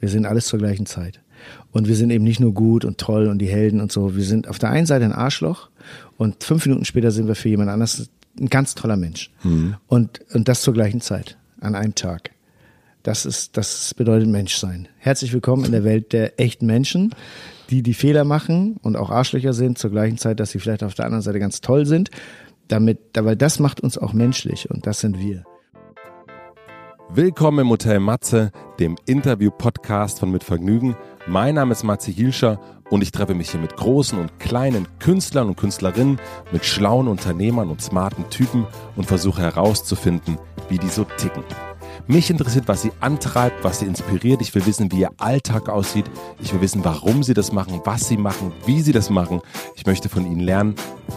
Wir 0.00 0.08
sind 0.08 0.26
alles 0.26 0.46
zur 0.46 0.58
gleichen 0.58 0.86
Zeit. 0.86 1.20
Und 1.72 1.88
wir 1.88 1.94
sind 1.94 2.10
eben 2.10 2.24
nicht 2.24 2.40
nur 2.40 2.52
gut 2.52 2.84
und 2.84 2.98
toll 2.98 3.28
und 3.28 3.38
die 3.38 3.48
Helden 3.48 3.80
und 3.80 3.92
so. 3.92 4.16
Wir 4.16 4.24
sind 4.24 4.48
auf 4.48 4.58
der 4.58 4.70
einen 4.70 4.86
Seite 4.86 5.04
ein 5.04 5.12
Arschloch 5.12 5.70
und 6.16 6.42
fünf 6.42 6.66
Minuten 6.66 6.84
später 6.84 7.10
sind 7.10 7.28
wir 7.28 7.34
für 7.34 7.48
jemand 7.48 7.70
anders 7.70 8.10
ein 8.38 8.48
ganz 8.48 8.74
toller 8.74 8.96
Mensch. 8.96 9.30
Mhm. 9.42 9.76
Und, 9.86 10.20
und 10.32 10.48
das 10.48 10.62
zur 10.62 10.74
gleichen 10.74 11.00
Zeit, 11.00 11.38
an 11.60 11.74
einem 11.74 11.94
Tag. 11.94 12.30
Das 13.02 13.24
ist, 13.24 13.56
das 13.56 13.94
bedeutet 13.94 14.28
Menschsein. 14.28 14.88
Herzlich 14.98 15.32
willkommen 15.32 15.64
in 15.64 15.72
der 15.72 15.84
Welt 15.84 16.12
der 16.12 16.38
echten 16.38 16.66
Menschen, 16.66 17.14
die 17.70 17.82
die 17.82 17.94
Fehler 17.94 18.24
machen 18.24 18.76
und 18.82 18.96
auch 18.96 19.10
Arschlöcher 19.10 19.54
sind, 19.54 19.78
zur 19.78 19.90
gleichen 19.90 20.18
Zeit, 20.18 20.40
dass 20.40 20.50
sie 20.50 20.58
vielleicht 20.58 20.82
auf 20.82 20.94
der 20.94 21.06
anderen 21.06 21.22
Seite 21.22 21.38
ganz 21.38 21.60
toll 21.62 21.86
sind. 21.86 22.10
Damit, 22.68 22.98
weil 23.14 23.36
das 23.36 23.58
macht 23.58 23.80
uns 23.80 23.96
auch 23.96 24.12
menschlich 24.12 24.70
und 24.70 24.86
das 24.86 25.00
sind 25.00 25.18
wir. 25.18 25.44
Willkommen 27.12 27.58
im 27.58 27.70
Hotel 27.70 27.98
Matze, 27.98 28.52
dem 28.78 28.94
Interview-Podcast 29.04 30.20
von 30.20 30.30
Mit 30.30 30.44
Vergnügen. 30.44 30.94
Mein 31.26 31.56
Name 31.56 31.72
ist 31.72 31.82
Matze 31.82 32.12
Hielscher 32.12 32.60
und 32.88 33.02
ich 33.02 33.10
treffe 33.10 33.34
mich 33.34 33.50
hier 33.50 33.58
mit 33.58 33.76
großen 33.76 34.16
und 34.16 34.38
kleinen 34.38 34.86
Künstlern 35.00 35.48
und 35.48 35.56
Künstlerinnen, 35.56 36.20
mit 36.52 36.64
schlauen 36.64 37.08
Unternehmern 37.08 37.68
und 37.68 37.82
smarten 37.82 38.30
Typen 38.30 38.64
und 38.94 39.06
versuche 39.06 39.42
herauszufinden, 39.42 40.38
wie 40.68 40.78
die 40.78 40.88
so 40.88 41.02
ticken. 41.02 41.42
Mich 42.06 42.30
interessiert, 42.30 42.68
was 42.68 42.82
sie 42.82 42.92
antreibt, 43.00 43.64
was 43.64 43.80
sie 43.80 43.86
inspiriert. 43.86 44.40
Ich 44.40 44.54
will 44.54 44.64
wissen, 44.64 44.92
wie 44.92 45.00
ihr 45.00 45.10
Alltag 45.18 45.68
aussieht. 45.68 46.08
Ich 46.40 46.52
will 46.52 46.60
wissen, 46.60 46.84
warum 46.84 47.24
sie 47.24 47.34
das 47.34 47.50
machen, 47.50 47.80
was 47.84 48.06
sie 48.06 48.18
machen, 48.18 48.52
wie 48.66 48.82
sie 48.82 48.92
das 48.92 49.10
machen. 49.10 49.40
Ich 49.74 49.84
möchte 49.84 50.08
von 50.08 50.24
ihnen 50.24 50.40
lernen. 50.40 50.76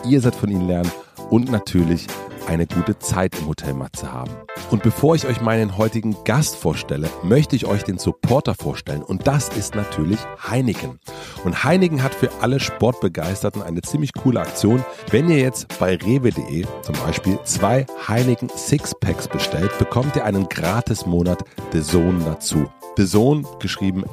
Ihr 0.10 0.22
seid 0.22 0.34
von 0.34 0.50
ihnen 0.50 0.66
lernen. 0.66 0.92
Und 1.30 1.52
natürlich 1.52 2.08
eine 2.48 2.68
gute 2.68 3.00
Zeit 3.00 3.38
im 3.40 3.48
Hotel 3.48 3.74
Matze 3.74 4.12
haben. 4.12 4.32
Und 4.70 4.84
bevor 4.84 5.16
ich 5.16 5.26
euch 5.26 5.42
meinen 5.42 5.78
heutigen 5.78 6.16
Gast 6.24 6.56
vorstelle, 6.56 7.10
möchte 7.24 7.56
ich 7.56 7.66
euch 7.66 7.84
den 7.84 7.98
Supporter 7.98 8.56
vorstellen. 8.56 9.02
Und 9.02 9.28
das 9.28 9.50
ist 9.50 9.76
natürlich 9.76 10.20
Heineken. 10.50 11.00
Und 11.44 11.64
Heineken 11.64 12.04
hat 12.04 12.14
für 12.14 12.30
alle 12.42 12.60
Sportbegeisterten 12.60 13.62
eine 13.62 13.82
ziemlich 13.82 14.14
coole 14.14 14.42
Aktion. 14.42 14.84
Wenn 15.10 15.30
ihr 15.30 15.40
jetzt 15.40 15.68
bei 15.80 15.96
rewe.de 15.96 16.66
zum 16.82 16.96
Beispiel 17.06 17.40
zwei 17.44 17.86
Heineken 18.08 18.50
Sixpacks 18.50 19.28
bestellt, 19.28 19.78
bekommt 19.80 20.16
ihr 20.16 20.26
einen 20.26 20.50
gratis 20.50 21.06
Monat 21.06 21.44
The 21.72 21.82
Zone 21.82 22.24
dazu. 22.26 22.70
The 22.98 23.06
Zone 23.06 23.44
geschrieben 23.60 24.04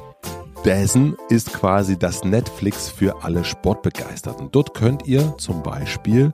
Dazen 0.63 1.17
ist 1.27 1.53
quasi 1.53 1.97
das 1.97 2.23
Netflix 2.23 2.87
für 2.87 3.23
alle 3.23 3.43
Sportbegeisterten. 3.43 4.49
Dort 4.51 4.75
könnt 4.75 5.07
ihr 5.07 5.35
zum 5.39 5.63
Beispiel 5.63 6.33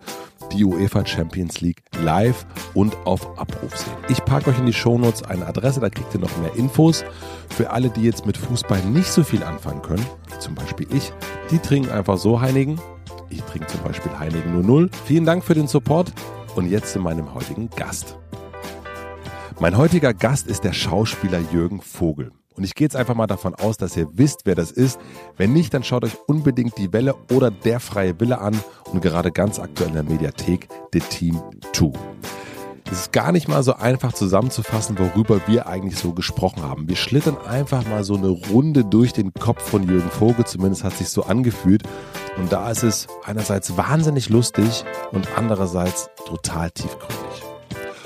die 0.52 0.66
UEFA 0.66 1.06
Champions 1.06 1.62
League 1.62 1.82
live 2.02 2.46
und 2.74 2.98
auf 3.06 3.40
Abruf 3.40 3.78
sehen. 3.78 3.94
Ich 4.10 4.24
packe 4.26 4.50
euch 4.50 4.60
in 4.60 4.66
die 4.66 4.74
Shownotes 4.74 5.24
eine 5.24 5.48
Adresse, 5.48 5.80
da 5.80 5.90
kriegt 5.90 6.14
ihr 6.14 6.20
noch 6.20 6.36
mehr 6.40 6.54
Infos. 6.56 7.06
Für 7.50 7.70
alle, 7.72 7.90
die 7.90 8.02
jetzt 8.02 8.26
mit 8.26 8.36
Fußball 8.36 8.82
nicht 8.86 9.10
so 9.10 9.24
viel 9.24 9.44
anfangen 9.44 9.82
können, 9.82 10.06
wie 10.34 10.40
zum 10.40 10.56
Beispiel 10.56 10.88
ich, 10.92 11.14
die 11.50 11.60
trinken 11.60 11.92
einfach 11.92 12.18
so 12.18 12.42
Heinigen. 12.42 12.82
Ich 13.30 13.42
trinke 13.44 13.68
zum 13.68 13.82
Beispiel 13.84 14.12
Heinigen 14.20 14.62
00. 14.62 14.90
Vielen 15.06 15.26
Dank 15.26 15.46
für 15.46 15.54
den 15.54 15.68
Support 15.68 16.12
und 16.56 16.70
jetzt 16.70 16.92
zu 16.92 17.00
meinem 17.00 17.34
heutigen 17.34 17.70
Gast. 17.70 18.18
Mein 19.62 19.78
heutiger 19.78 20.14
Gast 20.14 20.48
ist 20.48 20.66
der 20.66 20.74
Schauspieler 20.74 21.40
Jürgen 21.52 21.82
Vogel. 21.82 22.32
Und 22.58 22.64
ich 22.64 22.74
gehe 22.74 22.86
jetzt 22.86 22.96
einfach 22.96 23.14
mal 23.14 23.28
davon 23.28 23.54
aus, 23.54 23.78
dass 23.78 23.96
ihr 23.96 24.08
wisst, 24.14 24.42
wer 24.46 24.56
das 24.56 24.72
ist. 24.72 25.00
Wenn 25.38 25.54
nicht, 25.54 25.74
dann 25.76 25.84
schaut 25.84 26.04
euch 26.04 26.18
unbedingt 26.26 26.78
die 26.80 26.92
Welle 26.92 27.14
oder 27.32 27.52
der 27.52 27.80
freie 27.80 28.20
Wille 28.20 28.40
an 28.40 28.60
und 28.92 29.02
gerade 29.02 29.32
ganz 29.32 29.60
aktuell 29.60 29.90
in 29.90 29.94
der 29.94 30.04
Mediathek 30.04 30.68
The 30.92 31.00
Team 31.00 31.42
2. 31.74 31.92
Es 32.90 33.02
ist 33.02 33.12
gar 33.12 33.32
nicht 33.32 33.48
mal 33.48 33.62
so 33.64 33.74
einfach 33.74 34.14
zusammenzufassen, 34.14 34.98
worüber 34.98 35.42
wir 35.46 35.68
eigentlich 35.68 36.00
so 36.00 36.14
gesprochen 36.14 36.64
haben. 36.64 36.90
Wir 36.90 36.96
schlittern 36.96 37.38
einfach 37.38 37.86
mal 37.88 38.04
so 38.04 38.16
eine 38.16 38.30
Runde 38.30 38.86
durch 38.86 39.14
den 39.14 39.34
Kopf 39.34 39.62
von 39.62 39.88
Jürgen 39.88 40.10
Vogel, 40.10 40.46
zumindest 40.46 40.84
hat 40.84 40.94
sich 40.94 41.10
so 41.10 41.24
angefühlt. 41.24 41.84
Und 42.38 42.52
da 42.52 42.72
ist 42.72 42.84
es 42.84 43.08
einerseits 43.24 43.78
wahnsinnig 43.78 44.30
lustig 44.30 44.84
und 45.12 45.28
andererseits 45.36 46.10
total 46.26 46.72
tiefgründig. 46.72 47.44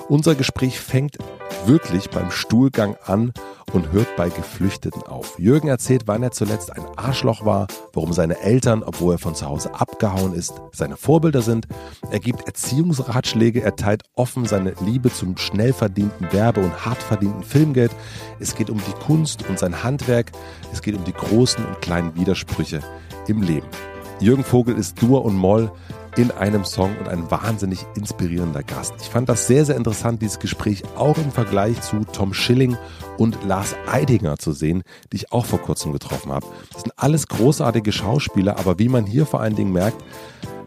Unser 0.09 0.35
Gespräch 0.35 0.79
fängt 0.79 1.19
wirklich 1.65 2.09
beim 2.09 2.31
Stuhlgang 2.31 2.97
an 3.05 3.33
und 3.73 3.91
hört 3.91 4.15
bei 4.15 4.29
Geflüchteten 4.29 5.03
auf. 5.03 5.37
Jürgen 5.39 5.67
erzählt, 5.67 6.03
wann 6.05 6.23
er 6.23 6.31
zuletzt 6.31 6.71
ein 6.71 6.85
Arschloch 6.95 7.45
war, 7.45 7.67
warum 7.93 8.13
seine 8.13 8.39
Eltern, 8.39 8.83
obwohl 8.83 9.15
er 9.15 9.19
von 9.19 9.35
zu 9.35 9.45
Hause 9.45 9.73
abgehauen 9.73 10.33
ist, 10.33 10.53
seine 10.71 10.97
Vorbilder 10.97 11.41
sind. 11.41 11.67
Er 12.11 12.19
gibt 12.19 12.47
Erziehungsratschläge, 12.47 13.61
er 13.61 13.75
teilt 13.75 14.03
offen 14.15 14.45
seine 14.45 14.73
Liebe 14.81 15.11
zum 15.11 15.37
schnell 15.37 15.73
verdienten 15.73 16.31
Werbe- 16.31 16.61
und 16.61 16.85
hart 16.85 17.01
verdienten 17.01 17.43
Filmgeld. 17.43 17.91
Es 18.39 18.55
geht 18.55 18.69
um 18.69 18.77
die 18.77 19.05
Kunst 19.05 19.47
und 19.47 19.59
sein 19.59 19.83
Handwerk. 19.83 20.31
Es 20.71 20.81
geht 20.81 20.95
um 20.95 21.03
die 21.03 21.13
großen 21.13 21.65
und 21.65 21.81
kleinen 21.81 22.15
Widersprüche 22.15 22.81
im 23.27 23.41
Leben. 23.41 23.67
Jürgen 24.19 24.43
Vogel 24.43 24.77
ist 24.77 25.01
Dur 25.01 25.25
und 25.25 25.35
Moll 25.35 25.71
in 26.17 26.31
einem 26.31 26.65
Song 26.65 26.95
und 26.97 27.07
ein 27.07 27.29
wahnsinnig 27.31 27.85
inspirierender 27.95 28.63
Gast. 28.63 28.93
Ich 29.01 29.09
fand 29.09 29.29
das 29.29 29.47
sehr, 29.47 29.65
sehr 29.65 29.77
interessant, 29.77 30.21
dieses 30.21 30.39
Gespräch 30.39 30.83
auch 30.95 31.17
im 31.17 31.31
Vergleich 31.31 31.81
zu 31.81 32.01
Tom 32.11 32.33
Schilling 32.33 32.77
und 33.17 33.43
Lars 33.45 33.75
Eidinger 33.89 34.37
zu 34.37 34.51
sehen, 34.51 34.83
die 35.11 35.17
ich 35.17 35.31
auch 35.31 35.45
vor 35.45 35.59
kurzem 35.59 35.93
getroffen 35.93 36.31
habe. 36.31 36.45
Das 36.73 36.81
sind 36.81 36.93
alles 36.97 37.27
großartige 37.27 37.91
Schauspieler, 37.91 38.59
aber 38.59 38.79
wie 38.79 38.89
man 38.89 39.05
hier 39.05 39.25
vor 39.25 39.41
allen 39.41 39.55
Dingen 39.55 39.71
merkt, 39.71 40.03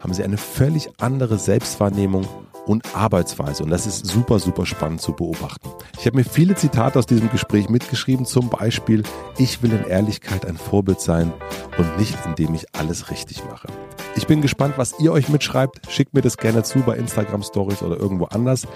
haben 0.00 0.14
sie 0.14 0.24
eine 0.24 0.36
völlig 0.36 0.90
andere 0.98 1.38
Selbstwahrnehmung 1.38 2.26
und 2.66 2.94
Arbeitsweise. 2.94 3.62
Und 3.62 3.70
das 3.70 3.86
ist 3.86 4.06
super, 4.06 4.38
super 4.38 4.66
spannend 4.66 5.00
zu 5.00 5.12
beobachten. 5.12 5.68
Ich 5.98 6.06
habe 6.06 6.16
mir 6.16 6.24
viele 6.24 6.54
Zitate 6.54 6.98
aus 6.98 7.06
diesem 7.06 7.30
Gespräch 7.30 7.68
mitgeschrieben, 7.68 8.26
zum 8.26 8.48
Beispiel, 8.48 9.02
ich 9.38 9.62
will 9.62 9.72
in 9.72 9.84
Ehrlichkeit 9.84 10.46
ein 10.46 10.56
Vorbild 10.56 11.00
sein 11.00 11.32
und 11.78 11.98
nicht 11.98 12.16
indem 12.24 12.54
ich 12.54 12.66
alles 12.74 13.10
richtig 13.10 13.44
mache. 13.44 13.68
Ich 14.16 14.26
bin 14.26 14.40
gespannt, 14.40 14.74
was 14.76 14.98
ihr 15.00 15.12
euch 15.12 15.28
mitschreibt. 15.28 15.90
Schickt 15.90 16.14
mir 16.14 16.22
das 16.22 16.36
gerne 16.36 16.62
zu 16.62 16.80
bei 16.80 16.96
Instagram 16.96 17.42
Stories 17.42 17.82
oder 17.82 17.98
irgendwo 17.98 18.26
anders. 18.26 18.66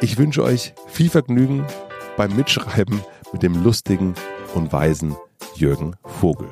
Ich 0.00 0.18
wünsche 0.18 0.42
euch 0.42 0.74
viel 0.88 1.10
Vergnügen 1.10 1.64
beim 2.16 2.34
Mitschreiben 2.34 3.00
mit 3.32 3.42
dem 3.42 3.62
lustigen 3.62 4.14
und 4.54 4.72
weisen 4.72 5.16
Jürgen 5.54 5.94
Vogel. 6.04 6.48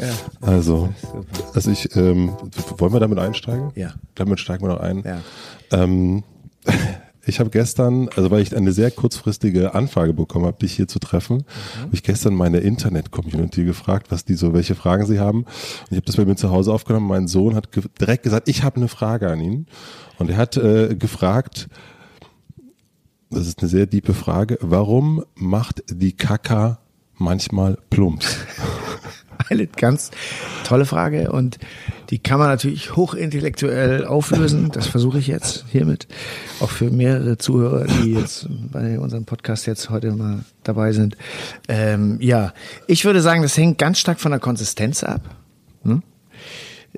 Ja. 0.00 0.14
Also, 0.40 0.88
also 1.54 1.70
ich, 1.70 1.94
ähm, 1.96 2.32
wollen 2.76 2.92
wir 2.92 3.00
damit 3.00 3.18
einsteigen? 3.18 3.72
Ja. 3.74 3.94
Damit 4.14 4.40
steigen 4.40 4.64
wir 4.64 4.68
noch 4.68 4.80
ein. 4.80 5.02
Ja. 5.04 5.20
Ähm, 5.70 6.22
ich 7.24 7.40
habe 7.40 7.50
gestern, 7.50 8.08
also 8.16 8.30
weil 8.30 8.42
ich 8.42 8.56
eine 8.56 8.72
sehr 8.72 8.90
kurzfristige 8.90 9.74
Anfrage 9.74 10.14
bekommen 10.14 10.46
habe, 10.46 10.58
dich 10.58 10.74
hier 10.74 10.88
zu 10.88 10.98
treffen, 10.98 11.38
mhm. 11.38 11.80
habe 11.82 11.94
ich 11.94 12.02
gestern 12.02 12.34
meine 12.34 12.58
Internet-Community 12.58 13.64
gefragt, 13.64 14.10
was 14.10 14.24
die 14.24 14.34
so, 14.34 14.52
welche 14.52 14.74
Fragen 14.74 15.06
sie 15.06 15.20
haben. 15.20 15.40
Und 15.40 15.90
ich 15.90 15.96
habe 15.96 16.06
das 16.06 16.16
bei 16.16 16.24
mir 16.24 16.36
zu 16.36 16.50
Hause 16.50 16.72
aufgenommen. 16.72 17.06
Mein 17.06 17.28
Sohn 17.28 17.54
hat 17.54 17.72
ge 17.72 17.84
direkt 18.00 18.22
gesagt, 18.22 18.48
ich 18.48 18.62
habe 18.62 18.76
eine 18.76 18.88
Frage 18.88 19.30
an 19.30 19.40
ihn. 19.40 19.66
Und 20.18 20.30
er 20.30 20.36
hat 20.36 20.56
äh, 20.56 20.94
gefragt, 20.96 21.68
das 23.30 23.46
ist 23.46 23.60
eine 23.60 23.68
sehr 23.68 23.86
diepe 23.86 24.14
Frage, 24.14 24.58
warum 24.62 25.24
macht 25.34 25.82
die 25.90 26.12
Kaka 26.12 26.78
manchmal 27.18 27.78
Plumps? 27.90 28.38
Eine 29.48 29.66
ganz 29.66 30.10
tolle 30.64 30.84
Frage 30.84 31.30
und 31.32 31.58
die 32.10 32.18
kann 32.18 32.38
man 32.38 32.48
natürlich 32.48 32.96
hochintellektuell 32.96 34.04
auflösen. 34.04 34.70
Das 34.72 34.86
versuche 34.86 35.18
ich 35.18 35.26
jetzt 35.26 35.64
hiermit. 35.70 36.06
Auch 36.60 36.70
für 36.70 36.90
mehrere 36.90 37.36
Zuhörer, 37.36 37.86
die 37.86 38.12
jetzt 38.14 38.46
bei 38.72 38.98
unserem 38.98 39.24
Podcast 39.24 39.66
jetzt 39.66 39.90
heute 39.90 40.12
mal 40.12 40.40
dabei 40.62 40.92
sind. 40.92 41.16
Ähm, 41.68 42.18
ja, 42.20 42.52
ich 42.86 43.04
würde 43.04 43.20
sagen, 43.20 43.42
das 43.42 43.56
hängt 43.56 43.78
ganz 43.78 43.98
stark 43.98 44.20
von 44.20 44.30
der 44.30 44.40
Konsistenz 44.40 45.02
ab. 45.02 45.22
Hm? 45.84 46.02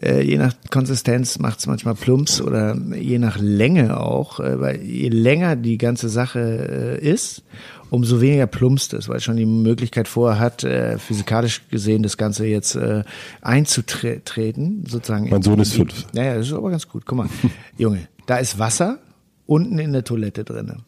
Je 0.03 0.39
nach 0.39 0.55
Konsistenz 0.71 1.39
macht 1.41 1.59
es 1.59 1.67
manchmal 1.67 1.95
Plumps 1.95 2.41
oder 2.41 2.75
je 2.95 3.19
nach 3.19 3.39
Länge 3.39 4.01
auch, 4.01 4.41
äh, 4.41 4.59
weil 4.61 4.83
je 4.83 5.09
länger 5.09 5.57
die 5.57 5.79
ganze 5.79 6.09
Sache 6.09 6.99
äh, 7.03 7.07
ist, 7.07 7.43
umso 7.91 8.21
weniger 8.21 8.47
plumpst 8.47 8.95
es, 8.95 9.09
weil 9.09 9.21
schon 9.21 9.37
die 9.37 9.47
Möglichkeit 9.47 10.09
vorher 10.09 10.41
hat, 10.41 10.65
äh, 10.65 10.99
physikalisch 10.99 11.63
gesehen 11.69 12.03
das 12.03 12.17
Ganze 12.17 12.47
jetzt 12.47 12.77
äh, 12.77 13.05
einzutreten, 13.43 14.85
sozusagen. 14.89 15.29
Mein 15.29 15.43
Sohn 15.43 15.59
ist 15.59 15.75
fünf. 15.75 16.07
Naja, 16.13 16.37
das 16.37 16.47
ist 16.47 16.53
aber 16.53 16.71
ganz 16.71 16.89
gut. 16.89 17.05
Guck 17.07 17.19
mal, 17.19 17.29
Junge, 17.77 18.09
da 18.27 18.37
ist 18.37 18.59
Wasser 18.59 18.99
unten 19.47 19.79
in 19.79 19.93
der 19.93 20.05
Toilette 20.05 20.45
drinne. 20.45 20.79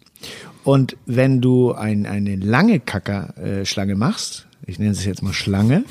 Und 0.65 0.97
wenn 1.07 1.41
du 1.41 1.73
ein, 1.73 2.07
eine 2.07 2.37
lange 2.37 2.79
Kackerschlange 2.79 3.97
machst, 3.97 4.47
ich 4.65 4.79
nenne 4.79 4.93
es 4.93 5.05
jetzt 5.05 5.23
mal 5.23 5.33
Schlange, 5.33 5.85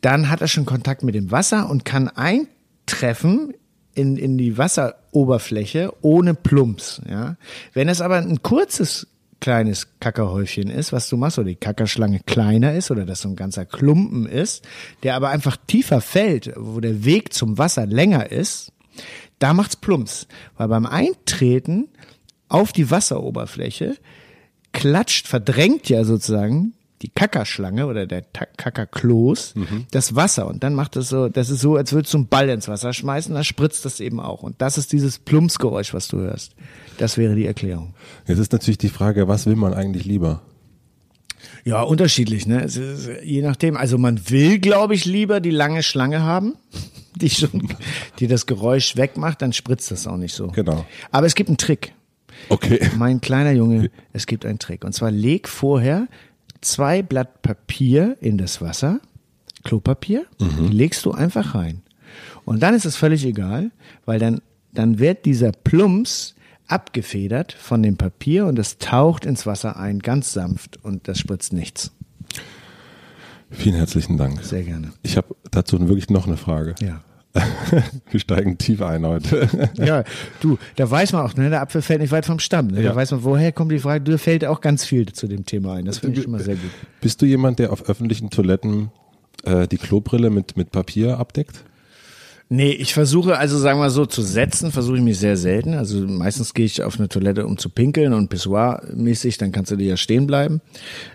dann 0.00 0.28
hat 0.28 0.40
er 0.40 0.48
schon 0.48 0.66
Kontakt 0.66 1.04
mit 1.04 1.14
dem 1.14 1.30
Wasser 1.30 1.70
und 1.70 1.84
kann 1.84 2.08
eintreffen 2.08 3.54
in, 3.94 4.16
in 4.16 4.38
die 4.38 4.58
Wasseroberfläche 4.58 5.92
ohne 6.00 6.34
Plumps. 6.34 7.00
Ja? 7.08 7.36
Wenn 7.72 7.88
es 7.88 8.00
aber 8.00 8.16
ein 8.16 8.42
kurzes 8.42 9.06
kleines 9.42 9.88
Kackerhäufchen 9.98 10.70
ist, 10.70 10.92
was 10.92 11.08
du 11.08 11.16
machst, 11.16 11.36
oder 11.36 11.48
die 11.48 11.56
Kackerschlange 11.56 12.20
kleiner 12.20 12.74
ist, 12.74 12.90
oder 12.90 13.04
das 13.04 13.22
so 13.22 13.28
ein 13.28 13.36
ganzer 13.36 13.66
Klumpen 13.66 14.24
ist, 14.24 14.64
der 15.02 15.16
aber 15.16 15.30
einfach 15.30 15.56
tiefer 15.66 16.00
fällt, 16.00 16.52
wo 16.56 16.80
der 16.80 17.04
Weg 17.04 17.34
zum 17.34 17.58
Wasser 17.58 17.84
länger 17.84 18.30
ist, 18.30 18.72
da 19.40 19.52
macht's 19.52 19.76
Plumps. 19.76 20.28
Weil 20.56 20.68
beim 20.68 20.86
Eintreten 20.86 21.88
auf 22.48 22.72
die 22.72 22.90
Wasseroberfläche 22.90 23.96
klatscht, 24.72 25.26
verdrängt 25.26 25.88
ja 25.88 26.04
sozusagen 26.04 26.74
die 27.02 27.08
Kackerschlange 27.08 27.86
oder 27.86 28.06
der 28.06 28.22
Kackerkloß 28.22 29.54
Mhm. 29.56 29.86
das 29.90 30.14
Wasser 30.14 30.46
und 30.46 30.62
dann 30.62 30.74
macht 30.74 30.96
es 30.96 31.08
so, 31.08 31.28
das 31.28 31.50
ist 31.50 31.60
so, 31.60 31.76
als 31.76 31.92
würdest 31.92 32.14
du 32.14 32.18
einen 32.18 32.28
Ball 32.28 32.48
ins 32.48 32.68
Wasser 32.68 32.92
schmeißen, 32.92 33.34
dann 33.34 33.44
spritzt 33.44 33.84
das 33.84 34.00
eben 34.00 34.20
auch 34.20 34.42
und 34.42 34.60
das 34.62 34.78
ist 34.78 34.92
dieses 34.92 35.18
Plumpsgeräusch, 35.18 35.92
was 35.94 36.08
du 36.08 36.18
hörst. 36.18 36.54
Das 36.98 37.18
wäre 37.18 37.34
die 37.34 37.46
Erklärung. 37.46 37.94
Jetzt 38.26 38.38
ist 38.38 38.52
natürlich 38.52 38.78
die 38.78 38.88
Frage, 38.88 39.28
was 39.28 39.46
will 39.46 39.56
man 39.56 39.74
eigentlich 39.74 40.04
lieber? 40.04 40.42
Ja, 41.64 41.82
unterschiedlich, 41.82 42.46
ne? 42.46 42.62
Ist, 42.62 42.78
je 43.24 43.42
nachdem. 43.42 43.76
Also 43.76 43.98
man 43.98 44.30
will, 44.30 44.58
glaube 44.58 44.94
ich, 44.94 45.04
lieber 45.04 45.40
die 45.40 45.50
lange 45.50 45.82
Schlange 45.82 46.22
haben, 46.22 46.54
die 47.16 47.30
schon, 47.30 47.68
die 48.18 48.26
das 48.28 48.46
Geräusch 48.46 48.96
wegmacht, 48.96 49.42
dann 49.42 49.52
spritzt 49.52 49.90
das 49.90 50.06
auch 50.06 50.16
nicht 50.16 50.34
so. 50.34 50.48
Genau. 50.48 50.84
Aber 51.10 51.26
es 51.26 51.34
gibt 51.34 51.48
einen 51.48 51.56
Trick. 51.58 51.94
Okay. 52.48 52.80
Mein 52.96 53.20
kleiner 53.20 53.52
Junge, 53.52 53.90
es 54.12 54.26
gibt 54.26 54.44
einen 54.46 54.58
Trick. 54.58 54.84
Und 54.84 54.92
zwar 54.92 55.10
leg 55.10 55.48
vorher 55.48 56.08
zwei 56.62 57.02
Blatt 57.02 57.42
Papier 57.42 58.16
in 58.20 58.38
das 58.38 58.60
Wasser, 58.60 59.00
Klopapier, 59.64 60.24
die 60.40 60.68
legst 60.68 61.04
du 61.04 61.12
einfach 61.12 61.54
rein. 61.54 61.82
Und 62.44 62.62
dann 62.62 62.74
ist 62.74 62.84
es 62.84 62.96
völlig 62.96 63.24
egal, 63.24 63.70
weil 64.04 64.18
dann, 64.18 64.40
dann 64.72 64.98
wird 64.98 65.24
dieser 65.24 65.52
Plumps 65.52 66.34
abgefedert 66.66 67.52
von 67.52 67.82
dem 67.82 67.96
Papier 67.96 68.46
und 68.46 68.58
es 68.58 68.78
taucht 68.78 69.24
ins 69.24 69.46
Wasser 69.46 69.76
ein, 69.76 69.98
ganz 70.00 70.32
sanft 70.32 70.82
und 70.82 71.06
das 71.06 71.18
spritzt 71.18 71.52
nichts. 71.52 71.92
Vielen 73.50 73.76
herzlichen 73.76 74.16
Dank. 74.16 74.42
Sehr 74.42 74.62
gerne. 74.62 74.92
Ich 75.02 75.16
habe 75.16 75.36
dazu 75.50 75.78
wirklich 75.80 76.08
noch 76.08 76.26
eine 76.26 76.38
Frage. 76.38 76.74
Ja. 76.80 77.02
Wir 78.10 78.20
steigen 78.20 78.58
tief 78.58 78.82
ein 78.82 79.06
heute. 79.06 79.48
Ja, 79.74 80.04
du, 80.40 80.58
da 80.76 80.90
weiß 80.90 81.12
man 81.12 81.22
auch, 81.24 81.34
ne, 81.34 81.50
der 81.50 81.62
Apfel 81.62 81.82
fällt 81.82 82.00
nicht 82.00 82.12
weit 82.12 82.26
vom 82.26 82.38
Stamm. 82.38 82.68
Ne? 82.68 82.82
Ja. 82.82 82.90
Da 82.90 82.96
weiß 82.96 83.12
man, 83.12 83.24
woher 83.24 83.52
kommt 83.52 83.72
die 83.72 83.78
Frage. 83.78 84.04
Da 84.04 84.18
fällt 84.18 84.44
auch 84.44 84.60
ganz 84.60 84.84
viel 84.84 85.12
zu 85.12 85.26
dem 85.26 85.46
Thema 85.46 85.74
ein. 85.74 85.84
Das 85.84 85.98
finde 85.98 86.18
ich 86.18 86.24
schon 86.24 86.32
mal 86.32 86.42
sehr 86.42 86.56
gut. 86.56 86.70
Bist 87.00 87.22
du 87.22 87.26
jemand, 87.26 87.58
der 87.58 87.72
auf 87.72 87.88
öffentlichen 87.88 88.30
Toiletten 88.30 88.90
äh, 89.44 89.66
die 89.66 89.78
Klobrille 89.78 90.30
mit, 90.30 90.56
mit 90.56 90.70
Papier 90.72 91.18
abdeckt? 91.18 91.64
Nee, 92.54 92.72
ich 92.72 92.92
versuche 92.92 93.38
also, 93.38 93.56
sagen 93.56 93.80
wir 93.80 93.88
so, 93.88 94.04
zu 94.04 94.20
setzen, 94.20 94.72
versuche 94.72 94.98
ich 94.98 95.02
mich 95.02 95.18
sehr 95.18 95.38
selten. 95.38 95.72
Also 95.72 96.00
meistens 96.00 96.52
gehe 96.52 96.66
ich 96.66 96.82
auf 96.82 96.98
eine 96.98 97.08
Toilette, 97.08 97.46
um 97.46 97.56
zu 97.56 97.70
pinkeln 97.70 98.12
und 98.12 98.28
Pissoir-mäßig, 98.28 99.38
dann 99.38 99.52
kannst 99.52 99.70
du 99.70 99.76
dir 99.76 99.86
ja 99.86 99.96
stehen 99.96 100.26
bleiben. 100.26 100.60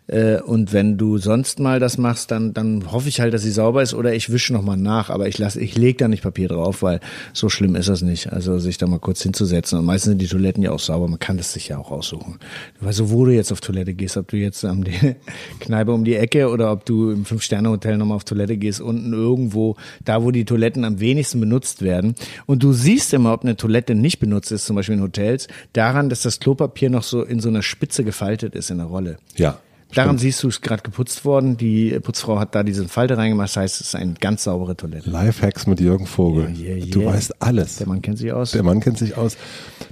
Äh, 0.07 0.39
Und 0.41 0.73
wenn 0.73 0.97
du 0.97 1.19
sonst 1.19 1.59
mal 1.59 1.79
das 1.79 1.99
machst, 1.99 2.31
dann, 2.31 2.55
dann 2.55 2.91
hoffe 2.91 3.07
ich 3.07 3.19
halt, 3.19 3.35
dass 3.35 3.43
sie 3.43 3.51
sauber 3.51 3.83
ist 3.83 3.93
oder 3.93 4.15
ich 4.15 4.31
wische 4.31 4.51
nochmal 4.51 4.77
nach. 4.77 5.11
Aber 5.11 5.27
ich 5.27 5.39
ich 5.39 5.77
lege 5.77 5.99
da 5.99 6.07
nicht 6.07 6.23
Papier 6.23 6.47
drauf, 6.47 6.81
weil 6.81 7.01
so 7.33 7.49
schlimm 7.49 7.75
ist 7.75 7.87
das 7.87 8.01
nicht. 8.01 8.33
Also 8.33 8.57
sich 8.57 8.79
da 8.79 8.87
mal 8.87 8.97
kurz 8.97 9.21
hinzusetzen. 9.21 9.77
Und 9.77 9.85
meistens 9.85 10.09
sind 10.09 10.21
die 10.23 10.27
Toiletten 10.27 10.63
ja 10.63 10.71
auch 10.71 10.79
sauber. 10.79 11.07
Man 11.07 11.19
kann 11.19 11.37
das 11.37 11.53
sich 11.53 11.67
ja 11.67 11.77
auch 11.77 11.91
aussuchen. 11.91 12.39
Du 12.79 12.87
weißt 12.87 12.97
so, 12.97 13.11
wo 13.11 13.25
du 13.25 13.31
jetzt 13.31 13.51
auf 13.51 13.61
Toilette 13.61 13.93
gehst, 13.93 14.17
ob 14.17 14.27
du 14.29 14.37
jetzt 14.37 14.65
am 14.65 14.83
Kneipe 15.59 15.91
um 15.91 16.03
die 16.03 16.15
Ecke 16.15 16.49
oder 16.49 16.71
ob 16.71 16.83
du 16.85 17.11
im 17.11 17.25
Fünf-Sterne-Hotel 17.25 17.97
nochmal 17.97 18.15
auf 18.15 18.23
Toilette 18.23 18.57
gehst, 18.57 18.81
unten 18.81 19.13
irgendwo, 19.13 19.75
da 20.03 20.23
wo 20.23 20.31
die 20.31 20.43
Toiletten 20.43 20.83
am 20.83 20.99
wenigsten 20.99 21.26
benutzt 21.33 21.81
werden. 21.81 22.15
Und 22.45 22.63
du 22.63 22.73
siehst 22.73 23.13
immer, 23.13 23.33
ob 23.33 23.43
eine 23.43 23.55
Toilette 23.55 23.95
nicht 23.95 24.19
benutzt 24.19 24.51
ist, 24.51 24.65
zum 24.65 24.75
Beispiel 24.75 24.95
in 24.95 25.01
Hotels, 25.01 25.47
daran, 25.73 26.09
dass 26.09 26.21
das 26.21 26.39
Klopapier 26.39 26.89
noch 26.89 27.03
so 27.03 27.23
in 27.23 27.39
so 27.39 27.49
einer 27.49 27.63
Spitze 27.63 28.03
gefaltet 28.03 28.55
ist 28.55 28.69
in 28.69 28.77
der 28.77 28.87
Rolle. 28.87 29.17
Ja. 29.35 29.59
Daran 29.93 30.17
siehst 30.17 30.43
du, 30.43 30.49
es 30.49 30.55
ist 30.55 30.61
gerade 30.61 30.83
geputzt 30.83 31.23
worden. 31.25 31.57
Die 31.57 31.97
Putzfrau 32.01 32.39
hat 32.39 32.53
da 32.55 32.63
diese 32.63 32.87
Falte 32.87 33.17
reingemacht. 33.17 33.49
Das 33.49 33.57
heißt, 33.57 33.81
es 33.81 33.87
ist 33.87 33.95
eine 33.95 34.13
ganz 34.19 34.43
saubere 34.43 34.75
Toilette. 34.75 35.09
Lifehacks 35.09 35.65
mit 35.65 35.79
Jürgen 35.79 36.05
Vogel. 36.05 36.49
Yeah, 36.57 36.75
yeah, 36.75 36.85
Du 36.91 37.01
yeah. 37.01 37.13
weißt 37.13 37.41
alles. 37.41 37.77
Der 37.77 37.87
Mann 37.87 38.01
kennt 38.01 38.17
sich 38.17 38.31
aus. 38.33 38.51
Der 38.51 38.63
Mann 38.63 38.79
kennt 38.81 38.97
sich 38.97 39.15
aus. 39.17 39.37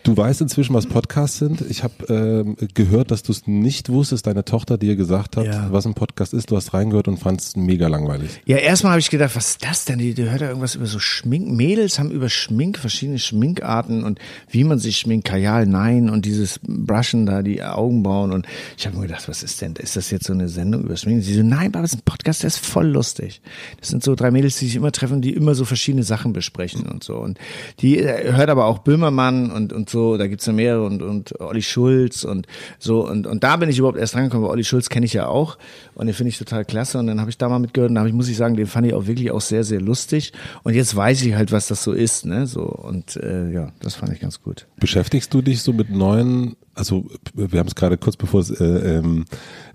Du 0.04 0.16
weißt 0.16 0.42
inzwischen, 0.42 0.74
was 0.74 0.86
Podcasts 0.86 1.38
sind. 1.40 1.62
Ich 1.70 1.84
habe 1.84 1.94
ähm, 2.10 2.58
gehört, 2.74 3.10
dass 3.12 3.24
du 3.24 3.32
es 3.32 3.48
nicht 3.48 3.90
wusstest. 3.90 4.28
Deine 4.28 4.44
Tochter 4.46 4.78
dir 4.78 4.96
gesagt 4.96 5.38
hat, 5.38 5.46
Ja. 5.46 5.68
was 5.72 5.86
ein 5.86 5.94
Podcast 5.94 6.34
ist. 6.34 6.52
Du 6.52 6.58
hast 6.58 6.74
reingehört 6.74 7.08
und 7.08 7.18
fandst 7.18 7.48
es 7.50 7.56
mega 7.56 7.88
langweilig. 7.88 8.42
Ja, 8.46 8.58
erstmal 8.58 8.92
habe 8.92 9.00
ich 9.00 9.10
gedacht, 9.10 9.36
was 9.36 9.52
ist 9.52 9.64
das 9.66 9.86
denn? 9.86 9.98
Die, 10.00 10.14
die 10.14 10.30
hört 10.30 10.42
ja 10.42 10.48
irgendwas 10.50 10.76
über 10.76 10.86
so 10.86 11.00
Schmink. 11.00 11.48
Mädels 11.52 11.98
haben 12.00 12.12
über 12.12 12.30
Schmink, 12.30 12.78
verschiedene 12.78 13.18
Schminkarten 13.20 14.04
und 14.04 14.20
wie 14.50 14.64
man 14.66 14.78
sich 14.78 14.98
schminkt, 14.98 15.26
Kajal, 15.28 15.66
nein 15.66 16.10
und 16.10 16.26
dieses 16.26 16.60
Brushen 16.68 17.26
da, 17.26 17.42
die 17.42 17.64
Augenbrauen 17.64 18.32
und 18.34 18.46
ich 18.78 18.86
habe 18.86 18.98
mir 18.98 19.04
gedacht, 19.08 19.28
was 19.28 19.42
ist 19.42 19.62
denn, 19.62 19.74
ist 19.86 19.96
das 19.96 20.12
jetzt 20.12 20.26
so 20.26 20.34
eine 20.34 20.50
Sendung 20.50 20.84
über 20.84 20.98
Schminken? 20.98 21.22
Sie 21.22 21.34
so, 21.34 21.44
nein, 21.44 21.68
aber 21.68 21.82
das 21.82 21.94
ist 21.94 22.00
ein 22.00 22.06
Podcast, 22.06 22.44
der 22.44 22.48
ist 22.48 22.58
voll 22.58 22.88
lustig. 22.88 23.42
Das 23.80 23.90
sind 23.90 24.04
so 24.04 24.16
drei 24.16 24.32
Mädels, 24.32 24.58
die 24.60 24.66
sich 24.66 24.76
immer 24.76 24.92
treffen, 24.92 25.22
die 25.22 25.34
immer 25.34 25.56
so 25.56 25.66
verschiedene 25.66 26.04
Sachen 26.04 26.34
besprechen 26.34 26.88
und 26.88 27.04
so 27.04 27.18
und 27.18 27.38
die 27.80 28.00
äh, 28.00 28.34
hört 28.34 28.50
aber 28.50 28.66
auch 28.66 28.80
Böhmermann 28.80 29.52
und, 29.52 29.74
und 29.74 29.90
so, 29.90 30.18
da 30.18 30.28
gibt's 30.28 30.46
ja 30.46 30.54
mehrere 30.54 30.86
und, 30.86 31.02
und 31.02 31.40
Olli 31.40 31.62
Schulz 31.62 32.24
und 32.24 32.48
so 32.80 33.08
und, 33.08 33.28
und 33.28 33.44
da 33.44 33.58
bin 33.58 33.70
ich 33.70 33.78
überhaupt 33.78 33.98
erst 33.98 34.16
rangekommen, 34.16 34.44
weil 34.46 34.52
Olli 34.52 34.64
Schulz 34.64 34.90
kenne 34.90 35.06
ich 35.06 35.14
ja 35.14 35.28
auch 35.28 35.58
und 35.94 36.08
den 36.08 36.16
finde 36.16 36.30
ich 36.30 36.38
total 36.38 36.66
klasse 36.66 36.98
und 36.98 37.08
dann 37.08 37.20
habe 37.20 37.30
ich 37.30 37.38
da 37.38 37.48
mal 37.50 37.60
mitgehört 37.60 37.90
und 37.90 37.96
da 37.96 38.06
ich, 38.06 38.14
muss 38.14 38.28
ich 38.28 38.38
sagen, 38.38 38.56
den 38.56 38.68
fand 38.68 38.88
ich 38.88 38.94
auch 38.94 39.08
wirklich 39.08 39.32
auch 39.32 39.42
sehr, 39.42 39.64
sehr 39.64 39.82
lustig 39.82 40.34
und 40.64 40.74
jetzt 40.74 40.96
weiß 40.96 41.22
ich 41.24 41.36
halt, 41.36 41.52
was 41.52 41.68
das 41.68 41.84
so 41.84 41.92
ist, 41.92 42.26
ne, 42.26 42.48
so 42.48 42.64
und 42.64 43.18
äh, 43.18 43.52
ja, 43.52 43.72
das 43.80 43.96
fand 43.96 44.12
ich 44.14 44.20
ganz 44.20 44.42
gut. 44.42 44.68
Beschäftigst 44.78 45.34
du 45.34 45.42
dich 45.42 45.62
so 45.62 45.74
mit 45.74 45.90
neuen, 45.90 46.56
also 46.74 47.06
wir 47.34 47.60
haben 47.60 47.68
es 47.68 47.76
gerade 47.76 47.98
kurz 47.98 48.18
bevor 48.18 48.42
das 48.42 48.52
äh, 48.52 48.98
ähm, 48.98 49.26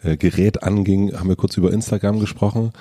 äh, 0.03 0.17
Gerät 0.17 0.63
anging, 0.63 1.13
haben 1.19 1.29
wir 1.29 1.37
kurz 1.37 1.57
über 1.57 1.73
Instagram 1.73 2.21
gesprochen. 2.21 2.73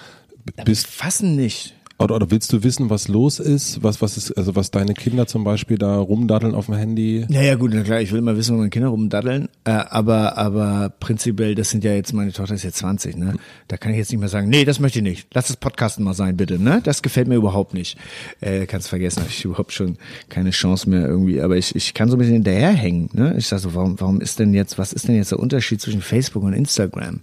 Bist, 0.66 0.88
Fassen 0.88 1.36
nicht. 1.36 1.75
Oder, 2.00 2.16
oder 2.16 2.31
willst 2.31 2.54
du 2.54 2.63
wissen, 2.63 2.90
was 2.90 3.10
los 3.10 3.40
ist? 3.40 3.84
Was, 3.84 4.01
was 4.01 4.16
ist, 4.16 4.31
also 4.38 4.56
was 4.56 4.72
deine 4.72 4.94
Kinder 4.94 5.28
zum 5.28 5.44
Beispiel 5.44 5.78
da 5.78 5.98
rumdaddeln 5.98 6.56
auf 6.56 6.68
dem 6.68 6.75
Handy? 6.75 7.25
Ja, 7.30 7.42
ja, 7.42 7.56
gut, 7.56 7.72
na 7.74 7.84
klar, 7.84 8.00
ich 8.00 8.12
will 8.12 8.19
immer 8.19 8.38
wissen, 8.38 8.56
wo 8.56 8.60
meine 8.60 8.69
Kinder 8.69 8.88
rumdaddeln, 8.88 9.50
äh, 9.66 9.72
aber, 9.72 10.38
aber 10.38 10.94
prinzipiell, 11.00 11.56
das 11.56 11.69
sind 11.69 11.84
ja 11.84 11.94
jetzt, 11.94 12.13
meine 12.13 12.31
Tochter 12.31 12.56
ist 12.56 12.63
jetzt 12.63 12.78
20, 12.78 13.18
ne? 13.18 13.34
Da 13.68 13.75
kann 13.75 13.92
ich 13.92 13.98
jetzt 13.98 14.12
nicht 14.12 14.19
mehr 14.19 14.30
sagen, 14.30 14.50
nee, 14.50 14.63
das 14.63 14.80
möchte 14.80 15.00
ich 15.00 15.04
nicht. 15.04 15.28
Lass 15.34 15.48
das 15.48 15.57
Podcasten 15.57 16.06
mal 16.06 16.13
sein, 16.13 16.38
bitte, 16.38 16.57
ne? 16.57 16.80
Das 16.84 17.01
gefällt 17.01 17.28
mir 17.28 17.36
überhaupt 17.36 17.74
nicht. 17.74 17.98
Äh, 18.40 18.66
kannst 18.66 18.88
vergessen, 18.88 19.19
habe 19.22 19.30
ich 19.30 19.44
überhaupt 19.44 19.74
schon 19.74 19.98
keine 20.30 20.51
Chance 20.51 20.90
mehr 20.90 21.06
irgendwie, 21.06 21.42
aber 21.42 21.57
ich, 21.57 21.75
ich 21.75 21.94
kann 21.94 22.10
so 22.10 22.16
ein 22.16 22.19
bisschen 22.19 22.36
hinterherhängen, 22.36 23.10
ne? 23.12 23.36
Ich 23.38 23.48
sag 23.48 23.60
so, 23.60 23.75
warum, 23.75 24.00
warum 24.00 24.22
ist 24.22 24.40
denn 24.40 24.54
jetzt, 24.54 24.78
was 24.78 24.94
ist 24.94 25.10
denn 25.10 25.16
jetzt 25.16 25.31
der 25.31 25.40
Unterschied 25.40 25.81
zwischen 25.81 26.01
Facebook 26.01 26.44
und 26.44 26.54
Instagram? 26.54 27.19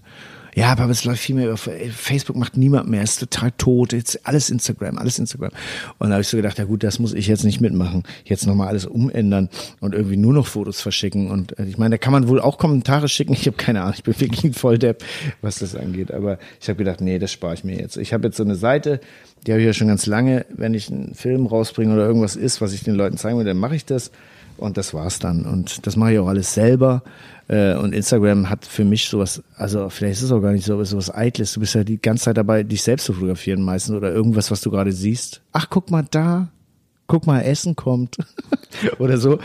Ja, 0.57 0.73
aber 0.73 0.89
es 0.89 1.05
läuft 1.05 1.21
viel 1.21 1.35
mehr 1.35 1.49
über 1.49 1.59
Facebook 1.59 2.35
macht 2.35 2.57
niemand 2.57 2.89
mehr, 2.89 3.03
ist 3.03 3.21
total 3.21 3.53
tot, 3.59 3.93
jetzt 3.93 4.27
alles 4.27 4.49
Instagram, 4.49 4.97
alles 4.97 5.19
Instagram. 5.19 5.51
Und 5.99 6.09
da 6.09 6.15
habe 6.15 6.23
ich 6.23 6.29
so 6.29 6.39
gedacht, 6.39 6.57
ja 6.57 6.65
gut, 6.65 6.83
das 6.83 6.99
muss 6.99 7.13
ich 7.13 7.27
jetzt 7.27 7.45
nicht 7.45 7.61
mitmachen, 7.61 8.05
jetzt 8.25 8.47
nochmal 8.47 8.69
alles 8.69 8.87
umändern 8.87 9.51
und 9.81 9.95
irgendwie 9.95 10.17
nur 10.17 10.33
noch 10.33 10.47
Fotos 10.47 10.81
verschicken. 10.81 11.31
Und 11.31 11.59
äh, 11.59 11.67
ich 11.67 11.77
meine, 11.77 11.91
da 11.91 11.99
kann 11.99 12.15
man 12.15 12.27
wohl 12.29 12.41
auch 12.41 12.57
Kommentare 12.57 13.07
schicken. 13.09 13.35
Ich 13.35 13.47
habe 13.47 13.59
keine 13.59 13.83
Ahnung, 13.83 13.97
ich 13.99 14.03
bin 14.03 14.19
wirklich 14.19 14.45
ein 14.45 14.55
Volldepp, 14.55 15.05
was 15.43 15.59
das 15.59 15.77
angeht. 15.77 16.11
Aber 16.11 16.39
ich 16.59 16.71
habe 16.71 16.79
gedacht, 16.79 17.03
nee, 17.03 17.19
das 17.19 17.33
spare 17.33 17.53
ich 17.53 17.63
mir 17.63 17.79
jetzt. 17.79 17.99
Ich 17.99 18.15
habe 18.15 18.29
jetzt 18.29 18.39
so 18.39 18.43
eine 18.43 18.55
Seite, 18.55 19.01
die 19.47 19.53
habe 19.53 19.61
ich 19.61 19.67
ja 19.67 19.75
schon 19.75 19.89
ganz 19.89 20.07
lange, 20.07 20.47
wenn 20.49 20.73
ich 20.73 20.91
einen 20.91 21.15
Film 21.15 21.45
rausbringe 21.45 21.93
oder 21.93 22.07
irgendwas 22.07 22.35
ist, 22.35 22.63
was 22.63 22.73
ich 22.73 22.83
den 22.83 22.95
Leuten 22.95 23.19
zeigen 23.19 23.37
will, 23.37 23.45
dann 23.45 23.59
mache 23.59 23.77
ich 23.77 23.85
das. 23.85 24.11
Und 24.59 24.77
das 24.77 24.95
war's 24.95 25.19
dann. 25.19 25.45
Und 25.45 25.87
das 25.87 25.97
mache 25.97 26.15
ich 26.15 26.19
auch 26.19 26.29
alles 26.29 26.55
selber. 26.55 27.03
Äh, 27.49 27.75
Und 27.75 27.95
Instagram 27.95 28.51
hat 28.51 28.65
für 28.65 28.85
mich 28.85 29.09
sowas, 29.09 29.43
also 29.57 29.89
vielleicht 29.89 30.19
ist 30.19 30.23
es 30.23 30.33
auch 30.33 30.41
gar 30.41 30.53
nicht 30.53 30.65
so, 30.65 30.83
sowas 30.85 31.15
Eitles. 31.15 31.53
Du 31.53 31.61
bist 31.61 31.75
ja 31.75 31.85
die 31.85 32.01
ganze 32.01 32.25
Zeit 32.25 32.37
dabei, 32.37 32.63
dich 32.63 32.83
selbst 32.83 33.07
zu 33.07 33.13
fotografieren 33.13 33.63
meistens 33.63 33.95
oder 33.95 34.13
irgendwas, 34.13 34.51
was 34.51 34.61
du 34.61 34.71
gerade 34.71 34.93
siehst. 34.93 35.43
Ach, 35.53 35.67
guck 35.71 35.91
mal 35.91 36.05
da. 36.11 36.49
Guck 37.09 37.27
mal, 37.27 37.41
Essen 37.43 37.77
kommt. 37.77 38.17
oder 38.99 39.19
so. 39.19 39.39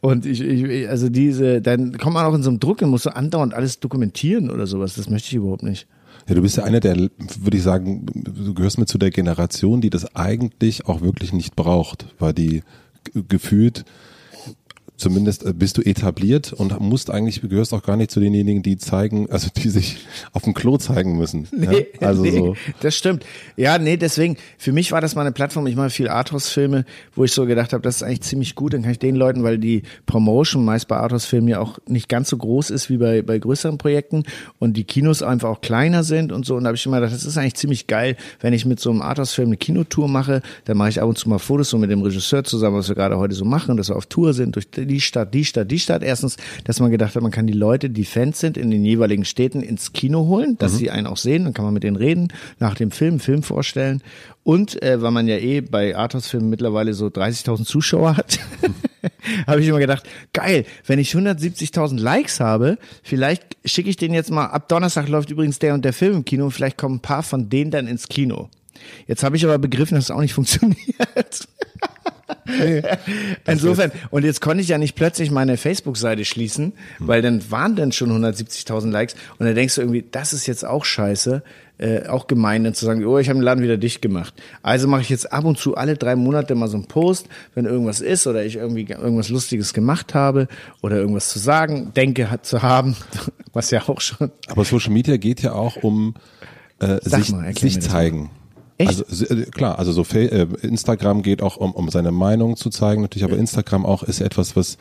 Und 0.00 0.26
ich, 0.26 0.40
ich, 0.40 0.88
also 0.88 1.08
diese, 1.08 1.60
dann 1.62 1.96
kommt 1.96 2.14
man 2.14 2.26
auch 2.26 2.34
in 2.34 2.42
so 2.42 2.50
einem 2.50 2.58
Druck 2.58 2.82
und 2.82 2.90
muss 2.90 3.04
so 3.04 3.10
andauernd 3.10 3.54
alles 3.54 3.78
dokumentieren 3.78 4.50
oder 4.50 4.66
sowas. 4.66 4.94
Das 4.94 5.08
möchte 5.08 5.28
ich 5.28 5.34
überhaupt 5.34 5.62
nicht. 5.62 5.86
Ja, 6.28 6.34
du 6.34 6.42
bist 6.42 6.56
ja 6.56 6.64
einer 6.64 6.80
der, 6.80 6.96
würde 6.96 7.56
ich 7.56 7.62
sagen, 7.62 8.06
du 8.14 8.54
gehörst 8.54 8.78
mit 8.78 8.88
zu 8.88 8.98
der 8.98 9.10
Generation, 9.10 9.80
die 9.80 9.90
das 9.90 10.16
eigentlich 10.16 10.86
auch 10.86 11.02
wirklich 11.02 11.32
nicht 11.32 11.54
braucht, 11.54 12.06
weil 12.18 12.32
die 12.32 12.62
gefühlt 13.28 13.84
zumindest 15.04 15.44
äh, 15.44 15.52
bist 15.52 15.76
du 15.76 15.82
etabliert 15.82 16.54
und 16.54 16.80
musst 16.80 17.10
eigentlich, 17.10 17.42
gehörst 17.42 17.74
auch 17.74 17.82
gar 17.82 17.96
nicht 17.96 18.10
zu 18.10 18.20
denjenigen, 18.20 18.62
die 18.62 18.78
zeigen, 18.78 19.30
also 19.30 19.48
die 19.54 19.68
sich 19.68 19.98
auf 20.32 20.42
dem 20.42 20.54
Klo 20.54 20.78
zeigen 20.78 21.18
müssen. 21.18 21.46
Nee, 21.52 21.66
ja? 21.66 21.84
Also 22.00 22.22
nee, 22.22 22.30
so. 22.30 22.56
das 22.80 22.96
stimmt. 22.96 23.24
Ja, 23.56 23.78
nee, 23.78 23.98
deswegen, 23.98 24.36
für 24.56 24.72
mich 24.72 24.92
war 24.92 25.02
das 25.02 25.14
mal 25.14 25.20
eine 25.20 25.32
Plattform, 25.32 25.66
ich 25.66 25.76
mache 25.76 25.90
viel 25.90 26.08
Arthouse-Filme, 26.08 26.86
wo 27.14 27.24
ich 27.24 27.32
so 27.32 27.44
gedacht 27.44 27.74
habe, 27.74 27.82
das 27.82 27.96
ist 27.96 28.02
eigentlich 28.02 28.22
ziemlich 28.22 28.54
gut, 28.54 28.72
dann 28.72 28.82
kann 28.82 28.92
ich 28.92 28.98
den 28.98 29.14
Leuten, 29.14 29.42
weil 29.42 29.58
die 29.58 29.82
Promotion 30.06 30.64
meist 30.64 30.88
bei 30.88 30.96
Arthouse-Filmen 30.96 31.48
ja 31.48 31.60
auch 31.60 31.78
nicht 31.86 32.08
ganz 32.08 32.30
so 32.30 32.38
groß 32.38 32.70
ist 32.70 32.88
wie 32.88 32.96
bei, 32.96 33.20
bei 33.20 33.38
größeren 33.38 33.76
Projekten 33.76 34.24
und 34.58 34.76
die 34.76 34.84
Kinos 34.84 35.22
einfach 35.22 35.50
auch 35.50 35.60
kleiner 35.60 36.02
sind 36.02 36.32
und 36.32 36.46
so 36.46 36.56
und 36.56 36.64
da 36.64 36.68
habe 36.68 36.76
ich 36.76 36.86
immer 36.86 36.96
gedacht, 37.00 37.14
das 37.14 37.24
ist 37.24 37.36
eigentlich 37.36 37.56
ziemlich 37.56 37.86
geil, 37.86 38.16
wenn 38.40 38.54
ich 38.54 38.64
mit 38.64 38.80
so 38.80 38.90
einem 38.90 39.02
Arthouse-Film 39.02 39.48
eine 39.48 39.58
Kinotour 39.58 40.08
mache, 40.08 40.40
dann 40.64 40.78
mache 40.78 40.88
ich 40.88 41.02
ab 41.02 41.08
und 41.08 41.18
zu 41.18 41.28
mal 41.28 41.38
Fotos 41.38 41.68
so 41.68 41.76
mit 41.76 41.90
dem 41.90 42.00
Regisseur 42.00 42.42
zusammen, 42.42 42.78
was 42.78 42.88
wir 42.88 42.94
gerade 42.94 43.18
heute 43.18 43.34
so 43.34 43.44
machen, 43.44 43.76
dass 43.76 43.90
wir 43.90 43.96
auf 43.96 44.06
Tour 44.06 44.32
sind, 44.32 44.56
durch 44.56 44.70
die 44.70 44.93
Stadt, 45.00 45.34
die 45.34 45.44
Stadt, 45.44 45.70
die 45.70 45.78
Stadt. 45.78 46.02
Erstens, 46.02 46.36
dass 46.64 46.80
man 46.80 46.90
gedacht 46.90 47.14
hat, 47.14 47.22
man 47.22 47.30
kann 47.30 47.46
die 47.46 47.52
Leute, 47.52 47.90
die 47.90 48.04
Fans 48.04 48.40
sind, 48.40 48.56
in 48.56 48.70
den 48.70 48.84
jeweiligen 48.84 49.24
Städten 49.24 49.62
ins 49.62 49.92
Kino 49.92 50.26
holen, 50.26 50.56
dass 50.58 50.76
sie 50.76 50.90
einen 50.90 51.06
auch 51.06 51.16
sehen, 51.16 51.44
dann 51.44 51.54
kann 51.54 51.64
man 51.64 51.74
mit 51.74 51.82
denen 51.82 51.96
reden, 51.96 52.28
nach 52.58 52.74
dem 52.74 52.90
Film, 52.90 53.20
Film 53.20 53.42
vorstellen. 53.42 54.02
Und 54.42 54.82
äh, 54.82 55.00
weil 55.00 55.10
man 55.10 55.26
ja 55.26 55.38
eh 55.38 55.62
bei 55.62 55.96
Arthouse-Filmen 55.96 56.50
mittlerweile 56.50 56.92
so 56.92 57.06
30.000 57.06 57.64
Zuschauer 57.64 58.16
hat, 58.16 58.38
habe 59.46 59.60
ich 59.60 59.68
immer 59.68 59.78
gedacht, 59.78 60.04
geil, 60.32 60.66
wenn 60.86 60.98
ich 60.98 61.12
170.000 61.12 61.98
Likes 61.98 62.40
habe, 62.40 62.78
vielleicht 63.02 63.56
schicke 63.64 63.88
ich 63.88 63.96
den 63.96 64.12
jetzt 64.12 64.30
mal, 64.30 64.46
ab 64.46 64.68
Donnerstag 64.68 65.08
läuft 65.08 65.30
übrigens 65.30 65.58
der 65.58 65.74
und 65.74 65.84
der 65.84 65.94
Film 65.94 66.16
im 66.16 66.24
Kino 66.24 66.44
und 66.44 66.50
vielleicht 66.50 66.76
kommen 66.76 66.96
ein 66.96 67.00
paar 67.00 67.22
von 67.22 67.48
denen 67.48 67.70
dann 67.70 67.86
ins 67.86 68.08
Kino. 68.08 68.50
Jetzt 69.06 69.22
habe 69.22 69.36
ich 69.36 69.44
aber 69.44 69.58
begriffen, 69.58 69.94
dass 69.94 70.04
es 70.04 70.10
auch 70.10 70.20
nicht 70.20 70.34
funktioniert. 70.34 71.48
Nee, 72.46 72.82
Insofern, 73.46 73.92
und 74.10 74.24
jetzt 74.24 74.40
konnte 74.40 74.62
ich 74.62 74.68
ja 74.68 74.78
nicht 74.78 74.94
plötzlich 74.94 75.30
meine 75.30 75.56
Facebook-Seite 75.56 76.24
schließen, 76.24 76.72
weil 76.98 77.22
dann 77.22 77.50
waren 77.50 77.76
dann 77.76 77.92
schon 77.92 78.10
170.000 78.10 78.90
Likes 78.90 79.14
und 79.38 79.46
dann 79.46 79.54
denkst 79.54 79.74
du 79.74 79.82
irgendwie, 79.82 80.04
das 80.10 80.32
ist 80.32 80.46
jetzt 80.46 80.64
auch 80.64 80.84
scheiße, 80.84 81.42
äh, 81.78 82.06
auch 82.06 82.26
gemein, 82.26 82.64
dann 82.64 82.74
zu 82.74 82.84
sagen, 82.84 83.04
oh, 83.04 83.18
ich 83.18 83.28
habe 83.28 83.38
den 83.38 83.44
Laden 83.44 83.62
wieder 83.62 83.76
dicht 83.76 84.00
gemacht. 84.00 84.34
Also 84.62 84.86
mache 84.86 85.02
ich 85.02 85.08
jetzt 85.08 85.32
ab 85.32 85.44
und 85.44 85.58
zu 85.58 85.76
alle 85.76 85.96
drei 85.96 86.16
Monate 86.16 86.54
mal 86.54 86.68
so 86.68 86.76
einen 86.76 86.86
Post, 86.86 87.28
wenn 87.54 87.64
irgendwas 87.64 88.00
ist 88.00 88.26
oder 88.26 88.44
ich 88.44 88.56
irgendwie 88.56 88.86
irgendwas 88.88 89.28
Lustiges 89.28 89.74
gemacht 89.74 90.14
habe 90.14 90.48
oder 90.82 90.96
irgendwas 90.96 91.28
zu 91.30 91.38
sagen, 91.38 91.92
denke 91.94 92.28
zu 92.42 92.62
haben, 92.62 92.96
was 93.52 93.70
ja 93.70 93.82
auch 93.88 94.00
schon. 94.00 94.30
Aber 94.48 94.64
Social 94.64 94.92
Media 94.92 95.16
geht 95.16 95.42
ja 95.42 95.52
auch 95.52 95.76
um 95.76 96.14
äh, 96.78 96.98
sich, 97.02 97.30
mal, 97.30 97.52
sich 97.56 97.80
zeigen. 97.80 98.30
Echt? 98.76 98.88
Also 98.88 99.26
äh, 99.26 99.44
klar, 99.46 99.78
also 99.78 99.92
so 99.92 100.02
äh, 100.16 100.46
Instagram 100.62 101.22
geht 101.22 101.42
auch 101.42 101.56
um, 101.56 101.72
um 101.72 101.88
seine 101.90 102.10
Meinung 102.10 102.56
zu 102.56 102.70
zeigen, 102.70 103.02
natürlich, 103.02 103.24
aber 103.24 103.36
Instagram 103.36 103.86
auch 103.86 104.02
ist 104.02 104.20
etwas, 104.20 104.56
was, 104.56 104.78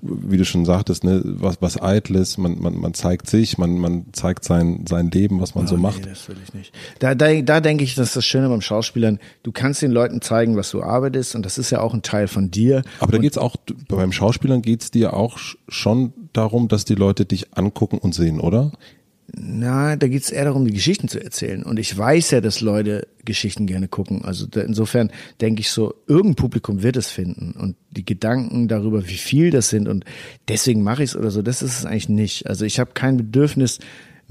wie 0.00 0.36
du 0.36 0.44
schon 0.44 0.64
sagtest, 0.64 1.02
ne, 1.02 1.22
was, 1.24 1.60
was 1.60 1.80
eitles, 1.82 2.38
man, 2.38 2.60
man, 2.60 2.76
man 2.76 2.94
zeigt 2.94 3.28
sich, 3.28 3.58
man, 3.58 3.78
man 3.78 4.06
zeigt 4.12 4.44
sein, 4.44 4.84
sein 4.88 5.10
Leben, 5.10 5.40
was 5.40 5.56
man 5.56 5.64
oh, 5.64 5.68
so 5.68 5.76
nee, 5.76 5.82
macht. 5.82 6.06
Das 6.06 6.28
will 6.28 6.36
ich 6.44 6.54
nicht. 6.54 6.72
Da, 7.00 7.16
da, 7.16 7.40
da 7.42 7.60
denke 7.60 7.82
ich, 7.82 7.96
das 7.96 8.08
ist 8.08 8.16
das 8.16 8.24
Schöne 8.24 8.48
beim 8.48 8.60
Schauspielern, 8.60 9.18
du 9.42 9.50
kannst 9.50 9.82
den 9.82 9.90
Leuten 9.90 10.20
zeigen, 10.20 10.56
was 10.56 10.70
du 10.70 10.82
arbeitest 10.82 11.34
und 11.34 11.44
das 11.44 11.58
ist 11.58 11.70
ja 11.70 11.80
auch 11.80 11.94
ein 11.94 12.02
Teil 12.02 12.28
von 12.28 12.52
dir. 12.52 12.82
Aber 13.00 13.10
da 13.10 13.18
geht's 13.18 13.38
auch, 13.38 13.56
beim 13.88 14.12
Schauspielern 14.12 14.62
geht's 14.62 14.92
dir 14.92 15.14
auch 15.14 15.38
schon 15.68 16.12
darum, 16.32 16.68
dass 16.68 16.84
die 16.84 16.94
Leute 16.94 17.24
dich 17.24 17.56
angucken 17.56 17.98
und 17.98 18.14
sehen, 18.14 18.38
oder? 18.38 18.70
Na, 19.34 19.96
da 19.96 20.08
geht's 20.08 20.30
eher 20.30 20.44
darum, 20.44 20.66
die 20.66 20.74
Geschichten 20.74 21.08
zu 21.08 21.22
erzählen. 21.22 21.62
Und 21.62 21.78
ich 21.78 21.96
weiß 21.96 22.32
ja, 22.32 22.40
dass 22.42 22.60
Leute 22.60 23.08
Geschichten 23.24 23.66
gerne 23.66 23.88
gucken. 23.88 24.24
Also 24.24 24.46
insofern 24.54 25.10
denke 25.40 25.60
ich 25.60 25.70
so, 25.70 25.94
irgendein 26.06 26.34
Publikum 26.34 26.82
wird 26.82 26.96
es 26.96 27.10
finden. 27.10 27.52
Und 27.52 27.76
die 27.90 28.04
Gedanken 28.04 28.68
darüber, 28.68 29.08
wie 29.08 29.16
viel 29.16 29.50
das 29.50 29.70
sind 29.70 29.88
und 29.88 30.04
deswegen 30.48 30.82
mache 30.82 31.02
ich 31.02 31.10
es 31.10 31.16
oder 31.16 31.30
so, 31.30 31.40
das 31.40 31.62
ist 31.62 31.78
es 31.78 31.86
eigentlich 31.86 32.10
nicht. 32.10 32.46
Also 32.46 32.66
ich 32.66 32.78
habe 32.78 32.92
kein 32.92 33.16
Bedürfnis, 33.16 33.78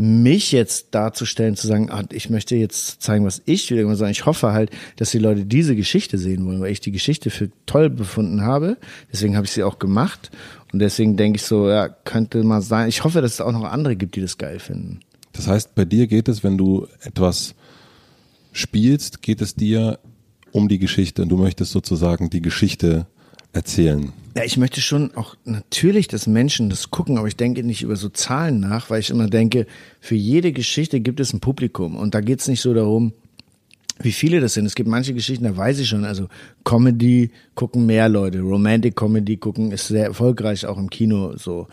mich 0.01 0.51
jetzt 0.51 0.88
darzustellen, 0.96 1.55
zu 1.55 1.67
sagen, 1.67 1.89
ah, 1.91 2.03
ich 2.12 2.29
möchte 2.29 2.55
jetzt 2.55 3.01
zeigen, 3.01 3.25
was 3.25 3.41
ich 3.46 3.70
will. 3.72 3.88
Ich 4.10 4.25
hoffe 4.25 4.51
halt, 4.51 4.72
dass 4.96 5.12
die 5.12 5.20
Leute 5.20 5.46
diese 5.46 5.75
Geschichte 5.75 6.17
sehen 6.17 6.46
wollen, 6.46 6.60
weil 6.60 6.72
ich 6.72 6.79
die 6.79 6.91
Geschichte 6.91 7.29
für 7.29 7.50
toll 7.65 7.89
befunden 7.89 8.41
habe. 8.41 8.77
Deswegen 9.12 9.36
habe 9.36 9.46
ich 9.46 9.51
sie 9.51 9.63
auch 9.63 9.79
gemacht. 9.79 10.31
Und 10.74 10.79
deswegen 10.79 11.17
denke 11.17 11.38
ich 11.38 11.43
so, 11.43 11.70
ja, 11.70 11.88
könnte 11.89 12.43
mal 12.43 12.62
sein. 12.62 12.89
Ich 12.89 13.03
hoffe, 13.03 13.22
dass 13.22 13.34
es 13.34 13.41
auch 13.41 13.51
noch 13.51 13.63
andere 13.63 13.96
gibt, 13.96 14.15
die 14.15 14.22
das 14.22 14.38
geil 14.38 14.60
finden. 14.60 15.01
Das 15.34 15.48
heißt, 15.48 15.75
bei 15.75 15.86
dir 15.86 16.08
geht 16.08 16.27
es, 16.27 16.43
wenn 16.43 16.58
du 16.58 16.88
etwas 17.01 17.55
spielst, 18.51 19.22
geht 19.22 19.41
es 19.41 19.55
dir 19.55 20.00
um 20.51 20.67
die 20.67 20.79
Geschichte 20.79 21.22
und 21.22 21.29
du 21.29 21.38
möchtest 21.38 21.72
sozusagen 21.72 22.29
die 22.29 22.41
Geschichte 22.41 23.08
erzählen. 23.53 24.12
Ja, 24.36 24.43
ich 24.46 24.58
möchte 24.58 24.79
schon 24.79 25.13
auch 25.15 25.36
natürlich, 25.43 26.08
dass 26.08 26.25
Menschen 26.25 26.70
das 26.70 26.89
gucken, 26.89 27.17
aber 27.17 27.27
ich 27.27 27.36
denke 27.36 27.63
nicht 27.63 27.81
über 27.81 27.98
so 27.98 28.08
Zahlen 28.08 28.62
nach, 28.62 28.89
weil 28.89 29.01
ich 29.01 29.10
immer 29.10 29.27
denke, 29.27 29.67
für 30.00 30.15
jede 30.15 30.53
Geschichte 30.53 31.01
gibt 31.01 31.20
es 31.20 31.34
ein 31.34 31.41
Publikum 31.41 31.98
und 31.98 32.15
da 32.15 32.22
geht 32.22 32.39
es 32.39 32.48
nicht 32.48 32.62
so 32.62 32.74
darum, 32.74 33.12
wie 34.00 34.13
viele 34.13 34.39
das 34.39 34.53
sind. 34.53 34.65
Es 34.65 34.75
gibt 34.75 34.89
manche 34.89 35.13
Geschichten, 35.13 35.43
da 35.43 35.55
weiß 35.55 35.79
ich 35.79 35.89
schon, 35.89 36.05
also 36.05 36.27
Comedy 36.63 37.31
gucken 37.55 37.86
mehr 37.86 38.08
Leute, 38.08 38.39
Romantic 38.39 38.96
Comedy 38.96 39.36
gucken 39.38 39.72
ist 39.72 39.88
sehr 39.88 40.05
erfolgreich 40.05 40.65
auch 40.65 40.77
im 40.77 40.89
Kino 40.89 41.36
so. 41.36 41.67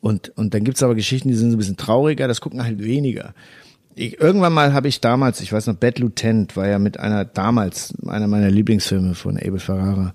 Und, 0.00 0.30
und 0.36 0.54
dann 0.54 0.62
gibt's 0.62 0.82
aber 0.82 0.94
Geschichten, 0.94 1.28
die 1.28 1.34
sind 1.34 1.50
so 1.50 1.56
ein 1.56 1.58
bisschen 1.58 1.76
trauriger, 1.76 2.28
das 2.28 2.40
gucken 2.40 2.62
halt 2.62 2.82
weniger. 2.82 3.34
Ich, 3.96 4.20
irgendwann 4.20 4.52
mal 4.52 4.72
habe 4.72 4.88
ich 4.88 5.00
damals, 5.00 5.40
ich 5.40 5.52
weiß 5.52 5.66
noch, 5.66 5.74
Bad 5.74 5.98
Lieutenant 5.98 6.56
war 6.56 6.68
ja 6.68 6.78
mit 6.78 6.98
einer 6.98 7.24
damals 7.24 7.92
einer 8.06 8.28
meiner 8.28 8.50
Lieblingsfilme 8.50 9.14
von 9.14 9.36
Abel 9.36 9.58
Ferrara. 9.58 10.14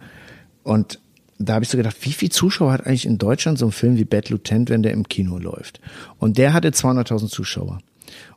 Und 0.63 0.99
da 1.39 1.53
habe 1.53 1.63
ich 1.63 1.69
so 1.69 1.77
gedacht, 1.77 1.95
wie 2.01 2.11
viel 2.11 2.29
Zuschauer 2.29 2.71
hat 2.73 2.85
eigentlich 2.85 3.05
in 3.05 3.17
Deutschland 3.17 3.57
so 3.57 3.65
ein 3.65 3.71
Film 3.71 3.97
wie 3.97 4.05
Bad 4.05 4.29
Lieutenant, 4.29 4.69
wenn 4.69 4.83
der 4.83 4.91
im 4.91 5.07
Kino 5.07 5.37
läuft? 5.37 5.79
Und 6.17 6.37
der 6.37 6.53
hatte 6.53 6.69
200.000 6.69 7.29
Zuschauer. 7.29 7.79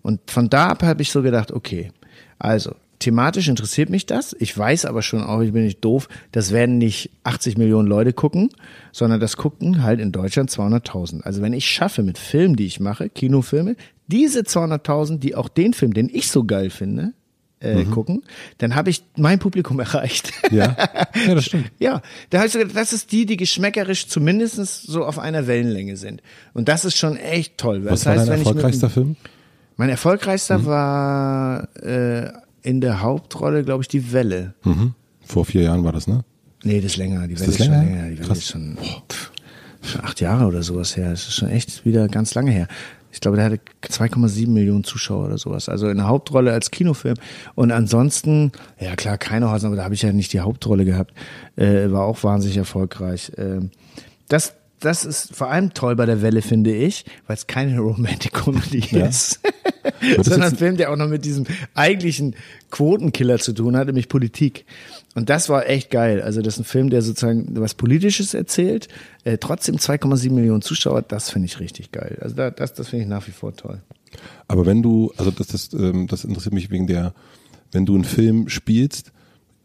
Und 0.02 0.21
von 0.30 0.49
da 0.49 0.68
ab 0.68 0.82
habe 0.82 1.02
ich 1.02 1.11
so 1.11 1.23
gedacht, 1.23 1.50
okay, 1.50 1.90
also 2.38 2.75
thematisch 3.00 3.49
interessiert 3.49 3.90
mich 3.90 4.06
das. 4.06 4.37
Ich 4.38 4.56
weiß 4.56 4.85
aber 4.85 5.02
schon 5.02 5.23
auch, 5.23 5.40
ich 5.40 5.52
bin 5.52 5.64
nicht 5.64 5.85
doof, 5.85 6.09
das 6.30 6.52
werden 6.52 6.78
nicht 6.78 7.11
80 7.25 7.59
Millionen 7.59 7.88
Leute 7.88 8.12
gucken, 8.12 8.50
sondern 8.92 9.18
das 9.18 9.37
gucken 9.37 9.82
halt 9.82 10.00
in 10.00 10.12
Deutschland 10.12 10.50
200.000. 10.50 11.23
Also 11.23 11.42
wenn 11.42 11.52
ich 11.52 11.66
schaffe 11.66 12.04
mit 12.04 12.18
Filmen, 12.18 12.54
die 12.54 12.66
ich 12.66 12.78
mache, 12.78 13.09
Kinofilme, 13.09 13.75
diese 14.06 14.40
200.000, 14.40 15.18
die 15.18 15.35
auch 15.35 15.49
den 15.49 15.73
Film, 15.75 15.92
den 15.92 16.09
ich 16.09 16.30
so 16.30 16.44
geil 16.44 16.71
finde, 16.71 17.12
äh, 17.62 17.76
mhm. 17.76 17.90
gucken, 17.90 18.23
dann 18.59 18.75
habe 18.75 18.90
ich 18.90 19.04
mein 19.16 19.38
Publikum 19.38 19.81
erreicht. 19.81 20.33
Ja, 20.50 20.76
ja 21.26 21.35
das 21.35 21.47
stimmt. 21.47 21.71
ja, 21.78 22.02
da 22.31 22.38
habe 22.38 22.47
ich 22.47 22.52
so 22.52 22.59
gedacht, 22.59 22.76
das 22.76 22.92
ist 22.92 23.12
die, 23.12 23.26
die 23.26 23.37
geschmäckerisch 23.37 24.09
zumindest 24.09 24.87
so 24.87 25.04
auf 25.04 25.19
einer 25.19 25.47
Wellenlänge 25.47 25.97
sind. 25.97 26.23
Und 26.54 26.69
das 26.69 26.85
ist 26.85 26.97
schon 26.97 27.16
echt 27.16 27.59
toll. 27.59 27.85
Was 27.85 28.00
das 28.00 28.07
war 28.07 28.12
heißt, 28.16 28.28
dein 28.28 28.38
erfolgreichster 28.38 28.90
Film? 28.90 29.16
Mein 29.76 29.88
erfolgreichster 29.88 30.59
mhm. 30.59 30.66
war 30.66 31.69
äh, 31.83 32.31
in 32.62 32.81
der 32.81 33.02
Hauptrolle, 33.02 33.64
glaube 33.64 33.83
ich, 33.83 33.88
die 33.88 34.12
Welle. 34.12 34.54
Mhm. 34.64 34.95
Vor 35.25 35.45
vier 35.45 35.62
Jahren 35.62 35.85
war 35.85 35.92
das, 35.92 36.07
ne? 36.07 36.25
Nee, 36.62 36.81
das 36.81 36.92
ist 36.92 36.97
länger. 36.97 37.26
Die 37.26 37.38
Welle 37.38 37.50
ist, 37.50 37.59
ist 37.61 37.64
schon 37.64 37.75
länger. 37.75 38.09
Die 38.09 38.19
Welle 38.19 38.26
Krass. 38.26 38.38
ist 38.38 38.49
schon, 38.49 38.76
pff, 39.09 39.33
schon 39.83 40.04
acht 40.04 40.21
Jahre 40.21 40.47
oder 40.47 40.62
sowas 40.62 40.97
her. 40.97 41.11
Das 41.11 41.26
ist 41.28 41.35
schon 41.35 41.49
echt 41.49 41.85
wieder 41.85 42.09
ganz 42.09 42.35
lange 42.35 42.50
her. 42.50 42.69
Ich 43.12 43.21
glaube, 43.21 43.37
der 43.37 43.47
hatte 43.47 43.61
2,7 43.83 44.49
Millionen 44.49 44.85
Zuschauer 44.85 45.26
oder 45.26 45.38
sowas. 45.38 45.69
Also 45.69 45.88
in 45.88 45.99
der 45.99 46.09
Hauptrolle 46.09 46.52
als 46.52 46.71
Kinofilm. 46.71 47.16
Und 47.54 47.71
ansonsten, 47.71 48.52
ja 48.81 48.97
klar, 48.97 49.19
keine 49.19 49.50
Häuser, 49.50 49.66
aber 49.66 49.76
da 49.76 49.85
habe 49.85 49.95
ich 49.95 50.02
ja 50.02 50.12
nicht 50.12 50.33
die 50.33 50.40
Hauptrolle 50.40 50.85
gehabt. 50.85 51.12
Äh, 51.57 51.92
war 51.92 52.04
auch 52.04 52.25
wahnsinnig 52.25 52.57
erfolgreich. 52.57 53.31
Äh, 53.37 53.61
das, 54.28 54.54
das 54.82 55.04
ist 55.04 55.34
vor 55.34 55.50
allem 55.50 55.74
toll 55.74 55.96
bei 55.96 56.06
der 56.06 56.22
Welle, 56.22 56.42
finde 56.42 56.74
ich, 56.74 57.04
weil 57.26 57.36
es 57.36 57.46
keine 57.46 57.78
Romantic 57.78 58.32
Comedy 58.32 58.84
ja. 58.90 59.06
ist. 59.06 59.40
Sondern 60.18 60.42
ein 60.50 60.56
Film, 60.56 60.76
der 60.76 60.92
auch 60.92 60.96
noch 60.96 61.08
mit 61.08 61.24
diesem 61.24 61.46
eigentlichen 61.74 62.34
Quotenkiller 62.70 63.38
zu 63.38 63.52
tun 63.52 63.76
hat, 63.76 63.86
nämlich 63.86 64.08
Politik. 64.08 64.64
Und 65.14 65.30
das 65.30 65.48
war 65.48 65.68
echt 65.68 65.90
geil. 65.90 66.22
Also 66.22 66.42
das 66.42 66.54
ist 66.54 66.60
ein 66.60 66.64
Film, 66.64 66.90
der 66.90 67.02
sozusagen 67.02 67.48
was 67.60 67.74
Politisches 67.74 68.34
erzählt, 68.34 68.88
äh, 69.24 69.38
trotzdem 69.38 69.76
2,7 69.76 70.32
Millionen 70.32 70.62
Zuschauer, 70.62 71.02
das 71.02 71.30
finde 71.30 71.46
ich 71.46 71.60
richtig 71.60 71.92
geil. 71.92 72.18
Also 72.20 72.34
da, 72.34 72.50
das, 72.50 72.74
das 72.74 72.88
finde 72.88 73.04
ich 73.04 73.08
nach 73.08 73.26
wie 73.26 73.32
vor 73.32 73.54
toll. 73.54 73.80
Aber 74.48 74.66
wenn 74.66 74.82
du, 74.82 75.12
also 75.16 75.30
das, 75.30 75.48
das, 75.48 75.72
ähm, 75.72 76.06
das 76.06 76.24
interessiert 76.24 76.54
mich 76.54 76.70
wegen 76.70 76.86
der, 76.86 77.14
wenn 77.70 77.86
du 77.86 77.94
einen 77.94 78.04
Film 78.04 78.48
spielst, 78.48 79.12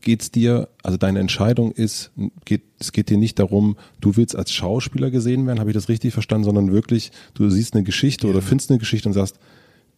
geht's 0.02 0.32
dir, 0.32 0.70
also 0.84 0.98
deine 0.98 1.20
Entscheidung 1.20 1.72
ist, 1.72 2.12
geht, 2.46 2.64
es 2.80 2.92
geht 2.92 3.10
dir 3.10 3.18
nicht 3.18 3.40
darum, 3.40 3.78
du 4.02 4.16
willst 4.16 4.36
als 4.36 4.52
Schauspieler 4.52 5.12
gesehen 5.12 5.46
werden, 5.48 5.60
habe 5.60 5.70
ich 5.70 5.76
das 5.76 5.90
richtig 5.90 6.14
verstanden, 6.14 6.46
sondern 6.46 6.72
wirklich, 6.72 7.12
du 7.34 7.50
siehst 7.50 7.74
eine 7.74 7.84
Geschichte 7.84 8.28
ja. 8.28 8.34
oder 8.34 8.42
findest 8.42 8.70
eine 8.70 8.80
Geschichte 8.80 9.10
und 9.10 9.14
sagst, 9.14 9.38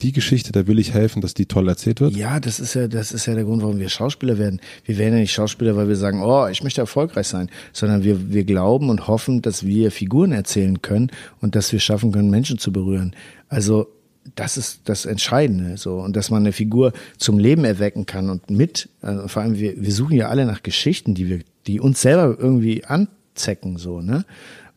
die 0.02 0.14
Geschichte, 0.14 0.54
da 0.54 0.66
will 0.66 0.80
ich 0.80 0.94
helfen, 0.94 1.22
dass 1.22 1.34
die 1.34 1.46
toll 1.46 1.68
erzählt 1.68 2.00
wird? 2.00 2.16
Ja, 2.16 2.40
das 2.40 2.62
ist 2.62 2.74
ja, 2.74 2.88
das 2.88 3.12
ist 3.12 3.26
ja 3.26 3.36
der 3.36 3.44
Grund, 3.44 3.62
warum 3.62 3.80
wir 3.80 3.90
Schauspieler 3.90 4.38
werden. 4.38 4.62
Wir 4.86 4.98
werden 4.98 5.16
ja 5.16 5.20
nicht 5.20 5.34
Schauspieler, 5.34 5.76
weil 5.76 5.90
wir 5.90 5.98
sagen, 5.98 6.24
oh, 6.24 6.48
ich 6.48 6.64
möchte 6.64 6.80
erfolgreich 6.80 7.28
sein, 7.28 7.50
sondern 7.74 8.04
wir, 8.04 8.32
wir 8.32 8.46
glauben 8.46 8.90
und 8.90 9.08
hoffen, 9.08 9.42
dass 9.42 9.66
wir 9.66 9.92
Figuren 9.92 10.32
erzählen 10.32 10.82
können 10.82 11.12
und 11.42 11.56
dass 11.56 11.74
wir 11.74 11.82
schaffen 11.82 12.14
können, 12.14 12.30
Menschen 12.30 12.58
zu 12.60 12.72
berühren. 12.72 13.14
Also, 13.50 13.88
das 14.36 14.58
ist 14.58 14.82
das 14.86 15.06
Entscheidende, 15.06 15.78
so. 15.78 16.00
Und 16.00 16.16
dass 16.16 16.30
man 16.30 16.44
eine 16.44 16.52
Figur 16.52 16.94
zum 17.18 17.40
Leben 17.40 17.66
erwecken 17.66 18.06
kann 18.06 18.30
und 18.30 18.50
mit, 18.50 18.90
also 19.02 19.28
vor 19.28 19.42
allem 19.42 19.58
wir, 19.58 19.82
wir 19.82 19.92
suchen 19.92 20.16
ja 20.16 20.30
alle 20.30 20.46
nach 20.46 20.64
Geschichten, 20.64 21.14
die 21.14 21.30
wir, 21.30 21.40
die 21.68 21.80
uns 21.80 22.02
selber 22.02 22.38
irgendwie 22.40 22.86
anzecken, 22.86 23.78
so, 23.78 24.02
ne? 24.02 24.26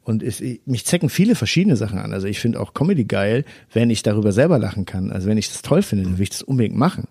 Und 0.05 0.25
es, 0.25 0.43
mich 0.67 0.85
zecken 0.85 1.09
viele 1.09 1.37
verschiedene 1.37 1.77
Sachen 1.77 1.99
an. 2.01 2.13
Also 2.13 2.27
ich 2.27 2.41
finde 2.41 2.59
auch 2.59 2.75
Comedy 2.75 3.05
geil, 3.05 3.45
wenn 3.73 3.89
ich 3.89 4.03
darüber 4.03 4.33
selber 4.33 4.59
lachen 4.59 4.85
kann. 4.85 5.13
Also 5.13 5.29
wenn 5.29 5.39
ich 5.39 5.49
das 5.49 5.63
toll 5.63 5.83
finde, 5.83 6.05
dann 6.05 6.19
will 6.19 6.25
ich 6.25 6.31
das 6.31 6.43
unbedingt 6.43 6.75
machen. 6.75 7.05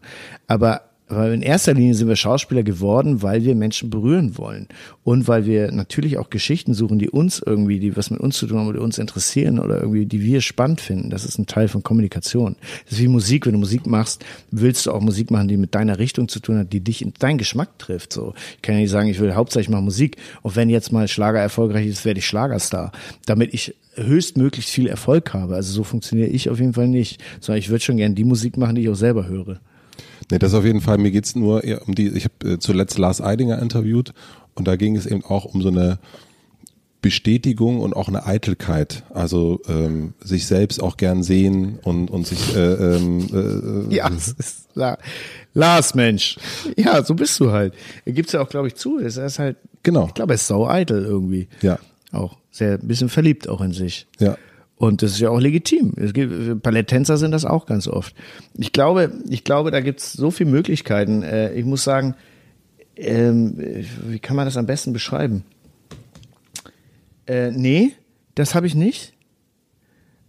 Aber 0.47 0.90
weil 1.11 1.33
in 1.33 1.41
erster 1.41 1.73
Linie 1.73 1.93
sind 1.93 2.07
wir 2.07 2.15
Schauspieler 2.15 2.63
geworden, 2.63 3.21
weil 3.21 3.43
wir 3.43 3.55
Menschen 3.55 3.89
berühren 3.89 4.37
wollen 4.37 4.67
und 5.03 5.27
weil 5.27 5.45
wir 5.45 5.71
natürlich 5.71 6.17
auch 6.17 6.29
Geschichten 6.29 6.73
suchen, 6.73 6.99
die 6.99 7.09
uns 7.09 7.41
irgendwie, 7.45 7.79
die 7.79 7.97
was 7.97 8.09
mit 8.09 8.19
uns 8.19 8.37
zu 8.37 8.47
tun 8.47 8.59
haben, 8.59 8.73
die 8.73 8.79
uns 8.79 8.97
interessieren 8.97 9.59
oder 9.59 9.81
irgendwie, 9.81 10.05
die 10.05 10.21
wir 10.21 10.41
spannend 10.41 10.79
finden. 10.79 11.09
Das 11.09 11.25
ist 11.25 11.37
ein 11.37 11.47
Teil 11.47 11.67
von 11.67 11.83
Kommunikation. 11.83 12.55
Das 12.85 12.93
ist 12.93 13.01
wie 13.01 13.07
Musik. 13.07 13.45
Wenn 13.45 13.53
du 13.53 13.59
Musik 13.59 13.85
machst, 13.85 14.23
willst 14.51 14.85
du 14.85 14.91
auch 14.91 15.01
Musik 15.01 15.31
machen, 15.31 15.47
die 15.47 15.57
mit 15.57 15.75
deiner 15.75 15.99
Richtung 15.99 16.27
zu 16.29 16.39
tun 16.39 16.57
hat, 16.57 16.71
die 16.71 16.79
dich 16.79 17.01
in 17.01 17.13
deinen 17.19 17.37
Geschmack 17.37 17.77
trifft. 17.77 18.13
So, 18.13 18.33
ich 18.55 18.61
kann 18.61 18.75
ja 18.75 18.81
nicht 18.81 18.91
sagen, 18.91 19.09
ich 19.09 19.19
will 19.19 19.35
hauptsächlich 19.35 19.69
mal 19.69 19.81
Musik. 19.81 20.17
Und 20.41 20.55
wenn 20.55 20.69
jetzt 20.69 20.91
mal 20.91 21.07
Schlager 21.07 21.39
erfolgreich 21.39 21.87
ist, 21.87 22.05
werde 22.05 22.19
ich 22.19 22.25
Schlagerstar, 22.25 22.91
damit 23.25 23.53
ich 23.53 23.75
höchstmöglichst 23.95 24.71
viel 24.71 24.87
Erfolg 24.87 25.33
habe. 25.33 25.55
Also 25.55 25.73
so 25.73 25.83
funktioniere 25.83 26.29
ich 26.29 26.49
auf 26.49 26.59
jeden 26.59 26.73
Fall 26.73 26.87
nicht, 26.87 27.21
sondern 27.41 27.59
ich 27.59 27.69
würde 27.69 27.83
schon 27.83 27.97
gerne 27.97 28.15
die 28.15 28.23
Musik 28.23 28.55
machen, 28.55 28.75
die 28.75 28.83
ich 28.83 28.89
auch 28.89 28.95
selber 28.95 29.27
höre. 29.27 29.59
Nee, 30.29 30.39
das 30.39 30.53
auf 30.53 30.65
jeden 30.65 30.81
Fall. 30.81 30.97
Mir 30.97 31.11
geht's 31.11 31.35
nur 31.35 31.63
um 31.87 31.95
die, 31.95 32.09
ich 32.09 32.25
habe 32.25 32.53
äh, 32.53 32.59
zuletzt 32.59 32.97
Lars 32.97 33.21
Eidinger 33.21 33.59
interviewt 33.59 34.13
und 34.55 34.67
da 34.67 34.75
ging 34.75 34.95
es 34.95 35.05
eben 35.05 35.23
auch 35.25 35.45
um 35.45 35.61
so 35.61 35.69
eine 35.69 35.99
Bestätigung 37.01 37.79
und 37.79 37.95
auch 37.95 38.07
eine 38.07 38.25
Eitelkeit. 38.27 39.03
Also 39.09 39.59
ähm, 39.67 40.13
sich 40.23 40.45
selbst 40.45 40.81
auch 40.83 40.97
gern 40.97 41.23
sehen 41.23 41.79
und, 41.81 42.11
und 42.11 42.27
sich 42.27 42.55
äh, 42.55 42.59
ähm, 42.95 43.89
äh, 43.89 43.95
Ja, 43.95 44.07
es 44.09 44.27
ist 44.33 44.67
La 44.75 44.97
Lars, 45.53 45.95
Mensch. 45.95 46.37
Ja, 46.77 47.03
so 47.03 47.15
bist 47.15 47.39
du 47.39 47.51
halt. 47.51 47.73
Er 48.05 48.13
gibt's 48.13 48.33
ja 48.33 48.41
auch, 48.41 48.49
glaube 48.49 48.67
ich, 48.67 48.75
zu. 48.75 48.99
Er 48.99 49.07
ist 49.07 49.39
halt, 49.39 49.57
Genau. 49.83 50.05
ich 50.07 50.13
glaube, 50.13 50.33
er 50.33 50.35
ist 50.35 50.45
sau 50.47 50.67
eitel 50.67 51.03
irgendwie. 51.03 51.47
Ja. 51.61 51.79
Auch 52.11 52.37
sehr 52.51 52.73
ein 52.73 52.87
bisschen 52.87 53.09
verliebt 53.09 53.49
auch 53.49 53.61
in 53.61 53.71
sich. 53.73 54.05
Ja. 54.19 54.37
Und 54.81 55.03
das 55.03 55.11
ist 55.11 55.19
ja 55.19 55.29
auch 55.29 55.39
legitim. 55.39 55.93
Es 55.95 56.11
gibt, 56.11 56.63
Balletttänzer 56.63 57.17
sind 57.17 57.29
das 57.29 57.45
auch 57.45 57.67
ganz 57.67 57.87
oft. 57.87 58.15
Ich 58.57 58.73
glaube, 58.73 59.11
ich 59.29 59.43
glaube, 59.43 59.69
da 59.69 59.79
gibt's 59.79 60.11
so 60.11 60.31
viele 60.31 60.49
Möglichkeiten. 60.49 61.21
Äh, 61.21 61.53
Ich 61.53 61.65
muss 61.65 61.83
sagen, 61.83 62.15
ähm, 62.95 63.53
wie 64.07 64.17
kann 64.17 64.35
man 64.35 64.45
das 64.45 64.57
am 64.57 64.65
besten 64.65 64.91
beschreiben? 64.91 65.43
Äh, 67.27 67.51
nee, 67.51 67.91
das 68.33 68.55
habe 68.55 68.65
ich 68.65 68.73
nicht. 68.73 69.13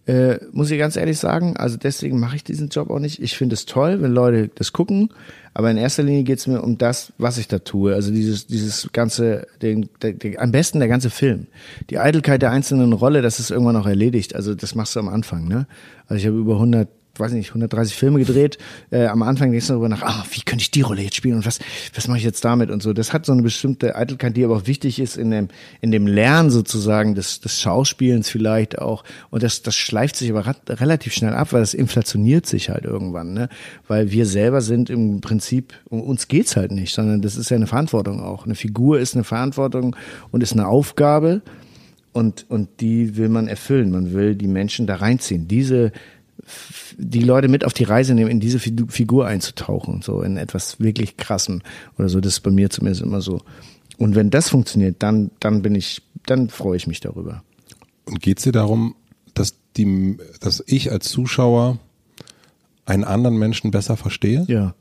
Äh, 0.05 0.37
muss 0.53 0.71
ich 0.71 0.79
ganz 0.79 0.97
ehrlich 0.97 1.19
sagen. 1.19 1.57
Also 1.57 1.79
deswegen 1.79 2.21
mache 2.21 2.37
ich 2.37 2.45
diesen 2.45 2.69
Job 2.69 2.91
auch 2.91 2.99
nicht. 2.99 3.23
Ich 3.23 3.39
finde 3.39 3.55
es 3.55 3.65
toll, 3.65 4.03
wenn 4.03 4.13
Leute 4.13 4.51
das 4.55 4.75
gucken. 4.75 5.15
Aber 5.55 5.71
in 5.71 5.77
erster 5.77 6.03
Linie 6.03 6.23
geht 6.23 6.39
es 6.39 6.47
mir 6.47 6.63
um 6.63 6.79
das, 6.79 7.13
was 7.19 7.37
ich 7.37 7.47
da 7.47 7.59
tue. 7.59 7.95
Also 7.95 8.11
dieses, 8.11 8.47
dieses 8.47 8.89
ganze, 8.93 9.47
den, 9.61 9.89
der, 10.01 10.15
der, 10.15 10.41
am 10.41 10.51
besten 10.51 10.79
der 10.79 10.89
ganze 10.89 11.11
Film. 11.11 11.47
Die 11.91 11.99
Eitelkeit 11.99 12.41
der 12.41 12.51
einzelnen 12.51 12.93
Rolle, 12.93 13.21
das 13.21 13.39
ist 13.39 13.51
irgendwann 13.51 13.77
auch 13.77 13.87
erledigt. 13.87 14.35
Also 14.35 14.55
das 14.55 14.75
machst 14.75 14.97
du 14.97 15.01
am 15.01 15.09
Anfang. 15.09 15.47
Ne? 15.47 15.67
Also 16.07 16.21
ich 16.21 16.27
habe 16.27 16.39
über 16.39 16.55
100 16.55 16.89
weiß 17.17 17.33
nicht, 17.33 17.51
130 17.51 17.95
Filme 17.95 18.19
gedreht. 18.19 18.59
Äh, 18.91 19.07
am 19.07 19.23
Anfang 19.23 19.51
denkst 19.51 19.67
du 19.67 19.75
darüber 19.75 19.89
nach, 19.89 20.03
ah, 20.03 20.25
wie 20.31 20.41
könnte 20.41 20.63
ich 20.63 20.71
die 20.71 20.81
Rolle 20.81 21.03
jetzt 21.03 21.17
spielen 21.17 21.37
und 21.37 21.47
was, 21.47 21.59
was 21.95 22.09
mache 22.09 22.19
ich 22.19 22.25
jetzt 22.25 22.45
damit 22.45 22.71
und 22.71 22.83
so. 22.83 22.93
Das 22.93 23.13
hat 23.13 23.27
so 23.27 23.33
eine 23.33 23.43
bestimmte 23.43 23.97
Eitelkeit, 23.97 24.37
die 24.37 24.45
aber 24.45 24.57
auch 24.57 24.67
wichtig 24.67 24.99
ist 24.99 25.17
in 25.17 25.31
dem, 25.31 25.49
in 25.81 25.91
dem 25.91 26.07
Lernen 26.07 26.51
sozusagen 26.51 27.15
des, 27.15 27.41
des 27.41 27.61
Schauspielens 27.61 28.31
vielleicht 28.31 28.79
auch. 28.79 29.05
Und 29.31 29.43
das, 29.43 29.63
das 29.63 29.77
schleift 29.77 30.17
sich 30.17 30.31
aber 30.31 30.55
relativ 30.69 31.13
schnell 31.13 31.35
ab, 31.35 31.53
weil 31.53 31.61
das 31.61 31.75
inflationiert 31.75 32.47
sich 32.47 32.71
halt 32.71 32.85
irgendwann, 32.85 33.35
ne? 33.35 33.49
Weil 33.89 34.11
wir 34.11 34.27
selber 34.27 34.61
sind 34.61 34.91
im 34.91 35.21
Prinzip, 35.21 35.75
um 35.89 36.01
uns 36.01 36.29
geht's 36.29 36.57
halt 36.57 36.73
nicht, 36.73 36.95
sondern 36.95 37.23
das 37.23 37.37
ist 37.37 37.51
ja 37.51 37.57
eine 37.57 37.67
Verantwortung 37.67 38.23
auch. 38.23 38.45
Eine 38.45 38.55
Figur 38.55 38.99
ist 38.99 39.15
eine 39.15 39.25
Verantwortung 39.25 39.97
und 40.31 40.43
ist 40.43 40.53
eine 40.53 40.67
Aufgabe. 40.67 41.43
Und, 42.13 42.45
und 42.51 42.69
die 42.81 43.17
will 43.17 43.31
man 43.31 43.49
erfüllen. 43.49 43.91
Man 43.91 44.13
will 44.13 44.35
die 44.35 44.47
Menschen 44.47 44.87
da 44.87 44.97
reinziehen. 44.97 45.49
Diese, 45.49 45.93
die 46.97 47.23
Leute 47.23 47.49
mit 47.49 47.65
auf 47.65 47.73
die 47.73 47.85
Reise 47.85 48.15
nehmen, 48.15 48.31
in 48.31 48.41
diese 48.41 48.59
Figur 48.59 49.27
einzutauchen, 49.27 50.03
so 50.03 50.23
in 50.23 50.37
etwas 50.37 50.81
wirklich 50.81 51.17
krassem 51.17 51.63
oder 51.99 52.09
so. 52.09 52.21
Das 52.21 52.35
ist 52.35 52.41
bei 52.41 52.51
mir 52.51 52.71
zumindest 52.71 53.03
immer 53.03 53.21
so. 53.21 53.41
Und 53.99 54.15
wenn 54.15 54.31
das 54.31 54.49
funktioniert, 54.49 54.97
dann, 54.99 55.31
dann 55.41 55.63
bin 55.63 55.75
ich, 55.75 56.03
dann 56.27 56.49
freue 56.49 56.77
ich 56.77 56.87
mich 56.87 57.01
darüber. 57.01 57.43
Und 58.05 58.21
geht 58.21 58.39
es 58.39 58.45
dir 58.45 58.53
darum, 58.53 58.95
dass 59.35 59.55
die, 59.77 60.19
dass 60.41 60.63
ich 60.67 60.91
als 60.91 61.09
Zuschauer 61.09 61.79
einen 62.85 63.05
anderen 63.05 63.39
Menschen 63.39 63.71
besser 63.71 63.97
verstehe? 63.97 64.45
Ja, 64.49 64.75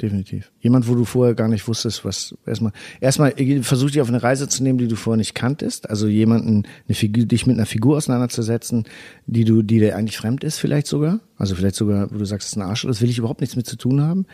definitiv. 0.00 0.52
Jemand, 0.60 0.88
wo 0.88 0.94
du 0.94 1.04
vorher 1.04 1.34
gar 1.34 1.48
nicht 1.48 1.66
wusstest, 1.66 2.04
was 2.04 2.34
erstmal 2.46 2.72
erstmal 3.00 3.34
versuch 3.62 3.90
dich 3.90 4.00
auf 4.00 4.08
eine 4.08 4.22
Reise 4.22 4.48
zu 4.48 4.62
nehmen, 4.62 4.78
die 4.78 4.88
du 4.88 4.96
vorher 4.96 5.18
nicht 5.18 5.34
kanntest, 5.34 5.88
also 5.88 6.06
jemanden 6.06 6.64
eine 6.86 6.94
Figur, 6.94 7.24
dich 7.24 7.46
mit 7.46 7.56
einer 7.56 7.66
Figur 7.66 7.96
auseinanderzusetzen, 7.96 8.84
die 9.26 9.44
du 9.44 9.62
die 9.62 9.78
dir 9.78 9.96
eigentlich 9.96 10.18
fremd 10.18 10.44
ist 10.44 10.58
vielleicht 10.58 10.86
sogar, 10.86 11.20
also 11.36 11.54
vielleicht 11.54 11.76
sogar, 11.76 12.10
wo 12.12 12.18
du 12.18 12.24
sagst, 12.24 12.46
das 12.46 12.52
ist 12.52 12.56
ein 12.56 12.68
Arsch, 12.68 12.86
das 12.86 13.00
will 13.00 13.10
ich 13.10 13.18
überhaupt 13.18 13.40
nichts 13.40 13.56
mit 13.56 13.66
zu 13.66 13.76
tun 13.76 14.00
haben, 14.00 14.26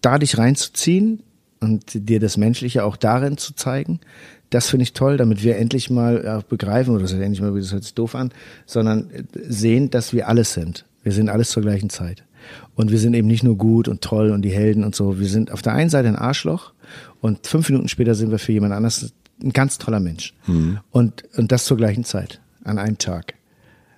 da 0.00 0.18
dich 0.18 0.38
reinzuziehen 0.38 1.22
und 1.60 1.84
dir 1.94 2.20
das 2.20 2.36
Menschliche 2.36 2.84
auch 2.84 2.96
darin 2.96 3.38
zu 3.38 3.54
zeigen. 3.54 4.00
Das 4.50 4.68
finde 4.68 4.84
ich 4.84 4.92
toll, 4.92 5.16
damit 5.16 5.42
wir 5.42 5.56
endlich 5.56 5.90
mal 5.90 6.26
auch 6.28 6.42
begreifen, 6.44 6.94
oder 6.94 7.02
das 7.02 7.12
ist 7.12 7.20
endlich 7.20 7.40
mal, 7.40 7.58
das 7.58 7.72
hört 7.72 7.82
sich 7.82 7.94
doof 7.94 8.14
an, 8.14 8.30
sondern 8.64 9.10
sehen, 9.34 9.90
dass 9.90 10.12
wir 10.12 10.28
alles 10.28 10.52
sind. 10.52 10.84
Wir 11.02 11.12
sind 11.12 11.28
alles 11.28 11.50
zur 11.50 11.62
gleichen 11.62 11.90
Zeit. 11.90 12.25
Und 12.74 12.90
wir 12.90 12.98
sind 12.98 13.14
eben 13.14 13.28
nicht 13.28 13.42
nur 13.42 13.56
gut 13.56 13.88
und 13.88 14.02
toll 14.02 14.30
und 14.30 14.42
die 14.42 14.52
Helden 14.52 14.84
und 14.84 14.94
so. 14.94 15.18
Wir 15.18 15.28
sind 15.28 15.50
auf 15.50 15.62
der 15.62 15.72
einen 15.72 15.90
Seite 15.90 16.08
ein 16.08 16.16
Arschloch 16.16 16.72
und 17.20 17.46
fünf 17.46 17.68
Minuten 17.68 17.88
später 17.88 18.14
sind 18.14 18.30
wir 18.30 18.38
für 18.38 18.52
jemand 18.52 18.72
anderes 18.72 19.12
ein 19.42 19.52
ganz 19.52 19.78
toller 19.78 20.00
Mensch. 20.00 20.34
Mhm. 20.46 20.78
Und, 20.90 21.24
und 21.36 21.52
das 21.52 21.64
zur 21.64 21.76
gleichen 21.76 22.04
Zeit, 22.04 22.40
an 22.64 22.78
einem 22.78 22.98
Tag. 22.98 23.34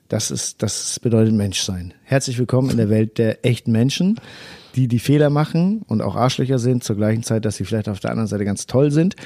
Das 0.09 0.31
ist, 0.31 0.63
das 0.63 0.99
bedeutet 1.01 1.35
Menschsein. 1.35 1.93
Herzlich 2.03 2.39
willkommen 2.39 2.71
in 2.71 2.79
der 2.79 2.89
Welt 2.89 3.19
der 3.19 3.45
echten 3.45 3.73
Menschen, 3.73 4.19
die 4.75 4.89
die 4.89 4.99
Fehler 4.99 5.29
machen 5.29 5.83
und 5.87 6.01
auch 6.01 6.17
Arschlöcher 6.17 6.59
sind, 6.59 6.83
zur 6.83 6.97
gleichen 6.97 7.23
Zeit, 7.23 7.45
dass 7.45 7.57
sie 7.57 7.65
vielleicht 7.65 7.89
auf 7.89 8.01
der 8.01 8.11
anderen 8.11 8.27
Seite 8.27 8.45
ganz 8.45 8.67
toll 8.67 8.91
sind. 8.91 9.17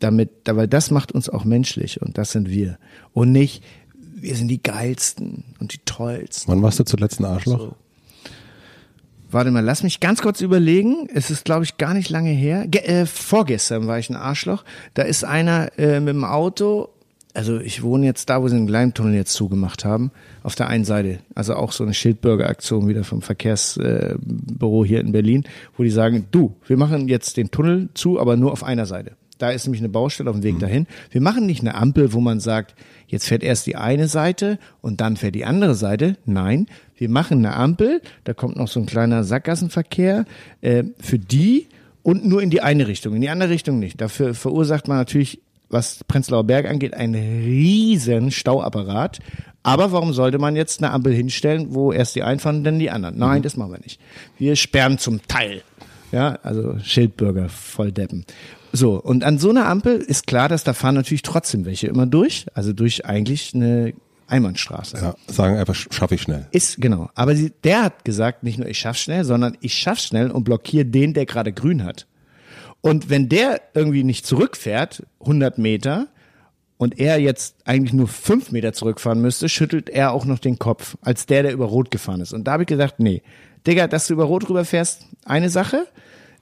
Damit, 0.00 0.30
weil 0.44 0.66
das 0.66 0.90
macht 0.90 1.12
uns 1.12 1.28
auch 1.28 1.44
menschlich 1.44 2.02
und 2.02 2.18
das 2.18 2.32
sind 2.32 2.50
wir. 2.50 2.78
Und 3.12 3.30
nicht, 3.30 3.62
wir 4.16 4.34
sind 4.34 4.48
die 4.48 4.60
geilsten 4.60 5.44
und 5.60 5.72
die 5.72 5.78
tollsten. 5.84 6.50
Wann 6.50 6.62
warst 6.62 6.80
du 6.80 6.84
zuletzt 6.84 7.20
ein 7.20 7.26
Arschloch? 7.26 7.58
So. 7.58 7.76
Warte 9.34 9.50
mal, 9.50 9.64
lass 9.64 9.82
mich 9.82 9.98
ganz 9.98 10.22
kurz 10.22 10.40
überlegen. 10.42 11.08
Es 11.12 11.28
ist, 11.28 11.44
glaube 11.44 11.64
ich, 11.64 11.76
gar 11.76 11.92
nicht 11.92 12.08
lange 12.08 12.30
her. 12.30 12.68
Ge 12.68 12.82
äh, 12.82 13.04
vorgestern 13.04 13.88
war 13.88 13.98
ich 13.98 14.08
ein 14.08 14.14
Arschloch. 14.14 14.62
Da 14.94 15.02
ist 15.02 15.24
einer 15.24 15.76
äh, 15.76 15.98
mit 15.98 16.14
dem 16.14 16.22
Auto. 16.22 16.90
Also 17.34 17.58
ich 17.58 17.82
wohne 17.82 18.06
jetzt 18.06 18.30
da, 18.30 18.42
wo 18.42 18.46
sie 18.46 18.54
den 18.54 18.68
Gleimtunnel 18.68 19.12
jetzt 19.12 19.32
zugemacht 19.32 19.84
haben, 19.84 20.12
auf 20.44 20.54
der 20.54 20.68
einen 20.68 20.84
Seite. 20.84 21.18
Also 21.34 21.56
auch 21.56 21.72
so 21.72 21.82
eine 21.82 21.94
Schildbürgeraktion 21.94 22.86
wieder 22.86 23.02
vom 23.02 23.22
Verkehrsbüro 23.22 24.84
äh, 24.84 24.86
hier 24.86 25.00
in 25.00 25.10
Berlin, 25.10 25.42
wo 25.76 25.82
die 25.82 25.90
sagen, 25.90 26.28
du, 26.30 26.54
wir 26.68 26.76
machen 26.76 27.08
jetzt 27.08 27.36
den 27.36 27.50
Tunnel 27.50 27.88
zu, 27.94 28.20
aber 28.20 28.36
nur 28.36 28.52
auf 28.52 28.62
einer 28.62 28.86
Seite. 28.86 29.16
Da 29.38 29.50
ist 29.50 29.66
nämlich 29.66 29.80
eine 29.80 29.88
Baustelle 29.88 30.30
auf 30.30 30.36
dem 30.36 30.44
Weg 30.44 30.54
mhm. 30.54 30.60
dahin. 30.60 30.86
Wir 31.10 31.20
machen 31.20 31.46
nicht 31.46 31.60
eine 31.60 31.74
Ampel, 31.74 32.12
wo 32.12 32.20
man 32.20 32.40
sagt, 32.40 32.74
jetzt 33.08 33.26
fährt 33.26 33.42
erst 33.42 33.66
die 33.66 33.76
eine 33.76 34.06
Seite 34.06 34.58
und 34.80 35.00
dann 35.00 35.16
fährt 35.16 35.34
die 35.34 35.44
andere 35.44 35.74
Seite. 35.74 36.16
Nein, 36.24 36.66
wir 36.96 37.08
machen 37.08 37.38
eine 37.38 37.56
Ampel, 37.56 38.00
da 38.24 38.34
kommt 38.34 38.56
noch 38.56 38.68
so 38.68 38.80
ein 38.80 38.86
kleiner 38.86 39.24
Sackgassenverkehr 39.24 40.24
äh, 40.60 40.84
für 41.00 41.18
die 41.18 41.68
und 42.02 42.24
nur 42.26 42.42
in 42.42 42.50
die 42.50 42.60
eine 42.60 42.86
Richtung, 42.86 43.14
in 43.14 43.20
die 43.20 43.30
andere 43.30 43.50
Richtung 43.50 43.78
nicht. 43.78 44.00
Dafür 44.00 44.34
verursacht 44.34 44.88
man 44.88 44.98
natürlich, 44.98 45.40
was 45.70 46.04
Prenzlauer 46.04 46.44
Berg 46.44 46.68
angeht, 46.68 46.94
einen 46.94 47.14
riesen 47.14 48.30
Stauapparat. 48.30 49.20
Aber 49.62 49.92
warum 49.92 50.12
sollte 50.12 50.38
man 50.38 50.56
jetzt 50.56 50.82
eine 50.82 50.92
Ampel 50.92 51.14
hinstellen, 51.14 51.68
wo 51.70 51.90
erst 51.90 52.14
die 52.14 52.22
einen 52.22 52.38
fahren 52.38 52.56
und 52.56 52.64
dann 52.64 52.78
die 52.78 52.90
anderen? 52.90 53.18
Nein, 53.18 53.38
mhm. 53.38 53.42
das 53.42 53.56
machen 53.56 53.72
wir 53.72 53.80
nicht. 53.80 53.98
Wir 54.38 54.56
sperren 54.56 54.98
zum 54.98 55.26
Teil. 55.26 55.62
Ja, 56.12 56.38
also 56.42 56.78
Schildbürger 56.78 57.48
voll 57.48 57.90
deppen. 57.90 58.26
So, 58.72 59.00
und 59.00 59.24
an 59.24 59.38
so 59.38 59.50
einer 59.50 59.66
Ampel 59.66 59.96
ist 59.96 60.26
klar, 60.26 60.48
dass 60.48 60.64
da 60.64 60.74
fahren 60.74 60.96
natürlich 60.96 61.22
trotzdem 61.22 61.64
welche 61.64 61.86
immer 61.86 62.06
durch, 62.06 62.46
also 62.54 62.72
durch 62.72 63.06
eigentlich 63.06 63.54
eine 63.54 63.94
Einbahnstraße. 64.26 64.96
Ja, 64.96 65.14
sagen 65.26 65.56
einfach, 65.56 65.74
schaffe 65.74 66.14
ich 66.14 66.22
schnell. 66.22 66.46
Ist, 66.50 66.80
genau. 66.80 67.10
Aber 67.14 67.34
sie, 67.36 67.52
der 67.62 67.84
hat 67.84 68.04
gesagt, 68.04 68.42
nicht 68.42 68.58
nur 68.58 68.68
ich 68.68 68.78
schaff 68.78 68.96
schnell, 68.96 69.24
sondern 69.24 69.56
ich 69.60 69.74
schaff 69.74 69.98
schnell 69.98 70.30
und 70.30 70.44
blockiere 70.44 70.84
den, 70.84 71.14
der 71.14 71.26
gerade 71.26 71.52
grün 71.52 71.84
hat. 71.84 72.06
Und 72.80 73.10
wenn 73.10 73.28
der 73.28 73.60
irgendwie 73.74 74.04
nicht 74.04 74.26
zurückfährt, 74.26 75.04
100 75.20 75.58
Meter, 75.58 76.08
und 76.76 76.98
er 76.98 77.18
jetzt 77.20 77.56
eigentlich 77.64 77.92
nur 77.92 78.08
fünf 78.08 78.52
Meter 78.52 78.72
zurückfahren 78.72 79.20
müsste, 79.20 79.48
schüttelt 79.48 79.88
er 79.88 80.12
auch 80.12 80.24
noch 80.24 80.38
den 80.38 80.58
Kopf, 80.58 80.96
als 81.00 81.26
der, 81.26 81.42
der 81.42 81.52
über 81.52 81.66
Rot 81.66 81.90
gefahren 81.90 82.20
ist. 82.20 82.32
Und 82.32 82.44
da 82.44 82.52
habe 82.52 82.64
ich 82.64 82.66
gesagt, 82.66 83.00
nee, 83.00 83.22
Digga, 83.66 83.86
dass 83.86 84.06
du 84.06 84.14
über 84.14 84.24
Rot 84.24 84.48
rüberfährst, 84.48 85.06
eine 85.24 85.50
Sache, 85.50 85.86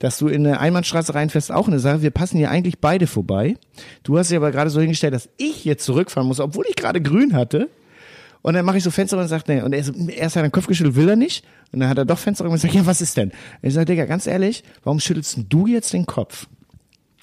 dass 0.02 0.18
du 0.18 0.26
in 0.26 0.44
eine 0.44 0.58
Einbahnstraße 0.58 1.14
reinfährst, 1.14 1.52
auch 1.52 1.68
eine 1.68 1.78
Sache. 1.78 2.02
Wir 2.02 2.10
passen 2.10 2.36
hier 2.36 2.50
eigentlich 2.50 2.80
beide 2.80 3.06
vorbei. 3.06 3.56
Du 4.02 4.18
hast 4.18 4.30
dich 4.30 4.36
aber 4.36 4.50
gerade 4.50 4.68
so 4.68 4.80
hingestellt, 4.80 5.14
dass 5.14 5.28
ich 5.36 5.64
jetzt 5.64 5.84
zurückfahren 5.84 6.26
muss, 6.26 6.40
obwohl 6.40 6.64
ich 6.68 6.74
gerade 6.74 7.00
grün 7.00 7.34
hatte. 7.34 7.68
Und 8.42 8.54
dann 8.54 8.64
mache 8.64 8.78
ich 8.78 8.82
so 8.82 8.90
Fenster 8.90 9.16
und 9.16 9.28
sagt, 9.28 9.46
nee, 9.46 9.62
und 9.62 9.72
er, 9.72 9.84
erst 10.08 10.34
hat 10.34 10.42
er 10.42 10.48
den 10.48 10.50
Kopf 10.50 10.66
geschüttelt, 10.66 10.96
will 10.96 11.08
er 11.08 11.14
nicht. 11.14 11.44
Und 11.70 11.78
dann 11.78 11.88
hat 11.88 11.98
er 11.98 12.04
doch 12.04 12.18
Fenster 12.18 12.44
und 12.44 12.58
sagt, 12.58 12.74
ja, 12.74 12.84
was 12.84 13.00
ist 13.00 13.16
denn? 13.16 13.28
Und 13.28 13.68
ich 13.68 13.74
sage, 13.74 13.84
Digga, 13.84 14.06
ganz 14.06 14.26
ehrlich, 14.26 14.64
warum 14.82 14.98
schüttelst 14.98 15.38
du 15.48 15.68
jetzt 15.68 15.92
den 15.92 16.04
Kopf? 16.04 16.48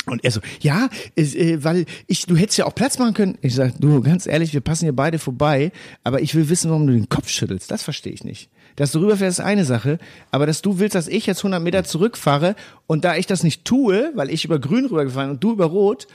Und 0.10 0.24
er 0.24 0.32
so, 0.32 0.42
ja, 0.62 0.90
äh, 1.16 1.58
weil 1.62 1.86
ich, 2.08 2.26
du 2.26 2.36
hättest 2.36 2.58
ja 2.58 2.66
auch 2.66 2.76
Platz 2.76 2.98
machen 3.00 3.14
können. 3.14 3.38
Ich 3.42 3.56
sag, 3.56 3.80
du, 3.80 4.02
ganz 4.02 4.28
ehrlich, 4.28 4.54
wir 4.54 4.62
passen 4.62 4.86
hier 4.86 4.96
beide 4.96 5.20
vorbei, 5.20 5.72
aber 6.04 6.22
ich 6.22 6.36
will 6.36 6.50
wissen, 6.50 6.70
warum 6.70 6.88
du 6.88 6.94
den 6.94 7.10
Kopf 7.10 7.30
schüttelst. 7.30 7.70
Das 7.72 7.84
verstehe 7.84 8.14
ich 8.14 8.24
nicht. 8.24 8.50
Dass 8.76 8.92
du 8.92 9.00
rüberfährst, 9.00 9.40
ist 9.40 9.46
eine 9.46 9.66
Sache, 9.66 10.00
aber 10.32 10.46
dass 10.46 10.62
du 10.62 10.80
willst, 10.80 10.96
dass 10.96 11.08
ich 11.08 11.26
jetzt 11.26 11.40
100 11.40 11.62
Meter 11.62 11.84
zurückfahre 11.84 12.56
und 12.88 13.04
da 13.04 13.18
ich 13.18 13.28
das 13.28 13.44
nicht 13.44 13.66
tue, 13.66 14.12
weil 14.16 14.30
ich 14.30 14.46
über 14.46 14.60
Grün 14.60 14.86
rübergefahren 14.86 15.32
und 15.32 15.44
du 15.44 15.52
über 15.52 15.66
Rot, 15.66 16.08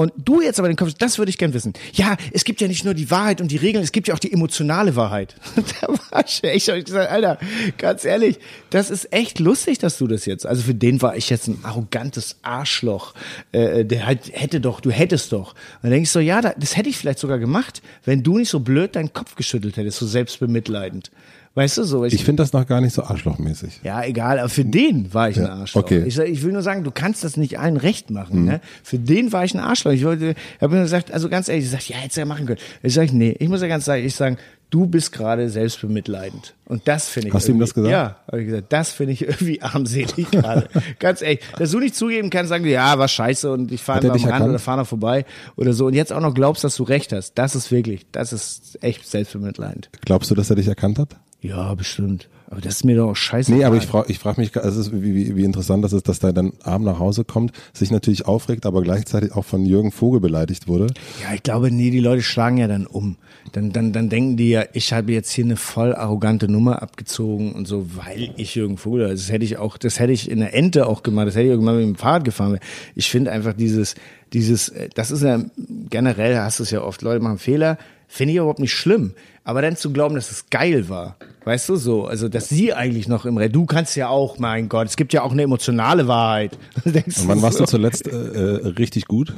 und 0.00 0.14
du 0.16 0.40
jetzt 0.40 0.58
aber 0.58 0.68
den 0.68 0.78
Kopf, 0.78 0.94
das 0.94 1.18
würde 1.18 1.28
ich 1.28 1.36
gern 1.36 1.52
wissen. 1.52 1.74
Ja, 1.92 2.16
es 2.32 2.44
gibt 2.44 2.62
ja 2.62 2.68
nicht 2.68 2.86
nur 2.86 2.94
die 2.94 3.10
Wahrheit 3.10 3.42
und 3.42 3.50
die 3.50 3.58
Regeln, 3.58 3.84
es 3.84 3.92
gibt 3.92 4.08
ja 4.08 4.14
auch 4.14 4.18
die 4.18 4.32
emotionale 4.32 4.96
Wahrheit. 4.96 5.34
da 5.82 5.88
war 5.88 6.24
ich 6.24 6.42
echt, 6.42 6.68
hab 6.68 6.76
ich 6.76 6.86
gesagt, 6.86 7.10
Alter, 7.10 7.38
ganz 7.76 8.06
ehrlich, 8.06 8.38
das 8.70 8.88
ist 8.88 9.12
echt 9.12 9.40
lustig, 9.40 9.78
dass 9.78 9.98
du 9.98 10.06
das 10.06 10.24
jetzt. 10.24 10.46
Also 10.46 10.62
für 10.62 10.74
den 10.74 11.02
war 11.02 11.16
ich 11.16 11.28
jetzt 11.28 11.48
ein 11.48 11.58
arrogantes 11.64 12.36
Arschloch. 12.40 13.12
Äh, 13.52 13.84
der 13.84 14.06
halt 14.06 14.30
hätte 14.32 14.60
doch, 14.60 14.80
du 14.80 14.90
hättest 14.90 15.32
doch. 15.32 15.52
Und 15.52 15.84
dann 15.84 15.90
denke 15.90 16.04
ich 16.04 16.10
so, 16.10 16.20
ja, 16.20 16.40
das 16.40 16.76
hätte 16.76 16.88
ich 16.88 16.96
vielleicht 16.96 17.18
sogar 17.18 17.38
gemacht, 17.38 17.82
wenn 18.04 18.22
du 18.22 18.38
nicht 18.38 18.50
so 18.50 18.60
blöd 18.60 18.96
deinen 18.96 19.12
Kopf 19.12 19.34
geschüttelt 19.34 19.76
hättest, 19.76 19.98
so 19.98 20.06
selbstbemitleidend. 20.06 21.10
Weißt 21.54 21.78
du 21.78 21.82
so? 21.82 22.04
Ich 22.04 22.24
finde 22.24 22.44
das 22.44 22.52
noch 22.52 22.64
gar 22.64 22.80
nicht 22.80 22.94
so 22.94 23.02
arschlochmäßig. 23.02 23.80
Ja, 23.82 24.04
egal, 24.04 24.38
aber 24.38 24.48
für 24.48 24.64
den 24.64 25.12
war 25.12 25.30
ich 25.30 25.36
ein 25.36 25.46
Arschloch. 25.46 25.82
okay. 25.82 26.04
Ich, 26.06 26.16
ich 26.16 26.42
will 26.44 26.52
nur 26.52 26.62
sagen, 26.62 26.84
du 26.84 26.92
kannst 26.92 27.24
das 27.24 27.36
nicht 27.36 27.58
allen 27.58 27.76
recht 27.76 28.10
machen. 28.10 28.44
Ne? 28.44 28.60
Für 28.84 29.00
den 29.00 29.32
war 29.32 29.44
ich 29.44 29.52
ein 29.54 29.60
Arschloch. 29.60 29.90
Ich 29.90 30.04
wollte, 30.04 30.36
habe 30.60 30.76
mir 30.76 30.82
gesagt, 30.82 31.10
also 31.10 31.28
ganz 31.28 31.48
ehrlich, 31.48 31.64
ich 31.64 31.70
sag, 31.70 31.88
ja, 31.88 31.96
hättest 31.96 32.18
du 32.18 32.20
ja 32.20 32.26
machen 32.26 32.46
können. 32.46 32.60
Ich 32.84 32.94
sage, 32.94 33.10
nee, 33.16 33.34
ich 33.36 33.48
muss 33.48 33.62
ja 33.62 33.66
ganz 33.66 33.88
ehrlich 33.88 34.14
sagen, 34.14 34.36
du 34.70 34.86
bist 34.86 35.12
gerade 35.12 35.48
selbstbemitleidend. 35.50 36.54
Und 36.64 36.86
das 36.86 37.08
finde 37.08 37.28
ich. 37.28 37.34
Hast 37.34 37.48
du 37.48 37.52
ihm 37.52 37.58
das 37.58 37.74
gesagt? 37.74 37.92
Ja, 37.92 38.20
habe 38.26 38.40
ich 38.40 38.46
gesagt, 38.46 38.72
das 38.72 38.92
finde 38.92 39.12
ich 39.12 39.22
irgendwie 39.22 39.60
armselig 39.62 40.30
gerade. 40.30 40.68
ganz 40.98 41.22
ehrlich, 41.22 41.40
dass 41.58 41.72
du 41.72 41.80
nicht 41.80 41.96
zugeben 41.96 42.30
kannst, 42.30 42.48
sagen, 42.48 42.66
ja, 42.66 42.98
war 42.98 43.08
scheiße 43.08 43.50
und 43.52 43.72
ich 43.72 43.82
fahre 43.82 44.00
am 44.00 44.10
Rand 44.12 44.24
erkannt? 44.24 44.48
oder 44.48 44.58
fahre 44.58 44.78
noch 44.78 44.86
vorbei 44.86 45.26
oder 45.56 45.72
so. 45.72 45.86
Und 45.86 45.94
jetzt 45.94 46.12
auch 46.12 46.20
noch 46.20 46.34
glaubst, 46.34 46.64
dass 46.64 46.76
du 46.76 46.84
recht 46.84 47.12
hast. 47.12 47.34
Das 47.34 47.54
ist 47.54 47.70
wirklich, 47.70 48.06
das 48.12 48.32
ist 48.32 48.78
echt 48.82 49.06
selbstbemitleidend. 49.06 49.90
Glaubst 50.04 50.30
du, 50.30 50.34
dass 50.34 50.50
er 50.50 50.56
dich 50.56 50.68
erkannt 50.68 50.98
hat? 50.98 51.16
Ja, 51.40 51.74
bestimmt. 51.74 52.28
Aber 52.50 52.60
das 52.60 52.76
ist 52.76 52.84
mir 52.84 52.96
doch 52.96 53.10
auch 53.10 53.16
scheiße. 53.16 53.52
Nee, 53.52 53.62
aber 53.62 53.76
ich 53.76 53.86
frage 53.86 54.10
ich 54.10 54.18
frag 54.18 54.36
mich, 54.36 54.56
also 54.56 54.92
wie, 54.92 55.14
wie, 55.14 55.36
wie 55.36 55.44
interessant 55.44 55.84
das 55.84 55.92
ist, 55.92 56.08
dass 56.08 56.18
der 56.18 56.32
dann 56.32 56.52
abend 56.64 56.84
nach 56.84 56.98
Hause 56.98 57.24
kommt, 57.24 57.52
sich 57.72 57.92
natürlich 57.92 58.26
aufregt, 58.26 58.66
aber 58.66 58.82
gleichzeitig 58.82 59.32
auch 59.32 59.44
von 59.44 59.64
Jürgen 59.64 59.92
Vogel 59.92 60.18
beleidigt 60.18 60.66
wurde. 60.66 60.88
Ja, 61.22 61.32
ich 61.32 61.44
glaube, 61.44 61.70
nee, 61.70 61.90
die 61.90 62.00
Leute 62.00 62.22
schlagen 62.22 62.58
ja 62.58 62.66
dann 62.66 62.86
um. 62.86 63.16
Dann, 63.52 63.70
dann, 63.70 63.92
dann 63.92 64.08
denken 64.08 64.36
die 64.36 64.50
ja, 64.50 64.64
ich 64.72 64.92
habe 64.92 65.12
jetzt 65.12 65.30
hier 65.30 65.44
eine 65.44 65.56
voll 65.56 65.94
arrogante 65.94 66.48
Nummer 66.48 66.82
abgezogen 66.82 67.52
und 67.52 67.68
so, 67.68 67.86
weil 67.96 68.34
ich 68.36 68.56
Jürgen 68.56 68.78
Vogel, 68.78 69.04
also 69.04 69.22
das 69.22 69.30
hätte 69.30 69.44
ich 69.44 69.58
auch, 69.58 69.78
das 69.78 70.00
hätte 70.00 70.12
ich 70.12 70.28
in 70.28 70.40
der 70.40 70.52
Ente 70.52 70.88
auch 70.88 71.04
gemacht, 71.04 71.28
das 71.28 71.36
hätte 71.36 71.46
ich 71.46 71.52
auch 71.52 71.58
gemacht, 71.58 71.76
wenn 71.76 71.82
ich 71.82 71.88
mit 71.88 71.98
dem 71.98 72.00
Fahrrad 72.00 72.24
gefahren 72.24 72.52
wäre. 72.54 72.62
Ich 72.96 73.10
finde 73.10 73.30
einfach 73.30 73.52
dieses, 73.52 73.94
dieses, 74.32 74.70
äh, 74.70 74.88
das 74.92 75.12
ist 75.12 75.22
ja 75.22 75.40
generell, 75.88 76.36
hast 76.36 76.58
du 76.58 76.64
es 76.64 76.72
ja 76.72 76.82
oft, 76.82 77.02
Leute 77.02 77.22
machen 77.22 77.38
Fehler, 77.38 77.78
finde 78.10 78.32
ich 78.32 78.38
überhaupt 78.38 78.58
nicht 78.58 78.74
schlimm. 78.74 79.14
Aber 79.44 79.62
dann 79.62 79.76
zu 79.76 79.92
glauben, 79.92 80.16
dass 80.16 80.30
es 80.30 80.50
geil 80.50 80.88
war, 80.88 81.16
weißt 81.44 81.68
du 81.70 81.76
so, 81.76 82.04
also 82.04 82.28
dass 82.28 82.48
sie 82.48 82.74
eigentlich 82.74 83.08
noch 83.08 83.24
im 83.24 83.36
Rennen, 83.36 83.52
du 83.52 83.64
kannst 83.64 83.96
ja 83.96 84.08
auch, 84.08 84.38
mein 84.38 84.68
Gott, 84.68 84.88
es 84.88 84.96
gibt 84.96 85.12
ja 85.12 85.22
auch 85.22 85.32
eine 85.32 85.42
emotionale 85.42 86.08
Wahrheit. 86.08 86.58
Denkst 86.84 87.20
Und 87.20 87.28
wann 87.28 87.40
warst 87.40 87.58
so, 87.58 87.64
du 87.64 87.70
zuletzt 87.70 88.06
äh, 88.06 88.10
äh, 88.10 88.66
richtig 88.66 89.06
gut? 89.06 89.32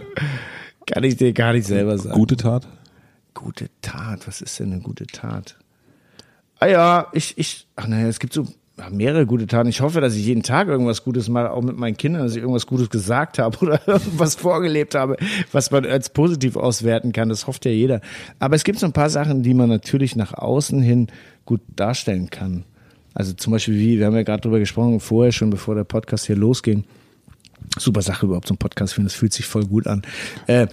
Kann 0.87 1.04
ich 1.04 1.16
dir 1.16 1.32
gar 1.32 1.52
nicht 1.52 1.66
selber 1.66 1.98
sagen. 1.98 2.18
Gute 2.18 2.37
Tat? 2.37 2.66
Gute 3.35 3.68
Tat, 3.82 4.26
was 4.26 4.40
ist 4.40 4.58
denn 4.58 4.72
eine 4.72 4.80
gute 4.80 5.06
Tat? 5.06 5.56
Ah 6.58 6.66
ja, 6.66 7.06
ich, 7.12 7.38
ich, 7.38 7.66
ach 7.76 7.87
naja, 7.87 8.08
es 8.08 8.18
gibt 8.18 8.32
so 8.32 8.46
mehrere 8.90 9.27
gute 9.27 9.47
Taten. 9.47 9.68
Ich 9.68 9.81
hoffe, 9.81 10.01
dass 10.01 10.14
ich 10.14 10.25
jeden 10.25 10.42
Tag 10.42 10.68
irgendwas 10.68 11.05
Gutes 11.05 11.29
mache, 11.29 11.51
auch 11.51 11.62
mit 11.62 11.77
meinen 11.77 11.97
Kindern, 11.97 12.23
dass 12.23 12.33
ich 12.33 12.38
irgendwas 12.38 12.66
Gutes 12.66 12.90
gesagt 12.90 13.38
habe 13.38 13.59
oder 13.61 13.81
irgendwas 13.87 14.35
vorgelebt 14.35 14.95
habe, 14.95 15.16
was 15.53 15.71
man 15.71 15.85
als 15.87 16.11
positiv 16.11 16.57
auswerten 16.57 17.12
kann. 17.12 17.29
Das 17.29 17.47
hofft 17.47 17.64
ja 17.64 17.71
jeder. 17.71 18.01
Aber 18.38 18.57
es 18.57 18.64
gibt 18.64 18.79
so 18.79 18.87
ein 18.87 18.92
paar 18.92 19.11
Sachen, 19.11 19.42
die 19.42 19.55
man 19.55 19.68
natürlich 19.68 20.16
nach 20.16 20.35
außen 20.35 20.83
hin 20.83 21.09
gut 21.45 21.61
darstellen 21.77 22.31
kann. 22.31 22.64
Also 23.14 23.33
zum 23.35 23.53
Beispiel, 23.53 23.75
wie, 23.75 23.99
wir 23.99 24.07
haben 24.07 24.14
ja 24.16 24.23
gerade 24.23 24.40
drüber 24.40 24.59
gesprochen, 24.59 25.01
vorher 25.01 25.33
schon, 25.33 25.51
bevor 25.51 25.75
der 25.75 25.85
Podcast 25.85 26.27
hier 26.27 26.37
losging. 26.37 26.85
Super 27.79 28.03
Sache 28.03 28.27
überhaupt, 28.27 28.49
so 28.49 28.55
ein 28.55 28.59
Podcast 28.59 28.95
finden, 28.95 29.09
das 29.09 29.14
fühlt 29.14 29.33
sich 29.33 29.47
voll 29.47 29.64
gut 29.66 29.87
an. 29.87 30.03
Äh, 30.47 30.66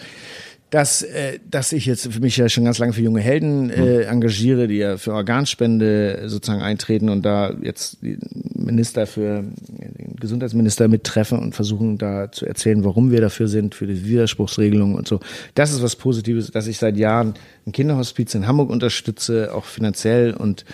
dass, 0.69 1.01
äh, 1.01 1.39
dass 1.49 1.71
ich 1.71 1.85
jetzt 1.85 2.11
für 2.11 2.19
mich 2.19 2.37
ja 2.37 2.47
schon 2.47 2.65
ganz 2.65 2.77
lange 2.77 2.93
für 2.93 3.01
junge 3.01 3.21
Helden 3.21 3.69
äh, 3.69 4.03
engagiere, 4.03 4.67
die 4.67 4.77
ja 4.77 4.97
für 4.97 5.13
Organspende 5.13 6.23
sozusagen 6.27 6.61
eintreten 6.61 7.09
und 7.09 7.23
da 7.23 7.53
jetzt 7.61 7.97
Minister 8.01 9.07
für 9.07 9.43
den 9.43 10.15
Gesundheitsminister 10.19 10.87
mittreffen 10.87 11.39
und 11.39 11.55
versuchen 11.55 11.97
da 11.97 12.31
zu 12.31 12.45
erzählen, 12.45 12.83
warum 12.83 13.11
wir 13.11 13.21
dafür 13.21 13.47
sind, 13.47 13.73
für 13.73 13.87
die 13.87 14.05
Widerspruchsregelung 14.05 14.95
und 14.95 15.07
so. 15.07 15.19
Das 15.55 15.71
ist 15.71 15.81
was 15.81 15.95
Positives, 15.95 16.51
dass 16.51 16.67
ich 16.67 16.77
seit 16.77 16.97
Jahren 16.97 17.33
ein 17.65 17.71
Kinderhospiz 17.71 18.35
in 18.35 18.45
Hamburg 18.45 18.69
unterstütze, 18.69 19.53
auch 19.53 19.65
finanziell 19.65 20.33
und 20.33 20.65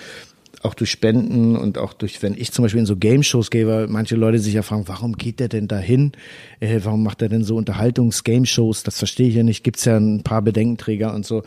auch 0.66 0.74
durch 0.74 0.92
Spenden 0.92 1.56
und 1.56 1.78
auch 1.78 1.94
durch, 1.94 2.22
wenn 2.22 2.34
ich 2.34 2.52
zum 2.52 2.64
Beispiel 2.64 2.80
in 2.80 2.86
so 2.86 2.98
Game-Shows 2.98 3.52
gehe, 3.52 3.68
weil 3.68 3.88
manche 3.88 4.16
Leute 4.16 4.40
sich 4.40 4.54
ja 4.54 4.64
fragen, 4.64 4.88
warum 4.88 5.18
geht 5.18 5.40
der 5.40 5.48
denn 5.48 5.68
dahin? 5.68 6.12
Äh, 6.60 6.82
warum 6.84 7.04
macht 7.04 7.22
er 7.22 7.30
denn 7.30 7.44
so 7.44 7.56
Unterhaltungs-Game-Shows? 7.56 8.84
Das 8.84 8.98
verstehe 8.98 9.30
ich 9.30 9.36
ja 9.36 9.44
nicht. 9.44 9.64
Gibt's 9.64 9.86
ja 9.86 9.98
ein 9.98 10.24
paar 10.24 10.42
Bedenkenträger 10.42 11.14
und 11.14 11.26
so. 11.26 11.44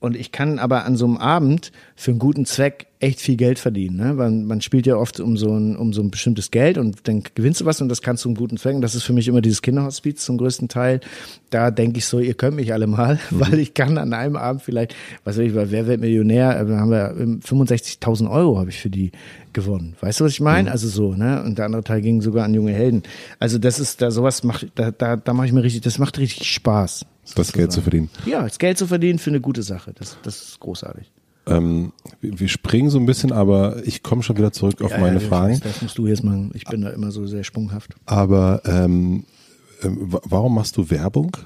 Und 0.00 0.16
ich 0.16 0.32
kann 0.32 0.58
aber 0.58 0.84
an 0.84 0.96
so 0.96 1.06
einem 1.06 1.16
Abend 1.16 1.72
für 1.96 2.10
einen 2.10 2.20
guten 2.20 2.44
Zweck 2.44 2.86
echt 3.00 3.20
viel 3.20 3.36
Geld 3.36 3.58
verdienen. 3.58 3.96
Ne? 3.96 4.14
Man, 4.14 4.44
man 4.44 4.60
spielt 4.60 4.86
ja 4.86 4.96
oft 4.96 5.20
um 5.20 5.36
so, 5.36 5.54
ein, 5.54 5.76
um 5.76 5.92
so 5.92 6.02
ein 6.02 6.10
bestimmtes 6.10 6.50
Geld 6.50 6.78
und 6.78 7.06
dann 7.08 7.22
gewinnst 7.34 7.60
du 7.60 7.64
was 7.64 7.80
und 7.80 7.88
das 7.88 8.02
kannst 8.02 8.24
du 8.24 8.28
einen 8.28 8.36
guten 8.36 8.56
Zweck. 8.56 8.74
Und 8.74 8.80
das 8.80 8.94
ist 8.94 9.02
für 9.02 9.12
mich 9.12 9.28
immer 9.28 9.40
dieses 9.40 9.62
Kinderhospiz 9.62 10.24
zum 10.24 10.38
größten 10.38 10.68
Teil. 10.68 11.00
Da 11.50 11.70
denke 11.70 11.98
ich 11.98 12.06
so, 12.06 12.18
ihr 12.18 12.34
könnt 12.34 12.56
mich 12.56 12.72
alle 12.72 12.86
mal, 12.86 13.18
weil 13.30 13.58
ich 13.58 13.74
kann 13.74 13.98
an 13.98 14.12
einem 14.12 14.36
Abend 14.36 14.62
vielleicht, 14.62 14.94
was 15.24 15.36
weiß 15.36 15.46
ich, 15.46 15.54
bei 15.54 15.70
Wer 15.70 15.86
wird 15.86 16.00
Millionär, 16.00 16.60
äh, 16.60 16.76
haben 16.76 16.90
wir 16.90 17.14
ähm, 17.18 17.40
65.000 17.40 18.30
Euro 18.30 18.58
habe 18.58 18.70
ich 18.70 18.78
für 18.78 18.90
die 18.90 19.12
gewonnen. 19.52 19.96
Weißt 20.00 20.20
du, 20.20 20.24
was 20.24 20.32
ich 20.32 20.40
meine? 20.40 20.70
Also 20.70 20.88
so, 20.88 21.14
ne? 21.14 21.42
Und 21.42 21.58
der 21.58 21.66
andere 21.66 21.84
Teil 21.84 22.00
ging 22.00 22.20
sogar 22.20 22.44
an 22.44 22.54
junge 22.54 22.72
Helden. 22.72 23.02
Also 23.38 23.58
das 23.58 23.80
ist 23.80 24.02
da 24.02 24.10
sowas 24.10 24.42
macht, 24.42 24.68
da, 24.74 24.90
da, 24.90 25.16
da 25.16 25.32
mache 25.32 25.46
ich 25.46 25.52
mir 25.52 25.62
richtig, 25.62 25.82
das 25.82 25.98
macht 25.98 26.18
richtig 26.18 26.48
Spaß. 26.48 27.06
Das 27.36 27.52
Geld 27.52 27.72
zu 27.72 27.80
verdienen. 27.80 28.10
Ja, 28.26 28.42
das 28.42 28.58
Geld 28.58 28.76
zu 28.76 28.86
verdienen 28.86 29.18
für 29.18 29.30
eine 29.30 29.40
gute 29.40 29.62
Sache. 29.62 29.94
Das, 29.94 30.18
das 30.22 30.42
ist 30.42 30.60
großartig. 30.60 31.10
Ähm, 31.46 31.92
wir 32.20 32.48
springen 32.48 32.88
so 32.90 32.98
ein 32.98 33.06
bisschen, 33.06 33.30
aber 33.32 33.86
ich 33.86 34.02
komme 34.02 34.22
schon 34.22 34.36
wieder 34.38 34.52
zurück 34.52 34.80
auf 34.82 34.90
Ja, 34.92 34.98
meine 34.98 35.20
ja, 35.20 35.28
Fragen. 35.28 35.60
Das 35.62 35.82
musst 35.82 35.98
du 35.98 36.06
jetzt 36.06 36.24
machen. 36.24 36.50
Ich 36.54 36.64
bin 36.64 36.80
da 36.80 36.90
immer 36.90 37.10
so 37.10 37.26
sehr 37.26 37.44
sprunghaft. 37.44 37.94
Aber 38.06 38.62
ähm, 38.64 39.24
ähm, 39.82 39.98
wa- 40.12 40.22
warum 40.24 40.54
machst 40.54 40.76
du 40.76 40.88
Werbung? 40.90 41.36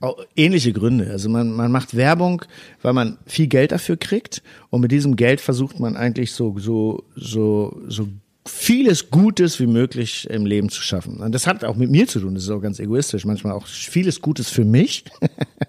Auch 0.00 0.18
ähnliche 0.34 0.72
Gründe. 0.72 1.08
Also 1.10 1.28
man, 1.28 1.52
man 1.52 1.70
macht 1.70 1.94
Werbung, 1.96 2.42
weil 2.82 2.94
man 2.94 3.18
viel 3.26 3.46
Geld 3.46 3.70
dafür 3.70 3.96
kriegt 3.96 4.42
und 4.70 4.80
mit 4.80 4.90
diesem 4.90 5.14
Geld 5.14 5.40
versucht 5.40 5.78
man 5.78 5.96
eigentlich 5.96 6.32
so, 6.32 6.58
so, 6.58 7.04
so, 7.14 7.80
so 7.86 8.08
vieles 8.48 9.10
Gutes 9.10 9.60
wie 9.60 9.66
möglich 9.66 10.28
im 10.30 10.46
Leben 10.46 10.68
zu 10.68 10.82
schaffen. 10.82 11.18
Und 11.18 11.32
das 11.32 11.46
hat 11.46 11.64
auch 11.64 11.76
mit 11.76 11.90
mir 11.90 12.06
zu 12.06 12.20
tun. 12.20 12.34
Das 12.34 12.44
ist 12.44 12.50
auch 12.50 12.60
ganz 12.60 12.80
egoistisch. 12.80 13.24
Manchmal 13.24 13.52
auch 13.52 13.66
vieles 13.66 14.20
Gutes 14.20 14.50
für 14.50 14.64
mich. 14.64 15.04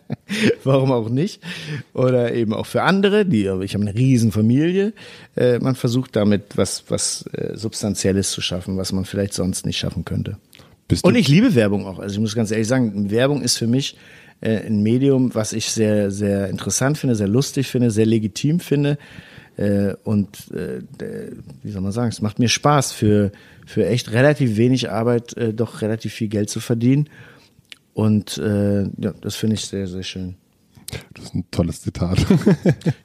Warum 0.63 0.91
auch 0.91 1.09
nicht? 1.09 1.41
Oder 1.93 2.33
eben 2.33 2.53
auch 2.53 2.65
für 2.65 2.83
andere, 2.83 3.25
die, 3.25 3.41
ich 3.63 3.73
habe 3.73 3.85
eine 3.85 3.95
riesen 3.95 4.31
Familie. 4.31 4.93
Äh, 5.35 5.59
man 5.59 5.75
versucht 5.75 6.15
damit 6.15 6.55
was, 6.55 6.85
was 6.87 7.25
äh, 7.33 7.55
Substanzielles 7.55 8.31
zu 8.31 8.41
schaffen, 8.41 8.77
was 8.77 8.91
man 8.91 9.05
vielleicht 9.05 9.33
sonst 9.33 9.65
nicht 9.65 9.77
schaffen 9.77 10.05
könnte. 10.05 10.37
Und 11.03 11.15
ich 11.15 11.27
liebe 11.27 11.53
Werbung 11.55 11.85
auch. 11.85 11.99
Also 11.99 12.15
ich 12.15 12.19
muss 12.19 12.35
ganz 12.35 12.51
ehrlich 12.51 12.67
sagen, 12.67 13.11
Werbung 13.11 13.41
ist 13.41 13.57
für 13.57 13.67
mich 13.67 13.95
äh, 14.41 14.65
ein 14.65 14.81
Medium, 14.81 15.35
was 15.35 15.53
ich 15.53 15.69
sehr, 15.71 16.11
sehr 16.11 16.49
interessant 16.49 16.97
finde, 16.97 17.15
sehr 17.15 17.27
lustig 17.27 17.67
finde, 17.67 17.91
sehr 17.91 18.05
legitim 18.05 18.59
finde. 18.59 18.97
Äh, 19.59 19.95
und 20.05 20.51
äh, 20.51 20.81
wie 21.63 21.71
soll 21.71 21.81
man 21.81 21.91
sagen, 21.91 22.07
es 22.09 22.21
macht 22.21 22.39
mir 22.39 22.47
Spaß, 22.47 22.93
für, 22.93 23.33
für 23.65 23.85
echt 23.85 24.11
relativ 24.13 24.55
wenig 24.55 24.89
Arbeit 24.89 25.35
äh, 25.35 25.53
doch 25.53 25.81
relativ 25.81 26.13
viel 26.13 26.29
Geld 26.29 26.49
zu 26.49 26.61
verdienen. 26.61 27.09
Und 27.93 28.37
äh, 28.37 28.83
ja, 28.83 29.13
das 29.19 29.35
finde 29.35 29.55
ich 29.55 29.65
sehr, 29.65 29.85
sehr 29.87 30.03
schön. 30.03 30.35
das 31.13 31.25
ist 31.25 31.35
ein 31.35 31.43
tolles 31.51 31.81
Zitat. 31.81 32.25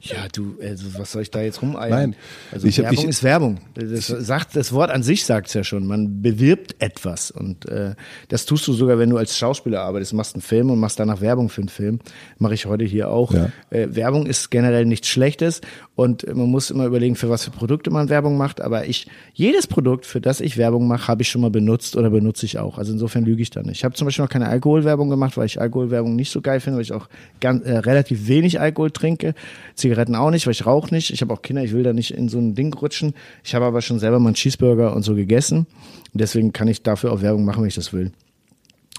Ja, 0.01 0.29
du, 0.35 0.57
also 0.63 0.99
was 0.99 1.13
soll 1.13 1.23
ich 1.23 1.31
da 1.31 1.41
jetzt 1.41 1.63
rumeiern? 1.63 1.91
Nein, 2.11 2.17
also 2.53 2.67
ich 2.69 2.77
Werbung 2.79 2.99
ich- 3.05 3.09
ist 3.09 3.23
Werbung. 3.23 3.61
Das, 3.75 4.07
sagt, 4.07 4.55
das 4.55 4.73
Wort 4.73 4.91
an 4.91 5.03
sich 5.03 5.25
sagt 5.25 5.49
es 5.49 5.55
ja 5.55 5.65
schon. 5.65 5.87
Man 5.87 6.21
bewirbt 6.21 6.77
etwas 6.79 7.31
und 7.31 7.67
äh, 7.67 7.95
das 8.29 8.45
tust 8.45 8.69
du 8.69 8.75
sogar, 8.75 8.99
wenn 8.99 9.09
du 9.09 9.17
als 9.17 9.37
Schauspieler 9.39 9.81
arbeitest, 9.81 10.13
machst 10.13 10.35
einen 10.35 10.43
Film 10.43 10.71
und 10.71 10.79
machst 10.79 11.01
danach 11.01 11.23
Werbung 11.23 11.49
für 11.49 11.63
einen 11.63 11.71
Film. 11.71 12.01
Mache 12.39 12.53
ich 12.55 12.67
heute 12.67 12.85
hier 12.85 13.09
auch. 13.09 13.33
Ja. 13.33 13.51
Äh, 13.71 13.95
Werbung 13.95 14.27
ist 14.27 14.51
generell 14.51 14.85
nichts 14.85 15.09
Schlechtes 15.09 15.63
und 15.97 16.27
man 16.35 16.51
muss 16.51 16.71
immer 16.71 16.87
überlegen, 16.87 17.15
für 17.15 17.31
was 17.31 17.45
für 17.45 17.53
Produkte 17.53 17.91
man 17.91 18.09
Werbung 18.09 18.37
macht. 18.37 18.61
Aber 18.61 18.87
ich, 18.87 19.07
jedes 19.33 19.69
Produkt, 19.69 20.07
für 20.07 20.21
das 20.21 20.41
ich 20.41 20.57
Werbung 20.57 20.89
mache, 20.89 21.07
habe 21.07 21.23
ich 21.23 21.29
schon 21.29 21.41
mal 21.41 21.51
benutzt 21.51 21.97
oder 21.97 22.11
benutze 22.11 22.47
ich 22.47 22.59
auch. 22.59 22.79
Also 22.79 22.93
insofern 22.93 23.25
lüge 23.25 23.43
ich 23.43 23.51
da 23.51 23.63
nicht. 23.63 23.79
Ich 23.79 23.85
habe 23.85 23.95
zum 23.95 24.07
Beispiel 24.07 24.25
noch 24.25 24.31
keine 24.31 24.49
Alkoholwerbung 24.49 25.09
gemacht, 25.09 25.37
weil 25.37 25.47
ich 25.47 25.61
Alkoholwerbung 25.61 26.17
nicht 26.17 26.33
so 26.33 26.41
geil 26.41 26.59
finde, 26.59 26.79
weil 26.79 26.83
ich 26.83 26.93
auch 26.93 27.09
ganz, 27.41 27.65
äh, 27.65 27.79
relativ 27.79 28.27
wenig 28.27 28.61
Alkohol 28.61 28.91
trinke. 28.91 29.35
Zigaretten 29.77 30.17
auch 30.17 30.31
nicht, 30.31 30.47
weil 30.47 30.53
ich 30.53 30.67
rauche 30.67 30.93
nicht. 30.93 31.11
Ich 31.11 31.21
habe 31.21 31.33
auch 31.33 31.43
Kinder, 31.43 31.63
ich 31.63 31.73
will 31.73 31.85
da 31.85 31.93
nicht 31.93 32.11
in 32.11 32.29
so 32.29 32.39
ein 32.39 32.57
Ding 32.57 32.75
rutschen. 32.75 33.15
Ich 33.45 33.55
habe 33.55 33.65
aber 33.65 33.81
schon 33.81 34.01
selber 34.01 34.19
mal 34.19 34.31
einen 34.31 34.35
Cheeseburger 34.35 34.97
und 34.97 35.05
so 35.05 35.15
gegessen. 35.15 35.67
Deswegen 36.13 36.53
kann 36.53 36.67
ich 36.67 36.83
dafür 36.83 37.13
auch 37.13 37.23
Werbung 37.23 37.45
machen, 37.45 37.63
wenn 37.63 37.69
ich 37.69 37.75
das 37.77 37.93
will. 37.93 38.11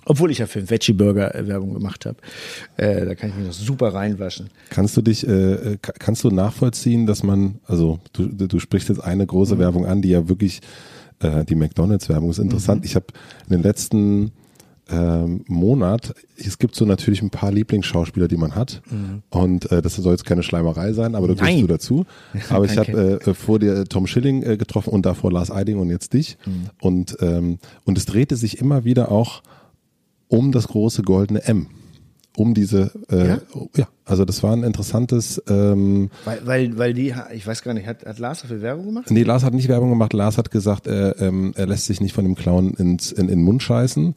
Obwohl 0.06 0.32
ich 0.32 0.38
ja 0.38 0.46
für 0.48 0.60
einen 0.60 0.70
Veggie-Burger 0.70 1.34
äh, 1.36 1.48
Werbung 1.48 1.74
gemacht 1.74 2.06
habe. 2.06 2.18
Äh, 2.78 3.06
da 3.06 3.16
kann 3.16 3.32
ich 3.32 3.36
mich 3.36 3.46
noch 3.48 3.54
super 3.54 3.94
reinwaschen. 3.94 4.50
Kannst 4.70 4.96
du 4.96 5.02
dich, 5.02 5.28
äh, 5.28 5.78
ka- 5.82 5.94
kannst 5.98 6.24
du 6.24 6.30
nachvollziehen, 6.30 7.06
dass 7.08 7.24
man, 7.24 7.56
also 7.66 8.00
du, 8.14 8.28
du 8.28 8.60
sprichst 8.60 8.90
jetzt 8.90 9.04
eine 9.04 9.26
große 9.26 9.58
Werbung 9.60 9.86
an, 9.86 10.02
die 10.02 10.10
ja 10.10 10.30
wirklich, 10.30 10.62
äh, 11.20 11.44
die 11.46 11.56
McDonalds-Werbung 11.56 12.30
ist 12.30 12.40
interessant. 12.40 12.86
Ich 12.86 12.96
habe 12.96 13.08
in 13.50 13.54
den 13.58 13.64
letzten 13.64 14.32
ähm, 14.88 15.44
Monat, 15.48 16.14
es 16.38 16.60
gibt 16.60 16.76
so 16.76 16.86
natürlich 16.86 17.24
ein 17.24 17.32
paar 17.32 17.52
Lieblingsschauspieler, 17.52 18.28
die 18.28 18.38
man 18.38 18.54
hat. 18.54 18.84
Und 19.32 19.72
äh, 19.72 19.82
das 19.82 19.96
soll 19.96 20.12
jetzt 20.14 20.26
keine 20.26 20.44
Schleimerei 20.44 20.94
sein, 20.94 21.16
aber 21.16 21.28
da 21.28 21.34
Nein. 21.44 21.62
du 21.62 21.66
dazu. 21.68 22.06
Aber 22.50 22.66
ich 22.66 22.78
habe 22.78 23.20
äh, 23.26 23.34
vor 23.34 23.58
dir 23.58 23.86
Tom 23.86 24.06
Schilling 24.06 24.44
äh, 24.44 24.58
getroffen 24.58 24.92
und 24.92 25.04
davor 25.08 25.32
Lars 25.32 25.50
Eiding 25.50 25.80
und 25.80 25.90
jetzt 25.90 26.14
dich. 26.14 26.38
Und, 26.80 27.18
ähm, 27.22 27.58
und 27.86 27.98
es 27.98 28.06
drehte 28.06 28.36
sich 28.36 28.60
immer 28.60 28.84
wieder 28.86 29.12
auch 29.12 29.42
um 30.28 30.52
das 30.52 30.68
große 30.68 31.04
goldene 31.04 31.44
M. 31.44 31.68
um 32.38 32.54
diese, 32.54 32.92
äh, 33.10 33.28
Ja? 33.28 33.40
ja? 33.78 33.88
also 34.04 34.26
das 34.26 34.44
war 34.44 34.52
ein 34.54 34.64
interessantes, 34.64 35.42
ähm, 35.48 36.10
Weil, 36.26 36.46
weil, 36.46 36.78
weil 36.78 36.94
die, 36.94 37.14
ich 37.34 37.48
weiß 37.48 37.62
gar 37.64 37.74
nicht, 37.74 37.88
hat, 37.88 38.06
hat 38.06 38.20
Lars 38.20 38.42
dafür 38.42 38.62
Werbung 38.62 38.88
gemacht? 38.88 39.10
nee, 39.10 39.24
Lars 39.24 39.44
hat 39.44 39.54
nicht 39.54 39.70
Werbung 39.70 39.90
gemacht, 39.90 40.12
Lars 40.14 40.38
hat 40.38 40.52
gesagt, 40.52 40.88
er, 40.88 41.20
ähm, 41.22 41.54
er 41.56 41.68
lässt 41.68 41.86
sich 41.86 42.02
nicht 42.02 42.14
von 42.14 42.26
dem 42.26 42.36
Clown 42.36 42.74
ins, 42.74 43.12
in, 43.12 43.30
in 43.30 43.38
den 43.38 43.44
Mund 43.44 43.64
scheißen. 43.64 44.16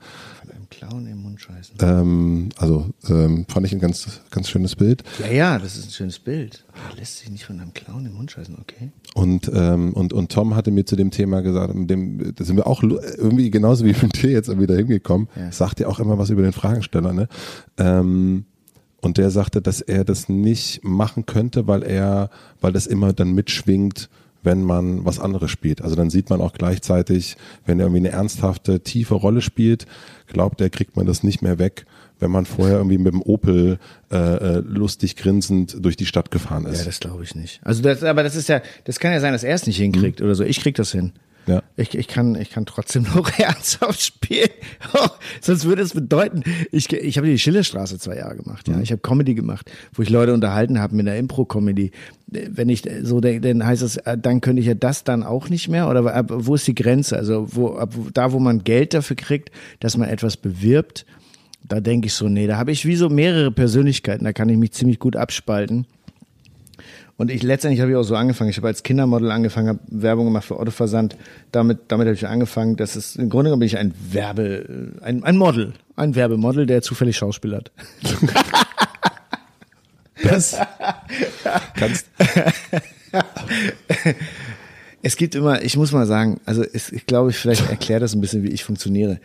Einem 0.70 0.90
Clown 0.90 1.06
im 1.06 1.22
Mund 1.22 1.40
scheißen. 1.40 1.76
Ähm, 1.80 2.48
also 2.58 2.88
ähm, 3.08 3.46
fand 3.48 3.66
ich 3.66 3.72
ein 3.72 3.78
ganz, 3.80 4.20
ganz 4.30 4.48
schönes 4.48 4.76
Bild. 4.76 5.02
Ja, 5.20 5.30
ja, 5.32 5.58
das 5.58 5.76
ist 5.76 5.86
ein 5.86 5.90
schönes 5.92 6.18
Bild. 6.18 6.64
Lässt 6.96 7.18
sich 7.18 7.30
nicht 7.30 7.44
von 7.44 7.58
einem 7.60 7.72
Clown 7.72 8.06
im 8.06 8.14
Mund 8.14 8.30
scheißen, 8.30 8.56
okay. 8.60 8.90
Und, 9.14 9.50
ähm, 9.54 9.92
und, 9.94 10.12
und 10.12 10.30
Tom 10.30 10.54
hatte 10.54 10.70
mir 10.70 10.84
zu 10.84 10.96
dem 10.96 11.10
Thema 11.10 11.40
gesagt, 11.40 11.74
mit 11.74 11.88
dem, 11.90 12.34
da 12.34 12.44
sind 12.44 12.56
wir 12.56 12.66
auch 12.66 12.82
irgendwie 12.82 13.50
genauso 13.50 13.84
wie 13.84 13.94
mit 14.02 14.22
dir 14.22 14.30
jetzt 14.30 14.58
wieder 14.58 14.76
hingekommen, 14.76 15.28
Ja. 15.36 15.50
sagt 15.52 15.80
ja 15.80 15.88
auch 15.88 16.00
immer 16.00 16.18
was 16.18 16.30
über 16.30 16.42
den 16.42 16.52
Fragensteller, 16.52 17.12
ne? 17.12 17.28
Ähm, 17.78 18.44
und 19.00 19.16
der 19.16 19.30
sagte, 19.30 19.62
dass 19.62 19.80
er 19.80 20.04
das 20.04 20.28
nicht 20.28 20.82
machen 20.82 21.24
könnte, 21.24 21.66
weil 21.68 21.82
er, 21.84 22.30
weil 22.60 22.72
das 22.72 22.86
immer 22.88 23.12
dann 23.12 23.32
mitschwingt, 23.32 24.08
wenn 24.42 24.62
man 24.62 25.04
was 25.04 25.18
anderes 25.18 25.50
spielt. 25.50 25.82
Also 25.82 25.96
dann 25.96 26.10
sieht 26.10 26.30
man 26.30 26.40
auch 26.40 26.52
gleichzeitig, 26.52 27.36
wenn 27.66 27.80
er 27.80 27.86
irgendwie 27.86 28.06
eine 28.08 28.10
ernsthafte, 28.10 28.80
tiefe 28.80 29.14
Rolle 29.14 29.40
spielt, 29.40 29.86
glaubt 30.26 30.60
er, 30.60 30.70
kriegt 30.70 30.96
man 30.96 31.06
das 31.06 31.22
nicht 31.22 31.42
mehr 31.42 31.58
weg, 31.58 31.86
wenn 32.20 32.30
man 32.30 32.46
vorher 32.46 32.76
irgendwie 32.76 32.98
mit 32.98 33.12
dem 33.12 33.22
Opel 33.22 33.78
äh, 34.10 34.16
äh, 34.16 34.58
lustig 34.60 35.16
grinsend 35.16 35.84
durch 35.84 35.96
die 35.96 36.06
Stadt 36.06 36.30
gefahren 36.30 36.66
ist. 36.66 36.80
Ja, 36.80 36.84
das 36.84 37.00
glaube 37.00 37.24
ich 37.24 37.34
nicht. 37.34 37.60
Also 37.64 37.82
das, 37.82 38.02
aber 38.02 38.22
das 38.22 38.36
ist 38.36 38.48
ja, 38.48 38.60
das 38.84 39.00
kann 39.00 39.12
ja 39.12 39.20
sein, 39.20 39.32
dass 39.32 39.44
er 39.44 39.54
es 39.54 39.66
nicht 39.66 39.78
hinkriegt 39.78 40.20
oder 40.20 40.34
so. 40.34 40.44
Ich 40.44 40.60
krieg 40.60 40.74
das 40.74 40.92
hin. 40.92 41.12
Ja. 41.48 41.62
Ich, 41.76 41.96
ich, 41.96 42.08
kann, 42.08 42.34
ich 42.34 42.50
kann 42.50 42.66
trotzdem 42.66 43.02
noch 43.14 43.30
ernsthaft 43.38 44.00
spielen. 44.00 44.50
Sonst 45.40 45.64
würde 45.64 45.82
es 45.82 45.94
bedeuten, 45.94 46.42
ich, 46.70 46.92
ich 46.92 47.16
habe 47.16 47.26
die 47.26 47.38
Schillerstraße 47.38 47.98
zwei 47.98 48.16
Jahre 48.16 48.36
gemacht. 48.36 48.68
Ja, 48.68 48.78
Ich 48.80 48.92
habe 48.92 49.00
Comedy 49.00 49.34
gemacht, 49.34 49.70
wo 49.94 50.02
ich 50.02 50.10
Leute 50.10 50.34
unterhalten 50.34 50.78
habe 50.78 50.94
mit 50.94 51.08
einer 51.08 51.16
Impro-Comedy. 51.16 51.92
Wenn 52.26 52.68
ich 52.68 52.82
so 53.02 53.20
denke, 53.20 53.40
dann 53.48 53.66
heißt 53.66 53.82
es, 53.82 53.96
äh, 53.96 54.18
dann 54.18 54.42
könnte 54.42 54.60
ich 54.60 54.66
ja 54.66 54.74
das 54.74 55.04
dann 55.04 55.22
auch 55.22 55.48
nicht 55.48 55.68
mehr? 55.68 55.88
Oder 55.88 56.14
ab, 56.14 56.26
wo 56.30 56.54
ist 56.54 56.66
die 56.66 56.74
Grenze? 56.74 57.16
Also 57.16 57.46
wo, 57.50 57.76
ab, 57.76 57.94
da, 58.12 58.32
wo 58.32 58.38
man 58.38 58.64
Geld 58.64 58.92
dafür 58.92 59.16
kriegt, 59.16 59.50
dass 59.80 59.96
man 59.96 60.08
etwas 60.08 60.36
bewirbt, 60.36 61.06
da 61.66 61.80
denke 61.80 62.06
ich 62.06 62.14
so, 62.14 62.28
nee, 62.28 62.46
da 62.46 62.58
habe 62.58 62.72
ich 62.72 62.84
wie 62.84 62.96
so 62.96 63.08
mehrere 63.08 63.50
Persönlichkeiten, 63.50 64.24
da 64.24 64.32
kann 64.32 64.48
ich 64.48 64.58
mich 64.58 64.72
ziemlich 64.72 64.98
gut 64.98 65.16
abspalten. 65.16 65.86
Und 67.18 67.30
ich 67.32 67.42
letztendlich 67.42 67.80
habe 67.80 67.90
ich 67.90 67.96
auch 67.96 68.04
so 68.04 68.14
angefangen. 68.14 68.48
Ich 68.48 68.56
habe 68.56 68.68
als 68.68 68.84
Kindermodel 68.84 69.30
angefangen, 69.32 69.68
habe 69.68 69.80
Werbung 69.88 70.26
gemacht 70.26 70.46
für 70.46 70.58
Otto-Versand. 70.58 71.16
Damit, 71.52 71.80
damit 71.88 72.06
habe 72.06 72.14
ich 72.14 72.26
angefangen. 72.26 72.76
Das 72.76 72.94
ist 72.96 73.16
im 73.16 73.28
Grunde 73.28 73.48
genommen 73.50 73.60
bin 73.60 73.66
ich 73.66 73.76
ein 73.76 73.92
Werbe, 74.10 74.94
ein, 75.02 75.24
ein 75.24 75.36
Model, 75.36 75.74
ein 75.96 76.14
Werbemodel, 76.14 76.64
der 76.64 76.80
zufällig 76.80 77.16
Schauspiel 77.18 77.54
hat. 77.54 77.70
Das 80.20 80.56
kannst, 81.76 82.06
Es 85.02 85.16
gibt 85.16 85.34
immer, 85.36 85.62
ich 85.62 85.76
muss 85.76 85.92
mal 85.92 86.06
sagen, 86.06 86.40
also 86.44 86.64
es, 86.64 86.90
ich 86.90 87.06
glaube, 87.06 87.30
ich 87.30 87.36
vielleicht 87.36 87.70
erkläre 87.70 88.00
das 88.00 88.14
ein 88.14 88.20
bisschen, 88.20 88.42
wie 88.42 88.48
ich 88.48 88.64
funktioniere. 88.64 89.20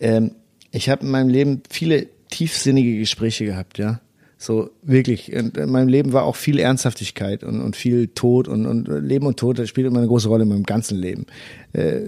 Ähm, 0.00 0.32
ich 0.70 0.90
habe 0.90 1.02
in 1.02 1.10
meinem 1.10 1.30
Leben 1.30 1.62
viele 1.70 2.08
tiefsinnige 2.28 2.98
Gespräche 2.98 3.46
gehabt, 3.46 3.78
ja. 3.78 4.00
So 4.44 4.70
wirklich. 4.82 5.34
Und 5.34 5.56
in 5.56 5.70
meinem 5.70 5.88
Leben 5.88 6.12
war 6.12 6.24
auch 6.24 6.36
viel 6.36 6.58
Ernsthaftigkeit 6.58 7.42
und, 7.42 7.62
und 7.62 7.76
viel 7.76 8.08
Tod 8.08 8.46
und, 8.46 8.66
und 8.66 8.88
Leben 8.88 9.26
und 9.26 9.38
Tod 9.38 9.58
das 9.58 9.70
spielt 9.70 9.86
immer 9.86 9.98
eine 9.98 10.06
große 10.06 10.28
Rolle 10.28 10.42
in 10.42 10.50
meinem 10.50 10.64
ganzen 10.64 10.98
Leben. 10.98 11.24
Äh, 11.72 12.02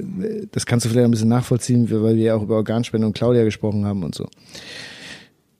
das 0.52 0.66
kannst 0.66 0.84
du 0.84 0.90
vielleicht 0.90 1.06
ein 1.06 1.10
bisschen 1.10 1.30
nachvollziehen, 1.30 1.90
weil 1.90 2.16
wir 2.16 2.22
ja 2.22 2.34
auch 2.34 2.42
über 2.42 2.56
Organspende 2.56 3.06
und 3.06 3.14
Claudia 3.14 3.42
gesprochen 3.44 3.86
haben 3.86 4.02
und 4.02 4.14
so. 4.14 4.28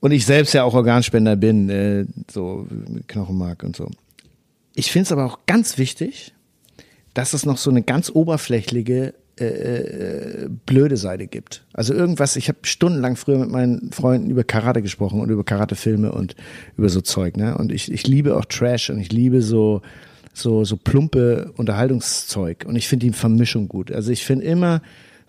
Und 0.00 0.10
ich 0.10 0.26
selbst 0.26 0.52
ja 0.52 0.64
auch 0.64 0.74
Organspender 0.74 1.34
bin, 1.36 1.70
äh, 1.70 2.04
so 2.30 2.66
Knochenmark 3.06 3.62
und 3.62 3.74
so. 3.74 3.88
Ich 4.74 4.92
finde 4.92 5.04
es 5.04 5.12
aber 5.12 5.24
auch 5.24 5.38
ganz 5.46 5.78
wichtig, 5.78 6.34
dass 7.14 7.32
es 7.32 7.46
noch 7.46 7.56
so 7.56 7.70
eine 7.70 7.82
ganz 7.82 8.10
oberflächliche 8.10 9.14
äh, 9.38 9.44
äh, 9.44 10.48
blöde 10.64 10.96
Seite 10.96 11.26
gibt. 11.26 11.62
Also 11.74 11.92
irgendwas, 11.92 12.36
ich 12.36 12.48
habe 12.48 12.58
stundenlang 12.62 13.16
früher 13.16 13.38
mit 13.38 13.50
meinen 13.50 13.92
Freunden 13.92 14.30
über 14.30 14.44
Karate 14.44 14.80
gesprochen 14.80 15.20
und 15.20 15.28
über 15.28 15.44
Karatefilme 15.44 16.10
und 16.10 16.36
über 16.78 16.88
so 16.88 17.02
Zeug, 17.02 17.36
ne? 17.36 17.58
Und 17.58 17.70
ich, 17.70 17.92
ich 17.92 18.06
liebe 18.06 18.34
auch 18.34 18.46
Trash 18.46 18.88
und 18.88 18.98
ich 18.98 19.12
liebe 19.12 19.42
so 19.42 19.82
so 20.32 20.64
so 20.64 20.78
plumpe 20.78 21.52
Unterhaltungszeug 21.56 22.64
und 22.66 22.76
ich 22.76 22.88
finde 22.88 23.06
die 23.06 23.12
Vermischung 23.12 23.68
gut. 23.68 23.92
Also 23.92 24.10
ich 24.10 24.24
finde 24.24 24.46
immer 24.46 24.80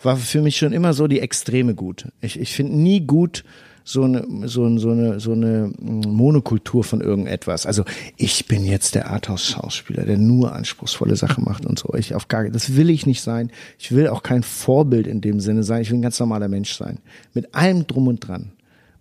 war 0.02 0.16
für 0.16 0.42
mich 0.42 0.56
schon 0.56 0.72
immer 0.72 0.94
so 0.94 1.08
die 1.08 1.20
Extreme 1.20 1.76
gut. 1.76 2.08
Ich 2.22 2.40
ich 2.40 2.54
finde 2.54 2.78
nie 2.78 3.02
gut 3.02 3.44
so 3.90 4.04
eine, 4.04 4.26
so, 4.50 4.66
eine- 4.66 4.80
so 4.80 4.90
eine, 4.92 5.20
so 5.22 5.32
eine 5.32 5.72
Monokultur 5.80 6.84
von 6.84 7.00
irgendetwas. 7.00 7.66
Also 7.66 7.86
ich 8.18 8.46
bin 8.46 8.66
jetzt 8.66 8.96
der 8.96 9.10
Arthouse-Schauspieler, 9.10 10.04
der 10.04 10.18
nur 10.18 10.54
anspruchsvolle 10.54 11.16
Sachen 11.16 11.46
macht 11.46 11.66
und 11.66 11.80
so. 11.80 11.94
Ich 11.94 12.14
auf 12.14 12.28
gar, 12.28 12.50
das 12.50 12.76
will 12.76 12.90
ich 12.90 13.06
nicht 13.06 13.22
sein. 13.22 13.50
Ich 13.80 13.94
will 13.94 14.10
auch 14.10 14.24
kein 14.24 14.44
Vorbild 14.44 15.08
in 15.08 15.22
dem 15.22 15.40
Sinne 15.40 15.64
sein. 15.64 15.82
Ich 15.84 15.90
will 15.90 16.00
ein 16.00 16.02
ganz 16.02 16.20
normaler 16.20 16.50
Mensch 16.50 16.74
sein. 16.76 17.00
Mit 17.34 17.56
allem 17.56 17.88
drum 17.88 18.08
und 18.08 18.28
dran. 18.28 18.52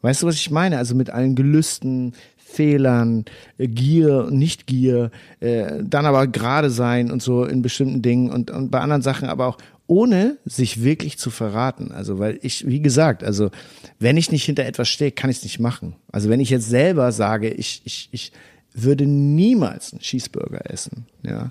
Weißt 0.03 0.23
du, 0.23 0.27
was 0.29 0.37
ich 0.37 0.53
meine? 0.53 0.79
Also 0.79 0.95
mit 0.95 1.11
allen 1.11 1.35
Gelüsten, 1.35 2.13
Fehlern, 2.37 3.25
äh, 3.59 3.67
Gier, 3.67 4.29
Nicht-Gier, 4.31 5.11
äh, 5.41 5.83
dann 5.83 6.07
aber 6.07 6.29
gerade 6.29 6.71
sein 6.71 7.11
und 7.11 7.23
so 7.23 7.45
in 7.45 7.61
bestimmten 7.61 8.03
Dingen 8.03 8.31
und, 8.31 8.53
und 8.53 8.71
bei 8.71 8.79
anderen 8.81 9.03
Sachen 9.03 9.29
aber 9.29 9.49
auch 9.49 9.59
ohne 9.87 10.39
sich 10.45 10.83
wirklich 10.83 11.19
zu 11.19 11.31
verraten. 11.31 11.93
Also, 11.93 12.19
weil 12.19 12.39
ich, 12.43 12.67
wie 12.67 12.81
gesagt, 12.81 13.23
also 13.23 13.51
wenn 13.99 14.17
ich 14.17 14.33
nicht 14.33 14.45
hinter 14.45 14.65
etwas 14.65 14.89
stehe, 14.89 15.13
kann 15.13 15.31
ich 15.31 15.39
es 15.39 15.43
nicht 15.45 15.61
machen. 15.61 15.97
Also 16.11 16.29
wenn 16.29 16.41
ich 16.41 16.51
jetzt 16.51 16.69
selber 16.69 17.13
sage, 17.13 17.51
ich, 17.51 17.83
ich, 17.85 18.09
ich 18.13 18.33
würde 18.75 19.07
niemals 19.07 19.93
einen 19.93 20.01
Cheeseburger 20.01 20.71
essen, 20.71 21.07
ja. 21.23 21.51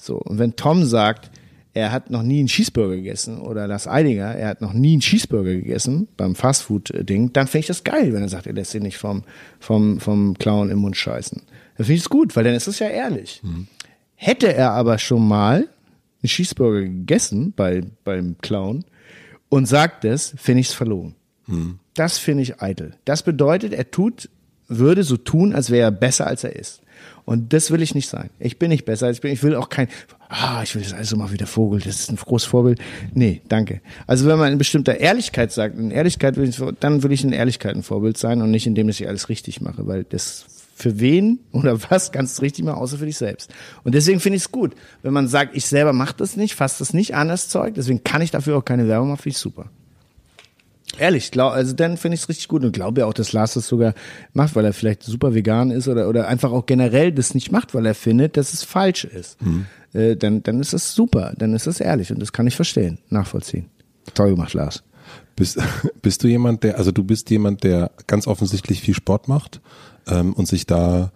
So. 0.00 0.18
Und 0.18 0.38
wenn 0.38 0.56
Tom 0.56 0.84
sagt, 0.84 1.30
er 1.72 1.92
hat 1.92 2.10
noch 2.10 2.22
nie 2.22 2.38
einen 2.38 2.48
Cheeseburger 2.48 2.96
gegessen 2.96 3.38
oder 3.38 3.66
Lars 3.66 3.86
Eidinger, 3.86 4.34
er 4.34 4.48
hat 4.48 4.60
noch 4.62 4.72
nie 4.72 4.92
einen 4.92 5.00
Cheeseburger 5.00 5.54
gegessen 5.54 6.08
beim 6.16 6.34
Fastfood-Ding, 6.34 7.32
dann 7.32 7.46
finde 7.46 7.60
ich 7.60 7.66
das 7.66 7.84
geil, 7.84 8.12
wenn 8.12 8.22
er 8.22 8.28
sagt, 8.28 8.46
er 8.46 8.54
lässt 8.54 8.70
sich 8.70 8.82
nicht 8.82 8.96
vom, 8.96 9.24
vom, 9.60 10.00
vom 10.00 10.38
Clown 10.38 10.70
im 10.70 10.78
Mund 10.78 10.96
scheißen. 10.96 11.42
Dann 11.76 11.84
finde 11.84 11.96
ich 11.96 12.02
es 12.02 12.08
gut, 12.08 12.34
weil 12.34 12.44
dann 12.44 12.54
ist 12.54 12.66
es 12.66 12.78
ja 12.78 12.88
ehrlich. 12.88 13.42
Hätte 14.14 14.52
er 14.54 14.72
aber 14.72 14.98
schon 14.98 15.28
mal 15.28 15.68
einen 16.22 16.28
Cheeseburger 16.28 16.82
gegessen 16.82 17.52
bei, 17.54 17.82
beim 18.04 18.36
Clown 18.38 18.84
und 19.48 19.66
sagt 19.66 20.04
es, 20.04 20.34
finde 20.36 20.60
ich 20.60 20.68
es 20.68 20.74
verlogen. 20.74 21.14
Das 21.94 22.18
finde 22.18 22.42
ich 22.42 22.60
eitel. 22.60 22.94
Das 23.04 23.22
bedeutet, 23.22 23.72
er 23.72 23.90
tut, 23.90 24.28
würde 24.68 25.04
so 25.04 25.16
tun, 25.16 25.54
als 25.54 25.70
wäre 25.70 25.86
er 25.86 25.90
besser, 25.92 26.26
als 26.26 26.44
er 26.44 26.56
ist. 26.56 26.82
Und 27.24 27.52
das 27.52 27.70
will 27.70 27.82
ich 27.82 27.94
nicht 27.94 28.08
sein. 28.08 28.30
Ich 28.38 28.58
bin 28.58 28.68
nicht 28.68 28.84
besser 28.84 29.06
als 29.06 29.18
ich 29.18 29.20
bin. 29.20 29.32
Ich 29.32 29.42
will 29.42 29.54
auch 29.54 29.68
kein, 29.68 29.88
ah, 30.28 30.62
ich 30.62 30.74
will 30.74 30.82
das 30.82 30.92
alles 30.92 31.10
so 31.10 31.16
mal 31.16 31.30
wie 31.32 31.36
der 31.36 31.46
Vogel, 31.46 31.80
das 31.80 32.00
ist 32.00 32.10
ein 32.10 32.16
großes 32.16 32.48
Vorbild. 32.48 32.80
Nee, 33.14 33.42
danke. 33.48 33.80
Also 34.06 34.26
wenn 34.26 34.38
man 34.38 34.52
in 34.52 34.58
bestimmter 34.58 34.98
Ehrlichkeit 34.98 35.52
sagt, 35.52 35.76
in 35.76 35.90
Ehrlichkeit 35.90 36.36
will 36.36 36.48
ich, 36.48 36.60
dann 36.80 37.02
will 37.02 37.12
ich 37.12 37.24
in 37.24 37.32
Ehrlichkeit 37.32 37.74
ein 37.76 37.82
Vorbild 37.82 38.16
sein 38.16 38.42
und 38.42 38.50
nicht 38.50 38.66
indem 38.66 38.88
ich 38.88 39.06
alles 39.06 39.28
richtig 39.28 39.60
mache, 39.60 39.86
weil 39.86 40.04
das 40.04 40.46
für 40.76 41.00
wen 41.00 41.40
oder 41.52 41.80
was 41.90 42.10
du 42.10 42.42
richtig 42.42 42.64
machen, 42.64 42.78
außer 42.78 42.98
für 42.98 43.06
dich 43.06 43.16
selbst. 43.16 43.50
Und 43.82 43.94
deswegen 43.94 44.20
finde 44.20 44.36
ich 44.36 44.42
es 44.42 44.52
gut, 44.52 44.74
wenn 45.02 45.14
man 45.14 45.26
sagt, 45.26 45.56
ich 45.56 45.64
selber 45.64 45.94
mache 45.94 46.14
das 46.18 46.36
nicht, 46.36 46.54
fasse 46.54 46.80
das 46.80 46.92
nicht 46.92 47.14
an, 47.14 47.28
das 47.28 47.48
Zeug, 47.48 47.74
deswegen 47.74 48.04
kann 48.04 48.20
ich 48.20 48.30
dafür 48.30 48.58
auch 48.58 48.64
keine 48.64 48.86
Werbung 48.86 49.08
machen, 49.08 49.22
finde 49.22 49.36
ich 49.36 49.38
super. 49.38 49.70
Ehrlich, 50.98 51.30
glaub, 51.30 51.52
also 51.52 51.72
dann 51.72 51.96
finde 51.96 52.14
ich 52.14 52.22
es 52.22 52.28
richtig 52.28 52.48
gut 52.48 52.62
und 52.62 52.72
glaube 52.72 53.00
ja 53.00 53.06
auch, 53.06 53.14
dass 53.14 53.32
Lars 53.32 53.54
das 53.54 53.66
sogar 53.66 53.94
macht, 54.34 54.54
weil 54.54 54.66
er 54.66 54.74
vielleicht 54.74 55.02
super 55.02 55.34
vegan 55.34 55.70
ist 55.70 55.88
oder, 55.88 56.08
oder 56.08 56.28
einfach 56.28 56.52
auch 56.52 56.66
generell 56.66 57.10
das 57.10 57.34
nicht 57.34 57.50
macht, 57.50 57.74
weil 57.74 57.86
er 57.86 57.94
findet, 57.94 58.36
dass 58.36 58.52
es 58.52 58.62
falsch 58.62 59.04
ist. 59.04 59.38
Äh, 59.94 60.16
dann, 60.16 60.42
dann 60.42 60.60
ist 60.60 60.74
das 60.74 60.94
super, 60.94 61.32
dann 61.38 61.54
ist 61.54 61.66
das 61.66 61.80
ehrlich 61.80 62.12
und 62.12 62.20
das 62.20 62.32
kann 62.32 62.46
ich 62.46 62.54
verstehen, 62.54 62.98
nachvollziehen. 63.08 63.66
Toll 64.12 64.30
gemacht, 64.30 64.52
Lars. 64.52 64.84
Bist, 65.36 65.58
bist 66.02 66.22
du 66.22 66.28
jemand, 66.28 66.64
der, 66.64 66.76
also 66.76 66.92
du 66.92 67.02
bist 67.02 67.30
jemand, 67.30 67.64
der 67.64 67.90
ganz 68.06 68.26
offensichtlich 68.26 68.82
viel 68.82 68.94
Sport 68.94 69.26
macht 69.26 69.60
ähm, 70.08 70.32
und 70.34 70.46
sich 70.48 70.66
da 70.66 71.10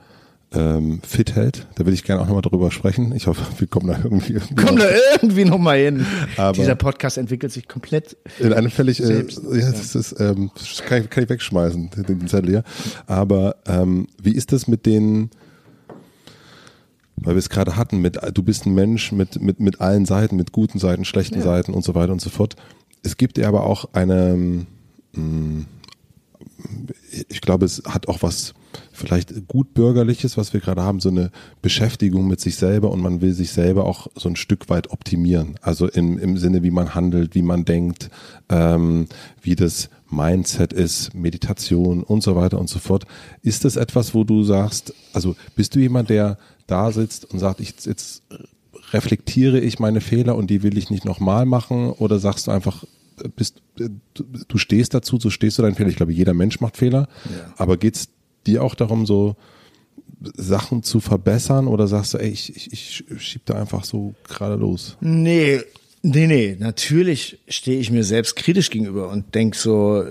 ähm, 0.52 1.00
fit 1.06 1.34
hält? 1.36 1.68
Da 1.76 1.86
will 1.86 1.94
ich 1.94 2.02
gerne 2.04 2.22
auch 2.22 2.26
nochmal 2.26 2.42
drüber 2.42 2.70
sprechen. 2.70 3.14
Ich 3.14 3.26
hoffe, 3.28 3.42
wir 3.58 3.66
kommen 3.68 3.86
da 3.86 3.98
irgendwie, 4.02 4.38
Komm 4.56 4.76
da 4.78 4.86
irgendwie 5.12 5.44
noch 5.44 5.58
mal 5.58 5.78
hin. 5.78 6.04
Aber- 6.36 6.52
Dieser 6.58 6.74
Podcast 6.74 7.18
entwickelt 7.18 7.52
sich 7.52 7.68
komplett. 7.68 8.16
in 8.40 8.52
eine 8.52 8.70
völlig, 8.70 9.00
äh, 9.02 9.26
ja, 9.52 9.70
das 9.70 9.94
ist, 9.94 10.18
ähm, 10.20 10.50
kann, 10.86 11.02
ich, 11.04 11.10
kann 11.10 11.22
ich 11.24 11.28
wegschmeißen, 11.30 11.90
den, 12.08 12.26
Zettel 12.26 12.50
hier. 12.50 12.64
Aber 13.06 13.56
ähm, 13.66 14.08
wie 14.20 14.32
ist 14.34 14.50
das 14.52 14.66
mit 14.66 14.86
den, 14.86 15.30
weil 17.16 17.34
wir 17.34 17.38
es 17.38 17.50
gerade 17.50 17.76
hatten, 17.76 17.98
mit 18.00 18.18
du 18.34 18.42
bist 18.42 18.66
ein 18.66 18.74
Mensch 18.74 19.12
mit, 19.12 19.40
mit, 19.40 19.60
mit 19.60 19.80
allen 19.80 20.04
Seiten, 20.06 20.34
mit 20.36 20.52
guten 20.52 20.78
Seiten, 20.78 21.04
schlechten 21.04 21.42
Seiten 21.42 21.74
und 21.74 21.84
so 21.84 21.94
weiter 21.94 22.12
und 22.12 22.20
so 22.20 22.30
fort. 22.30 22.56
Es 23.02 23.16
gibt 23.16 23.38
ja 23.38 23.46
aber 23.48 23.64
auch 23.64 23.90
eine, 23.92 24.64
mh, 25.12 25.64
ich 27.28 27.40
glaube, 27.40 27.66
es 27.66 27.82
hat 27.86 28.08
auch 28.08 28.22
was 28.22 28.54
vielleicht 28.92 29.48
gut 29.48 29.74
bürgerliches, 29.74 30.36
was 30.36 30.52
wir 30.52 30.60
gerade 30.60 30.82
haben, 30.82 31.00
so 31.00 31.08
eine 31.08 31.30
Beschäftigung 31.62 32.26
mit 32.26 32.40
sich 32.40 32.56
selber 32.56 32.90
und 32.90 33.00
man 33.00 33.20
will 33.20 33.32
sich 33.32 33.50
selber 33.52 33.84
auch 33.84 34.08
so 34.14 34.28
ein 34.28 34.36
Stück 34.36 34.68
weit 34.68 34.90
optimieren. 34.90 35.56
Also 35.62 35.88
im, 35.88 36.18
im 36.18 36.36
Sinne, 36.36 36.62
wie 36.62 36.70
man 36.70 36.94
handelt, 36.94 37.34
wie 37.34 37.42
man 37.42 37.64
denkt, 37.64 38.10
ähm, 38.48 39.06
wie 39.42 39.56
das 39.56 39.88
Mindset 40.10 40.72
ist, 40.72 41.14
Meditation 41.14 42.02
und 42.02 42.22
so 42.22 42.36
weiter 42.36 42.58
und 42.58 42.68
so 42.68 42.78
fort. 42.78 43.06
Ist 43.42 43.64
das 43.64 43.76
etwas, 43.76 44.14
wo 44.14 44.24
du 44.24 44.42
sagst, 44.42 44.94
also 45.12 45.36
bist 45.54 45.74
du 45.74 45.80
jemand, 45.80 46.10
der 46.10 46.38
da 46.66 46.92
sitzt 46.92 47.24
und 47.24 47.38
sagt, 47.38 47.60
ich 47.60 47.74
jetzt 47.84 48.22
reflektiere 48.92 49.60
ich 49.60 49.78
meine 49.78 50.00
Fehler 50.00 50.36
und 50.36 50.50
die 50.50 50.62
will 50.62 50.76
ich 50.76 50.90
nicht 50.90 51.04
nochmal 51.04 51.46
machen 51.46 51.90
oder 51.90 52.18
sagst 52.18 52.46
du 52.46 52.50
einfach, 52.50 52.84
bist, 53.36 53.62
du 53.76 54.58
stehst 54.58 54.94
dazu, 54.94 55.18
so 55.18 55.30
stehst 55.30 55.58
du 55.58 55.62
deinen 55.62 55.74
Fehler. 55.74 55.90
Ich 55.90 55.96
glaube, 55.96 56.12
jeder 56.12 56.34
Mensch 56.34 56.60
macht 56.60 56.76
Fehler, 56.76 57.08
ja. 57.24 57.52
aber 57.56 57.76
geht's 57.76 58.08
dir 58.46 58.62
auch 58.62 58.74
darum, 58.74 59.06
so 59.06 59.36
Sachen 60.36 60.82
zu 60.82 61.00
verbessern 61.00 61.66
oder 61.66 61.86
sagst 61.86 62.14
du, 62.14 62.18
ey, 62.18 62.28
ich, 62.28 62.54
ich, 62.56 62.72
ich 63.08 63.22
schieb 63.22 63.46
da 63.46 63.54
einfach 63.54 63.84
so 63.84 64.14
gerade 64.24 64.56
los? 64.56 64.96
Nee, 65.00 65.60
Nee, 66.02 66.26
nee, 66.26 66.56
natürlich 66.58 67.40
stehe 67.46 67.78
ich 67.78 67.90
mir 67.90 68.04
selbst 68.04 68.34
kritisch 68.34 68.70
gegenüber 68.70 69.10
und 69.10 69.34
denk 69.34 69.54
so, 69.54 70.02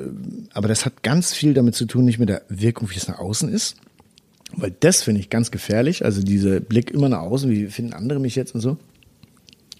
aber 0.53 0.67
das 0.67 0.85
hat 0.85 1.01
ganz 1.01 1.33
viel 1.33 1.55
damit 1.55 1.73
zu 1.73 1.85
tun, 1.85 2.05
nicht 2.05 2.19
mit 2.19 2.29
der 2.29 2.43
Wirkung, 2.47 2.91
wie 2.91 2.95
es 2.97 3.07
nach 3.07 3.17
außen 3.17 3.49
ist. 3.49 3.75
Weil 4.55 4.71
das 4.79 5.01
finde 5.01 5.21
ich 5.21 5.31
ganz 5.31 5.49
gefährlich. 5.49 6.05
Also 6.05 6.21
dieser 6.21 6.59
Blick 6.59 6.91
immer 6.91 7.09
nach 7.09 7.21
außen, 7.21 7.49
wie 7.49 7.67
finden 7.67 7.93
andere 7.93 8.19
mich 8.19 8.35
jetzt 8.35 8.53
und 8.53 8.61
so. 8.61 8.77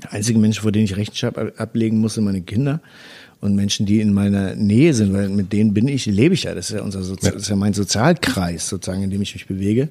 Der 0.03 0.13
einzige 0.13 0.39
Mensch, 0.39 0.62
vor 0.62 0.71
denen 0.71 0.85
ich 0.85 0.95
Rechenschaft 0.95 1.38
ablegen 1.59 1.99
muss, 1.99 2.15
sind 2.15 2.23
meine 2.23 2.41
Kinder 2.41 2.81
und 3.41 3.56
Menschen, 3.56 3.86
die 3.86 4.02
in 4.02 4.13
meiner 4.13 4.56
Nähe 4.56 4.93
sind, 4.93 5.13
weil 5.13 5.30
mit 5.30 5.54
denen 5.54 5.73
bin 5.73 5.88
ich, 5.88 6.06
lebe 6.06 6.34
ich 6.34 6.43
ja. 6.43 6.54
Das 6.54 6.69
ist 6.69 6.75
ja 6.75 6.82
unser 6.82 7.04
Sozi 7.04 7.28
ja. 7.28 7.32
Das 7.32 7.43
ist 7.43 7.49
ja 7.49 7.56
mein 7.56 7.73
Sozialkreis 7.73 8.67
sozusagen, 8.67 9.04
in 9.04 9.10
dem 9.10 9.21
ich 9.21 9.34
mich 9.34 9.47
bewege. 9.47 9.89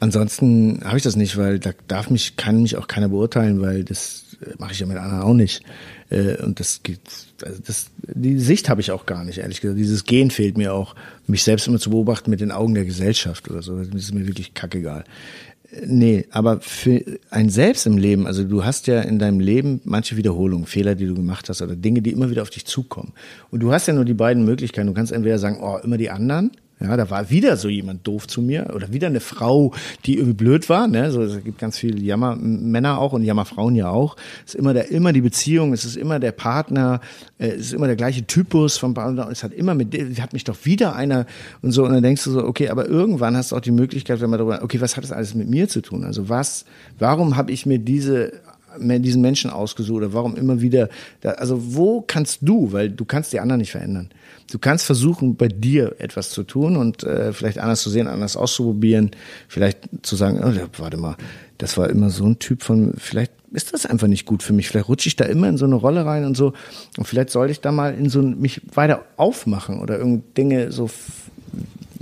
Ansonsten 0.00 0.80
habe 0.84 0.98
ich 0.98 1.02
das 1.02 1.16
nicht, 1.16 1.36
weil 1.36 1.58
da 1.58 1.70
darf 1.88 2.10
mich, 2.10 2.36
kann 2.36 2.62
mich 2.62 2.76
auch 2.76 2.86
keiner 2.86 3.08
beurteilen, 3.08 3.60
weil 3.60 3.84
das 3.84 4.24
mache 4.58 4.72
ich 4.72 4.80
ja 4.80 4.86
mit 4.86 4.98
anderen 4.98 5.22
auch 5.22 5.34
nicht. 5.34 5.62
Äh, 6.10 6.36
und 6.42 6.60
das 6.60 6.82
geht, 6.82 7.00
also 7.42 7.60
das, 7.64 7.86
die 8.02 8.38
Sicht 8.38 8.68
habe 8.68 8.80
ich 8.80 8.90
auch 8.90 9.06
gar 9.06 9.24
nicht, 9.24 9.38
ehrlich 9.38 9.60
gesagt. 9.60 9.78
Dieses 9.78 10.04
Gehen 10.04 10.30
fehlt 10.30 10.58
mir 10.58 10.74
auch, 10.74 10.94
mich 11.26 11.42
selbst 11.42 11.66
immer 11.66 11.78
zu 11.78 11.90
beobachten 11.90 12.30
mit 12.30 12.40
den 12.40 12.52
Augen 12.52 12.74
der 12.74 12.84
Gesellschaft 12.84 13.50
oder 13.50 13.62
so. 13.62 13.78
Das 13.78 13.88
ist 13.88 14.14
mir 14.14 14.26
wirklich 14.26 14.54
kackegal. 14.54 15.04
Nee, 15.84 16.26
aber 16.30 16.60
für 16.60 17.02
ein 17.30 17.50
Selbst 17.50 17.86
im 17.86 17.98
Leben, 17.98 18.26
also 18.26 18.44
du 18.44 18.64
hast 18.64 18.86
ja 18.86 19.00
in 19.00 19.18
deinem 19.18 19.40
Leben 19.40 19.80
manche 19.84 20.16
Wiederholungen, 20.16 20.66
Fehler, 20.66 20.94
die 20.94 21.06
du 21.06 21.14
gemacht 21.14 21.48
hast 21.48 21.60
oder 21.60 21.76
Dinge, 21.76 22.02
die 22.02 22.12
immer 22.12 22.30
wieder 22.30 22.42
auf 22.42 22.50
dich 22.50 22.66
zukommen. 22.66 23.12
Und 23.50 23.60
du 23.60 23.72
hast 23.72 23.86
ja 23.86 23.94
nur 23.94 24.04
die 24.04 24.14
beiden 24.14 24.44
Möglichkeiten. 24.44 24.86
Du 24.86 24.94
kannst 24.94 25.12
entweder 25.12 25.38
sagen, 25.38 25.58
oh, 25.60 25.78
immer 25.82 25.98
die 25.98 26.10
anderen, 26.10 26.52
ja, 26.78 26.94
da 26.94 27.08
war 27.08 27.30
wieder 27.30 27.56
so 27.56 27.68
jemand 27.68 28.06
doof 28.06 28.26
zu 28.26 28.42
mir 28.42 28.70
oder 28.74 28.92
wieder 28.92 29.06
eine 29.06 29.20
Frau, 29.20 29.72
die 30.04 30.16
irgendwie 30.16 30.34
blöd 30.34 30.68
war. 30.68 30.86
Ne? 30.86 31.10
So, 31.10 31.22
es 31.22 31.42
gibt 31.42 31.58
ganz 31.58 31.78
viele 31.78 31.98
Jammermänner 31.98 32.98
auch 32.98 33.14
und 33.14 33.22
Jammerfrauen 33.24 33.74
ja 33.74 33.88
auch. 33.88 34.16
Es 34.44 34.54
ist 34.54 34.60
immer 34.60 34.74
der, 34.74 34.90
immer 34.90 35.14
die 35.14 35.22
Beziehung, 35.22 35.72
es 35.72 35.86
ist 35.86 35.96
immer 35.96 36.20
der 36.20 36.32
Partner, 36.32 37.00
äh, 37.38 37.48
es 37.48 37.68
ist 37.68 37.72
immer 37.72 37.86
der 37.86 37.96
gleiche 37.96 38.26
Typus 38.26 38.76
vom 38.76 38.92
Partner. 38.92 39.28
Es 39.30 39.42
hat 39.42 39.54
immer 39.54 39.74
mit, 39.74 39.94
hat 40.20 40.34
mich 40.34 40.44
doch 40.44 40.56
wieder 40.64 40.94
einer 40.94 41.24
und 41.62 41.72
so. 41.72 41.82
Und 41.84 41.92
dann 41.94 42.02
denkst 42.02 42.24
du 42.24 42.30
so, 42.30 42.44
okay, 42.44 42.68
aber 42.68 42.86
irgendwann 42.86 43.38
hast 43.38 43.52
du 43.52 43.56
auch 43.56 43.60
die 43.60 43.70
Möglichkeit, 43.70 44.20
wenn 44.20 44.28
man 44.28 44.38
darüber, 44.38 44.62
okay, 44.62 44.78
was 44.80 44.98
hat 44.98 45.04
das 45.04 45.12
alles 45.12 45.34
mit 45.34 45.48
mir 45.48 45.68
zu 45.68 45.80
tun? 45.80 46.04
Also 46.04 46.28
was, 46.28 46.66
warum 46.98 47.36
habe 47.36 47.52
ich 47.52 47.64
mir 47.64 47.78
diese 47.78 48.32
diesen 48.78 49.22
Menschen 49.22 49.50
ausgesucht 49.50 49.96
oder 49.96 50.12
warum 50.12 50.36
immer 50.36 50.60
wieder, 50.60 50.88
da, 51.20 51.32
also 51.32 51.74
wo 51.74 52.02
kannst 52.06 52.38
du, 52.42 52.72
weil 52.72 52.90
du 52.90 53.04
kannst 53.04 53.32
die 53.32 53.40
anderen 53.40 53.60
nicht 53.60 53.72
verändern. 53.72 54.10
Du 54.50 54.58
kannst 54.58 54.84
versuchen, 54.84 55.36
bei 55.36 55.48
dir 55.48 55.96
etwas 55.98 56.30
zu 56.30 56.44
tun 56.44 56.76
und 56.76 57.02
äh, 57.02 57.32
vielleicht 57.32 57.58
anders 57.58 57.82
zu 57.82 57.90
sehen, 57.90 58.06
anders 58.06 58.36
auszuprobieren, 58.36 59.10
vielleicht 59.48 59.88
zu 60.02 60.16
sagen, 60.16 60.40
oh, 60.42 60.80
warte 60.80 60.96
mal, 60.96 61.16
das 61.58 61.76
war 61.76 61.90
immer 61.90 62.10
so 62.10 62.24
ein 62.24 62.38
Typ 62.38 62.62
von, 62.62 62.94
vielleicht 62.96 63.32
ist 63.52 63.72
das 63.72 63.86
einfach 63.86 64.06
nicht 64.06 64.26
gut 64.26 64.42
für 64.42 64.52
mich. 64.52 64.68
Vielleicht 64.68 64.88
rutsche 64.88 65.08
ich 65.08 65.16
da 65.16 65.24
immer 65.24 65.48
in 65.48 65.56
so 65.56 65.64
eine 65.64 65.76
Rolle 65.76 66.04
rein 66.04 66.24
und 66.24 66.36
so. 66.36 66.52
Und 66.98 67.06
vielleicht 67.06 67.30
sollte 67.30 67.52
ich 67.52 67.60
da 67.60 67.72
mal 67.72 67.94
in 67.94 68.10
so 68.10 68.20
mich 68.20 68.60
weiter 68.74 69.04
aufmachen 69.16 69.80
oder 69.80 69.98
irgend 69.98 70.36
Dinge 70.36 70.72
so 70.72 70.90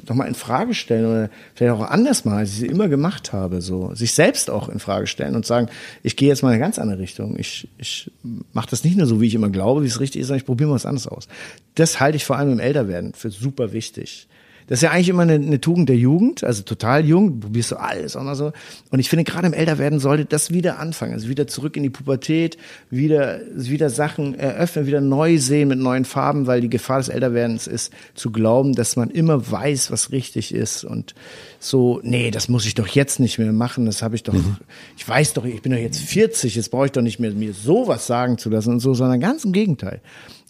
nochmal 0.09 0.29
in 0.29 0.35
Frage 0.35 0.75
stellen 0.75 1.07
oder 1.07 1.31
vielleicht 1.55 1.73
auch 1.73 1.83
anders 1.83 2.25
mal, 2.25 2.39
als 2.39 2.51
ich 2.51 2.59
sie 2.59 2.67
immer 2.67 2.89
gemacht 2.89 3.33
habe, 3.33 3.61
so 3.61 3.95
sich 3.95 4.15
selbst 4.15 4.51
auch 4.51 4.69
in 4.69 4.79
Frage 4.79 5.07
stellen 5.07 5.35
und 5.35 5.47
sagen, 5.47 5.69
ich 6.03 6.17
gehe 6.17 6.29
jetzt 6.29 6.43
mal 6.43 6.49
in 6.49 6.55
eine 6.55 6.63
ganz 6.63 6.79
andere 6.79 6.99
Richtung. 6.99 7.39
Ich, 7.39 7.69
ich 7.79 8.11
mache 8.53 8.69
das 8.71 8.85
nicht 8.85 8.97
nur 8.97 9.07
so, 9.07 9.21
wie 9.21 9.27
ich 9.27 9.35
immer 9.35 9.51
glaube, 9.51 9.83
wie 9.83 9.87
es 9.87 10.01
richtig 10.01 10.21
ist, 10.21 10.29
sondern 10.29 10.41
ich 10.41 10.47
probiere 10.47 10.71
mal 10.71 10.77
was 10.77 10.87
anderes 10.87 11.07
aus. 11.07 11.29
Das 11.75 12.01
halte 12.01 12.17
ich 12.17 12.25
vor 12.25 12.37
allem 12.37 12.53
im 12.53 12.61
Älterwerden 12.61 13.13
für 13.15 13.31
super 13.31 13.73
wichtig. 13.73 14.29
Das 14.67 14.79
ist 14.79 14.83
ja 14.83 14.91
eigentlich 14.91 15.11
immer 15.11 15.23
eine, 15.23 15.35
eine 15.35 15.61
Tugend 15.61 15.89
der 15.89 15.97
Jugend, 15.97 16.43
also 16.43 16.63
total 16.63 17.05
jung, 17.05 17.41
probierst 17.41 17.73
du 17.73 17.77
alles 17.77 18.17
auch 18.17 18.23
mal 18.23 18.35
so. 18.35 18.53
Und 18.91 18.99
ich 18.99 19.11
finde, 19.11 19.25
gerade 19.25 19.47
im 19.47 19.53
Älterwerden 19.53 19.99
sollte 19.99 20.25
das 20.25 20.53
wieder 20.53 20.79
anfangen, 20.79 21.13
also 21.13 21.29
wieder 21.29 21.47
zurück 21.47 21.77
in 21.77 21.83
die 21.83 21.91
Pubertät, 21.91 22.57
wieder, 22.89 23.41
wieder 23.55 23.91
Sachen 23.91 24.35
eröffnen, 24.35 24.87
wieder 24.87 25.03
neu 25.03 25.39
sehen 25.39 25.69
mit 25.69 25.79
neuen 25.79 26.07
Farben, 26.07 26.47
weil 26.47 26.63
die 26.63 26.71
Gefahr 26.71 26.99
des 26.99 27.11
Älterwerdens 27.11 27.67
ist, 27.67 27.93
zu 28.15 28.31
glauben, 28.31 28.75
dass 28.75 28.97
man 28.97 29.11
immer 29.11 29.51
weiß, 29.51 29.91
was 29.91 30.13
richtig 30.13 30.55
ist 30.55 30.85
und 30.85 31.15
so, 31.59 32.01
nee, 32.03 32.31
das 32.31 32.49
muss 32.49 32.67
ich 32.67 32.75
doch 32.75 32.89
jetzt 32.89 33.21
nicht 33.21 33.39
mehr 33.39 33.53
machen, 33.53 33.87
das 33.87 34.03
habe 34.03 34.15
ich 34.15 34.23
doch, 34.23 34.33
mhm. 34.33 34.57
ich 34.97 35.07
weiß 35.07 35.35
doch, 35.35 35.45
ich 35.45 35.61
bin 35.61 35.73
doch 35.73 35.79
jetzt 35.79 36.01
40, 36.01 36.55
jetzt 36.55 36.71
brauche 36.71 36.87
ich 36.87 36.93
doch 36.93 37.03
nicht 37.03 37.19
mehr 37.19 37.33
mir 37.33 37.53
sowas 37.53 38.07
sagen 38.07 38.39
zu 38.39 38.49
lassen 38.49 38.71
und 38.71 38.81
so, 38.81 38.95
sondern 38.95 39.21
ganz 39.21 39.45
im 39.45 39.53
Gegenteil. 39.53 40.01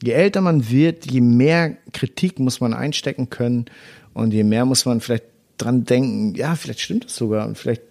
Je 0.02 0.12
älter 0.12 0.40
man 0.40 0.68
wird, 0.70 1.10
je 1.10 1.20
mehr 1.20 1.76
Kritik 1.92 2.38
muss 2.38 2.60
man 2.60 2.74
einstecken 2.74 3.30
können 3.30 3.66
und 4.14 4.32
je 4.32 4.44
mehr 4.44 4.64
muss 4.64 4.86
man 4.86 5.00
vielleicht 5.00 5.24
dran 5.58 5.84
denken, 5.84 6.34
ja, 6.34 6.54
vielleicht 6.54 6.80
stimmt 6.80 7.04
das 7.04 7.16
sogar 7.16 7.46
und 7.46 7.58
vielleicht 7.58 7.82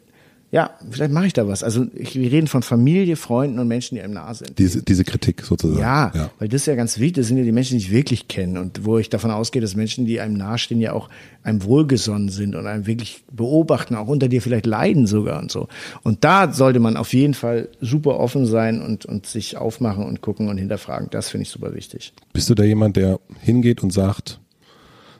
ja, 0.53 0.69
vielleicht 0.91 1.11
mache 1.11 1.25
ich 1.25 1.33
da 1.33 1.47
was. 1.47 1.63
Also 1.63 1.87
ich, 1.95 2.13
wir 2.13 2.31
reden 2.31 2.45
von 2.45 2.61
Familie, 2.61 3.15
Freunden 3.15 3.57
und 3.57 3.67
Menschen, 3.67 3.95
die 3.95 4.03
einem 4.03 4.13
nahe 4.13 4.35
sind. 4.35 4.59
Diese, 4.59 4.83
diese 4.83 5.03
Kritik 5.03 5.41
sozusagen. 5.41 5.81
Ja, 5.81 6.11
ja, 6.13 6.29
weil 6.37 6.47
das 6.47 6.61
ist 6.61 6.67
ja 6.67 6.75
ganz 6.75 6.99
wichtig. 6.99 7.15
Das 7.15 7.27
sind 7.27 7.37
ja 7.39 7.43
die 7.43 7.51
Menschen, 7.51 7.79
die 7.79 7.85
ich 7.85 7.91
wirklich 7.91 8.27
kenne 8.27 8.61
und 8.61 8.85
wo 8.85 8.99
ich 8.99 9.09
davon 9.09 9.31
ausgehe, 9.31 9.63
dass 9.63 9.75
Menschen, 9.75 10.05
die 10.05 10.19
einem 10.21 10.35
nahestehen, 10.35 10.79
ja 10.79 10.93
auch 10.93 11.09
einem 11.41 11.63
wohlgesonnen 11.63 12.29
sind 12.29 12.53
und 12.53 12.67
einem 12.67 12.85
wirklich 12.85 13.23
beobachten, 13.31 13.95
auch 13.95 14.07
unter 14.07 14.27
dir 14.27 14.43
vielleicht 14.43 14.67
leiden 14.67 15.07
sogar 15.07 15.41
und 15.41 15.51
so. 15.51 15.69
Und 16.03 16.23
da 16.23 16.53
sollte 16.53 16.79
man 16.79 16.97
auf 16.97 17.13
jeden 17.13 17.33
Fall 17.33 17.69
super 17.81 18.19
offen 18.19 18.45
sein 18.45 18.79
und, 18.79 19.07
und 19.07 19.25
sich 19.25 19.57
aufmachen 19.57 20.05
und 20.05 20.21
gucken 20.21 20.49
und 20.49 20.59
hinterfragen. 20.59 21.07
Das 21.09 21.29
finde 21.29 21.43
ich 21.45 21.49
super 21.49 21.73
wichtig. 21.73 22.13
Bist 22.31 22.47
du 22.47 22.53
da 22.53 22.63
jemand, 22.63 22.95
der 22.95 23.19
hingeht 23.41 23.81
und 23.81 23.89
sagt, 23.89 24.39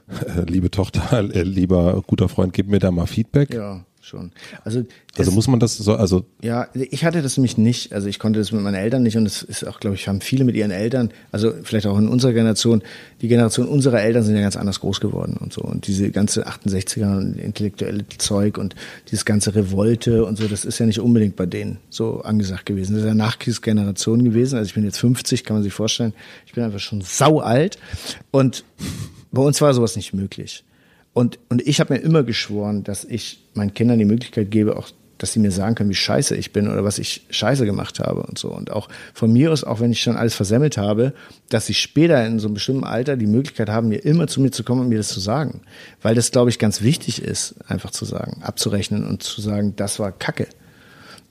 liebe 0.47 0.71
Tochter, 0.71 1.19
äh, 1.33 1.43
lieber 1.43 2.03
guter 2.05 2.29
Freund, 2.29 2.53
gib 2.53 2.67
mir 2.67 2.79
da 2.79 2.91
mal 2.91 3.07
Feedback. 3.07 3.53
Ja 3.53 3.85
schon. 4.03 4.31
Also, 4.63 4.83
also 5.17 5.31
muss 5.31 5.47
man 5.47 5.59
das 5.59 5.77
so, 5.77 5.95
also. 5.95 6.25
Ja, 6.41 6.67
ich 6.73 7.05
hatte 7.05 7.21
das 7.21 7.37
nämlich 7.37 7.57
nicht. 7.57 7.93
Also 7.93 8.07
ich 8.07 8.19
konnte 8.19 8.39
das 8.39 8.51
mit 8.51 8.61
meinen 8.61 8.75
Eltern 8.75 9.03
nicht 9.03 9.17
und 9.17 9.25
es 9.25 9.41
ist 9.41 9.65
auch, 9.65 9.79
glaube 9.79 9.95
ich, 9.95 10.07
haben 10.07 10.21
viele 10.21 10.43
mit 10.43 10.55
ihren 10.55 10.71
Eltern, 10.71 11.09
also 11.31 11.53
vielleicht 11.63 11.87
auch 11.87 11.97
in 11.97 12.07
unserer 12.07 12.33
Generation, 12.33 12.83
die 13.21 13.27
Generation 13.27 13.67
unserer 13.67 14.01
Eltern 14.01 14.23
sind 14.23 14.35
ja 14.35 14.41
ganz 14.41 14.57
anders 14.57 14.81
groß 14.81 14.99
geworden 14.99 15.37
und 15.39 15.53
so. 15.53 15.61
Und 15.61 15.87
diese 15.87 16.11
ganze 16.11 16.47
68er 16.47 17.17
und 17.17 17.37
intellektuelle 17.39 18.05
Zeug 18.17 18.57
und 18.57 18.75
dieses 19.09 19.25
ganze 19.25 19.55
Revolte 19.55 20.25
und 20.25 20.37
so, 20.37 20.47
das 20.47 20.65
ist 20.65 20.79
ja 20.79 20.85
nicht 20.85 20.99
unbedingt 20.99 21.35
bei 21.35 21.45
denen 21.45 21.77
so 21.89 22.21
angesagt 22.21 22.65
gewesen. 22.65 22.93
Das 22.93 23.03
ist 23.03 23.07
ja 23.07 23.15
Nachkriegsgeneration 23.15 24.23
gewesen. 24.23 24.57
Also 24.57 24.67
ich 24.67 24.75
bin 24.75 24.83
jetzt 24.83 24.99
50, 24.99 25.45
kann 25.45 25.55
man 25.55 25.63
sich 25.63 25.73
vorstellen. 25.73 26.13
Ich 26.45 26.53
bin 26.53 26.63
einfach 26.63 26.79
schon 26.79 27.01
sau 27.01 27.39
alt 27.39 27.77
und 28.31 28.65
bei 29.33 29.41
uns 29.41 29.59
war 29.61 29.73
sowas 29.73 29.95
nicht 29.95 30.13
möglich. 30.13 30.63
Und, 31.13 31.37
und 31.49 31.61
ich 31.67 31.79
habe 31.79 31.93
mir 31.93 31.99
immer 31.99 32.23
geschworen, 32.23 32.83
dass 32.83 33.03
ich 33.03 33.39
meinen 33.53 33.73
Kindern 33.73 33.99
die 33.99 34.05
Möglichkeit 34.05 34.49
gebe, 34.49 34.77
auch 34.77 34.89
dass 35.17 35.31
sie 35.31 35.39
mir 35.39 35.51
sagen 35.51 35.75
können, 35.75 35.89
wie 35.89 35.95
scheiße 35.95 36.35
ich 36.35 36.51
bin 36.51 36.67
oder 36.67 36.83
was 36.83 36.99
ich 36.99 37.25
scheiße 37.29 37.65
gemacht 37.65 37.99
habe 37.99 38.23
und 38.23 38.37
so. 38.37 38.49
Und 38.49 38.71
auch 38.71 38.89
von 39.13 39.31
mir 39.31 39.53
aus, 39.53 39.63
auch 39.63 39.79
wenn 39.79 39.91
ich 39.91 40.01
schon 40.01 40.17
alles 40.17 40.35
versemmelt 40.35 40.77
habe, 40.77 41.13
dass 41.49 41.65
sie 41.65 41.75
später 41.75 42.25
in 42.25 42.39
so 42.39 42.47
einem 42.47 42.55
bestimmten 42.55 42.83
Alter 42.83 43.15
die 43.15 43.27
Möglichkeit 43.27 43.69
haben, 43.69 43.87
mir 43.87 44.03
immer 44.03 44.27
zu 44.27 44.41
mir 44.41 44.51
zu 44.51 44.63
kommen 44.63 44.81
und 44.81 44.89
mir 44.89 44.97
das 44.97 45.07
zu 45.07 45.19
sagen. 45.19 45.61
Weil 46.01 46.13
das, 46.13 46.31
glaube 46.31 46.49
ich, 46.49 46.59
ganz 46.59 46.81
wichtig 46.81 47.21
ist, 47.21 47.55
einfach 47.67 47.91
zu 47.91 48.03
sagen, 48.05 48.41
abzurechnen 48.43 49.07
und 49.07 49.23
zu 49.23 49.39
sagen, 49.39 49.75
das 49.77 49.97
war 49.97 50.11
Kacke. 50.11 50.47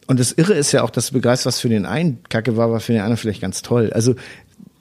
Und 0.07 0.19
das 0.19 0.33
Irre 0.33 0.55
ist 0.55 0.73
ja 0.73 0.83
auch, 0.85 0.91
dass 0.91 1.09
du 1.09 1.13
begreifst, 1.13 1.45
was 1.45 1.61
für 1.61 1.69
den 1.69 1.85
einen 1.85 2.23
Kacke 2.31 2.57
war, 2.57 2.71
war 2.71 2.81
für 2.81 2.93
den 2.93 3.03
anderen 3.03 3.19
vielleicht 3.19 3.43
ganz 3.43 3.61
toll. 3.61 3.93
Also 3.93 4.15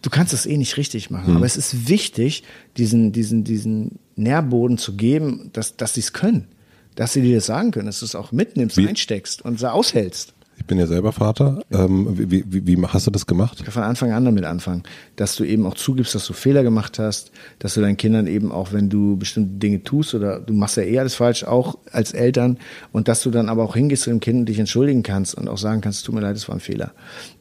du 0.01 0.09
kannst 0.09 0.33
das 0.33 0.45
eh 0.45 0.57
nicht 0.57 0.77
richtig 0.77 1.09
machen. 1.09 1.31
Mhm. 1.31 1.37
Aber 1.37 1.45
es 1.45 1.57
ist 1.57 1.87
wichtig, 1.87 2.43
diesen, 2.77 3.11
diesen, 3.11 3.43
diesen 3.43 3.99
Nährboden 4.15 4.77
zu 4.77 4.95
geben, 4.95 5.49
dass, 5.53 5.77
dass 5.77 5.93
sie 5.93 6.01
es 6.01 6.13
können. 6.13 6.47
Dass 6.95 7.13
sie 7.13 7.21
dir 7.21 7.35
das 7.35 7.45
sagen 7.45 7.71
können, 7.71 7.85
dass 7.85 7.99
du 7.99 8.05
es 8.05 8.15
auch 8.15 8.31
mitnimmst, 8.31 8.77
Wie? 8.77 8.87
einsteckst 8.87 9.43
und 9.43 9.63
aushältst. 9.63 10.33
Ich 10.71 10.73
bin 10.73 10.79
ja 10.79 10.87
selber 10.87 11.11
Vater. 11.11 11.61
Ähm, 11.69 12.07
wie, 12.17 12.45
wie, 12.47 12.65
wie, 12.65 12.81
hast 12.81 13.05
du 13.05 13.11
das 13.11 13.25
gemacht? 13.25 13.61
Von 13.67 13.83
Anfang 13.83 14.13
an 14.13 14.23
damit 14.23 14.45
anfangen, 14.45 14.83
dass 15.17 15.35
du 15.35 15.43
eben 15.43 15.65
auch 15.65 15.73
zugibst, 15.73 16.15
dass 16.15 16.25
du 16.25 16.31
Fehler 16.31 16.63
gemacht 16.63 16.97
hast, 16.97 17.33
dass 17.59 17.73
du 17.73 17.81
deinen 17.81 17.97
Kindern 17.97 18.25
eben 18.25 18.53
auch, 18.53 18.71
wenn 18.71 18.89
du 18.89 19.17
bestimmte 19.17 19.59
Dinge 19.59 19.83
tust 19.83 20.15
oder 20.15 20.39
du 20.39 20.53
machst 20.53 20.77
ja 20.77 20.83
eh 20.83 20.97
alles 20.97 21.15
falsch, 21.15 21.43
auch 21.43 21.77
als 21.91 22.13
Eltern, 22.13 22.57
und 22.93 23.09
dass 23.09 23.21
du 23.21 23.31
dann 23.31 23.49
aber 23.49 23.65
auch 23.65 23.75
hingehst 23.75 24.03
zu 24.03 24.11
dem 24.11 24.21
Kind 24.21 24.39
und 24.39 24.45
dich 24.45 24.59
entschuldigen 24.59 25.03
kannst 25.03 25.35
und 25.35 25.49
auch 25.49 25.57
sagen 25.57 25.81
kannst, 25.81 26.05
tut 26.05 26.15
mir 26.15 26.21
leid, 26.21 26.37
es 26.37 26.47
war 26.47 26.55
ein 26.55 26.61
Fehler. 26.61 26.91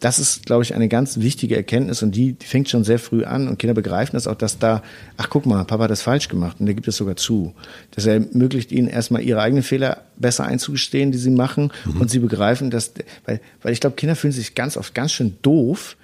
Das 0.01 0.19
ist, 0.19 0.47
glaube 0.47 0.65
ich, 0.65 0.75
eine 0.75 0.89
ganz 0.89 1.21
wichtige 1.21 1.55
Erkenntnis 1.55 2.03
und 2.03 2.17
die, 2.17 2.33
die 2.33 2.47
fängt 2.47 2.69
schon 2.69 2.83
sehr 2.83 2.99
früh 2.99 3.23
an 3.23 3.47
und 3.47 3.61
Kinder 3.61 3.75
begreifen 3.75 4.17
das 4.17 4.27
auch, 4.27 4.35
dass 4.35 4.59
da, 4.59 4.83
ach 5.19 5.31
guck 5.31 5.47
mal, 5.47 5.65
Papa 5.67 5.85
hat 5.85 5.93
das 5.93 6.03
falsch 6.03 6.27
gemacht 6.27 6.57
und 6.59 6.67
der 6.67 6.75
gibt 6.75 6.89
es 6.89 6.97
sogar 6.97 7.15
zu. 7.15 7.55
Das 7.93 8.07
ermöglicht 8.07 8.73
ihnen 8.73 8.89
erstmal 8.89 9.23
ihre 9.23 9.41
eigenen 9.41 9.63
Fehler 9.63 9.99
besser 10.21 10.45
einzugestehen, 10.45 11.13
die 11.13 11.19
sie 11.19 11.31
machen 11.31 11.73
mhm. 11.85 12.01
und 12.01 12.11
sie 12.11 12.21
begreifen, 12.21 12.71
dass 12.71 12.93
weil, 13.25 13.41
weil 13.63 13.73
ich 13.73 13.81
glaube, 13.81 13.97
Kinder 13.97 14.15
fühlen 14.15 14.33
sich 14.33 14.55
ganz 14.55 14.77
oft 14.77 14.95
ganz 14.95 15.13
schön 15.13 15.37
doof, 15.43 15.97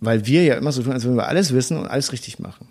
weil 0.00 0.26
wir 0.26 0.42
ja 0.44 0.54
immer 0.54 0.72
so 0.72 0.82
tun, 0.82 0.92
als 0.92 1.04
würden 1.04 1.16
wir 1.16 1.28
alles 1.28 1.52
wissen 1.52 1.76
und 1.76 1.86
alles 1.86 2.12
richtig 2.12 2.38
machen. 2.38 2.68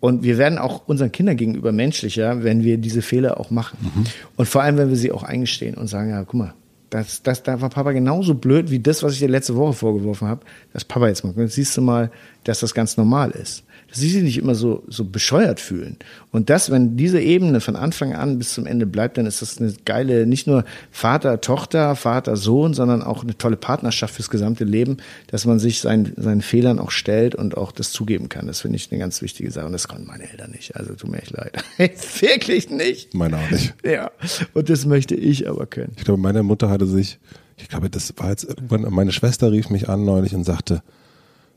Und 0.00 0.24
wir 0.24 0.36
werden 0.36 0.58
auch 0.58 0.88
unseren 0.88 1.12
Kindern 1.12 1.36
gegenüber 1.36 1.70
menschlicher, 1.70 2.42
wenn 2.42 2.64
wir 2.64 2.76
diese 2.76 3.02
Fehler 3.02 3.38
auch 3.38 3.50
machen. 3.50 3.78
Mhm. 3.80 4.04
Und 4.36 4.48
vor 4.48 4.62
allem, 4.62 4.76
wenn 4.76 4.88
wir 4.88 4.96
sie 4.96 5.12
auch 5.12 5.22
eingestehen 5.22 5.76
und 5.76 5.86
sagen, 5.86 6.10
ja, 6.10 6.24
guck 6.24 6.34
mal, 6.34 6.54
das, 6.90 7.22
das, 7.22 7.42
da 7.42 7.60
war 7.60 7.70
Papa 7.70 7.92
genauso 7.92 8.34
blöd 8.34 8.70
wie 8.70 8.80
das, 8.80 9.02
was 9.02 9.14
ich 9.14 9.20
dir 9.20 9.28
letzte 9.28 9.54
Woche 9.54 9.72
vorgeworfen 9.72 10.28
habe, 10.28 10.44
dass 10.72 10.84
Papa 10.84 11.08
jetzt. 11.08 11.24
Jetzt 11.36 11.54
siehst 11.54 11.76
du 11.76 11.80
mal, 11.80 12.10
dass 12.44 12.60
das 12.60 12.74
ganz 12.74 12.96
normal 12.96 13.30
ist 13.30 13.64
dass 13.92 14.00
sie 14.00 14.08
sich 14.08 14.22
nicht 14.22 14.38
immer 14.38 14.54
so, 14.54 14.84
so 14.88 15.04
bescheuert 15.04 15.60
fühlen. 15.60 15.98
Und 16.30 16.48
das, 16.48 16.70
wenn 16.70 16.96
diese 16.96 17.20
Ebene 17.20 17.60
von 17.60 17.76
Anfang 17.76 18.14
an 18.14 18.38
bis 18.38 18.54
zum 18.54 18.64
Ende 18.64 18.86
bleibt, 18.86 19.18
dann 19.18 19.26
ist 19.26 19.42
das 19.42 19.58
eine 19.58 19.74
geile, 19.84 20.26
nicht 20.26 20.46
nur 20.46 20.64
Vater, 20.90 21.42
Tochter, 21.42 21.94
Vater, 21.94 22.36
Sohn, 22.36 22.72
sondern 22.72 23.02
auch 23.02 23.22
eine 23.22 23.36
tolle 23.36 23.58
Partnerschaft 23.58 24.14
fürs 24.14 24.30
gesamte 24.30 24.64
Leben, 24.64 24.96
dass 25.26 25.44
man 25.44 25.58
sich 25.58 25.80
seinen, 25.80 26.14
seinen 26.16 26.40
Fehlern 26.40 26.78
auch 26.78 26.90
stellt 26.90 27.34
und 27.34 27.58
auch 27.58 27.70
das 27.70 27.92
zugeben 27.92 28.30
kann. 28.30 28.46
Das 28.46 28.62
finde 28.62 28.76
ich 28.76 28.90
eine 28.90 28.98
ganz 28.98 29.20
wichtige 29.20 29.50
Sache. 29.50 29.66
Und 29.66 29.72
das 29.72 29.88
konnten 29.88 30.06
meine 30.06 30.30
Eltern 30.30 30.52
nicht. 30.52 30.74
Also 30.74 30.94
tut 30.94 31.10
mir 31.10 31.20
echt 31.20 31.32
leid. 31.32 31.62
Wirklich 31.76 32.70
nicht. 32.70 33.12
Meine 33.12 33.36
auch 33.36 33.50
nicht. 33.50 33.74
Ja. 33.84 34.10
Und 34.54 34.70
das 34.70 34.86
möchte 34.86 35.14
ich 35.14 35.50
aber 35.50 35.66
können. 35.66 35.92
Ich 35.98 36.04
glaube, 36.04 36.22
meine 36.22 36.42
Mutter 36.42 36.70
hatte 36.70 36.86
sich, 36.86 37.18
ich 37.58 37.68
glaube, 37.68 37.90
das 37.90 38.14
war 38.16 38.30
jetzt 38.30 38.44
irgendwann, 38.44 38.86
meine 38.88 39.12
Schwester 39.12 39.52
rief 39.52 39.68
mich 39.68 39.90
an 39.90 40.06
neulich 40.06 40.34
und 40.34 40.44
sagte, 40.44 40.82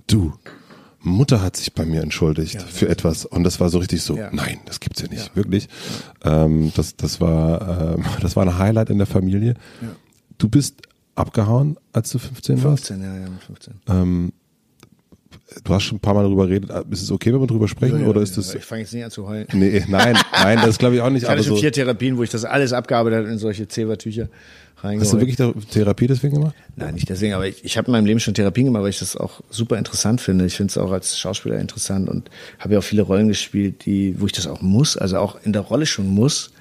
du, 0.08 0.34
Mutter 1.06 1.42
hat 1.42 1.56
sich 1.56 1.74
bei 1.74 1.86
mir 1.86 2.02
entschuldigt 2.02 2.56
ja, 2.56 2.60
für 2.62 2.90
etwas 2.90 3.26
und 3.26 3.44
das 3.44 3.60
war 3.60 3.70
so 3.70 3.78
richtig 3.78 4.02
so, 4.02 4.18
ja. 4.18 4.30
nein, 4.32 4.60
das 4.66 4.80
gibt's 4.80 5.02
ja 5.02 5.08
nicht, 5.08 5.28
ja. 5.28 5.36
wirklich. 5.36 5.70
Ähm, 6.24 6.72
das, 6.76 6.96
das 6.96 7.22
war, 7.22 7.96
ähm, 7.96 8.06
das 8.22 8.36
war 8.36 8.44
ein 8.44 8.58
Highlight 8.58 8.90
in 8.90 8.98
der 8.98 9.08
Familie. 9.08 9.54
Du 10.38 10.50
bist 10.50 10.82
abgehauen, 11.14 11.78
als 11.94 12.10
du 12.10 12.20
15 12.20 12.64
warst? 12.64 12.88
15, 12.88 13.02
ja, 13.04 13.18
ja, 13.18 13.28
15. 13.46 13.74
Ähm, 13.88 14.34
du 15.64 15.74
hast 15.74 15.84
schon 15.84 15.98
ein 15.98 16.02
paar 16.02 16.14
Mal 16.14 16.24
darüber 16.24 16.48
geredet. 16.48 16.72
Ist 16.90 17.04
es 17.04 17.12
okay, 17.12 17.34
wenn 17.34 17.40
wir 17.40 17.48
darüber 17.48 17.68
sprechen, 17.68 18.06
oder 18.08 18.22
ist 18.22 18.38
das? 18.38 18.56
Ich 18.56 18.66
fange 18.66 18.82
jetzt 18.82 18.94
nicht 18.94 19.04
an 19.04 19.12
zu 19.12 19.28
heulen. 19.28 19.48
Nee, 19.54 19.84
nein, 19.88 20.18
nein, 20.32 20.60
das 20.64 20.78
glaube 20.78 20.96
ich 20.96 21.02
auch 21.02 21.10
nicht. 21.10 21.24
Ich 21.24 21.30
hatte 21.30 21.44
schon 21.44 21.56
so 21.56 21.62
vier 21.62 21.72
Therapien, 21.72 22.18
wo 22.18 22.24
ich 22.24 22.30
das 22.30 22.46
alles 22.46 22.74
abgearbeitet 22.74 23.20
habe 23.20 23.30
in 23.30 23.38
solche 23.38 23.68
Zebertücher 23.68 24.30
reingeholt. 24.78 25.02
Hast 25.02 25.14
du 25.14 25.20
wirklich 25.20 25.68
Therapie 25.68 26.08
deswegen 26.08 26.36
gemacht? 26.36 26.56
Nein, 26.76 26.96
nicht 26.96 27.10
deswegen, 27.10 27.34
aber 27.34 27.48
ich, 27.48 27.64
ich 27.64 27.78
habe 27.78 27.88
in 27.88 27.92
meinem 27.94 28.06
Leben 28.06 28.20
schon 28.20 28.34
Therapien 28.34 28.66
gemacht, 28.66 28.84
weil 28.84 28.90
ich 28.90 29.00
das 29.00 29.16
auch 29.16 29.42
super 29.50 29.78
interessant 29.78 30.22
finde. 30.22 30.46
Ich 30.46 30.56
finde 30.56 30.72
es 30.72 30.78
auch 30.78 30.92
als 30.92 31.18
Schauspieler 31.18 31.60
interessant 31.60 32.10
und 32.10 32.30
habe 32.60 32.74
ja 32.74 32.80
auch 32.80 32.84
viele 32.84 33.04
Rollen 33.04 33.28
gespielt, 33.28 33.86
die, 33.86 34.20
wo 34.20 34.26
ich 34.26 34.32
das 34.32 34.48
auch 34.48 34.62
muss, 34.62 34.98
also 34.98 35.18
auch 35.18 35.38
in 35.44 35.54
der 35.54 35.62
Rolle 35.62 35.86
schon 35.86 36.08
muss. 36.08 36.52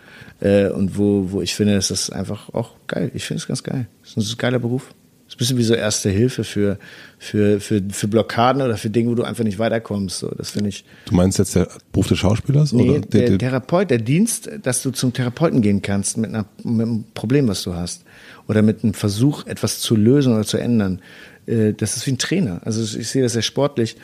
Äh, 0.41 0.69
und 0.69 0.99
wo, 0.99 1.31
wo 1.31 1.43
ich 1.43 1.55
finde, 1.55 1.75
das 1.75 1.91
ist 1.91 2.11
einfach 2.11 2.53
auch 2.53 2.73
geil. 2.87 3.11
Ich 3.15 3.25
finde 3.25 3.41
es 3.41 3.47
ganz 3.47 3.63
geil. 3.63 3.87
Das 4.03 4.17
ist 4.17 4.33
ein 4.33 4.39
geiler 4.39 4.59
Beruf. 4.59 4.93
Das 5.37 5.49
ist 5.49 5.53
ein 5.53 5.57
bisschen 5.57 5.59
wie 5.59 5.63
so 5.65 5.75
Erste 5.75 6.11
Hilfe 6.11 6.45
für, 6.45 6.79
für, 7.19 7.61
für, 7.61 7.83
für 7.91 8.09
Blockaden 8.09 8.63
oder 8.63 8.77
für 8.77 8.91
Dinge, 8.91 9.11
wo 9.11 9.15
du 9.15 9.25
einfach 9.25 9.45
nicht 9.45 9.59
weiterkommst. 9.59 10.19
So, 10.19 10.29
das 10.29 10.51
finde 10.51 10.69
ich. 10.69 10.85
Du 11.07 11.15
meinst 11.15 11.39
jetzt 11.39 11.57
der 11.57 11.69
Beruf 11.93 12.09
des 12.09 12.19
Schauspielers? 12.19 12.73
Nee, 12.73 12.91
oder? 12.91 13.01
Der, 13.01 13.29
der 13.31 13.39
Therapeut, 13.39 13.91
der 13.91 13.99
Dienst, 13.99 14.49
dass 14.63 14.83
du 14.83 14.91
zum 14.91 15.13
Therapeuten 15.13 15.61
gehen 15.61 15.83
kannst 15.83 16.17
mit, 16.17 16.31
einer, 16.31 16.47
mit 16.63 16.87
einem 16.87 17.05
Problem, 17.15 17.49
was 17.49 17.63
du 17.63 17.75
hast 17.75 18.05
oder 18.47 18.63
mit 18.63 18.85
einem 18.85 18.95
Versuch, 18.95 19.47
etwas 19.47 19.81
zu 19.81 19.97
lösen 19.97 20.35
oder 20.35 20.45
zu 20.45 20.59
ändern. 20.59 21.01
Äh, 21.47 21.73
das 21.73 21.97
ist 21.97 22.07
wie 22.07 22.13
ein 22.13 22.19
Trainer. 22.19 22.61
Also 22.65 22.83
ich 22.99 23.09
sehe 23.09 23.23
das 23.23 23.33
sehr 23.33 23.43
sportlich. 23.43 23.97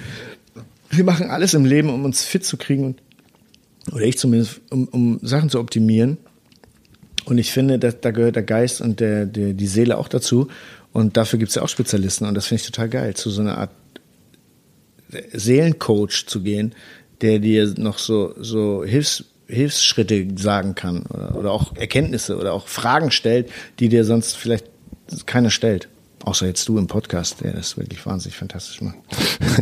Wir 0.91 1.05
machen 1.05 1.31
alles 1.31 1.55
im 1.55 1.65
Leben, 1.65 1.91
um 1.91 2.05
uns 2.05 2.25
fit 2.25 2.45
zu 2.45 2.57
kriegen 2.57 2.85
und, 2.85 3.03
oder 3.93 4.05
ich 4.05 4.19
zumindest, 4.19 4.61
um, 4.71 4.89
um 4.89 5.21
Sachen 5.23 5.51
zu 5.51 5.61
optimieren. 5.61 6.19
Und 7.27 7.39
ich 7.39 7.53
finde, 7.53 7.79
dass, 7.79 8.01
da 8.01 8.11
gehört 8.11 8.37
der 8.37 8.43
Geist 8.43 8.81
und 8.81 9.01
der, 9.01 9.27
der, 9.27 9.53
die 9.53 9.67
Seele 9.67 9.99
auch 9.99 10.09
dazu. 10.09 10.49
Und 10.93 11.17
dafür 11.17 11.39
gibt 11.39 11.51
es 11.51 11.55
ja 11.55 11.63
auch 11.63 11.69
Spezialisten. 11.69 12.27
Und 12.27 12.35
das 12.35 12.47
finde 12.47 12.63
ich 12.63 12.67
total 12.67 12.89
geil, 12.89 13.15
zu 13.15 13.31
so 13.31 13.41
einer 13.41 13.59
Art 13.59 13.71
Seelencoach 15.33 16.27
zu 16.27 16.43
gehen, 16.43 16.75
der 17.21 17.39
dir 17.39 17.75
noch 17.77 17.99
so, 17.99 18.35
so 18.39 18.85
Hilfs, 18.85 19.25
Hilfsschritte 19.47 20.29
sagen 20.37 20.75
kann 20.75 21.03
oder, 21.07 21.37
oder 21.37 21.53
auch 21.53 21.77
Erkenntnisse 21.77 22.39
oder 22.39 22.53
auch 22.53 22.69
Fragen 22.69 23.11
stellt, 23.11 23.51
die 23.79 23.89
dir 23.89 24.05
sonst 24.05 24.37
vielleicht 24.37 24.67
keiner 25.27 25.51
stellt. 25.51 25.89
Außer 26.25 26.47
jetzt 26.47 26.69
du 26.69 26.77
im 26.77 26.87
Podcast, 26.87 27.41
der 27.41 27.55
das 27.55 27.79
wirklich 27.79 28.05
wahnsinnig 28.05 28.37
fantastisch 28.37 28.83
macht. 28.83 28.99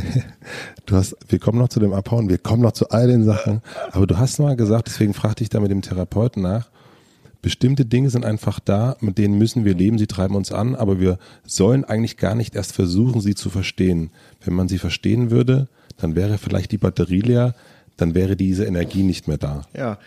du 0.86 0.96
hast, 0.96 1.16
wir 1.28 1.38
kommen 1.38 1.58
noch 1.58 1.68
zu 1.68 1.78
dem 1.78 1.92
Abhauen, 1.92 2.28
wir 2.28 2.38
kommen 2.38 2.62
noch 2.62 2.72
zu 2.72 2.88
all 2.90 3.06
den 3.06 3.24
Sachen. 3.24 3.62
Aber 3.92 4.06
du 4.06 4.18
hast 4.18 4.40
mal 4.40 4.56
gesagt, 4.56 4.88
deswegen 4.88 5.14
fragte 5.14 5.44
ich 5.44 5.50
da 5.50 5.60
mit 5.60 5.70
dem 5.70 5.82
Therapeuten 5.82 6.42
nach. 6.42 6.68
Bestimmte 7.40 7.84
Dinge 7.84 8.10
sind 8.10 8.24
einfach 8.24 8.58
da, 8.58 8.96
mit 9.00 9.16
denen 9.16 9.38
müssen 9.38 9.64
wir 9.64 9.74
leben, 9.74 9.98
sie 9.98 10.08
treiben 10.08 10.34
uns 10.34 10.50
an, 10.50 10.74
aber 10.74 10.98
wir 10.98 11.18
sollen 11.46 11.84
eigentlich 11.84 12.16
gar 12.16 12.34
nicht 12.34 12.56
erst 12.56 12.72
versuchen, 12.72 13.20
sie 13.20 13.36
zu 13.36 13.48
verstehen. 13.48 14.10
Wenn 14.44 14.54
man 14.54 14.68
sie 14.68 14.78
verstehen 14.78 15.30
würde, 15.30 15.68
dann 15.98 16.16
wäre 16.16 16.38
vielleicht 16.38 16.72
die 16.72 16.78
Batterie 16.78 17.20
leer, 17.20 17.54
dann 17.96 18.14
wäre 18.14 18.36
diese 18.36 18.64
Energie 18.64 19.02
nicht 19.02 19.28
mehr 19.28 19.38
da. 19.38 19.62
Ja. 19.76 19.98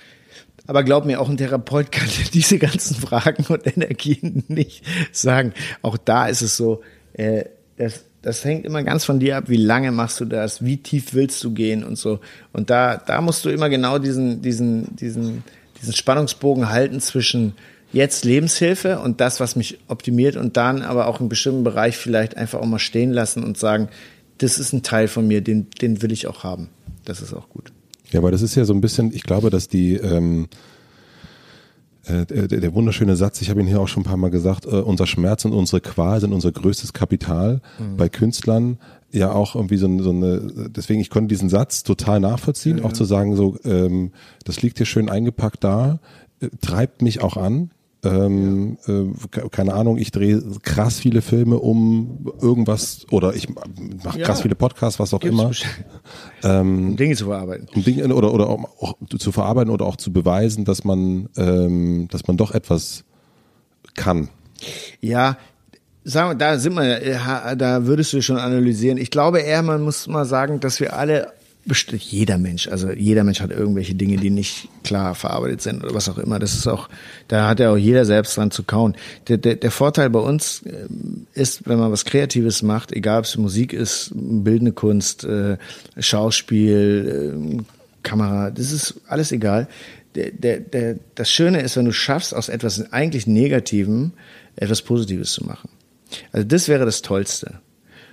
Aber 0.67 0.83
glaub 0.83 1.05
mir, 1.05 1.19
auch 1.19 1.29
ein 1.29 1.37
Therapeut 1.37 1.91
kann 1.91 2.07
diese 2.33 2.57
ganzen 2.57 2.95
Fragen 2.95 3.45
und 3.45 3.65
Energien 3.65 4.43
nicht 4.47 4.83
sagen. 5.11 5.53
Auch 5.81 5.97
da 5.97 6.27
ist 6.27 6.41
es 6.41 6.57
so, 6.57 6.81
äh, 7.13 7.45
das, 7.77 8.05
das 8.21 8.45
hängt 8.45 8.65
immer 8.65 8.83
ganz 8.83 9.05
von 9.05 9.19
dir 9.19 9.37
ab, 9.37 9.45
wie 9.47 9.57
lange 9.57 9.91
machst 9.91 10.19
du 10.19 10.25
das, 10.25 10.63
wie 10.63 10.77
tief 10.77 11.13
willst 11.13 11.43
du 11.43 11.51
gehen 11.51 11.83
und 11.83 11.97
so. 11.97 12.19
Und 12.53 12.69
da, 12.69 12.97
da 12.97 13.21
musst 13.21 13.43
du 13.45 13.49
immer 13.49 13.69
genau 13.69 13.97
diesen, 13.99 14.41
diesen, 14.41 14.95
diesen, 14.95 15.43
diesen 15.81 15.93
Spannungsbogen 15.93 16.69
halten 16.69 16.99
zwischen 16.99 17.53
jetzt 17.93 18.23
Lebenshilfe 18.23 18.99
und 18.99 19.19
das, 19.19 19.39
was 19.39 19.55
mich 19.55 19.79
optimiert 19.87 20.37
und 20.37 20.55
dann 20.57 20.81
aber 20.81 21.07
auch 21.07 21.19
in 21.19 21.29
bestimmten 21.29 21.63
Bereich 21.63 21.97
vielleicht 21.97 22.37
einfach 22.37 22.59
auch 22.59 22.65
mal 22.65 22.79
stehen 22.79 23.11
lassen 23.11 23.43
und 23.43 23.57
sagen, 23.57 23.89
das 24.37 24.57
ist 24.57 24.73
ein 24.73 24.83
Teil 24.83 25.07
von 25.07 25.27
mir, 25.27 25.41
den, 25.41 25.67
den 25.81 26.01
will 26.01 26.11
ich 26.11 26.27
auch 26.27 26.43
haben. 26.43 26.69
Das 27.05 27.21
ist 27.21 27.33
auch 27.33 27.49
gut. 27.49 27.71
Ja, 28.11 28.19
aber 28.19 28.31
das 28.31 28.41
ist 28.41 28.55
ja 28.55 28.65
so 28.65 28.73
ein 28.73 28.81
bisschen, 28.81 29.13
ich 29.13 29.23
glaube, 29.23 29.49
dass 29.49 29.67
die, 29.67 29.95
ähm, 29.95 30.47
äh, 32.05 32.25
der, 32.25 32.47
der 32.47 32.73
wunderschöne 32.73 33.15
Satz, 33.15 33.41
ich 33.41 33.49
habe 33.49 33.61
ihn 33.61 33.67
hier 33.67 33.79
auch 33.79 33.87
schon 33.87 34.01
ein 34.01 34.05
paar 34.05 34.17
Mal 34.17 34.31
gesagt, 34.31 34.65
äh, 34.65 34.69
unser 34.69 35.07
Schmerz 35.07 35.45
und 35.45 35.53
unsere 35.53 35.81
Qual 35.81 36.19
sind 36.19 36.33
unser 36.33 36.51
größtes 36.51 36.93
Kapital. 36.93 37.61
Mhm. 37.79 37.97
Bei 37.97 38.09
Künstlern 38.09 38.79
ja 39.11 39.31
auch 39.31 39.55
irgendwie 39.55 39.77
so, 39.77 40.01
so 40.01 40.11
eine, 40.11 40.69
deswegen, 40.69 41.01
ich 41.01 41.09
konnte 41.09 41.27
diesen 41.27 41.49
Satz 41.49 41.83
total 41.83 42.19
nachvollziehen, 42.19 42.79
ja, 42.79 42.85
auch 42.85 42.93
zu 42.93 43.05
sagen, 43.05 43.35
so, 43.35 43.57
ähm, 43.63 44.11
das 44.45 44.61
liegt 44.61 44.77
hier 44.77 44.85
schön 44.85 45.09
eingepackt 45.09 45.63
da, 45.63 45.99
äh, 46.39 46.49
treibt 46.61 47.01
mich 47.01 47.21
auch 47.21 47.37
an, 47.37 47.71
ähm, 48.03 48.77
ja. 48.87 48.93
äh, 48.93 49.49
keine 49.49 49.73
Ahnung, 49.73 49.97
ich 49.97 50.11
drehe 50.11 50.41
krass 50.63 50.99
viele 50.99 51.21
Filme 51.21 51.59
um 51.59 52.31
irgendwas 52.41 53.05
oder 53.11 53.35
ich 53.35 53.47
mache 54.03 54.19
ja. 54.19 54.25
krass 54.25 54.41
viele 54.41 54.55
Podcasts, 54.55 54.99
was 54.99 55.13
auch 55.13 55.19
Gibt's 55.19 55.39
immer. 55.39 55.51
Ähm, 56.43 56.89
um 56.89 56.95
Dinge 56.97 57.15
zu 57.15 57.25
verarbeiten. 57.25 57.67
Um 57.75 57.83
Dinge 57.83 58.15
oder 58.15 58.33
oder 58.33 58.49
auch 58.49 58.95
zu 59.19 59.31
verarbeiten 59.31 59.71
oder 59.71 59.85
auch 59.85 59.95
zu 59.95 60.11
beweisen, 60.11 60.65
dass 60.65 60.83
man 60.83 61.29
ähm, 61.37 62.07
dass 62.09 62.25
man 62.25 62.35
doch 62.35 62.51
etwas 62.51 63.03
kann. 63.93 64.29
Ja, 65.01 65.37
sagen 66.03 66.31
wir, 66.31 66.35
da 66.35 66.57
sind 66.57 66.73
wir, 66.73 67.01
äh, 67.01 67.57
da 67.57 67.85
würdest 67.85 68.13
du 68.13 68.21
schon 68.21 68.37
analysieren. 68.37 68.97
Ich 68.97 69.11
glaube 69.11 69.39
eher, 69.39 69.61
man 69.61 69.81
muss 69.81 70.07
mal 70.07 70.25
sagen, 70.25 70.59
dass 70.59 70.79
wir 70.79 70.95
alle 70.95 71.31
jeder 71.93 72.39
Mensch, 72.39 72.67
also 72.67 72.91
jeder 72.91 73.23
Mensch 73.23 73.39
hat 73.39 73.51
irgendwelche 73.51 73.93
Dinge, 73.93 74.17
die 74.17 74.31
nicht 74.31 74.67
klar 74.83 75.13
verarbeitet 75.13 75.61
sind 75.61 75.83
oder 75.83 75.93
was 75.93 76.09
auch 76.09 76.17
immer. 76.17 76.39
Das 76.39 76.55
ist 76.55 76.67
auch, 76.67 76.89
da 77.27 77.47
hat 77.47 77.59
ja 77.59 77.71
auch 77.71 77.77
jeder 77.77 78.03
selbst 78.03 78.35
dran 78.35 78.49
zu 78.49 78.63
kauen. 78.63 78.95
Der, 79.27 79.37
der, 79.37 79.55
der 79.55 79.69
Vorteil 79.69 80.09
bei 80.09 80.19
uns 80.19 80.63
äh, 80.63 80.87
ist, 81.33 81.67
wenn 81.67 81.77
man 81.77 81.91
was 81.91 82.05
Kreatives 82.05 82.63
macht, 82.63 82.91
egal 82.91 83.19
ob 83.19 83.25
es 83.25 83.37
Musik 83.37 83.73
ist, 83.73 84.11
bildende 84.13 84.71
Kunst, 84.71 85.23
äh, 85.23 85.57
Schauspiel, 85.99 87.63
Kamera, 88.01 88.49
das 88.49 88.71
ist 88.71 88.95
alles 89.07 89.31
egal. 89.31 89.67
Der, 90.15 90.31
der, 90.31 90.59
der, 90.59 90.95
das 91.13 91.31
Schöne 91.31 91.61
ist, 91.61 91.77
wenn 91.77 91.85
du 91.85 91.93
schaffst, 91.93 92.35
aus 92.35 92.49
etwas 92.49 92.91
eigentlich 92.91 93.27
Negativem 93.27 94.13
etwas 94.55 94.81
Positives 94.81 95.31
zu 95.33 95.45
machen. 95.45 95.69
Also 96.31 96.47
das 96.47 96.67
wäre 96.67 96.85
das 96.85 97.01
Tollste. 97.01 97.59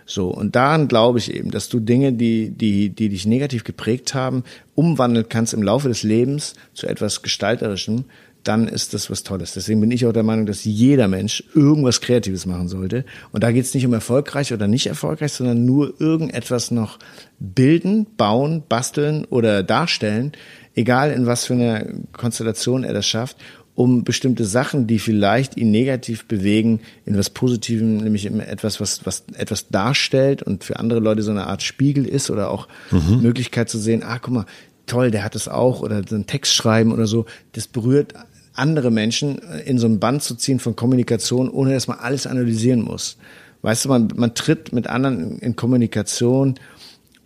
So, 0.06 0.28
und 0.28 0.56
daran 0.56 0.88
glaube 0.88 1.18
ich 1.18 1.34
eben, 1.34 1.50
dass 1.50 1.68
du 1.68 1.80
Dinge, 1.80 2.14
die, 2.14 2.50
die, 2.50 2.88
die 2.88 3.10
dich 3.10 3.26
negativ 3.26 3.62
geprägt 3.62 4.14
haben, 4.14 4.42
umwandeln 4.74 5.28
kannst 5.28 5.52
im 5.52 5.62
Laufe 5.62 5.88
des 5.88 6.02
Lebens 6.02 6.54
zu 6.72 6.86
etwas 6.86 7.20
Gestalterischem, 7.20 8.04
dann 8.42 8.68
ist 8.68 8.94
das 8.94 9.10
was 9.10 9.22
Tolles. 9.22 9.52
Deswegen 9.52 9.80
bin 9.80 9.90
ich 9.90 10.06
auch 10.06 10.12
der 10.12 10.22
Meinung, 10.22 10.46
dass 10.46 10.64
jeder 10.64 11.08
Mensch 11.08 11.44
irgendwas 11.54 12.00
Kreatives 12.00 12.46
machen 12.46 12.68
sollte. 12.68 13.04
Und 13.32 13.44
da 13.44 13.52
geht 13.52 13.64
es 13.64 13.74
nicht 13.74 13.84
um 13.84 13.92
erfolgreich 13.92 14.54
oder 14.54 14.66
nicht 14.66 14.86
erfolgreich, 14.86 15.32
sondern 15.32 15.66
nur 15.66 16.00
irgendetwas 16.00 16.70
noch 16.70 16.98
bilden, 17.38 18.06
bauen, 18.16 18.62
basteln 18.66 19.26
oder 19.26 19.62
darstellen, 19.62 20.32
egal 20.74 21.10
in 21.10 21.26
was 21.26 21.44
für 21.44 21.54
einer 21.54 21.84
Konstellation 22.12 22.84
er 22.84 22.94
das 22.94 23.06
schafft 23.06 23.36
um 23.78 24.02
bestimmte 24.02 24.44
Sachen, 24.44 24.88
die 24.88 24.98
vielleicht 24.98 25.56
ihn 25.56 25.70
negativ 25.70 26.24
bewegen, 26.24 26.80
in 27.06 27.16
was 27.16 27.30
Positivem, 27.30 27.98
nämlich 27.98 28.26
in 28.26 28.40
etwas, 28.40 28.80
was, 28.80 29.06
was 29.06 29.22
etwas 29.34 29.68
darstellt 29.68 30.42
und 30.42 30.64
für 30.64 30.80
andere 30.80 30.98
Leute 30.98 31.22
so 31.22 31.30
eine 31.30 31.46
Art 31.46 31.62
Spiegel 31.62 32.04
ist 32.04 32.28
oder 32.28 32.50
auch 32.50 32.66
mhm. 32.90 33.22
Möglichkeit 33.22 33.70
zu 33.70 33.78
sehen, 33.78 34.02
ah, 34.02 34.18
guck 34.18 34.34
mal, 34.34 34.46
toll, 34.86 35.12
der 35.12 35.22
hat 35.22 35.36
es 35.36 35.46
auch 35.46 35.80
oder 35.80 36.02
so 36.08 36.16
einen 36.16 36.26
Text 36.26 36.54
schreiben 36.54 36.90
oder 36.90 37.06
so. 37.06 37.26
Das 37.52 37.68
berührt 37.68 38.14
andere 38.52 38.90
Menschen 38.90 39.38
in 39.64 39.78
so 39.78 39.86
ein 39.86 40.00
Band 40.00 40.24
zu 40.24 40.34
ziehen 40.34 40.58
von 40.58 40.74
Kommunikation, 40.74 41.48
ohne 41.48 41.72
dass 41.72 41.86
man 41.86 42.00
alles 42.00 42.26
analysieren 42.26 42.82
muss. 42.82 43.16
Weißt 43.62 43.84
du, 43.84 43.90
man, 43.90 44.08
man 44.16 44.34
tritt 44.34 44.72
mit 44.72 44.88
anderen 44.88 45.38
in 45.38 45.54
Kommunikation 45.54 46.56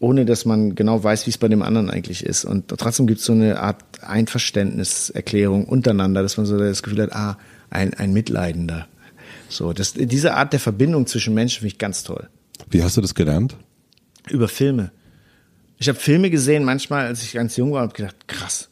ohne 0.03 0.25
dass 0.25 0.45
man 0.45 0.75
genau 0.75 1.03
weiß, 1.03 1.27
wie 1.27 1.31
es 1.31 1.39
bei 1.39 1.47
dem 1.47 1.63
anderen 1.63 1.89
eigentlich 1.89 2.27
ist. 2.27 2.45
Und 2.45 2.67
trotzdem 2.67 3.07
gibt 3.07 3.21
es 3.21 3.27
so 3.27 3.35
eine 3.35 3.61
Art 3.61 3.85
Einverständniserklärung 4.03 5.65
untereinander, 5.65 6.23
dass 6.23 6.37
man 6.37 6.45
so 6.45 6.59
das 6.59 6.83
Gefühl 6.83 7.03
hat, 7.03 7.13
ah, 7.13 7.39
ein, 7.71 7.95
ein 7.95 8.13
Mitleidender. 8.13 8.89
So, 9.49 9.73
das, 9.73 9.93
diese 9.93 10.35
Art 10.35 10.53
der 10.53 10.59
Verbindung 10.59 11.07
zwischen 11.07 11.35
Menschen 11.35 11.61
finde 11.61 11.69
ich 11.69 11.79
ganz 11.79 12.03
toll. 12.03 12.29
Wie 12.69 12.83
hast 12.83 12.97
du 12.97 13.01
das 13.01 13.15
gelernt? 13.15 13.57
Über 14.29 14.49
Filme. 14.49 14.91
Ich 15.79 15.89
habe 15.89 15.99
Filme 15.99 16.31
gesehen, 16.31 16.65
manchmal, 16.65 17.07
als 17.07 17.23
ich 17.23 17.35
ganz 17.35 17.57
jung 17.57 17.71
war, 17.71 17.85
und 17.85 17.95
gedacht, 17.95 18.27
krass, 18.27 18.71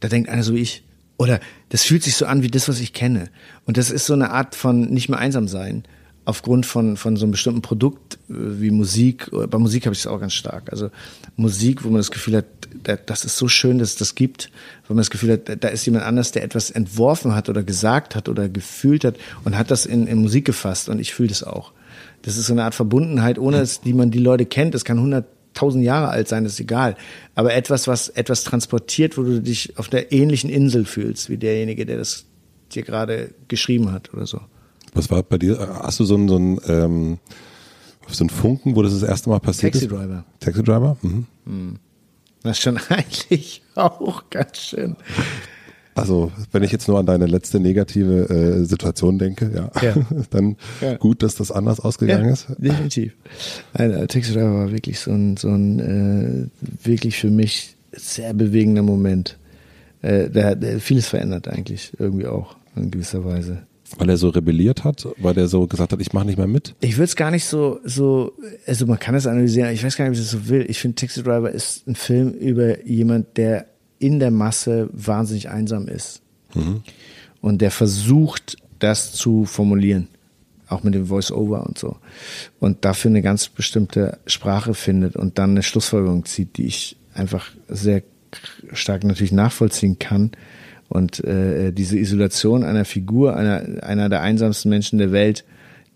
da 0.00 0.08
denkt 0.08 0.28
einer 0.28 0.42
so 0.42 0.52
wie 0.54 0.60
ich. 0.60 0.84
Oder 1.16 1.40
das 1.70 1.84
fühlt 1.84 2.02
sich 2.02 2.14
so 2.14 2.26
an 2.26 2.42
wie 2.42 2.50
das, 2.50 2.68
was 2.68 2.78
ich 2.80 2.92
kenne. 2.92 3.30
Und 3.64 3.78
das 3.78 3.90
ist 3.90 4.04
so 4.04 4.12
eine 4.12 4.30
Art 4.32 4.54
von 4.54 4.90
nicht 4.90 5.08
mehr 5.08 5.18
einsam 5.18 5.48
sein 5.48 5.84
aufgrund 6.24 6.66
von, 6.66 6.96
von 6.96 7.16
so 7.16 7.24
einem 7.24 7.32
bestimmten 7.32 7.62
Produkt 7.62 8.14
äh, 8.28 8.34
wie 8.34 8.70
Musik. 8.70 9.30
Bei 9.30 9.58
Musik 9.58 9.86
habe 9.86 9.94
ich 9.94 10.00
es 10.00 10.06
auch 10.06 10.20
ganz 10.20 10.34
stark. 10.34 10.70
Also 10.70 10.90
Musik, 11.36 11.84
wo 11.84 11.88
man 11.88 11.98
das 11.98 12.10
Gefühl 12.10 12.36
hat, 12.36 12.46
das 13.06 13.24
ist 13.24 13.36
so 13.36 13.48
schön, 13.48 13.78
dass 13.78 13.90
es 13.90 13.96
das 13.96 14.14
gibt, 14.14 14.50
wo 14.86 14.94
man 14.94 14.98
das 14.98 15.10
Gefühl 15.10 15.32
hat, 15.32 15.64
da 15.64 15.68
ist 15.68 15.84
jemand 15.84 16.04
anders, 16.04 16.32
der 16.32 16.42
etwas 16.42 16.70
entworfen 16.70 17.34
hat 17.34 17.48
oder 17.48 17.62
gesagt 17.62 18.14
hat 18.14 18.28
oder 18.28 18.48
gefühlt 18.48 19.04
hat 19.04 19.16
und 19.44 19.56
hat 19.56 19.70
das 19.70 19.86
in, 19.86 20.06
in 20.06 20.18
Musik 20.22 20.44
gefasst 20.44 20.88
und 20.88 20.98
ich 21.00 21.12
fühle 21.14 21.28
das 21.28 21.42
auch. 21.42 21.72
Das 22.22 22.36
ist 22.36 22.46
so 22.46 22.52
eine 22.52 22.64
Art 22.64 22.74
Verbundenheit, 22.74 23.38
ohne 23.38 23.58
dass 23.58 23.80
die 23.80 23.92
man 23.92 24.10
die 24.10 24.18
Leute 24.18 24.46
kennt. 24.46 24.74
Das 24.74 24.84
kann 24.84 25.00
hunderttausend 25.00 25.84
Jahre 25.84 26.08
alt 26.08 26.28
sein, 26.28 26.46
ist 26.46 26.60
egal. 26.60 26.96
Aber 27.34 27.52
etwas, 27.52 27.88
was 27.88 28.08
etwas 28.08 28.44
transportiert, 28.44 29.18
wo 29.18 29.22
du 29.22 29.40
dich 29.40 29.76
auf 29.76 29.88
der 29.88 30.12
ähnlichen 30.12 30.48
Insel 30.48 30.84
fühlst, 30.84 31.28
wie 31.28 31.36
derjenige, 31.36 31.84
der 31.84 31.98
das 31.98 32.26
dir 32.72 32.82
gerade 32.82 33.34
geschrieben 33.48 33.92
hat 33.92 34.14
oder 34.14 34.26
so. 34.26 34.40
Was 34.94 35.10
war 35.10 35.22
bei 35.22 35.38
dir? 35.38 35.58
Hast 35.82 36.00
du 36.00 36.04
so 36.04 36.14
einen, 36.14 36.28
so 36.28 36.36
einen, 36.36 36.58
ähm, 36.68 37.18
so 38.08 38.22
einen 38.24 38.30
Funken, 38.30 38.76
wo 38.76 38.82
das 38.82 38.92
das 38.92 39.02
erste 39.08 39.30
Mal 39.30 39.40
passiert 39.40 39.72
Taxi 39.72 39.86
ist? 39.86 39.90
Driver. 39.92 40.24
Taxi 40.40 40.62
Driver? 40.62 40.96
Mhm. 41.02 41.78
Das 42.42 42.58
ist 42.58 42.62
schon 42.62 42.78
eigentlich 42.88 43.62
auch 43.74 44.28
ganz 44.30 44.58
schön. 44.58 44.96
Also, 45.94 46.32
wenn 46.52 46.62
ich 46.62 46.72
jetzt 46.72 46.88
nur 46.88 46.98
an 46.98 47.04
deine 47.06 47.26
letzte 47.26 47.60
negative 47.60 48.28
äh, 48.30 48.64
Situation 48.64 49.18
denke, 49.18 49.50
ja, 49.54 49.70
Ja. 49.82 49.94
dann 50.30 50.56
Ja. 50.80 50.96
gut, 50.96 51.22
dass 51.22 51.34
das 51.34 51.50
anders 51.52 51.80
ausgegangen 51.80 52.30
ist. 52.30 52.46
definitiv. 52.58 53.14
Äh, 53.74 54.06
Taxi 54.06 54.32
Driver 54.32 54.54
war 54.54 54.72
wirklich 54.72 55.00
so 55.00 55.10
ein, 55.10 55.36
so 55.36 55.48
ein 55.48 56.50
äh, 56.50 56.86
wirklich 56.86 57.18
für 57.18 57.30
mich 57.30 57.76
sehr 57.92 58.32
bewegender 58.32 58.82
Moment. 58.82 59.38
Äh, 60.00 60.30
der 60.30 60.46
hat 60.46 60.64
äh, 60.64 60.80
vieles 60.80 61.08
verändert 61.08 61.46
eigentlich, 61.48 61.92
irgendwie 61.98 62.26
auch 62.26 62.56
in 62.74 62.90
gewisser 62.90 63.24
Weise. 63.24 63.62
Weil 63.98 64.08
er 64.08 64.16
so 64.16 64.30
rebelliert 64.30 64.84
hat, 64.84 65.06
weil 65.18 65.36
er 65.36 65.48
so 65.48 65.66
gesagt 65.66 65.92
hat, 65.92 66.00
ich 66.00 66.12
mache 66.12 66.24
nicht 66.26 66.38
mehr 66.38 66.46
mit. 66.46 66.74
Ich 66.80 66.96
würde 66.96 67.04
es 67.04 67.16
gar 67.16 67.30
nicht 67.30 67.44
so, 67.44 67.78
so, 67.84 68.32
also 68.66 68.86
man 68.86 68.98
kann 68.98 69.14
es 69.14 69.26
analysieren, 69.26 69.70
ich 69.72 69.84
weiß 69.84 69.96
gar 69.96 70.04
nicht, 70.04 70.18
ob 70.18 70.24
ich 70.24 70.30
das 70.30 70.30
so 70.30 70.48
will. 70.48 70.64
Ich 70.68 70.80
finde, 70.80 70.94
Taxi 70.94 71.22
Driver 71.22 71.50
ist 71.50 71.86
ein 71.86 71.94
Film 71.94 72.32
über 72.32 72.84
jemand, 72.86 73.36
der 73.36 73.66
in 73.98 74.18
der 74.18 74.30
Masse 74.30 74.88
wahnsinnig 74.92 75.50
einsam 75.50 75.88
ist. 75.88 76.22
Und 77.40 77.60
der 77.60 77.70
versucht, 77.70 78.56
das 78.78 79.12
zu 79.12 79.44
formulieren. 79.44 80.08
Auch 80.68 80.82
mit 80.82 80.94
dem 80.94 81.06
Voice-Over 81.06 81.66
und 81.66 81.78
so. 81.78 81.96
Und 82.58 82.84
dafür 82.84 83.10
eine 83.10 83.22
ganz 83.22 83.48
bestimmte 83.48 84.18
Sprache 84.26 84.74
findet 84.74 85.16
und 85.16 85.38
dann 85.38 85.50
eine 85.50 85.62
Schlussfolgerung 85.62 86.24
zieht, 86.24 86.56
die 86.56 86.66
ich 86.66 86.96
einfach 87.14 87.50
sehr 87.68 88.02
stark 88.72 89.04
natürlich 89.04 89.32
nachvollziehen 89.32 89.98
kann. 89.98 90.32
Und 90.92 91.24
äh, 91.24 91.72
diese 91.72 91.98
Isolation 91.98 92.64
einer 92.64 92.84
Figur, 92.84 93.34
einer, 93.34 93.82
einer 93.82 94.10
der 94.10 94.20
einsamsten 94.20 94.68
Menschen 94.68 94.98
der 94.98 95.10
Welt, 95.10 95.42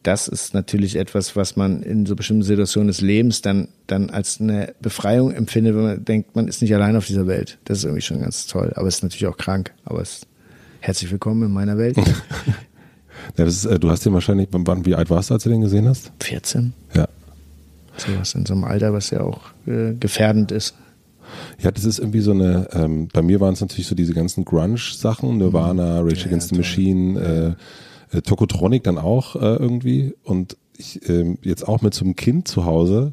das 0.02 0.26
ist 0.26 0.54
natürlich 0.54 0.96
etwas, 0.96 1.36
was 1.36 1.54
man 1.56 1.82
in 1.82 2.06
so 2.06 2.16
bestimmten 2.16 2.44
Situationen 2.44 2.88
des 2.88 3.02
Lebens 3.02 3.42
dann, 3.42 3.68
dann 3.88 4.08
als 4.08 4.40
eine 4.40 4.74
Befreiung 4.80 5.32
empfindet, 5.32 5.74
wenn 5.74 5.82
man 5.82 6.04
denkt, 6.04 6.34
man 6.34 6.48
ist 6.48 6.62
nicht 6.62 6.74
allein 6.74 6.96
auf 6.96 7.06
dieser 7.06 7.26
Welt. 7.26 7.58
Das 7.64 7.78
ist 7.78 7.84
irgendwie 7.84 8.00
schon 8.00 8.22
ganz 8.22 8.46
toll. 8.46 8.72
Aber 8.74 8.88
es 8.88 8.96
ist 8.96 9.02
natürlich 9.02 9.26
auch 9.26 9.36
krank. 9.36 9.74
Aber 9.84 10.00
es 10.00 10.18
ist 10.18 10.26
herzlich 10.80 11.10
willkommen 11.10 11.42
in 11.42 11.52
meiner 11.52 11.76
Welt. 11.76 11.96
Ja, 13.36 13.44
ist, 13.44 13.64
äh, 13.64 13.78
du 13.78 13.90
hast 13.90 14.04
den 14.04 14.12
wahrscheinlich, 14.12 14.48
wann, 14.52 14.84
wie 14.84 14.94
alt 14.94 15.08
warst 15.10 15.30
du, 15.30 15.34
als 15.34 15.42
du 15.42 15.48
den 15.48 15.62
gesehen 15.62 15.88
hast? 15.88 16.12
14. 16.20 16.74
Ja. 16.94 17.08
Sowas 17.96 18.34
in 18.34 18.44
so 18.44 18.52
einem 18.52 18.64
Alter, 18.64 18.92
was 18.92 19.10
ja 19.10 19.22
auch 19.22 19.40
äh, 19.66 19.94
gefährdend 19.94 20.52
ist. 20.52 20.74
Ja, 21.62 21.70
das 21.70 21.84
ist 21.84 21.98
irgendwie 21.98 22.20
so 22.20 22.32
eine, 22.32 22.68
ähm, 22.72 23.08
bei 23.12 23.22
mir 23.22 23.40
waren 23.40 23.54
es 23.54 23.60
natürlich 23.60 23.86
so 23.86 23.94
diese 23.94 24.14
ganzen 24.14 24.44
Grunge-Sachen, 24.44 25.38
Nirvana, 25.38 26.00
Rage 26.00 26.06
Mhm. 26.14 26.16
Ja, 26.20 26.26
Against 26.26 26.48
the 26.48 26.54
toll. 26.54 26.58
Machine, 26.58 27.56
äh, 28.12 28.16
äh, 28.16 28.22
Tokotronic 28.22 28.84
dann 28.84 28.98
auch 28.98 29.36
äh, 29.36 29.38
irgendwie 29.56 30.14
und 30.24 30.56
ich 30.78 31.08
ähm, 31.08 31.38
jetzt 31.42 31.66
auch 31.66 31.80
mit 31.82 31.94
so 31.94 32.04
einem 32.04 32.16
Kind 32.16 32.48
zu 32.48 32.64
Hause, 32.66 33.12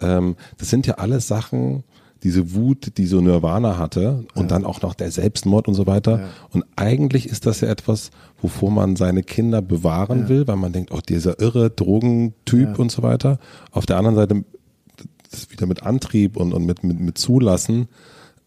ähm, 0.00 0.36
das 0.58 0.68
sind 0.70 0.86
ja 0.86 0.94
alles 0.94 1.26
Sachen, 1.28 1.82
diese 2.22 2.54
Wut, 2.54 2.98
die 2.98 3.06
so 3.06 3.22
Nirvana 3.22 3.78
hatte 3.78 4.26
und 4.34 4.50
dann 4.50 4.66
auch 4.66 4.82
noch 4.82 4.92
der 4.92 5.10
Selbstmord 5.10 5.68
und 5.68 5.74
so 5.74 5.86
weiter. 5.86 6.18
Ja. 6.20 6.28
Und 6.50 6.66
eigentlich 6.76 7.24
ist 7.26 7.46
das 7.46 7.62
ja 7.62 7.68
etwas, 7.68 8.10
wovor 8.42 8.70
man 8.70 8.96
seine 8.96 9.22
Kinder 9.22 9.62
bewahren 9.62 10.28
will, 10.28 10.46
weil 10.46 10.56
man 10.56 10.72
denkt, 10.74 10.92
oh, 10.92 11.00
dieser 11.00 11.40
irre 11.40 11.70
Drogentyp 11.70 12.68
Ja. 12.68 12.74
und 12.76 12.92
so 12.92 13.02
weiter. 13.02 13.38
Auf 13.72 13.86
der 13.86 13.96
anderen 13.96 14.16
Seite 14.16 14.44
das 15.30 15.50
wieder 15.50 15.66
mit 15.66 15.82
Antrieb 15.82 16.36
und, 16.36 16.52
und 16.52 16.64
mit, 16.64 16.84
mit, 16.84 17.00
mit 17.00 17.18
Zulassen, 17.18 17.88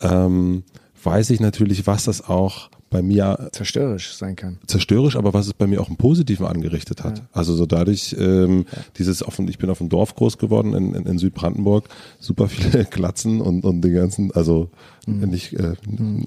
ähm, 0.02 0.64
weiß 1.04 1.30
ich 1.32 1.40
natürlich, 1.40 1.88
was 1.88 2.06
das 2.06 2.28
auch 2.28 2.70
bei 2.94 3.02
mir 3.02 3.50
Zerstörerisch 3.52 4.14
sein 4.14 4.36
kann. 4.38 4.60
zerstörerisch, 4.68 5.18
aber 5.18 5.34
was 5.34 5.48
es 5.48 5.54
bei 5.54 5.68
mir 5.68 5.82
auch 5.82 5.90
im 5.90 5.98
Positiven 5.98 6.46
angerichtet 6.46 7.04
hat. 7.04 7.18
Ja. 7.18 7.24
Also 7.34 7.54
so 7.56 7.66
dadurch, 7.66 8.16
ähm, 8.18 8.66
dieses 8.98 9.22
auf, 9.24 9.36
dem- 9.36 9.50
ich 9.50 9.58
bin 9.58 9.70
auf 9.70 9.80
dem 9.80 9.90
Dorf 9.90 10.16
groß 10.16 10.38
geworden 10.38 10.74
in, 10.74 10.94
in, 10.94 11.06
in 11.06 11.18
Südbrandenburg, 11.18 11.90
super 12.20 12.48
viele 12.48 12.86
Glatzen 12.90 13.42
und, 13.42 13.66
und 13.66 13.82
den 13.82 13.94
ganzen, 13.94 14.32
also 14.32 14.70
Mhm. 15.06 15.30
nicht, 15.32 15.52
äh, 15.52 15.74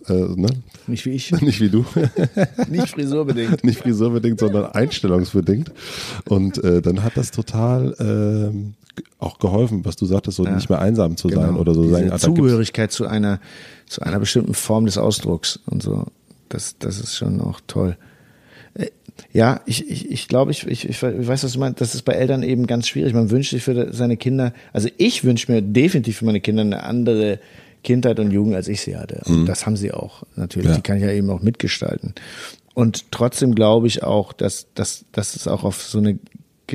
äh, 0.08 0.12
ne? 0.36 0.48
Nicht 0.86 1.06
wie 1.06 1.10
ich. 1.12 1.32
nicht 1.40 1.60
wie 1.62 1.70
du, 1.70 1.86
Nicht 2.68 2.90
frisurbedingt. 2.90 3.64
nicht 3.64 3.78
frisurbedingt, 3.78 4.38
sondern 4.38 4.66
einstellungsbedingt. 4.66 5.72
Und 6.28 6.62
äh, 6.62 6.82
dann 6.82 7.02
hat 7.02 7.16
das 7.16 7.30
total 7.30 7.94
ähm, 7.98 8.74
auch 9.18 9.38
geholfen, 9.38 9.82
was 9.86 9.96
du 9.96 10.04
sagtest, 10.04 10.36
so 10.36 10.44
Ja. 10.44 10.54
nicht 10.54 10.68
mehr 10.68 10.78
einsam 10.80 11.16
zu 11.16 11.30
sein 11.30 11.48
Genau. 11.48 11.58
oder 11.60 11.72
so 11.72 11.84
Diese 11.84 11.94
sagen, 11.94 12.12
ah, 12.12 12.18
Zugehörigkeit 12.18 12.92
zu 12.92 13.06
einer, 13.06 13.40
zu 13.86 14.02
einer 14.02 14.18
bestimmten 14.20 14.52
Form 14.52 14.84
des 14.84 14.98
Ausdrucks 14.98 15.58
und 15.64 15.82
so. 15.82 16.04
Das, 16.48 16.78
das 16.78 16.98
ist 17.00 17.16
schon 17.16 17.40
auch 17.40 17.60
toll. 17.66 17.96
Äh, 18.74 18.86
Ja, 19.32 19.60
ich, 19.66 19.88
ich, 19.90 20.10
ich 20.10 20.28
glaube, 20.28 20.50
ich, 20.50 20.66
ich, 20.66 20.88
ich 20.88 21.02
weiß, 21.02 21.44
was 21.44 21.52
du 21.52 21.58
meinst. 21.58 21.80
Das 21.80 21.94
ist 21.94 22.02
bei 22.02 22.12
Eltern 22.12 22.42
eben 22.42 22.66
ganz 22.66 22.88
schwierig. 22.88 23.14
Man 23.14 23.30
wünscht 23.30 23.50
sich 23.50 23.62
für 23.62 23.92
seine 23.92 24.16
Kinder, 24.16 24.52
also 24.72 24.88
ich 24.98 25.24
wünsche 25.24 25.50
mir 25.50 25.62
definitiv 25.62 26.18
für 26.18 26.26
meine 26.26 26.40
Kinder 26.40 26.62
eine 26.62 26.82
andere 26.82 27.38
Kindheit 27.82 28.18
und 28.20 28.30
Jugend, 28.32 28.54
als 28.54 28.68
ich 28.68 28.80
sie 28.80 28.96
hatte. 28.96 29.22
Und 29.26 29.46
das 29.46 29.64
haben 29.64 29.76
sie 29.76 29.92
auch 29.92 30.24
natürlich. 30.34 30.70
Ja. 30.70 30.76
Die 30.76 30.82
kann 30.82 30.96
ich 30.96 31.04
ja 31.04 31.12
eben 31.12 31.30
auch 31.30 31.40
mitgestalten. 31.40 32.14
Und 32.74 33.10
trotzdem 33.10 33.54
glaube 33.54 33.86
ich 33.86 34.02
auch, 34.02 34.32
dass, 34.32 34.66
dass, 34.74 35.06
dass 35.12 35.34
es 35.36 35.48
auch 35.48 35.64
auf 35.64 35.82
so 35.82 35.98
eine, 35.98 36.18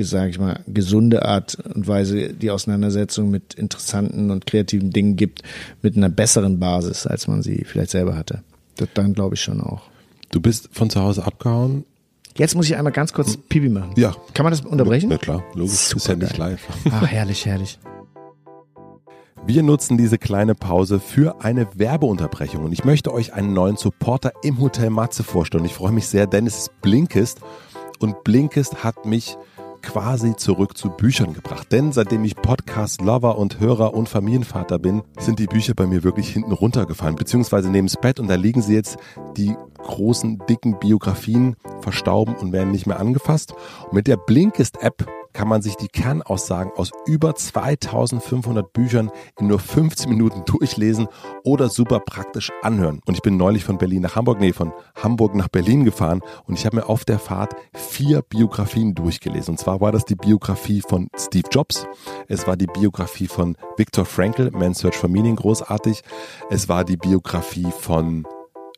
sage 0.00 0.30
ich 0.30 0.38
mal, 0.38 0.60
gesunde 0.66 1.24
Art 1.24 1.54
und 1.74 1.86
Weise 1.86 2.32
die 2.32 2.50
Auseinandersetzung 2.50 3.30
mit 3.30 3.54
interessanten 3.54 4.30
und 4.30 4.46
kreativen 4.46 4.90
Dingen 4.90 5.16
gibt, 5.16 5.42
mit 5.82 5.96
einer 5.96 6.08
besseren 6.08 6.58
Basis, 6.58 7.06
als 7.06 7.28
man 7.28 7.42
sie 7.42 7.64
vielleicht 7.66 7.90
selber 7.90 8.16
hatte. 8.16 8.42
Das, 8.76 8.88
dann 8.94 9.14
glaube 9.14 9.34
ich 9.34 9.40
schon 9.40 9.60
auch. 9.60 9.82
Du 10.30 10.40
bist 10.40 10.70
von 10.72 10.90
zu 10.90 11.00
Hause 11.00 11.24
abgehauen? 11.26 11.84
Jetzt 12.36 12.54
muss 12.54 12.66
ich 12.66 12.76
einmal 12.76 12.92
ganz 12.92 13.12
kurz 13.12 13.36
Pipi 13.36 13.68
machen. 13.68 13.92
Ja. 13.96 14.14
Kann 14.32 14.44
man 14.44 14.52
das 14.52 14.62
unterbrechen? 14.62 15.10
Ja 15.10 15.18
klar, 15.18 15.44
logisch. 15.54 15.92
ist 15.92 16.08
ja 16.08 16.16
nicht 16.16 16.38
live. 16.38 16.66
Ach, 16.90 17.06
herrlich, 17.06 17.44
herrlich. 17.44 17.78
Wir 19.44 19.62
nutzen 19.64 19.98
diese 19.98 20.18
kleine 20.18 20.54
Pause 20.54 21.00
für 21.00 21.44
eine 21.44 21.66
Werbeunterbrechung 21.74 22.64
und 22.64 22.72
ich 22.72 22.84
möchte 22.84 23.12
euch 23.12 23.34
einen 23.34 23.52
neuen 23.52 23.76
Supporter 23.76 24.32
im 24.42 24.60
Hotel 24.60 24.88
Matze 24.88 25.24
vorstellen. 25.24 25.64
Ich 25.64 25.74
freue 25.74 25.92
mich 25.92 26.06
sehr, 26.06 26.26
denn 26.28 26.46
es 26.46 26.56
ist 26.58 26.80
Blinkist 26.80 27.40
und 27.98 28.22
Blinkist 28.24 28.84
hat 28.84 29.04
mich 29.04 29.36
quasi 29.82 30.36
zurück 30.36 30.76
zu 30.76 30.90
Büchern 30.90 31.34
gebracht. 31.34 31.70
Denn 31.72 31.92
seitdem 31.92 32.24
ich 32.24 32.36
Podcast-Lover 32.36 33.36
und 33.36 33.60
Hörer 33.60 33.94
und 33.94 34.08
Familienvater 34.08 34.78
bin, 34.78 35.02
sind 35.18 35.38
die 35.38 35.46
Bücher 35.46 35.74
bei 35.74 35.86
mir 35.86 36.04
wirklich 36.04 36.28
hinten 36.28 36.52
runtergefallen, 36.52 37.16
beziehungsweise 37.16 37.70
neben's 37.70 37.96
Bett 37.96 38.20
und 38.20 38.28
da 38.28 38.36
liegen 38.36 38.62
sie 38.62 38.74
jetzt, 38.74 38.96
die 39.36 39.54
großen, 39.78 40.42
dicken 40.48 40.78
Biografien 40.78 41.56
verstauben 41.80 42.34
und 42.36 42.52
werden 42.52 42.70
nicht 42.70 42.86
mehr 42.86 43.00
angefasst. 43.00 43.54
Und 43.84 43.94
mit 43.94 44.06
der 44.06 44.16
Blinkist-App 44.16 45.06
kann 45.32 45.48
man 45.48 45.62
sich 45.62 45.76
die 45.76 45.88
Kernaussagen 45.88 46.72
aus 46.76 46.90
über 47.06 47.34
2500 47.34 48.72
Büchern 48.72 49.10
in 49.38 49.48
nur 49.48 49.58
15 49.58 50.08
Minuten 50.08 50.44
durchlesen 50.44 51.08
oder 51.44 51.68
super 51.68 52.00
praktisch 52.00 52.50
anhören. 52.62 53.00
Und 53.06 53.14
ich 53.14 53.22
bin 53.22 53.36
neulich 53.36 53.64
von 53.64 53.78
Berlin 53.78 54.02
nach 54.02 54.16
Hamburg, 54.16 54.40
nee, 54.40 54.52
von 54.52 54.72
Hamburg 54.96 55.34
nach 55.34 55.48
Berlin 55.48 55.84
gefahren 55.84 56.20
und 56.46 56.58
ich 56.58 56.66
habe 56.66 56.76
mir 56.76 56.88
auf 56.88 57.04
der 57.04 57.18
Fahrt 57.18 57.54
vier 57.74 58.22
Biografien 58.22 58.94
durchgelesen. 58.94 59.52
Und 59.52 59.58
zwar 59.58 59.80
war 59.80 59.92
das 59.92 60.04
die 60.04 60.16
Biografie 60.16 60.80
von 60.80 61.08
Steve 61.16 61.48
Jobs, 61.50 61.86
es 62.28 62.46
war 62.46 62.56
die 62.56 62.66
Biografie 62.66 63.26
von 63.26 63.56
Viktor 63.76 64.04
Frankl, 64.04 64.50
Man's 64.50 64.78
Search 64.78 64.96
for 64.96 65.10
Meaning, 65.10 65.36
großartig, 65.36 66.02
es 66.50 66.68
war 66.68 66.84
die 66.84 66.96
Biografie 66.96 67.70
von 67.70 68.26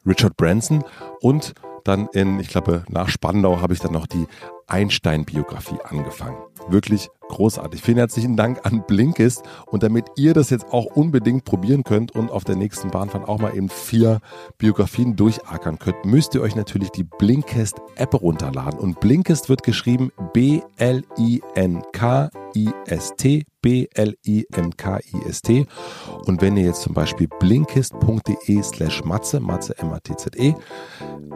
Richard 0.06 0.36
Branson 0.36 0.84
und 1.20 1.54
dann 1.84 2.08
in, 2.12 2.40
ich 2.40 2.48
glaube, 2.48 2.84
nach 2.88 3.08
Spandau 3.08 3.60
habe 3.60 3.74
ich 3.74 3.80
dann 3.80 3.92
noch 3.92 4.06
die 4.06 4.26
Einstein-Biografie 4.66 5.78
angefangen. 5.84 6.38
Wirklich 6.68 7.08
großartig. 7.28 7.82
Vielen 7.82 7.98
herzlichen 7.98 8.36
Dank 8.36 8.64
an 8.64 8.84
Blinkist. 8.86 9.42
Und 9.66 9.82
damit 9.82 10.06
ihr 10.16 10.32
das 10.34 10.50
jetzt 10.50 10.72
auch 10.72 10.86
unbedingt 10.86 11.44
probieren 11.44 11.82
könnt 11.84 12.12
und 12.12 12.30
auf 12.30 12.44
der 12.44 12.56
nächsten 12.56 12.90
Bahnfahrt 12.90 13.28
auch 13.28 13.38
mal 13.38 13.56
eben 13.56 13.68
vier 13.68 14.20
Biografien 14.58 15.16
durchackern 15.16 15.78
könnt, 15.78 16.04
müsst 16.04 16.34
ihr 16.34 16.42
euch 16.42 16.56
natürlich 16.56 16.90
die 16.90 17.04
Blinkist 17.04 17.80
App 17.96 18.14
runterladen. 18.14 18.78
Und 18.78 19.00
Blinkist 19.00 19.48
wird 19.48 19.62
geschrieben 19.62 20.10
B-L-I-N-K-I-S-T. 20.32 21.44
B-L-I-N-K-I-S-T. 23.64 25.66
Und 26.26 26.42
wenn 26.42 26.58
ihr 26.58 26.64
jetzt 26.64 26.82
zum 26.82 26.92
Beispiel 26.92 27.28
blinkist.de 27.40 28.62
slash 28.62 29.02
matze, 29.04 29.40
matze 29.40 29.78
M-A-T-Z-E, 29.78 30.54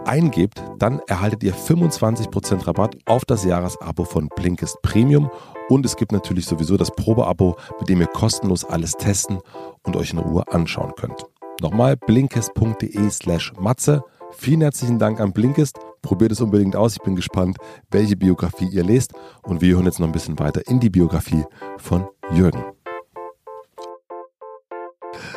eingebt, 0.04 0.62
dann 0.78 1.00
erhaltet 1.06 1.42
ihr 1.42 1.54
25% 1.54 2.66
Rabatt 2.66 2.98
auf 3.06 3.17
das 3.24 3.44
Jahresabo 3.44 4.04
von 4.04 4.28
Blinkist 4.34 4.80
Premium. 4.82 5.30
Und 5.68 5.84
es 5.84 5.96
gibt 5.96 6.12
natürlich 6.12 6.46
sowieso 6.46 6.76
das 6.76 6.90
Probeabo, 6.90 7.56
mit 7.78 7.88
dem 7.88 8.00
ihr 8.00 8.06
kostenlos 8.06 8.64
alles 8.64 8.92
testen 8.92 9.40
und 9.82 9.96
euch 9.96 10.12
in 10.12 10.18
Ruhe 10.18 10.44
anschauen 10.48 10.92
könnt. 10.96 11.24
Nochmal 11.60 11.96
blinkist.de 11.96 13.10
slash 13.10 13.52
matze. 13.58 14.02
Vielen 14.32 14.60
herzlichen 14.60 14.98
Dank 14.98 15.20
an 15.20 15.32
Blinkist. 15.32 15.78
Probiert 16.02 16.32
es 16.32 16.40
unbedingt 16.40 16.76
aus. 16.76 16.92
Ich 16.92 17.02
bin 17.02 17.16
gespannt, 17.16 17.56
welche 17.90 18.16
Biografie 18.16 18.68
ihr 18.68 18.84
lest. 18.84 19.12
Und 19.42 19.60
wir 19.60 19.74
hören 19.74 19.86
jetzt 19.86 19.98
noch 19.98 20.06
ein 20.06 20.12
bisschen 20.12 20.38
weiter 20.38 20.66
in 20.68 20.80
die 20.80 20.90
Biografie 20.90 21.44
von 21.78 22.06
Jürgen. 22.32 22.62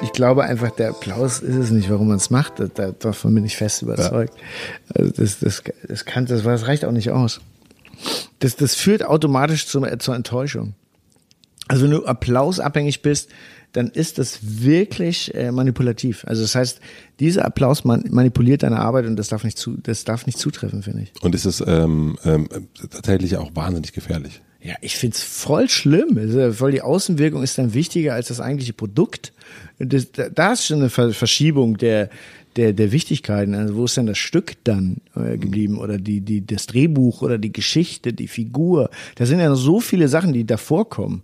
Ich 0.01 0.11
glaube 0.11 0.43
einfach, 0.43 0.71
der 0.71 0.89
Applaus 0.89 1.39
ist 1.39 1.55
es 1.55 1.71
nicht, 1.71 1.89
warum 1.89 2.09
man 2.09 2.17
es 2.17 2.29
macht. 2.29 2.53
Da, 2.59 2.91
davon 2.91 3.33
bin 3.33 3.45
ich 3.45 3.57
fest 3.57 3.81
überzeugt. 3.81 4.33
Ja. 4.35 4.95
Also 4.95 5.11
das, 5.11 5.39
das, 5.39 5.63
das, 5.87 6.05
kann, 6.05 6.25
das, 6.25 6.43
das 6.43 6.67
reicht 6.67 6.85
auch 6.85 6.91
nicht 6.91 7.11
aus. 7.11 7.41
Das, 8.39 8.55
das 8.55 8.75
führt 8.75 9.03
automatisch 9.03 9.67
zum, 9.67 9.85
zur 9.99 10.15
Enttäuschung. 10.15 10.73
Also 11.67 11.83
wenn 11.83 11.91
du 11.91 12.05
applausabhängig 12.05 13.01
bist, 13.01 13.29
dann 13.71 13.89
ist 13.89 14.17
das 14.17 14.39
wirklich 14.41 15.33
äh, 15.33 15.51
manipulativ. 15.51 16.25
Also 16.25 16.41
das 16.41 16.55
heißt, 16.55 16.81
dieser 17.19 17.45
Applaus 17.45 17.85
man, 17.85 18.03
manipuliert 18.09 18.63
deine 18.63 18.79
Arbeit 18.79 19.05
und 19.05 19.15
das 19.15 19.29
darf 19.29 19.43
nicht 19.43 19.57
zu, 19.57 19.77
das 19.77 20.03
darf 20.03 20.25
nicht 20.25 20.37
zutreffen, 20.37 20.83
finde 20.83 21.03
ich. 21.03 21.13
Und 21.21 21.33
ist 21.35 21.45
es 21.45 21.63
ähm, 21.65 22.17
ähm, 22.25 22.49
tatsächlich 22.89 23.37
auch 23.37 23.55
wahnsinnig 23.55 23.93
gefährlich. 23.93 24.41
Ja, 24.63 24.75
ich 24.81 24.95
find's 24.97 25.23
voll 25.23 25.69
schlimm. 25.69 26.17
Also 26.17 26.53
voll 26.53 26.71
die 26.71 26.81
Außenwirkung 26.81 27.41
ist 27.41 27.57
dann 27.57 27.73
wichtiger 27.73 28.13
als 28.13 28.27
das 28.27 28.39
eigentliche 28.39 28.73
Produkt. 28.73 29.33
Das, 29.79 30.07
da 30.11 30.53
ist 30.53 30.67
schon 30.67 30.79
eine 30.79 30.89
Verschiebung 30.89 31.77
der, 31.77 32.09
der, 32.55 32.73
der 32.73 32.91
Wichtigkeiten. 32.91 33.53
Also 33.53 33.75
wo 33.75 33.85
ist 33.85 33.97
denn 33.97 34.07
das 34.07 34.17
Stück 34.17 34.55
dann 34.63 34.97
äh, 35.15 35.37
geblieben 35.37 35.77
oder 35.77 35.97
die, 35.97 36.21
die, 36.21 36.45
das 36.45 36.67
Drehbuch 36.67 37.21
oder 37.21 37.37
die 37.37 37.51
Geschichte, 37.51 38.13
die 38.13 38.27
Figur? 38.27 38.89
Da 39.15 39.25
sind 39.25 39.39
ja 39.39 39.49
noch 39.49 39.55
so 39.55 39.79
viele 39.79 40.07
Sachen, 40.07 40.33
die 40.33 40.45
davor 40.45 40.89
kommen 40.89 41.23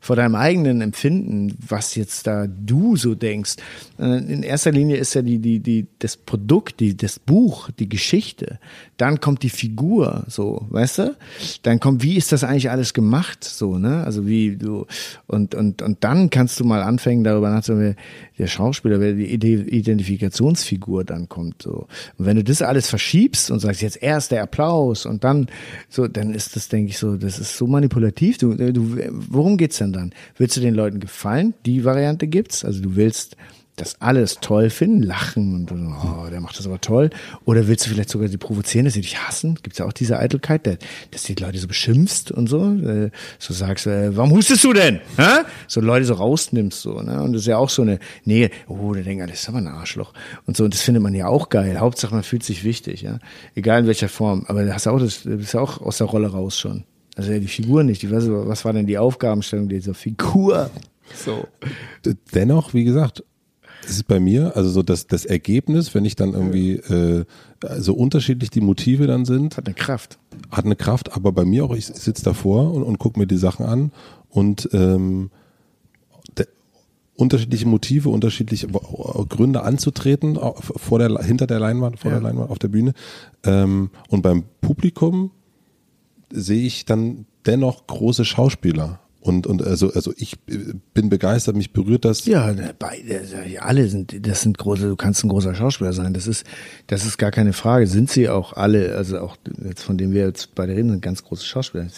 vor 0.00 0.16
deinem 0.16 0.34
eigenen 0.34 0.80
Empfinden, 0.80 1.56
was 1.66 1.94
jetzt 1.94 2.26
da 2.26 2.46
du 2.46 2.96
so 2.96 3.14
denkst. 3.14 3.56
Äh, 3.98 4.18
in 4.18 4.42
erster 4.42 4.70
Linie 4.70 4.96
ist 4.96 5.14
ja 5.14 5.22
die, 5.22 5.38
die, 5.38 5.60
die, 5.60 5.86
das 5.98 6.16
Produkt, 6.16 6.80
die, 6.80 6.96
das 6.96 7.18
Buch, 7.18 7.70
die 7.78 7.88
Geschichte. 7.88 8.58
Dann 8.96 9.20
kommt 9.20 9.42
die 9.42 9.50
Figur, 9.50 10.24
so, 10.28 10.66
weißt 10.70 10.98
du? 10.98 11.16
Dann 11.62 11.80
kommt, 11.80 12.02
wie 12.02 12.16
ist 12.16 12.32
das 12.32 12.44
eigentlich 12.44 12.70
alles 12.70 12.94
gemacht, 12.94 13.44
so, 13.44 13.78
ne? 13.78 14.04
Also 14.04 14.26
wie 14.26 14.56
du, 14.56 14.86
und, 15.26 15.54
und, 15.54 15.82
und 15.82 16.04
dann 16.04 16.30
kannst 16.30 16.60
du 16.60 16.64
mal 16.64 16.82
anfangen, 16.82 17.24
darüber 17.24 17.50
nachzudenken, 17.50 17.96
der 18.38 18.46
Schauspieler, 18.46 19.00
wer 19.00 19.14
die 19.14 19.32
Identifikationsfigur 19.32 21.04
dann 21.04 21.28
kommt, 21.28 21.62
so. 21.62 21.86
Und 22.16 22.26
wenn 22.26 22.36
du 22.36 22.44
das 22.44 22.62
alles 22.62 22.88
verschiebst 22.88 23.50
und 23.50 23.60
sagst, 23.60 23.82
jetzt 23.82 24.02
erst 24.02 24.30
der 24.30 24.42
Applaus 24.42 25.06
und 25.06 25.24
dann, 25.24 25.48
so, 25.88 26.06
dann 26.06 26.34
ist 26.34 26.54
das, 26.56 26.68
denke 26.68 26.90
ich, 26.90 26.98
so, 26.98 27.16
das 27.16 27.38
ist 27.38 27.56
so 27.56 27.66
manipulativ. 27.66 28.38
Du, 28.38 28.54
du, 28.54 28.96
worum 29.10 29.56
geht's 29.56 29.78
denn 29.78 29.87
dann? 29.92 30.12
Willst 30.36 30.56
du 30.56 30.60
den 30.60 30.74
Leuten 30.74 31.00
gefallen? 31.00 31.54
Die 31.66 31.84
Variante 31.84 32.26
gibt's. 32.26 32.64
Also 32.64 32.80
du 32.80 32.96
willst 32.96 33.36
das 33.80 34.00
alles 34.00 34.38
toll 34.40 34.70
finden, 34.70 35.02
lachen 35.02 35.54
und 35.54 35.72
oh, 35.72 36.28
der 36.30 36.40
macht 36.40 36.58
das 36.58 36.66
aber 36.66 36.80
toll. 36.80 37.10
Oder 37.44 37.68
willst 37.68 37.86
du 37.86 37.90
vielleicht 37.90 38.10
sogar 38.10 38.28
sie 38.28 38.36
provozieren, 38.36 38.84
dass 38.84 38.94
sie 38.94 39.00
dich 39.00 39.18
hassen? 39.18 39.58
Gibt's 39.62 39.78
ja 39.78 39.86
auch 39.86 39.92
diese 39.92 40.18
Eitelkeit, 40.18 40.78
dass 41.10 41.22
die 41.22 41.34
Leute 41.34 41.58
so 41.58 41.68
beschimpfst 41.68 42.30
und 42.30 42.48
so. 42.48 42.72
Äh, 42.72 43.10
so 43.38 43.54
sagst, 43.54 43.86
äh, 43.86 44.16
warum 44.16 44.32
hustest 44.32 44.64
du 44.64 44.72
denn? 44.72 45.00
Hä? 45.16 45.44
So 45.66 45.80
Leute 45.80 46.04
so 46.04 46.14
rausnimmst 46.14 46.82
so. 46.82 47.00
Ne? 47.00 47.22
Und 47.22 47.32
das 47.32 47.42
ist 47.42 47.48
ja 47.48 47.58
auch 47.58 47.70
so 47.70 47.82
eine 47.82 47.98
Nähe. 48.24 48.50
Oh, 48.66 48.92
der 48.92 49.04
denkt, 49.04 49.28
das 49.30 49.42
ist 49.42 49.48
aber 49.48 49.58
ein 49.58 49.68
Arschloch. 49.68 50.12
Und 50.46 50.56
so, 50.56 50.64
und 50.64 50.74
das 50.74 50.82
findet 50.82 51.02
man 51.02 51.14
ja 51.14 51.28
auch 51.28 51.48
geil. 51.48 51.78
Hauptsache, 51.78 52.14
man 52.14 52.24
fühlt 52.24 52.42
sich 52.42 52.64
wichtig, 52.64 53.02
ja. 53.02 53.18
Egal 53.54 53.80
in 53.80 53.86
welcher 53.86 54.08
Form. 54.08 54.44
Aber 54.48 54.64
du 54.64 54.74
hast 54.74 54.86
auch 54.86 54.98
das, 54.98 55.22
du 55.22 55.36
bist 55.36 55.54
ja 55.54 55.60
auch 55.60 55.80
aus 55.80 55.98
der 55.98 56.08
Rolle 56.08 56.28
raus 56.28 56.58
schon. 56.58 56.84
Also 57.18 57.32
ja, 57.32 57.40
die 57.40 57.48
Figur 57.48 57.82
nicht. 57.82 58.02
Die, 58.02 58.12
was, 58.12 58.28
was 58.28 58.64
war 58.64 58.72
denn 58.72 58.86
die 58.86 58.96
Aufgabenstellung 58.96 59.68
dieser 59.68 59.92
Figur? 59.92 60.70
So. 61.16 61.48
Dennoch, 62.32 62.74
wie 62.74 62.84
gesagt, 62.84 63.24
es 63.84 63.96
ist 63.96 64.06
bei 64.06 64.20
mir, 64.20 64.56
also 64.56 64.70
so 64.70 64.84
das, 64.84 65.08
das 65.08 65.24
Ergebnis, 65.24 65.96
wenn 65.96 66.04
ich 66.04 66.14
dann 66.14 66.32
irgendwie 66.32 66.74
äh, 66.74 67.24
so 67.78 67.94
unterschiedlich 67.94 68.50
die 68.50 68.60
Motive 68.60 69.08
dann 69.08 69.24
sind. 69.24 69.56
Hat 69.56 69.66
eine 69.66 69.74
Kraft. 69.74 70.18
Hat 70.52 70.64
eine 70.64 70.76
Kraft, 70.76 71.16
aber 71.16 71.32
bei 71.32 71.44
mir 71.44 71.64
auch, 71.64 71.74
ich 71.74 71.86
sitze 71.86 72.22
davor 72.22 72.72
und, 72.72 72.84
und 72.84 72.98
gucke 72.98 73.18
mir 73.18 73.26
die 73.26 73.36
Sachen 73.36 73.66
an 73.66 73.90
und 74.30 74.68
ähm, 74.72 75.30
unterschiedliche 77.16 77.66
Motive, 77.66 78.10
unterschiedliche 78.10 78.68
Gründe 78.68 79.62
anzutreten 79.62 80.38
vor 80.60 81.00
der, 81.00 81.18
hinter 81.18 81.48
der 81.48 81.58
Leinwand, 81.58 81.98
vor 81.98 82.12
ja. 82.12 82.20
der 82.20 82.28
Leinwand, 82.28 82.48
auf 82.48 82.60
der 82.60 82.68
Bühne. 82.68 82.92
Ähm, 83.44 83.90
und 84.08 84.22
beim 84.22 84.44
Publikum 84.60 85.32
sehe 86.30 86.66
ich 86.66 86.84
dann 86.84 87.26
dennoch 87.46 87.86
große 87.86 88.24
Schauspieler. 88.24 89.00
Und, 89.20 89.46
und 89.46 89.62
also, 89.62 89.92
also 89.92 90.14
ich 90.16 90.38
bin 90.40 91.08
begeistert, 91.08 91.56
mich 91.56 91.72
berührt 91.72 92.04
das. 92.04 92.24
Ja, 92.24 92.54
beide, 92.78 93.20
alle 93.60 93.88
sind, 93.88 94.26
das 94.26 94.42
sind 94.42 94.56
große, 94.56 94.88
du 94.88 94.96
kannst 94.96 95.24
ein 95.24 95.28
großer 95.28 95.54
Schauspieler 95.54 95.92
sein. 95.92 96.14
Das 96.14 96.28
ist, 96.28 96.46
das 96.86 97.04
ist 97.04 97.18
gar 97.18 97.32
keine 97.32 97.52
Frage. 97.52 97.88
Sind 97.88 98.10
sie 98.10 98.28
auch 98.28 98.52
alle, 98.52 98.94
also 98.94 99.18
auch 99.18 99.36
jetzt 99.66 99.82
von 99.82 99.98
dem 99.98 100.12
wir 100.12 100.24
jetzt 100.24 100.54
beide 100.54 100.74
reden, 100.74 100.90
sind 100.90 101.02
ganz 101.02 101.24
große 101.24 101.44
Schauspieler. 101.44 101.88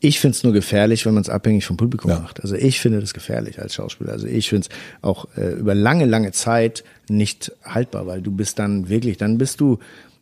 Ich 0.00 0.20
finde 0.20 0.36
es 0.36 0.44
nur 0.44 0.52
gefährlich, 0.52 1.06
wenn 1.06 1.14
man 1.14 1.22
es 1.22 1.30
abhängig 1.30 1.64
vom 1.64 1.78
Publikum 1.78 2.10
ja. 2.10 2.20
macht. 2.20 2.40
Also 2.42 2.54
ich 2.54 2.78
finde 2.78 3.00
das 3.00 3.14
gefährlich 3.14 3.60
als 3.60 3.74
Schauspieler. 3.74 4.12
Also 4.12 4.26
ich 4.26 4.50
finde 4.50 4.68
es 4.68 4.76
auch 5.02 5.26
äh, 5.36 5.54
über 5.54 5.74
lange, 5.74 6.04
lange 6.04 6.30
Zeit 6.32 6.84
nicht 7.08 7.52
haltbar, 7.64 8.06
weil 8.06 8.20
du 8.20 8.30
bist 8.30 8.58
dann 8.58 8.88
wirklich, 8.90 9.16
dann 9.16 9.38
bist 9.38 9.60
du, 9.60 9.78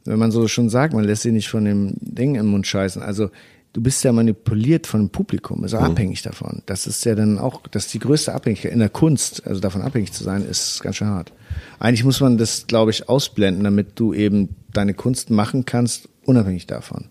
wenn 0.08 0.18
man 0.18 0.30
so 0.30 0.48
schon 0.48 0.70
sagt, 0.70 0.94
man 0.94 1.04
lässt 1.04 1.22
sich 1.22 1.32
nicht 1.32 1.48
von 1.48 1.64
dem 1.64 1.92
Ding 2.00 2.34
im 2.34 2.46
Mund 2.46 2.66
scheißen. 2.66 3.02
Also 3.02 3.30
du 3.72 3.82
bist 3.82 4.02
ja 4.04 4.12
manipuliert 4.12 4.86
von 4.86 5.00
dem 5.00 5.10
Publikum, 5.10 5.62
also 5.62 5.78
mhm. 5.78 5.84
abhängig 5.84 6.22
davon. 6.22 6.62
Das 6.66 6.86
ist 6.86 7.04
ja 7.04 7.14
dann 7.14 7.38
auch, 7.38 7.62
das 7.70 7.86
ist 7.86 7.94
die 7.94 7.98
größte 7.98 8.34
Abhängigkeit 8.34 8.72
in 8.72 8.78
der 8.78 8.88
Kunst, 8.88 9.46
also 9.46 9.60
davon 9.60 9.82
abhängig 9.82 10.12
zu 10.12 10.24
sein, 10.24 10.44
ist 10.44 10.82
ganz 10.82 10.96
schön 10.96 11.08
hart. 11.08 11.32
Eigentlich 11.78 12.04
muss 12.04 12.20
man 12.20 12.38
das, 12.38 12.66
glaube 12.66 12.90
ich, 12.90 13.08
ausblenden, 13.08 13.64
damit 13.64 13.98
du 13.98 14.14
eben 14.14 14.56
deine 14.72 14.94
Kunst 14.94 15.30
machen 15.30 15.64
kannst, 15.64 16.08
unabhängig 16.24 16.66
davon, 16.66 17.06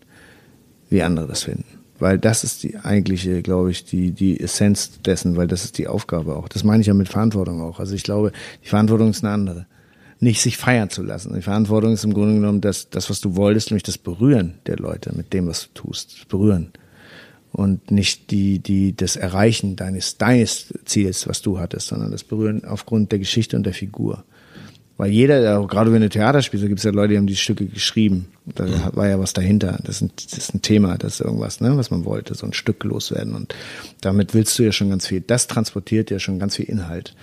wie 0.89 1.03
andere 1.03 1.27
das 1.27 1.43
finden. 1.43 1.65
Weil 1.99 2.19
das 2.19 2.43
ist 2.43 2.63
die 2.63 2.77
eigentliche, 2.77 3.41
glaube 3.41 3.71
ich, 3.71 3.85
die, 3.85 4.11
die 4.11 4.39
Essenz 4.39 5.01
dessen, 5.01 5.35
weil 5.35 5.47
das 5.47 5.63
ist 5.63 5.77
die 5.77 5.87
Aufgabe 5.87 6.35
auch. 6.35 6.47
Das 6.47 6.63
meine 6.63 6.81
ich 6.81 6.87
ja 6.87 6.93
mit 6.93 7.09
Verantwortung 7.09 7.61
auch. 7.61 7.79
Also 7.79 7.95
ich 7.95 8.03
glaube, 8.03 8.31
die 8.63 8.69
Verantwortung 8.69 9.09
ist 9.09 9.23
eine 9.23 9.33
andere 9.33 9.65
nicht 10.20 10.41
sich 10.41 10.57
feiern 10.57 10.89
zu 10.89 11.03
lassen. 11.03 11.34
Die 11.36 11.41
Verantwortung 11.41 11.93
ist 11.93 12.03
im 12.03 12.13
Grunde 12.13 12.36
genommen 12.36 12.61
das, 12.61 12.89
das, 12.89 13.09
was 13.09 13.22
du 13.22 13.36
wolltest, 13.36 13.70
nämlich 13.70 13.84
das 13.84 13.97
Berühren 13.97 14.55
der 14.65 14.78
Leute 14.78 15.13
mit 15.15 15.34
dem, 15.34 15.47
was 15.47 15.70
du 15.74 15.82
tust. 15.82 16.20
Das 16.20 16.26
Berühren. 16.26 16.72
Und 17.51 17.91
nicht 17.91 18.32
die, 18.32 18.59
die, 18.59 18.95
das 18.95 19.15
Erreichen 19.15 19.76
deines, 19.76 20.18
deines 20.18 20.74
Ziels, 20.86 21.28
was 21.28 21.41
du 21.41 21.59
hattest, 21.59 21.88
sondern 21.88 22.11
das 22.11 22.24
Berühren 22.24 22.65
aufgrund 22.65 23.11
der 23.11 23.20
Geschichte 23.20 23.55
und 23.55 23.65
der 23.65 23.74
Figur. 23.74 24.24
Weil 24.97 25.11
jeder, 25.11 25.65
gerade 25.67 25.93
wenn 25.93 26.01
du 26.01 26.09
Theater 26.09 26.41
spielst, 26.41 26.63
da 26.63 26.67
gibt 26.67 26.79
es 26.79 26.83
ja 26.83 26.91
Leute, 26.91 27.09
die 27.09 27.17
haben 27.17 27.27
die 27.27 27.35
Stücke 27.35 27.67
geschrieben. 27.67 28.27
Da 28.45 28.65
war 28.95 29.07
ja 29.07 29.19
was 29.19 29.33
dahinter. 29.33 29.77
Das 29.83 29.97
ist, 29.97 30.01
ein, 30.01 30.11
das 30.15 30.37
ist 30.37 30.55
ein 30.55 30.61
Thema, 30.63 30.97
das 30.97 31.15
ist 31.15 31.21
irgendwas, 31.21 31.61
ne, 31.61 31.77
was 31.77 31.91
man 31.91 32.03
wollte, 32.03 32.33
so 32.33 32.47
ein 32.47 32.53
Stück 32.53 32.83
loswerden. 32.83 33.35
Und 33.35 33.53
damit 34.01 34.33
willst 34.33 34.57
du 34.57 34.63
ja 34.63 34.71
schon 34.71 34.89
ganz 34.89 35.05
viel. 35.05 35.21
Das 35.21 35.45
transportiert 35.45 36.09
ja 36.09 36.17
schon 36.17 36.39
ganz 36.39 36.55
viel 36.55 36.65
Inhalt. 36.65 37.13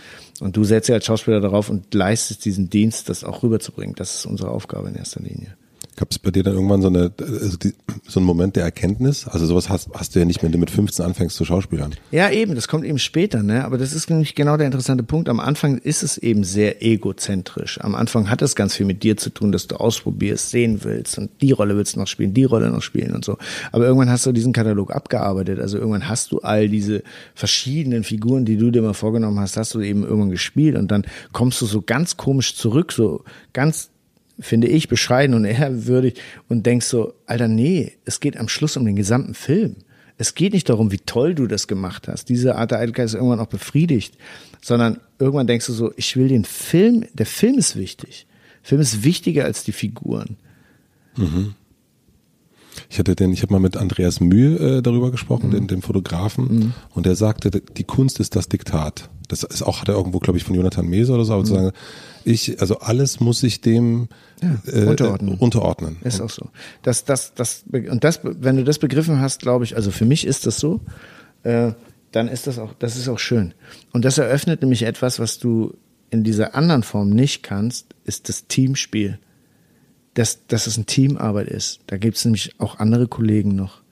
Und 0.40 0.56
du 0.56 0.62
setzt 0.62 0.88
ja 0.88 0.94
als 0.94 1.06
Schauspieler 1.06 1.40
darauf 1.40 1.68
und 1.68 1.92
leistest 1.94 2.44
diesen 2.44 2.70
Dienst, 2.70 3.08
das 3.08 3.24
auch 3.24 3.42
rüberzubringen. 3.42 3.96
Das 3.96 4.14
ist 4.14 4.26
unsere 4.26 4.50
Aufgabe 4.50 4.88
in 4.88 4.94
erster 4.94 5.20
Linie. 5.20 5.56
Gab 5.96 6.10
es 6.10 6.18
bei 6.18 6.30
dir 6.30 6.42
dann 6.42 6.54
irgendwann 6.54 6.82
so, 6.82 6.88
eine, 6.88 7.12
also 7.18 7.56
die, 7.56 7.72
so 8.06 8.18
einen 8.18 8.26
Moment 8.26 8.56
der 8.56 8.64
Erkenntnis? 8.64 9.28
Also 9.28 9.46
sowas 9.46 9.68
hast, 9.68 9.90
hast 9.94 10.14
du 10.14 10.18
ja 10.18 10.24
nicht, 10.24 10.42
wenn 10.42 10.50
du 10.50 10.58
mit 10.58 10.70
15 10.70 11.04
anfängst 11.04 11.36
zu 11.36 11.44
schauspielern. 11.44 11.94
Ja, 12.10 12.30
eben, 12.30 12.56
das 12.56 12.66
kommt 12.66 12.84
eben 12.84 12.98
später, 12.98 13.42
ne? 13.44 13.64
Aber 13.64 13.78
das 13.78 13.92
ist 13.92 14.10
nämlich 14.10 14.34
genau 14.34 14.56
der 14.56 14.66
interessante 14.66 15.04
Punkt. 15.04 15.28
Am 15.28 15.38
Anfang 15.38 15.78
ist 15.78 16.02
es 16.02 16.18
eben 16.18 16.42
sehr 16.42 16.82
egozentrisch. 16.82 17.80
Am 17.80 17.94
Anfang 17.94 18.28
hat 18.28 18.42
es 18.42 18.56
ganz 18.56 18.74
viel 18.74 18.86
mit 18.86 19.04
dir 19.04 19.16
zu 19.16 19.30
tun, 19.30 19.52
dass 19.52 19.68
du 19.68 19.76
ausprobierst, 19.76 20.50
sehen 20.50 20.82
willst 20.82 21.16
und 21.18 21.30
die 21.40 21.52
Rolle 21.52 21.76
willst 21.76 21.96
noch 21.96 22.08
spielen, 22.08 22.34
die 22.34 22.44
Rolle 22.44 22.70
noch 22.70 22.82
spielen 22.82 23.14
und 23.14 23.24
so. 23.24 23.38
Aber 23.70 23.84
irgendwann 23.84 24.10
hast 24.10 24.26
du 24.26 24.32
diesen 24.32 24.52
Katalog 24.52 24.92
abgearbeitet. 24.92 25.60
Also 25.60 25.78
irgendwann 25.78 26.08
hast 26.08 26.32
du 26.32 26.40
all 26.40 26.68
diese 26.68 27.04
verschiedenen 27.34 28.02
Figuren, 28.02 28.44
die 28.44 28.56
du 28.56 28.72
dir 28.72 28.82
mal 28.82 28.94
vorgenommen 28.94 29.38
hast, 29.38 29.56
hast 29.56 29.74
du 29.74 29.80
eben 29.80 30.02
irgendwann 30.02 30.30
gespielt 30.30 30.76
und 30.76 30.90
dann 30.90 31.04
kommst 31.32 31.60
du 31.60 31.66
so 31.66 31.82
ganz 31.82 32.16
komisch 32.16 32.56
zurück, 32.56 32.92
so 32.92 33.22
ganz 33.52 33.90
finde 34.38 34.68
ich, 34.68 34.88
bescheiden 34.88 35.34
und 35.34 35.44
ehrwürdig 35.44 36.20
und 36.48 36.64
denkst 36.66 36.86
so, 36.86 37.14
Alter, 37.26 37.48
nee, 37.48 37.92
es 38.04 38.20
geht 38.20 38.36
am 38.36 38.48
Schluss 38.48 38.76
um 38.76 38.84
den 38.84 38.96
gesamten 38.96 39.34
Film. 39.34 39.76
Es 40.16 40.34
geht 40.34 40.52
nicht 40.52 40.68
darum, 40.68 40.92
wie 40.92 40.98
toll 40.98 41.34
du 41.34 41.46
das 41.46 41.66
gemacht 41.66 42.06
hast. 42.06 42.28
Diese 42.28 42.54
Art 42.54 42.70
der 42.70 42.78
Eitelkeit 42.78 43.06
ist 43.06 43.14
irgendwann 43.14 43.40
auch 43.40 43.48
befriedigt, 43.48 44.16
sondern 44.62 45.00
irgendwann 45.18 45.46
denkst 45.46 45.66
du 45.66 45.72
so, 45.72 45.92
ich 45.96 46.16
will 46.16 46.28
den 46.28 46.44
Film, 46.44 47.06
der 47.14 47.26
Film 47.26 47.58
ist 47.58 47.76
wichtig. 47.76 48.26
Der 48.62 48.68
Film 48.68 48.80
ist 48.80 49.04
wichtiger 49.04 49.44
als 49.44 49.64
die 49.64 49.72
Figuren. 49.72 50.36
Mhm. 51.16 51.54
Ich 52.90 52.98
hatte 52.98 53.14
den, 53.14 53.32
ich 53.32 53.42
habe 53.42 53.52
mal 53.52 53.60
mit 53.60 53.76
Andreas 53.76 54.20
Mühe 54.20 54.78
äh, 54.78 54.82
darüber 54.82 55.10
gesprochen, 55.10 55.48
mhm. 55.48 55.52
den, 55.52 55.66
den 55.66 55.82
Fotografen, 55.82 56.44
mhm. 56.44 56.72
und 56.90 57.06
der 57.06 57.16
sagte, 57.16 57.50
die 57.50 57.84
Kunst 57.84 58.20
ist 58.20 58.36
das 58.36 58.48
Diktat. 58.48 59.10
Das 59.28 59.42
ist 59.42 59.62
auch, 59.62 59.80
hat 59.80 59.88
er 59.88 59.94
irgendwo, 59.94 60.18
glaube 60.18 60.38
ich, 60.38 60.44
von 60.44 60.54
Jonathan 60.54 60.86
Mese 60.86 61.12
oder 61.12 61.24
so, 61.24 61.32
aber 61.32 61.42
mhm. 61.42 61.46
zu 61.46 61.54
sagen, 61.54 61.72
ich, 62.24 62.60
also 62.60 62.78
alles 62.78 63.20
muss 63.20 63.40
sich 63.40 63.60
dem 63.60 64.08
ja, 64.42 64.56
äh, 64.66 64.86
unterordnen. 64.86 65.38
unterordnen. 65.38 65.96
Ist 66.02 66.20
auch 66.20 66.30
so. 66.30 66.48
Das, 66.82 67.04
das, 67.04 67.34
das, 67.34 67.64
und 67.70 68.04
das, 68.04 68.20
wenn 68.22 68.56
du 68.56 68.64
das 68.64 68.78
begriffen 68.78 69.20
hast, 69.20 69.40
glaube 69.40 69.64
ich, 69.64 69.76
also 69.76 69.90
für 69.90 70.04
mich 70.04 70.26
ist 70.26 70.46
das 70.46 70.58
so, 70.58 70.80
äh, 71.42 71.72
dann 72.12 72.28
ist 72.28 72.46
das 72.46 72.58
auch, 72.58 72.72
das 72.78 72.96
ist 72.96 73.08
auch 73.08 73.18
schön. 73.18 73.54
Und 73.92 74.04
das 74.04 74.18
eröffnet 74.18 74.62
nämlich 74.62 74.84
etwas, 74.84 75.18
was 75.18 75.38
du 75.38 75.74
in 76.10 76.22
dieser 76.22 76.54
anderen 76.54 76.82
Form 76.82 77.10
nicht 77.10 77.42
kannst, 77.42 77.94
ist 78.04 78.28
das 78.28 78.46
Teamspiel. 78.46 79.18
Dass, 80.14 80.46
dass 80.46 80.66
es 80.66 80.76
eine 80.76 80.86
Teamarbeit 80.86 81.48
ist. 81.48 81.80
Da 81.88 81.96
gibt 81.96 82.16
es 82.16 82.24
nämlich 82.24 82.54
auch 82.58 82.78
andere 82.78 83.08
Kollegen 83.08 83.56
noch, 83.56 83.82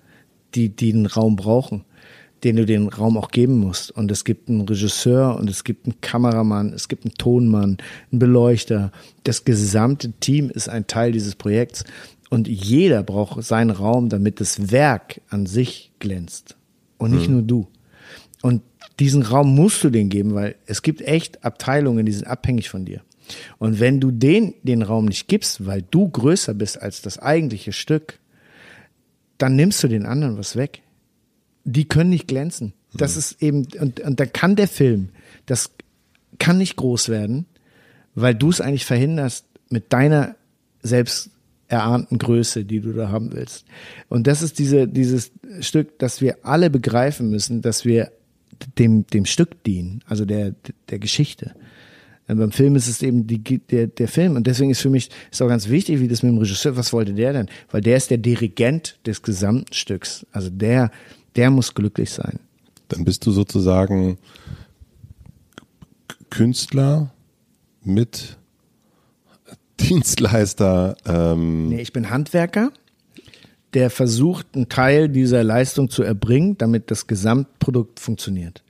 die, 0.54 0.68
die 0.68 0.92
den 0.92 1.06
Raum 1.06 1.36
brauchen 1.36 1.84
den 2.44 2.56
du 2.56 2.66
den 2.66 2.88
Raum 2.88 3.16
auch 3.16 3.30
geben 3.30 3.58
musst. 3.58 3.90
Und 3.92 4.10
es 4.10 4.24
gibt 4.24 4.48
einen 4.48 4.62
Regisseur 4.62 5.36
und 5.38 5.48
es 5.48 5.64
gibt 5.64 5.86
einen 5.86 6.00
Kameramann, 6.00 6.72
es 6.72 6.88
gibt 6.88 7.04
einen 7.04 7.14
Tonmann, 7.14 7.78
einen 8.10 8.18
Beleuchter. 8.18 8.90
Das 9.24 9.44
gesamte 9.44 10.12
Team 10.12 10.50
ist 10.50 10.68
ein 10.68 10.86
Teil 10.86 11.12
dieses 11.12 11.36
Projekts. 11.36 11.84
Und 12.30 12.48
jeder 12.48 13.02
braucht 13.02 13.44
seinen 13.44 13.70
Raum, 13.70 14.08
damit 14.08 14.40
das 14.40 14.72
Werk 14.72 15.20
an 15.28 15.46
sich 15.46 15.92
glänzt. 15.98 16.56
Und 16.98 17.12
nicht 17.12 17.28
mhm. 17.28 17.34
nur 17.34 17.42
du. 17.42 17.68
Und 18.42 18.62
diesen 18.98 19.22
Raum 19.22 19.54
musst 19.54 19.84
du 19.84 19.90
den 19.90 20.08
geben, 20.08 20.34
weil 20.34 20.56
es 20.66 20.82
gibt 20.82 21.00
echt 21.02 21.44
Abteilungen, 21.44 22.06
die 22.06 22.12
sind 22.12 22.26
abhängig 22.26 22.70
von 22.70 22.84
dir. 22.84 23.02
Und 23.58 23.80
wenn 23.80 24.00
du 24.00 24.10
den 24.10 24.54
den 24.62 24.82
Raum 24.82 25.06
nicht 25.06 25.28
gibst, 25.28 25.66
weil 25.66 25.82
du 25.82 26.08
größer 26.08 26.54
bist 26.54 26.80
als 26.80 27.02
das 27.02 27.18
eigentliche 27.18 27.72
Stück, 27.72 28.18
dann 29.38 29.56
nimmst 29.56 29.82
du 29.82 29.88
den 29.88 30.06
anderen 30.06 30.38
was 30.38 30.56
weg 30.56 30.82
die 31.64 31.86
können 31.86 32.10
nicht 32.10 32.28
glänzen. 32.28 32.72
Das 32.94 33.14
mhm. 33.14 33.18
ist 33.18 33.42
eben, 33.42 33.66
und, 33.78 34.00
und 34.00 34.20
da 34.20 34.26
kann 34.26 34.56
der 34.56 34.68
Film, 34.68 35.10
das 35.46 35.70
kann 36.38 36.58
nicht 36.58 36.76
groß 36.76 37.08
werden, 37.08 37.46
weil 38.14 38.34
du 38.34 38.50
es 38.50 38.60
eigentlich 38.60 38.84
verhinderst 38.84 39.46
mit 39.70 39.92
deiner 39.92 40.36
selbst 40.82 41.30
erahnten 41.68 42.18
Größe, 42.18 42.64
die 42.64 42.80
du 42.80 42.92
da 42.92 43.08
haben 43.08 43.32
willst. 43.32 43.64
Und 44.08 44.26
das 44.26 44.42
ist 44.42 44.58
diese, 44.58 44.86
dieses 44.86 45.32
Stück, 45.60 45.98
dass 45.98 46.20
wir 46.20 46.38
alle 46.42 46.68
begreifen 46.68 47.30
müssen, 47.30 47.62
dass 47.62 47.84
wir 47.84 48.12
dem, 48.78 49.06
dem 49.06 49.24
Stück 49.24 49.62
dienen, 49.64 50.02
also 50.06 50.24
der, 50.24 50.54
der 50.90 50.98
Geschichte. 50.98 51.54
Beim 52.26 52.52
Film 52.52 52.76
ist 52.76 52.88
es 52.88 53.02
eben 53.02 53.26
die, 53.26 53.38
der, 53.58 53.88
der 53.88 54.08
Film. 54.08 54.36
Und 54.36 54.46
deswegen 54.46 54.70
ist 54.70 54.80
für 54.80 54.90
mich 54.90 55.10
ist 55.30 55.42
auch 55.42 55.48
ganz 55.48 55.68
wichtig, 55.68 56.00
wie 56.00 56.08
das 56.08 56.22
mit 56.22 56.32
dem 56.32 56.38
Regisseur, 56.38 56.76
was 56.76 56.92
wollte 56.92 57.14
der 57.14 57.32
denn? 57.32 57.48
Weil 57.70 57.80
der 57.80 57.96
ist 57.96 58.10
der 58.10 58.18
Dirigent 58.18 58.98
des 59.06 59.22
gesamten 59.22 59.72
Stücks. 59.72 60.24
Also 60.32 60.48
der, 60.48 60.90
der 61.36 61.50
muss 61.50 61.74
glücklich 61.74 62.10
sein. 62.10 62.38
Dann 62.88 63.04
bist 63.04 63.26
du 63.26 63.32
sozusagen 63.32 64.18
Künstler 66.30 67.12
mit 67.82 68.38
Dienstleister. 69.80 70.96
Ähm 71.06 71.68
nee, 71.68 71.80
ich 71.80 71.92
bin 71.92 72.10
Handwerker, 72.10 72.70
der 73.74 73.90
versucht, 73.90 74.46
einen 74.54 74.68
Teil 74.68 75.08
dieser 75.08 75.42
Leistung 75.42 75.90
zu 75.90 76.02
erbringen, 76.02 76.56
damit 76.58 76.90
das 76.90 77.06
Gesamtprodukt 77.06 77.98
funktioniert. 78.00 78.62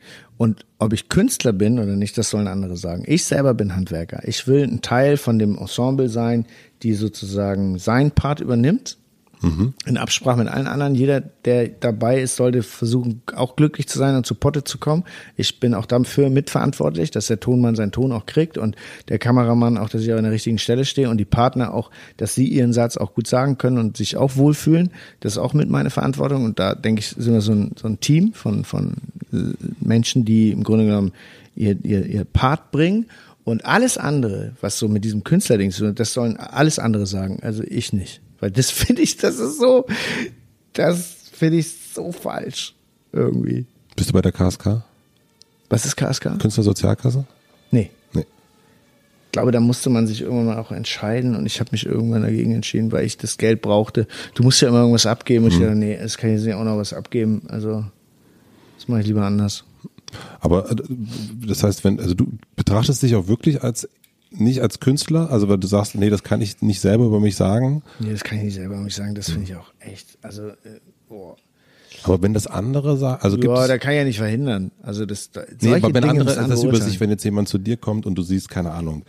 Und 0.43 0.67
ob 0.81 0.93
ich 0.93 1.09
Künstler 1.09 1.53
bin 1.53 1.79
oder 1.79 1.95
nicht, 1.95 2.19
das 2.19 2.31
sollen 2.31 2.49
andere 2.49 2.77
sagen. 2.77 3.05
Ich 3.07 3.25
selber 3.27 3.55
bin 3.55 3.77
Handwerker. 3.77 4.27
Ich 4.27 4.49
will 4.49 4.65
ein 4.65 4.83
Teil 4.83 5.17
von 5.17 5.39
dem 5.39 5.57
Ensemble 5.57 6.09
sein, 6.09 6.47
die 6.83 6.95
sozusagen 6.95 7.79
sein 7.79 8.11
Part 8.11 8.41
übernimmt 8.41 8.99
Mhm. 9.43 9.75
In 9.87 9.97
Absprache 9.99 10.39
mit 10.39 10.49
allen 10.49 10.69
anderen. 10.69 10.95
Jeder, 10.95 11.21
der 11.21 11.67
dabei 11.69 12.21
ist, 12.21 12.37
sollte 12.37 12.63
versuchen, 12.63 13.23
auch 13.35 13.57
glücklich 13.57 13.89
zu 13.89 13.99
sein 13.99 14.15
und 14.15 14.25
zu 14.25 14.37
Potte 14.37 14.63
zu 14.63 14.79
kommen. 14.79 15.03
Ich 15.37 15.59
bin 15.59 15.75
auch 15.75 15.87
dafür 15.87 16.31
mitverantwortlich, 16.31 17.11
dass 17.11 17.27
der 17.27 17.41
Tonmann 17.41 17.75
seinen 17.75 17.91
Ton 17.91 18.13
auch 18.13 18.27
kriegt 18.27 18.57
und 18.57 18.77
der 19.09 19.19
Kameramann 19.19 19.79
auch, 19.79 19.89
dass 19.89 20.03
ich 20.03 20.13
an 20.13 20.23
der 20.23 20.33
richtigen 20.33 20.59
Stelle 20.59 20.85
stehe 20.85 21.11
und 21.11 21.19
die 21.19 21.25
Partner 21.25 21.75
auch, 21.75 21.91
dass 22.17 22.35
sie 22.35 22.47
ihren 22.47 22.73
Satz 22.73 22.97
auch 22.97 23.15
gut 23.15 23.27
sagen 23.27 23.59
können 23.59 23.79
und 23.79 23.97
sich 23.97 24.17
auch 24.17 24.37
wohlfühlen. 24.37 24.91
Das 25.21 25.33
ist 25.33 25.39
auch 25.39 25.55
mit 25.55 25.69
meiner 25.69 25.91
Verantwortung. 25.91 26.45
Und 26.45 26.61
da 26.61 26.75
denke 26.75 27.01
ich, 27.01 27.09
sind 27.09 27.33
wir 27.33 27.41
so 27.41 27.53
ein, 27.53 27.73
so 27.77 27.89
ein 27.89 27.99
Team 27.99 28.33
von, 28.35 28.65
von 28.65 28.95
Menschen, 29.81 30.25
die 30.25 30.51
im 30.51 30.63
Grunde 30.63 30.87
genommen 30.87 31.13
ihr, 31.57 31.77
ihr, 31.85 32.07
ihr 32.07 32.25
Part 32.25 32.71
bringen. 32.71 33.07
Und 33.45 33.65
alles 33.65 33.99
andere, 33.99 34.53
was 34.61 34.79
so 34.79 34.89
mit 34.89 35.05
diesem 35.05 35.25
Künstlerding 35.25 35.73
zu 35.73 35.85
tun 35.85 35.95
das 35.97 36.13
sollen 36.13 36.37
alles 36.37 36.79
andere 36.79 37.07
sagen, 37.07 37.41
also 37.43 37.65
ich 37.65 37.93
nicht. 37.93 38.21
Weil 38.39 38.51
das 38.51 38.71
finde 38.71 39.03
ich, 39.03 39.17
das 39.17 39.39
ist 39.39 39.59
so, 39.59 39.87
das 40.73 41.17
finde 41.33 41.59
ich 41.59 41.73
so 41.95 42.13
falsch. 42.13 42.75
Irgendwie. 43.13 43.67
Bist 43.97 44.09
du 44.09 44.15
bei 44.15 44.23
der 44.23 44.33
KSK? 44.33 44.83
Was 45.69 45.85
ist 45.85 45.97
KSK? 45.97 46.39
Künstlersozialkasse? 46.39 47.25
Nee. 47.71 47.91
Nee. 48.13 48.27
Ich 49.27 49.33
glaube, 49.33 49.53
da 49.53 49.61
musste 49.61 49.91
man 49.91 50.07
sich 50.07 50.23
irgendwann 50.23 50.47
mal 50.47 50.59
auch 50.59 50.71
entscheiden 50.71 51.35
und 51.35 51.47
ich 51.47 51.61
habe 51.61 51.71
mich 51.73 51.87
irgendwann 51.87 52.23
dagegen 52.23 52.55
entschieden, 52.55 52.93
weil 52.93 53.05
ich 53.05 53.17
das 53.17 53.39
Geld 53.39 53.61
brauchte. 53.61 54.07
Du 54.35 54.43
musst 54.43 54.61
ja 54.63 54.69
immer 54.69 54.81
irgendwas 54.81 55.07
abgeben 55.07 55.45
und 55.45 55.53
mhm. 55.53 55.57
ich 55.57 55.67
dachte, 55.67 55.79
nee, 55.79 55.95
es 55.95 56.17
kann 56.17 56.35
ich 56.35 56.43
jetzt 56.43 56.55
auch 56.55 56.65
noch 56.65 56.77
was 56.77 56.93
abgeben. 56.93 57.43
Also, 57.49 57.85
das 58.83 58.89
mache 58.89 59.01
ich 59.01 59.07
lieber 59.07 59.23
anders. 59.23 59.65
Aber 60.41 60.71
äh, 60.71 60.77
das 61.47 61.63
heißt, 61.63 61.85
wenn, 61.85 62.01
also 62.01 62.15
du 62.15 62.33
betrachtest 62.57 63.03
dich 63.03 63.15
auch 63.15 63.29
wirklich 63.29 63.63
als 63.63 63.89
nicht 64.31 64.61
als 64.61 64.81
Künstler? 64.81 65.31
Also 65.31 65.49
weil 65.49 65.59
du 65.59 65.69
sagst, 65.69 65.95
nee, 65.95 66.11
das 66.11 66.23
kann 66.23 66.41
ich 66.41 66.63
nicht 66.63 66.81
selber 66.81 67.05
über 67.05 67.21
mich 67.21 67.37
sagen. 67.37 67.83
Nee, 68.01 68.11
das 68.11 68.25
kann 68.25 68.39
ich 68.39 68.45
nicht 68.45 68.55
selber 68.55 68.75
über 68.75 68.85
mich 68.85 68.95
sagen. 68.95 69.15
Das 69.15 69.31
finde 69.31 69.45
ich 69.45 69.57
auch 69.57 69.73
echt. 69.79 70.19
Also, 70.23 70.49
äh, 70.49 70.81
boah. 71.09 71.37
Aber 72.03 72.23
wenn 72.23 72.35
das 72.35 72.49
andere 72.49 72.97
sagen, 72.97 73.23
also 73.23 73.37
ja, 73.37 73.69
da 73.69 73.79
kann 73.79 73.93
ich 73.93 73.99
ja 73.99 74.05
nicht 74.05 74.19
verhindern. 74.19 74.73
Also 74.83 75.07
das, 75.07 75.31
nee, 75.61 75.75
aber 75.75 75.95
wenn 75.95 76.03
Dinge 76.03 76.09
andere, 76.09 76.31
andere 76.31 76.49
das 76.49 76.65
über 76.65 76.81
sich, 76.81 76.99
wenn 76.99 77.11
jetzt 77.11 77.23
jemand 77.23 77.49
zu 77.49 77.59
dir 77.59 77.77
kommt 77.77 78.07
und 78.07 78.17
du 78.17 78.23
siehst, 78.23 78.49
keine 78.49 78.73
Ahnung, 78.73 79.05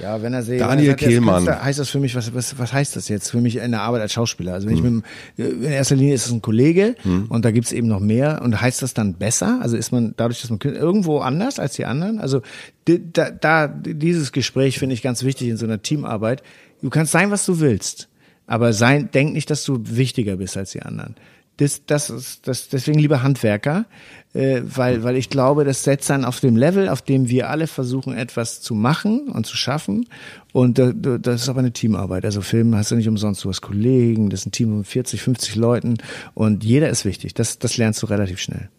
ja, 0.00 0.22
wenn 0.22 0.32
er 0.32 0.42
sieht, 0.42 0.60
Daniel 0.60 0.94
Kehlmann. 0.94 1.44
Künstler, 1.44 1.62
heißt 1.62 1.78
das 1.78 1.90
für 1.90 2.00
mich, 2.00 2.14
was, 2.14 2.34
was, 2.34 2.58
was 2.58 2.72
heißt 2.72 2.96
das 2.96 3.08
jetzt 3.08 3.30
für 3.30 3.40
mich 3.40 3.56
in 3.56 3.70
der 3.70 3.82
Arbeit 3.82 4.02
als 4.02 4.12
Schauspieler? 4.12 4.54
Also 4.54 4.68
wenn 4.68 4.78
hm. 4.78 5.02
ich 5.36 5.44
mit, 5.46 5.64
in 5.64 5.70
erster 5.70 5.96
Linie 5.96 6.14
ist 6.14 6.26
es 6.26 6.32
ein 6.32 6.42
Kollege 6.42 6.94
hm. 7.02 7.26
und 7.28 7.44
da 7.44 7.50
gibt's 7.50 7.72
eben 7.72 7.88
noch 7.88 8.00
mehr 8.00 8.40
und 8.42 8.60
heißt 8.60 8.82
das 8.82 8.94
dann 8.94 9.14
besser? 9.14 9.58
Also 9.62 9.76
ist 9.76 9.92
man 9.92 10.14
dadurch, 10.16 10.40
dass 10.40 10.50
man 10.50 10.58
irgendwo 10.60 11.18
anders 11.18 11.58
als 11.58 11.74
die 11.74 11.84
anderen? 11.84 12.18
Also 12.18 12.42
da, 12.84 13.30
da 13.30 13.68
dieses 13.68 14.32
Gespräch 14.32 14.78
finde 14.78 14.94
ich 14.94 15.02
ganz 15.02 15.22
wichtig 15.22 15.48
in 15.48 15.56
so 15.56 15.66
einer 15.66 15.82
Teamarbeit. 15.82 16.42
Du 16.82 16.90
kannst 16.90 17.12
sein, 17.12 17.30
was 17.30 17.44
du 17.44 17.60
willst, 17.60 18.08
aber 18.46 18.72
sein, 18.72 19.10
denk 19.12 19.32
nicht, 19.32 19.50
dass 19.50 19.64
du 19.64 19.80
wichtiger 19.84 20.36
bist 20.36 20.56
als 20.56 20.72
die 20.72 20.82
anderen. 20.82 21.14
Das, 21.60 21.84
das 21.84 22.08
ist, 22.08 22.48
das, 22.48 22.68
deswegen 22.70 22.98
lieber 22.98 23.22
Handwerker, 23.22 23.84
äh, 24.32 24.62
weil, 24.64 25.02
weil 25.02 25.16
ich 25.16 25.28
glaube, 25.28 25.64
das 25.64 25.84
setzt 25.84 26.08
dann 26.08 26.24
auf 26.24 26.40
dem 26.40 26.56
Level, 26.56 26.88
auf 26.88 27.02
dem 27.02 27.28
wir 27.28 27.50
alle 27.50 27.66
versuchen, 27.66 28.16
etwas 28.16 28.62
zu 28.62 28.74
machen 28.74 29.28
und 29.28 29.46
zu 29.46 29.58
schaffen. 29.58 30.08
Und 30.54 30.78
äh, 30.78 30.94
das 31.20 31.42
ist 31.42 31.48
aber 31.50 31.58
eine 31.58 31.72
Teamarbeit. 31.72 32.24
Also 32.24 32.40
Film 32.40 32.74
hast 32.74 32.92
du 32.92 32.96
nicht 32.96 33.08
umsonst, 33.08 33.44
du 33.44 33.50
hast 33.50 33.60
Kollegen, 33.60 34.30
das 34.30 34.40
ist 34.40 34.46
ein 34.46 34.52
Team 34.52 34.70
von 34.70 34.84
40, 34.84 35.20
50 35.20 35.56
Leuten 35.56 35.98
und 36.32 36.64
jeder 36.64 36.88
ist 36.88 37.04
wichtig. 37.04 37.34
Das, 37.34 37.58
das 37.58 37.76
lernst 37.76 38.02
du 38.02 38.06
relativ 38.06 38.38
schnell. 38.38 38.70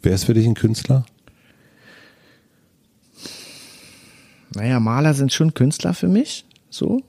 Wer 0.00 0.14
ist 0.14 0.24
für 0.24 0.32
dich 0.32 0.46
ein 0.46 0.54
Künstler? 0.54 1.04
Naja, 4.54 4.80
Maler 4.80 5.12
sind 5.12 5.30
schon 5.30 5.52
Künstler 5.52 5.92
für 5.92 6.08
mich, 6.08 6.46
so 6.70 7.02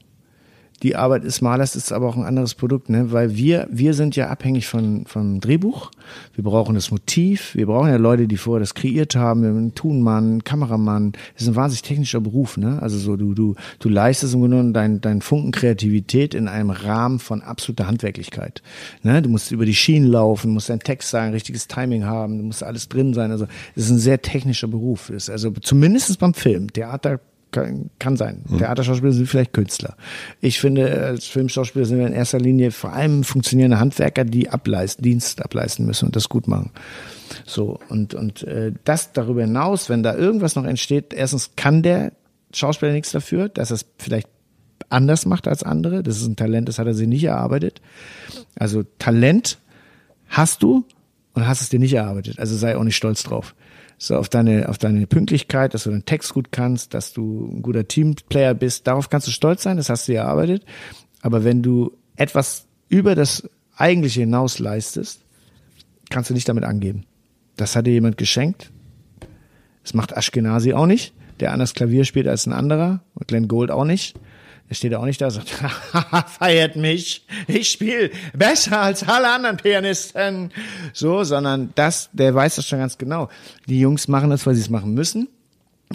die 0.83 0.95
Arbeit 0.95 1.23
des 1.23 1.41
Malers 1.41 1.75
ist 1.75 1.91
aber 1.91 2.07
auch 2.07 2.17
ein 2.17 2.23
anderes 2.23 2.55
Produkt, 2.55 2.89
ne? 2.89 3.11
weil 3.11 3.35
wir, 3.35 3.67
wir 3.71 3.93
sind 3.93 4.15
ja 4.15 4.29
abhängig 4.29 4.67
von, 4.67 5.05
vom 5.05 5.39
Drehbuch. 5.39 5.91
Wir 6.33 6.43
brauchen 6.43 6.73
das 6.73 6.89
Motiv. 6.89 7.53
Wir 7.55 7.67
brauchen 7.67 7.89
ja 7.89 7.97
Leute, 7.97 8.27
die 8.27 8.37
vorher 8.37 8.59
das 8.59 8.73
kreiert 8.73 9.15
haben. 9.15 9.41
Wir 9.43 9.49
haben 9.49 9.57
einen 9.57 9.75
Tunmann, 9.75 10.43
Kameramann. 10.43 11.11
Das 11.33 11.43
ist 11.43 11.49
ein 11.49 11.55
wahnsinnig 11.55 11.83
technischer 11.83 12.19
Beruf, 12.19 12.57
ne? 12.57 12.81
Also 12.81 12.97
so, 12.97 13.15
du, 13.15 13.33
du, 13.35 13.55
du 13.79 13.89
leistest 13.89 14.33
im 14.33 14.39
Grunde 14.39 14.57
genommen 14.57 14.73
dein, 14.73 15.01
dein 15.01 15.21
Funken 15.21 15.51
Kreativität 15.51 16.33
in 16.33 16.47
einem 16.47 16.71
Rahmen 16.71 17.19
von 17.19 17.41
absoluter 17.41 17.87
Handwerklichkeit. 17.87 18.63
Ne? 19.03 19.21
Du 19.21 19.29
musst 19.29 19.51
über 19.51 19.65
die 19.65 19.75
Schienen 19.75 20.07
laufen, 20.07 20.51
musst 20.51 20.69
deinen 20.69 20.79
Text 20.79 21.09
sagen, 21.09 21.31
richtiges 21.31 21.67
Timing 21.67 22.05
haben, 22.05 22.39
du 22.39 22.43
musst 22.43 22.63
alles 22.63 22.89
drin 22.89 23.13
sein. 23.13 23.31
Also, 23.31 23.45
es 23.75 23.85
ist 23.85 23.91
ein 23.91 23.99
sehr 23.99 24.21
technischer 24.21 24.67
Beruf. 24.67 25.09
Ist 25.11 25.29
also 25.29 25.51
zumindest 25.51 26.17
beim 26.19 26.33
Film. 26.33 26.73
Theater 26.73 27.19
kann, 27.51 27.89
kann 27.99 28.17
sein. 28.17 28.43
Mhm. 28.47 28.59
Theaterschauspieler 28.59 29.11
sind 29.11 29.27
vielleicht 29.27 29.53
Künstler. 29.53 29.95
Ich 30.39 30.59
finde, 30.59 31.05
als 31.05 31.25
Filmschauspieler 31.25 31.85
sind 31.85 31.99
wir 31.99 32.07
in 32.07 32.13
erster 32.13 32.39
Linie 32.39 32.71
vor 32.71 32.93
allem 32.93 33.23
funktionierende 33.23 33.79
Handwerker, 33.79 34.25
die 34.25 34.49
ableisten, 34.49 35.03
Dienst 35.03 35.41
ableisten 35.43 35.85
müssen 35.85 36.05
und 36.05 36.15
das 36.15 36.29
gut 36.29 36.47
machen. 36.47 36.71
So, 37.45 37.79
und, 37.89 38.13
und 38.13 38.43
äh, 38.43 38.71
das 38.83 39.13
darüber 39.13 39.41
hinaus, 39.41 39.89
wenn 39.89 40.03
da 40.03 40.15
irgendwas 40.15 40.55
noch 40.55 40.65
entsteht, 40.65 41.13
erstens 41.13 41.51
kann 41.55 41.83
der 41.83 42.13
Schauspieler 42.53 42.91
nichts 42.91 43.11
dafür, 43.11 43.49
dass 43.49 43.71
es 43.71 43.85
vielleicht 43.97 44.27
anders 44.89 45.25
macht 45.25 45.47
als 45.47 45.63
andere. 45.63 46.03
Das 46.03 46.17
ist 46.17 46.27
ein 46.27 46.35
Talent, 46.35 46.67
das 46.67 46.79
hat 46.79 46.87
er 46.87 46.93
sich 46.93 47.07
nicht 47.07 47.23
erarbeitet. 47.23 47.81
Also 48.55 48.83
Talent 48.99 49.59
hast 50.27 50.63
du 50.63 50.85
und 51.33 51.47
hast 51.47 51.61
es 51.61 51.69
dir 51.69 51.79
nicht 51.79 51.93
erarbeitet. 51.93 52.39
Also 52.39 52.55
sei 52.55 52.75
auch 52.75 52.83
nicht 52.83 52.97
stolz 52.97 53.23
drauf. 53.23 53.55
So 54.03 54.17
auf 54.17 54.29
deine, 54.29 54.67
auf 54.67 54.79
deine 54.79 55.05
Pünktlichkeit, 55.05 55.75
dass 55.75 55.83
du 55.83 55.91
deinen 55.91 56.05
Text 56.05 56.33
gut 56.33 56.51
kannst, 56.51 56.95
dass 56.95 57.13
du 57.13 57.47
ein 57.53 57.61
guter 57.61 57.87
Teamplayer 57.87 58.55
bist. 58.55 58.87
Darauf 58.87 59.11
kannst 59.11 59.27
du 59.27 59.31
stolz 59.31 59.61
sein, 59.61 59.77
das 59.77 59.91
hast 59.91 60.07
du 60.07 60.15
erarbeitet. 60.15 60.65
Aber 61.21 61.43
wenn 61.43 61.61
du 61.61 61.91
etwas 62.15 62.65
über 62.89 63.13
das 63.13 63.47
eigentliche 63.75 64.21
hinaus 64.21 64.57
leistest, 64.57 65.23
kannst 66.09 66.31
du 66.31 66.33
nicht 66.33 66.49
damit 66.49 66.63
angeben. 66.63 67.05
Das 67.57 67.75
hat 67.75 67.85
dir 67.85 67.93
jemand 67.93 68.17
geschenkt. 68.17 68.71
Das 69.83 69.93
macht 69.93 70.13
Ashkenazi 70.13 70.73
auch 70.73 70.87
nicht, 70.87 71.13
der 71.39 71.53
anders 71.53 71.75
Klavier 71.75 72.03
spielt 72.03 72.27
als 72.27 72.47
ein 72.47 72.53
anderer. 72.53 73.03
Und 73.13 73.27
Glenn 73.27 73.47
Gold 73.47 73.69
auch 73.69 73.85
nicht. 73.85 74.15
Er 74.71 74.75
steht 74.75 74.95
auch 74.95 75.03
nicht 75.03 75.19
da 75.19 75.25
und 75.25 75.31
sagt, 75.31 75.49
feiert 76.39 76.77
mich, 76.77 77.25
ich 77.49 77.71
spiele 77.71 78.09
besser 78.33 78.79
als 78.79 79.03
alle 79.03 79.29
anderen 79.29 79.57
Pianisten. 79.57 80.49
So, 80.93 81.25
sondern 81.25 81.71
das, 81.75 82.09
der 82.13 82.33
weiß 82.33 82.55
das 82.55 82.67
schon 82.67 82.79
ganz 82.79 82.97
genau. 82.97 83.27
Die 83.67 83.81
Jungs 83.81 84.07
machen 84.07 84.29
das, 84.29 84.47
weil 84.47 84.55
sie 84.55 84.61
es 84.61 84.69
machen 84.69 84.93
müssen. 84.93 85.27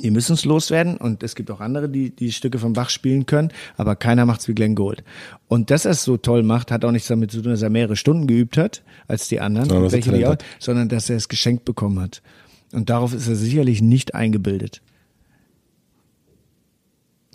Die 0.02 0.10
müssen 0.10 0.34
es 0.34 0.44
loswerden 0.44 0.98
und 0.98 1.22
es 1.22 1.34
gibt 1.34 1.50
auch 1.50 1.60
andere, 1.60 1.88
die 1.88 2.10
die 2.10 2.32
Stücke 2.32 2.58
vom 2.58 2.74
Bach 2.74 2.90
spielen 2.90 3.24
können, 3.24 3.50
aber 3.78 3.96
keiner 3.96 4.26
macht's 4.26 4.46
wie 4.46 4.54
Glenn 4.54 4.74
Gold. 4.74 5.02
Und 5.48 5.70
dass 5.70 5.86
er 5.86 5.92
es 5.92 6.04
so 6.04 6.18
toll 6.18 6.42
macht, 6.42 6.70
hat 6.70 6.84
auch 6.84 6.92
nichts 6.92 7.08
damit 7.08 7.30
zu 7.30 7.40
tun, 7.40 7.52
dass 7.52 7.62
er 7.62 7.70
mehrere 7.70 7.96
Stunden 7.96 8.26
geübt 8.26 8.58
hat 8.58 8.82
als 9.08 9.26
die 9.28 9.40
anderen, 9.40 9.70
Sondern, 9.70 9.84
dass 9.84 9.92
er 9.94 9.96
welche 9.96 10.12
die 10.12 10.26
auch, 10.26 10.36
sondern 10.58 10.90
dass 10.90 11.08
er 11.08 11.16
es 11.16 11.30
geschenkt 11.30 11.64
bekommen 11.64 11.98
hat. 11.98 12.20
Und 12.72 12.90
darauf 12.90 13.14
ist 13.14 13.26
er 13.26 13.36
sicherlich 13.36 13.80
nicht 13.80 14.14
eingebildet. 14.14 14.82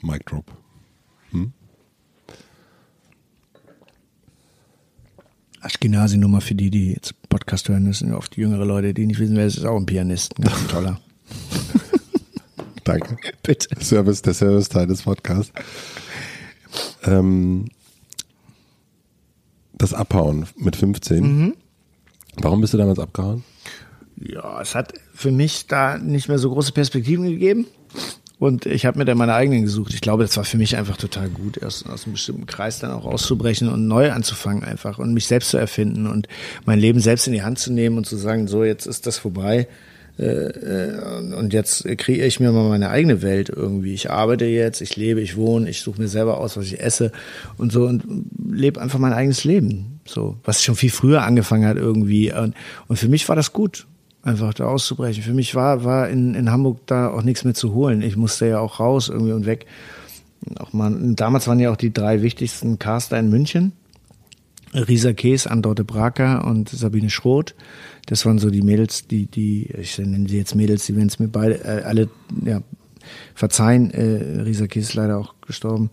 Mic 0.03 0.23
Drop. 0.27 0.60
Ashkenazi-Nummer 5.61 6.41
für 6.41 6.55
die, 6.55 6.69
die 6.69 6.93
jetzt 6.93 7.13
Podcast 7.29 7.69
hören, 7.69 7.91
ja 7.91 8.17
oft 8.17 8.35
jüngere 8.35 8.65
Leute, 8.65 8.93
die 8.93 9.05
nicht 9.05 9.19
wissen, 9.19 9.35
wer 9.35 9.45
es 9.45 9.57
ist, 9.57 9.65
auch 9.65 9.77
ein 9.77 9.85
Pianist. 9.85 10.37
Ein 10.37 10.43
ganz 10.43 10.67
toller. 10.67 10.99
Danke. 12.83 13.17
Bitte. 13.43 13.69
Service, 13.79 14.21
der 14.21 14.33
Service-Teil 14.33 14.87
des 14.87 15.03
Podcasts. 15.03 15.53
Ähm, 17.03 17.65
das 19.73 19.93
Abhauen 19.93 20.47
mit 20.57 20.75
15. 20.75 21.53
Warum 22.37 22.61
bist 22.61 22.73
du 22.73 22.77
damals 22.77 22.99
abgehauen? 22.99 23.43
Ja, 24.17 24.61
es 24.61 24.75
hat 24.75 24.93
für 25.13 25.31
mich 25.31 25.67
da 25.67 25.97
nicht 25.97 26.27
mehr 26.27 26.37
so 26.37 26.51
große 26.51 26.71
Perspektiven 26.71 27.25
gegeben. 27.25 27.65
Und 28.41 28.65
ich 28.65 28.87
habe 28.87 28.97
mir 28.97 29.05
dann 29.05 29.19
meine 29.19 29.35
eigenen 29.35 29.61
gesucht. 29.61 29.93
Ich 29.93 30.01
glaube, 30.01 30.23
das 30.23 30.35
war 30.35 30.43
für 30.43 30.57
mich 30.57 30.75
einfach 30.75 30.97
total 30.97 31.29
gut, 31.29 31.57
erst 31.57 31.87
aus 31.87 32.05
einem 32.05 32.13
bestimmten 32.13 32.47
Kreis 32.47 32.79
dann 32.79 32.89
auch 32.89 33.05
auszubrechen 33.05 33.69
und 33.69 33.87
neu 33.87 34.11
anzufangen 34.11 34.63
einfach 34.63 34.97
und 34.97 35.13
mich 35.13 35.27
selbst 35.27 35.51
zu 35.51 35.57
erfinden 35.57 36.07
und 36.07 36.27
mein 36.65 36.79
Leben 36.79 37.01
selbst 37.01 37.27
in 37.27 37.33
die 37.33 37.43
Hand 37.43 37.59
zu 37.59 37.71
nehmen 37.71 37.97
und 37.97 38.07
zu 38.07 38.15
sagen, 38.15 38.47
so 38.47 38.63
jetzt 38.63 38.87
ist 38.87 39.05
das 39.05 39.19
vorbei. 39.19 39.67
Äh, 40.17 40.25
äh, 40.25 41.35
und 41.35 41.53
jetzt 41.53 41.85
kreiere 41.99 42.25
ich 42.25 42.39
mir 42.39 42.51
mal 42.51 42.67
meine 42.67 42.89
eigene 42.89 43.21
Welt 43.21 43.49
irgendwie. 43.49 43.93
Ich 43.93 44.09
arbeite 44.09 44.45
jetzt, 44.45 44.81
ich 44.81 44.95
lebe, 44.95 45.21
ich 45.21 45.35
wohne, 45.35 45.69
ich 45.69 45.81
suche 45.81 46.01
mir 46.01 46.07
selber 46.07 46.39
aus, 46.39 46.57
was 46.57 46.65
ich 46.65 46.81
esse 46.81 47.11
und 47.59 47.71
so 47.71 47.85
und 47.85 48.03
lebe 48.51 48.81
einfach 48.81 48.97
mein 48.97 49.13
eigenes 49.13 49.43
Leben. 49.43 49.99
So, 50.07 50.37
was 50.43 50.63
schon 50.63 50.75
viel 50.75 50.89
früher 50.89 51.21
angefangen 51.21 51.67
hat 51.67 51.77
irgendwie. 51.77 52.33
Und, 52.33 52.55
und 52.87 52.97
für 52.97 53.07
mich 53.07 53.29
war 53.29 53.35
das 53.35 53.53
gut 53.53 53.85
einfach 54.23 54.53
da 54.53 54.65
auszubrechen. 54.65 55.23
Für 55.23 55.33
mich 55.33 55.55
war, 55.55 55.83
war 55.83 56.09
in, 56.09 56.35
in 56.35 56.51
Hamburg 56.51 56.79
da 56.85 57.09
auch 57.09 57.23
nichts 57.23 57.43
mehr 57.43 57.53
zu 57.53 57.73
holen. 57.73 58.01
Ich 58.01 58.17
musste 58.17 58.47
ja 58.47 58.59
auch 58.59 58.79
raus 58.79 59.09
irgendwie 59.09 59.33
und 59.33 59.45
weg. 59.45 59.65
Auch 60.59 60.73
mal, 60.73 60.95
damals 61.15 61.47
waren 61.47 61.59
ja 61.59 61.71
auch 61.71 61.77
die 61.77 61.93
drei 61.93 62.21
wichtigsten 62.21 62.79
Caster 62.79 63.19
in 63.19 63.29
München. 63.29 63.73
Risa 64.73 65.13
Kees, 65.13 65.47
Andorte 65.47 65.83
Braker 65.83 66.45
und 66.45 66.69
Sabine 66.69 67.09
Schroth. 67.09 67.55
Das 68.05 68.25
waren 68.25 68.39
so 68.39 68.49
die 68.49 68.61
Mädels, 68.61 69.07
die, 69.07 69.25
die, 69.25 69.69
ich 69.77 69.97
nenne 69.97 70.27
sie 70.29 70.37
jetzt 70.37 70.55
Mädels, 70.55 70.85
die 70.85 70.95
werden 70.95 71.07
es 71.07 71.19
mir 71.19 71.27
beide, 71.27 71.63
äh, 71.63 71.83
alle, 71.83 72.09
ja, 72.45 72.61
verzeihen. 73.35 73.91
Äh, 73.91 74.41
Risa 74.41 74.67
Kees 74.67 74.89
ist 74.89 74.93
leider 74.93 75.17
auch 75.17 75.35
gestorben. 75.45 75.89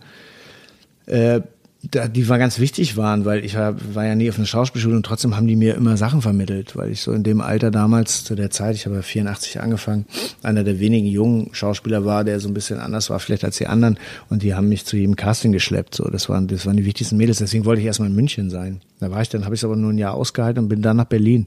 Äh, 1.05 1.41
da, 1.81 2.09
die 2.09 2.27
war 2.27 2.37
ganz 2.37 2.59
wichtig 2.59 2.97
waren, 2.97 3.23
weil 3.23 3.45
ich 3.45 3.55
war, 3.55 3.73
war 3.95 4.05
ja 4.05 4.13
nie 4.13 4.29
auf 4.29 4.37
einer 4.37 4.45
Schauspielschule 4.45 4.97
und 4.97 5.05
trotzdem 5.05 5.37
haben 5.37 5.47
die 5.47 5.55
mir 5.55 5.75
immer 5.75 5.95
Sachen 5.95 6.21
vermittelt, 6.21 6.75
weil 6.75 6.91
ich 6.91 6.99
so 7.01 7.13
in 7.13 7.23
dem 7.23 7.39
Alter 7.39 7.71
damals, 7.71 8.25
zu 8.25 8.35
der 8.35 8.49
Zeit, 8.51 8.75
ich 8.75 8.85
habe 8.85 8.97
ja 8.97 9.01
84 9.01 9.61
angefangen, 9.61 10.05
einer 10.43 10.65
der 10.65 10.79
wenigen 10.81 11.07
jungen 11.07 11.53
Schauspieler 11.53 12.03
war, 12.03 12.25
der 12.25 12.41
so 12.41 12.49
ein 12.49 12.53
bisschen 12.53 12.79
anders 12.79 13.09
war 13.09 13.19
vielleicht 13.21 13.45
als 13.45 13.57
die 13.59 13.67
anderen 13.67 13.97
und 14.29 14.43
die 14.43 14.55
haben 14.55 14.67
mich 14.67 14.85
zu 14.85 14.97
jedem 14.97 15.15
Casting 15.15 15.53
geschleppt, 15.53 15.95
so, 15.95 16.09
das 16.09 16.27
waren, 16.27 16.47
das 16.47 16.65
waren 16.65 16.75
die 16.75 16.83
wichtigsten 16.85 17.15
Mädels, 17.15 17.37
deswegen 17.37 17.63
wollte 17.63 17.79
ich 17.79 17.87
erstmal 17.87 18.09
in 18.09 18.15
München 18.15 18.49
sein. 18.49 18.81
Da 18.99 19.09
war 19.11 19.21
ich 19.21 19.29
dann, 19.29 19.45
habe 19.45 19.55
ich 19.55 19.61
es 19.61 19.63
aber 19.65 19.77
nur 19.77 19.93
ein 19.93 19.97
Jahr 19.97 20.15
ausgehalten 20.15 20.63
und 20.63 20.69
bin 20.69 20.81
dann 20.81 20.97
nach 20.97 21.05
Berlin, 21.05 21.45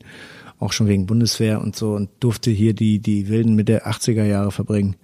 auch 0.58 0.72
schon 0.72 0.86
wegen 0.88 1.04
Bundeswehr 1.04 1.60
und 1.60 1.76
so 1.76 1.92
und 1.92 2.08
durfte 2.20 2.50
hier 2.50 2.72
die, 2.72 3.00
die 3.00 3.28
wilden 3.28 3.54
Mitte 3.54 3.84
80er 3.86 4.24
Jahre 4.24 4.50
verbringen. 4.50 4.96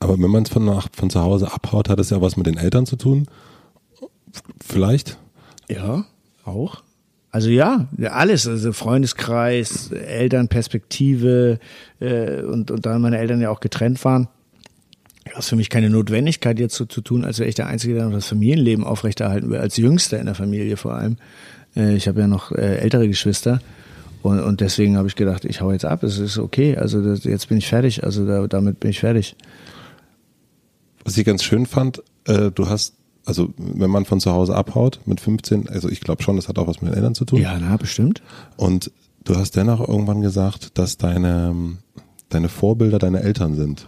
Aber 0.00 0.18
wenn 0.20 0.30
man 0.30 0.42
es 0.42 0.50
von, 0.50 0.64
nach- 0.66 0.88
von 0.92 1.08
zu 1.08 1.20
Hause 1.22 1.50
abhaut, 1.52 1.88
hat 1.88 1.98
es 1.98 2.10
ja 2.10 2.20
was 2.20 2.36
mit 2.36 2.46
den 2.46 2.58
Eltern 2.58 2.84
zu 2.84 2.96
tun. 2.96 3.26
Vielleicht? 4.64 5.18
Ja, 5.68 6.04
auch. 6.44 6.82
Also 7.30 7.48
ja, 7.48 7.88
alles, 8.10 8.46
also 8.46 8.72
Freundeskreis, 8.72 9.90
Elternperspektive 9.90 11.58
äh, 11.98 12.42
und, 12.42 12.70
und 12.70 12.84
da 12.84 12.98
meine 12.98 13.18
Eltern 13.18 13.40
ja 13.40 13.48
auch 13.48 13.60
getrennt 13.60 14.04
waren, 14.04 14.28
war 15.24 15.38
es 15.38 15.48
für 15.48 15.56
mich 15.56 15.70
keine 15.70 15.88
Notwendigkeit 15.88 16.58
jetzt 16.58 16.74
so 16.74 16.84
zu 16.84 17.00
tun, 17.00 17.24
als 17.24 17.38
wäre 17.38 17.48
ich 17.48 17.54
der 17.54 17.68
Einzige, 17.68 17.94
der 17.94 18.04
noch 18.04 18.12
das 18.12 18.26
Familienleben 18.26 18.84
aufrechterhalten 18.84 19.48
will, 19.48 19.58
als 19.58 19.78
Jüngster 19.78 20.18
in 20.18 20.26
der 20.26 20.34
Familie 20.34 20.76
vor 20.76 20.94
allem. 20.94 21.16
Äh, 21.74 21.94
ich 21.96 22.06
habe 22.06 22.20
ja 22.20 22.26
noch 22.26 22.52
äh, 22.52 22.76
ältere 22.76 23.08
Geschwister 23.08 23.60
und, 24.22 24.40
und 24.40 24.60
deswegen 24.60 24.98
habe 24.98 25.08
ich 25.08 25.16
gedacht, 25.16 25.46
ich 25.46 25.62
hau 25.62 25.72
jetzt 25.72 25.86
ab, 25.86 26.02
es 26.02 26.18
ist 26.18 26.38
okay, 26.38 26.76
also 26.76 27.02
das, 27.02 27.24
jetzt 27.24 27.48
bin 27.48 27.58
ich 27.58 27.66
fertig, 27.66 28.04
also 28.04 28.26
da, 28.26 28.46
damit 28.46 28.78
bin 28.78 28.90
ich 28.90 29.00
fertig. 29.00 29.36
Was 31.04 31.16
ich 31.16 31.24
ganz 31.24 31.42
schön 31.42 31.64
fand, 31.64 32.02
äh, 32.26 32.50
du 32.50 32.68
hast, 32.68 32.94
also 33.24 33.52
wenn 33.56 33.90
man 33.90 34.04
von 34.04 34.20
zu 34.20 34.32
Hause 34.32 34.54
abhaut 34.54 35.00
mit 35.06 35.20
15, 35.20 35.68
also 35.68 35.88
ich 35.88 36.00
glaube 36.00 36.22
schon, 36.22 36.36
das 36.36 36.48
hat 36.48 36.58
auch 36.58 36.66
was 36.66 36.82
mit 36.82 36.90
den 36.90 36.96
Eltern 36.96 37.14
zu 37.14 37.24
tun. 37.24 37.40
Ja, 37.40 37.56
na, 37.60 37.76
bestimmt. 37.76 38.22
Und 38.56 38.90
du 39.24 39.36
hast 39.36 39.56
dennoch 39.56 39.86
irgendwann 39.86 40.20
gesagt, 40.22 40.78
dass 40.78 40.96
deine, 40.96 41.76
deine 42.28 42.48
Vorbilder 42.48 42.98
deine 42.98 43.22
Eltern 43.22 43.54
sind. 43.54 43.86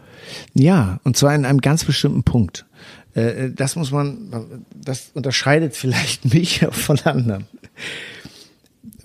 Ja, 0.55 1.01
und 1.05 1.17
zwar 1.17 1.35
in 1.35 1.45
einem 1.45 1.61
ganz 1.61 1.85
bestimmten 1.85 2.23
Punkt. 2.23 2.67
Äh, 3.15 3.51
Das 3.51 3.77
muss 3.77 3.91
man, 3.91 4.65
das 4.75 5.11
unterscheidet 5.15 5.75
vielleicht 5.75 6.25
mich 6.35 6.67
von 6.71 6.99
anderen. 7.01 7.47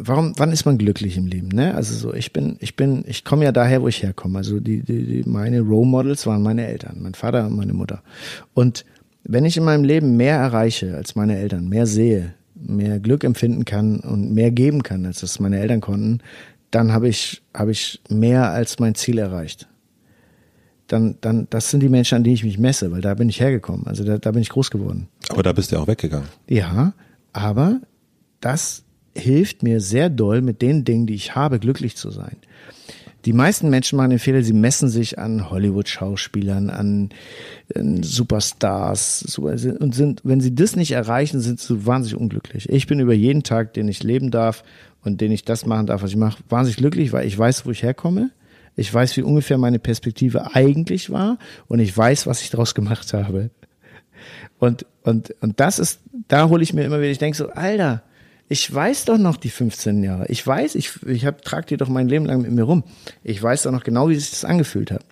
Warum, 0.02 0.34
wann 0.38 0.54
ist 0.54 0.66
man 0.66 0.78
glücklich 0.78 1.18
im 1.18 1.28
Leben? 1.28 1.50
Ne? 1.50 1.76
Also 1.76 1.94
so, 1.94 2.14
ich 2.14 2.32
bin, 2.32 2.56
ich 2.62 2.78
bin, 2.78 3.04
ich 3.06 3.26
komme 3.26 3.44
ja 3.44 3.52
daher, 3.52 3.82
wo 3.82 3.88
ich 3.90 4.02
herkomme. 4.02 4.38
Also 4.38 4.62
die, 4.62 4.82
die, 4.82 5.06
die, 5.06 5.30
meine 5.30 5.60
Role 5.60 5.88
Models 5.88 6.26
waren 6.26 6.42
meine 6.42 6.66
Eltern, 6.68 7.00
mein 7.02 7.16
Vater 7.16 7.46
und 7.48 7.58
meine 7.58 7.74
Mutter. 7.74 8.02
Und 8.54 8.86
wenn 9.24 9.45
ich 9.45 9.57
in 9.57 9.63
meinem 9.63 9.84
Leben 9.84 10.17
mehr 10.17 10.38
erreiche 10.38 10.95
als 10.95 11.15
meine 11.15 11.38
Eltern, 11.38 11.67
mehr 11.67 11.86
sehe, 11.86 12.34
mehr 12.55 12.99
Glück 12.99 13.24
empfinden 13.24 13.65
kann 13.65 13.99
und 13.99 14.34
mehr 14.34 14.51
geben 14.51 14.84
kann, 14.84 15.05
als 15.05 15.22
das 15.22 15.39
meine 15.39 15.59
Eltern 15.59 15.82
konnten, 15.82 16.20
dann 16.72 16.91
habe 16.93 17.07
ich, 17.07 17.41
habe 17.53 17.72
ich 17.72 18.01
mehr 18.09 18.51
als 18.51 18.80
mein 18.80 18.95
Ziel 18.95 19.17
erreicht 19.17 19.70
dann, 20.91 21.15
dann, 21.22 21.47
das 21.49 21.70
sind 21.70 21.82
die 21.82 21.89
Menschen, 21.89 22.15
an 22.15 22.24
die 22.24 22.34
ich 22.34 22.43
mich 22.43 22.57
messe, 22.57 22.91
weil 22.91 23.01
da 23.01 23.13
bin 23.13 23.30
ich 23.30 23.39
hergekommen. 23.39 23.88
Also 23.88 24.03
da, 24.03 24.17
da 24.17 24.32
bin 24.32 24.41
ich 24.41 24.49
groß 24.49 24.72
geworden. 24.72 25.07
Aber 25.30 25.43
da 25.43 25.53
bist 25.53 25.72
du 25.72 25.76
ja 25.76 25.82
auch 25.82 25.88
weggegangen. 25.88 26.28
Ja, 26.49 26.93
aber 27.32 27.80
das 28.41 28.84
hilft 29.15 29.63
mir 29.63 29.82
sehr 29.82 30.09
doll, 30.09 30.41
mit 30.41 30.61
den 30.61 30.84
Dingen, 30.84 31.05
die 31.05 31.13
ich 31.13 31.36
habe, 31.36 31.59
glücklich 31.59 31.95
zu 31.95 32.11
sein. 32.11 32.38
Die 33.26 33.34
meisten 33.34 33.70
Menschen 33.70 33.97
machen 33.97 34.11
den 34.11 34.20
Fehler, 34.20 34.43
sie 34.43 34.53
messen 34.53 34.88
sich 34.88 35.20
an 35.20 35.49
Hollywood-Schauspielern, 35.49 36.70
an, 36.70 37.09
an 37.76 38.01
Superstars 38.01 39.38
und 39.38 39.93
sind, 39.93 40.22
wenn 40.24 40.39
sie 40.39 40.55
das 40.55 40.76
nicht 40.76 40.91
erreichen, 40.91 41.41
sind 41.41 41.59
sie 41.59 41.86
wahnsinnig 41.86 42.20
unglücklich. 42.20 42.70
Ich 42.70 42.88
bin 42.88 42.99
über 42.99 43.13
jeden 43.13 43.43
Tag, 43.43 43.74
den 43.74 43.89
ich 43.89 44.03
leben 44.03 44.32
darf 44.32 44.63
und 45.03 45.20
den 45.20 45.32
ich 45.32 45.43
das 45.43 45.65
machen 45.65 45.88
darf, 45.88 46.01
was 46.01 46.11
ich 46.11 46.15
mache, 46.15 46.41
wahnsinnig 46.47 46.78
glücklich, 46.78 47.11
weil 47.11 47.28
ich 47.28 47.38
weiß, 47.38 47.65
wo 47.65 47.72
ich 47.72 47.84
herkomme. 47.84 48.32
Ich 48.76 48.93
weiß, 48.93 49.17
wie 49.17 49.24
ungefähr 49.24 49.57
meine 49.57 49.80
Perspektive 49.80 50.55
eigentlich 50.55 51.09
war 51.09 51.38
und 51.67 51.80
ich 51.80 51.95
weiß, 51.95 52.28
was 52.28 52.41
ich 52.41 52.49
daraus 52.49 52.74
gemacht 52.74 53.11
habe. 53.13 53.49
Und, 54.59 54.86
und, 55.03 55.36
und 55.41 55.59
das 55.59 55.80
ist, 55.80 55.99
da 56.30 56.47
hole 56.47 56.63
ich 56.63 56.74
mir 56.74 56.86
immer 56.86 56.99
wieder, 56.99 57.09
ich 57.09 57.17
denke 57.17 57.38
so, 57.38 57.49
Alter, 57.49 58.03
ich 58.50 58.74
weiß 58.74 59.06
doch 59.06 59.20
noch 59.20 59.38
die 59.38 59.52
15 59.52 60.04
Jahre. 60.04 60.26
Ich 60.28 60.45
weiß, 60.45 60.74
ich, 60.76 61.06
ich 61.06 61.26
hab, 61.26 61.43
trag 61.43 61.68
die 61.68 61.78
doch 61.78 61.88
mein 61.88 62.10
Leben 62.10 62.26
lang 62.26 62.41
mit 62.41 62.52
mir 62.52 62.64
rum. 62.64 62.84
Ich 63.24 63.41
weiß 63.41 63.64
doch 63.64 63.72
noch 63.72 63.84
genau, 63.84 64.10
wie 64.10 64.16
sich 64.16 64.32
das 64.32 64.43
angefühlt 64.43 64.91
hat. 64.91 65.06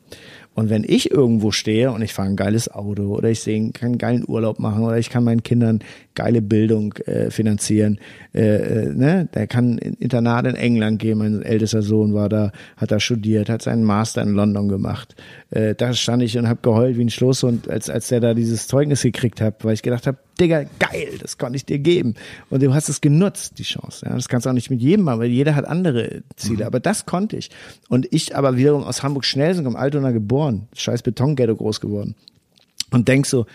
Und 0.55 0.71
wenn 0.71 0.83
ich 0.83 1.11
irgendwo 1.11 1.51
stehe 1.51 1.91
und 1.91 2.01
ich 2.01 2.15
fahre 2.15 2.29
ein 2.29 2.35
geiles 2.35 2.67
Auto 2.67 3.15
oder 3.15 3.29
ich 3.29 3.41
sehe, 3.41 3.69
kann 3.73 3.89
einen 3.89 3.97
geilen 3.99 4.25
Urlaub 4.27 4.57
machen 4.57 4.83
oder 4.83 4.97
ich 4.97 5.11
kann 5.11 5.23
meinen 5.23 5.43
Kindern 5.43 5.81
geile 6.15 6.41
Bildung 6.41 6.93
äh, 7.05 7.29
finanzieren, 7.29 7.99
äh, 8.33 8.85
äh, 8.85 8.89
ne? 8.91 9.29
der 9.35 9.45
kann 9.45 9.73
ein 9.73 9.93
Internat 9.99 10.47
in 10.47 10.55
England 10.55 10.97
gehen, 10.97 11.19
mein 11.19 11.43
ältester 11.43 11.83
Sohn 11.83 12.15
war 12.15 12.27
da, 12.27 12.51
hat 12.75 12.89
da 12.89 12.99
studiert, 12.99 13.49
hat 13.51 13.61
seinen 13.61 13.83
Master 13.83 14.23
in 14.23 14.29
London 14.29 14.67
gemacht. 14.67 15.15
Äh, 15.51 15.75
da 15.75 15.93
stand 15.93 16.23
ich 16.23 16.39
und 16.39 16.47
habe 16.47 16.61
geheult 16.63 16.97
wie 16.97 17.05
ein 17.05 17.11
Schloss 17.11 17.43
und 17.43 17.69
als, 17.69 17.87
als 17.87 18.07
der 18.07 18.19
da 18.19 18.33
dieses 18.33 18.67
Zeugnis 18.67 19.03
gekriegt 19.03 19.41
hat, 19.41 19.63
weil 19.63 19.75
ich 19.75 19.83
gedacht 19.83 20.07
habe, 20.07 20.17
Digga, 20.39 20.65
geil, 20.79 21.17
das 21.19 21.37
konnte 21.37 21.55
ich 21.57 21.65
dir 21.65 21.79
geben. 21.79 22.15
Und 22.49 22.61
du 22.61 22.73
hast 22.73 22.89
es 22.89 23.01
genutzt, 23.01 23.57
die 23.57 23.63
Chance. 23.63 24.05
Ja, 24.05 24.15
das 24.15 24.27
kannst 24.27 24.45
du 24.45 24.49
auch 24.49 24.53
nicht 24.53 24.69
mit 24.69 24.81
jedem 24.81 25.05
machen, 25.05 25.19
weil 25.19 25.29
jeder 25.29 25.55
hat 25.55 25.65
andere 25.65 26.23
Ziele. 26.35 26.63
Mhm. 26.63 26.67
Aber 26.67 26.79
das 26.79 27.05
konnte 27.05 27.37
ich. 27.37 27.49
Und 27.89 28.07
ich 28.11 28.35
aber 28.35 28.57
wiederum 28.57 28.83
aus 28.83 29.03
Hamburg-Schnellsing, 29.03 29.65
am 29.65 29.75
Altona 29.75 30.11
geboren, 30.11 30.67
scheiß 30.73 31.01
Betonghetto 31.01 31.55
groß 31.55 31.81
geworden. 31.81 32.15
Und 32.91 33.07
denk 33.07 33.25
so, 33.25 33.45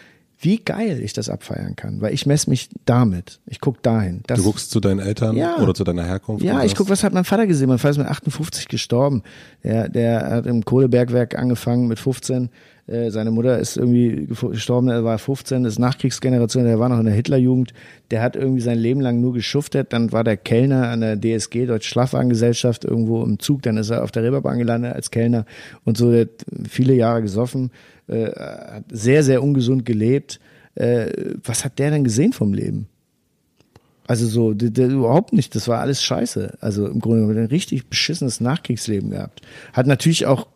wie 0.43 0.59
geil 0.59 1.01
ich 1.03 1.13
das 1.13 1.29
abfeiern 1.29 1.77
kann, 1.77 2.01
weil 2.01 2.13
ich 2.13 2.27
messe 2.27 2.51
mich 2.51 2.69
damit. 2.85 3.39
Ich 3.47 3.61
guck 3.61 3.81
dahin. 3.83 4.23
Das, 4.27 4.39
du 4.39 4.45
guckst 4.45 4.73
zu 4.73 4.81
deinen 4.81 4.99
Eltern 4.99 5.37
ja. 5.37 5.59
oder 5.59 5.73
zu 5.73 5.85
deiner 5.85 6.05
Herkunft? 6.05 6.45
Ja, 6.45 6.65
ich 6.65 6.75
guck, 6.75 6.89
was 6.89 7.05
hat 7.05 7.13
mein 7.13 7.25
Vater 7.25 7.47
gesehen? 7.47 7.69
Mein 7.69 7.79
Vater 7.79 7.93
ist 7.93 7.99
mit 7.99 8.09
58 8.09 8.67
gestorben. 8.67 9.23
Der, 9.63 9.89
der 9.89 10.31
hat 10.31 10.47
im 10.47 10.65
Kohlebergwerk 10.65 11.39
angefangen 11.39 11.87
mit 11.87 12.01
15 12.01 12.51
äh, 12.87 13.11
seine 13.11 13.31
Mutter 13.31 13.59
ist 13.59 13.77
irgendwie 13.77 14.27
gestorben, 14.27 14.89
er 14.89 15.05
war 15.05 15.19
15, 15.19 15.65
ist 15.65 15.79
Nachkriegsgeneration, 15.79 16.65
der 16.65 16.81
war 16.81 16.89
noch 16.89 16.99
in 16.99 17.07
der 17.07 17.15
Hitlerjugend. 17.15 17.73
Der 18.11 18.23
hat 18.23 18.35
irgendwie 18.35 18.61
sein 18.61 18.79
Leben 18.79 19.01
lang 19.01 19.21
nur 19.21 19.33
geschuftet. 19.33 19.93
Dann 19.93 20.11
war 20.11 20.25
der 20.25 20.37
Kellner 20.37 20.89
an 20.89 21.01
der 21.01 21.17
DSG, 21.17 21.67
Deutsche 21.67 21.89
Schlafwagengesellschaft, 21.89 22.85
irgendwo 22.85 23.23
im 23.23 23.39
Zug. 23.39 23.63
Dann 23.63 23.77
ist 23.77 23.91
er 23.91 24.03
auf 24.03 24.11
der 24.11 24.25
Reeperbahn 24.25 24.59
gelandet 24.59 24.95
als 24.95 25.11
Kellner 25.11 25.47
und 25.85 25.97
so. 25.97 26.11
Der 26.11 26.23
hat 26.23 26.45
viele 26.69 26.95
Jahre 26.95 27.23
gesoffen, 27.23 27.71
äh, 28.09 28.27
hat 28.27 28.85
sehr, 28.91 29.23
sehr 29.23 29.43
ungesund 29.43 29.87
gelebt. 29.87 30.41
Äh, 30.75 31.35
was 31.45 31.65
hat 31.65 31.79
der 31.79 31.91
denn 31.91 32.05
gesehen 32.05 32.33
vom 32.33 32.53
Leben? 32.53 32.89
Also 34.09 34.27
so, 34.27 34.53
der, 34.53 34.71
der, 34.71 34.89
überhaupt 34.89 35.33
nicht. 35.33 35.55
Das 35.55 35.69
war 35.69 35.81
alles 35.81 36.03
scheiße. 36.03 36.59
Also 36.61 36.87
im 36.89 36.99
Grunde 36.99 37.21
genommen 37.21 37.39
ein 37.39 37.47
richtig 37.47 37.87
beschissenes 37.87 38.41
Nachkriegsleben 38.41 39.11
gehabt. 39.11 39.43
Hat 39.73 39.87
natürlich 39.87 40.27
auch 40.27 40.49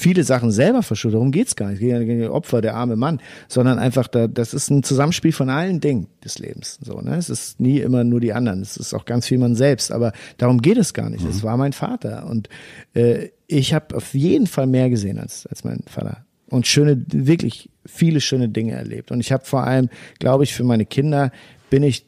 viele 0.00 0.24
Sachen 0.24 0.50
selber 0.50 0.82
verschuldet. 0.82 1.16
Darum 1.16 1.30
geht's 1.30 1.56
gar 1.56 1.70
nicht. 1.70 1.80
Die 1.80 2.28
Opfer, 2.28 2.60
der 2.60 2.74
arme 2.74 2.96
Mann, 2.96 3.20
sondern 3.48 3.78
einfach, 3.78 4.08
da, 4.08 4.26
das 4.26 4.54
ist 4.54 4.70
ein 4.70 4.82
Zusammenspiel 4.82 5.32
von 5.32 5.50
allen 5.50 5.80
Dingen 5.80 6.08
des 6.24 6.38
Lebens. 6.38 6.78
So, 6.82 7.00
ne? 7.00 7.16
Es 7.16 7.30
ist 7.30 7.60
nie 7.60 7.78
immer 7.80 8.04
nur 8.04 8.20
die 8.20 8.32
anderen. 8.32 8.62
Es 8.62 8.76
ist 8.76 8.94
auch 8.94 9.04
ganz 9.04 9.26
viel 9.26 9.38
man 9.38 9.54
selbst. 9.54 9.92
Aber 9.92 10.12
darum 10.38 10.62
geht 10.62 10.78
es 10.78 10.94
gar 10.94 11.10
nicht. 11.10 11.24
Es 11.24 11.42
mhm. 11.42 11.46
war 11.46 11.56
mein 11.56 11.72
Vater 11.72 12.26
und 12.26 12.48
äh, 12.94 13.28
ich 13.46 13.74
habe 13.74 13.96
auf 13.96 14.14
jeden 14.14 14.46
Fall 14.46 14.66
mehr 14.66 14.90
gesehen 14.90 15.18
als 15.18 15.46
als 15.46 15.64
mein 15.64 15.82
Vater 15.86 16.24
und 16.48 16.66
schöne, 16.66 17.04
wirklich 17.08 17.70
viele 17.86 18.20
schöne 18.20 18.48
Dinge 18.48 18.72
erlebt. 18.72 19.10
Und 19.10 19.20
ich 19.20 19.32
habe 19.32 19.44
vor 19.44 19.64
allem, 19.64 19.88
glaube 20.18 20.44
ich, 20.44 20.54
für 20.54 20.64
meine 20.64 20.84
Kinder 20.86 21.32
bin 21.68 21.82
ich 21.82 22.06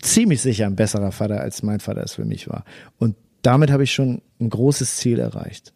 ziemlich 0.00 0.40
sicher 0.40 0.66
ein 0.66 0.76
besserer 0.76 1.12
Vater, 1.12 1.40
als 1.40 1.62
mein 1.62 1.80
Vater 1.80 2.02
es 2.02 2.14
für 2.14 2.24
mich 2.24 2.48
war. 2.48 2.64
Und 2.98 3.16
damit 3.42 3.70
habe 3.70 3.84
ich 3.84 3.92
schon 3.92 4.22
ein 4.40 4.50
großes 4.50 4.96
Ziel 4.96 5.18
erreicht 5.18 5.72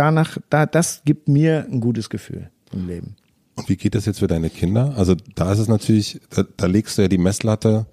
danach, 0.00 0.38
da, 0.48 0.64
das 0.64 1.02
gibt 1.04 1.28
mir 1.28 1.66
ein 1.70 1.80
gutes 1.80 2.08
Gefühl 2.08 2.50
im 2.72 2.88
Leben. 2.88 3.16
Und 3.56 3.68
wie 3.68 3.76
geht 3.76 3.94
das 3.94 4.06
jetzt 4.06 4.20
für 4.20 4.26
deine 4.26 4.48
Kinder? 4.48 4.94
Also 4.96 5.14
da 5.34 5.52
ist 5.52 5.58
es 5.58 5.68
natürlich, 5.68 6.20
da, 6.30 6.44
da 6.56 6.66
legst 6.66 6.96
du 6.96 7.02
ja 7.02 7.08
die 7.08 7.18
Messlatte 7.18 7.84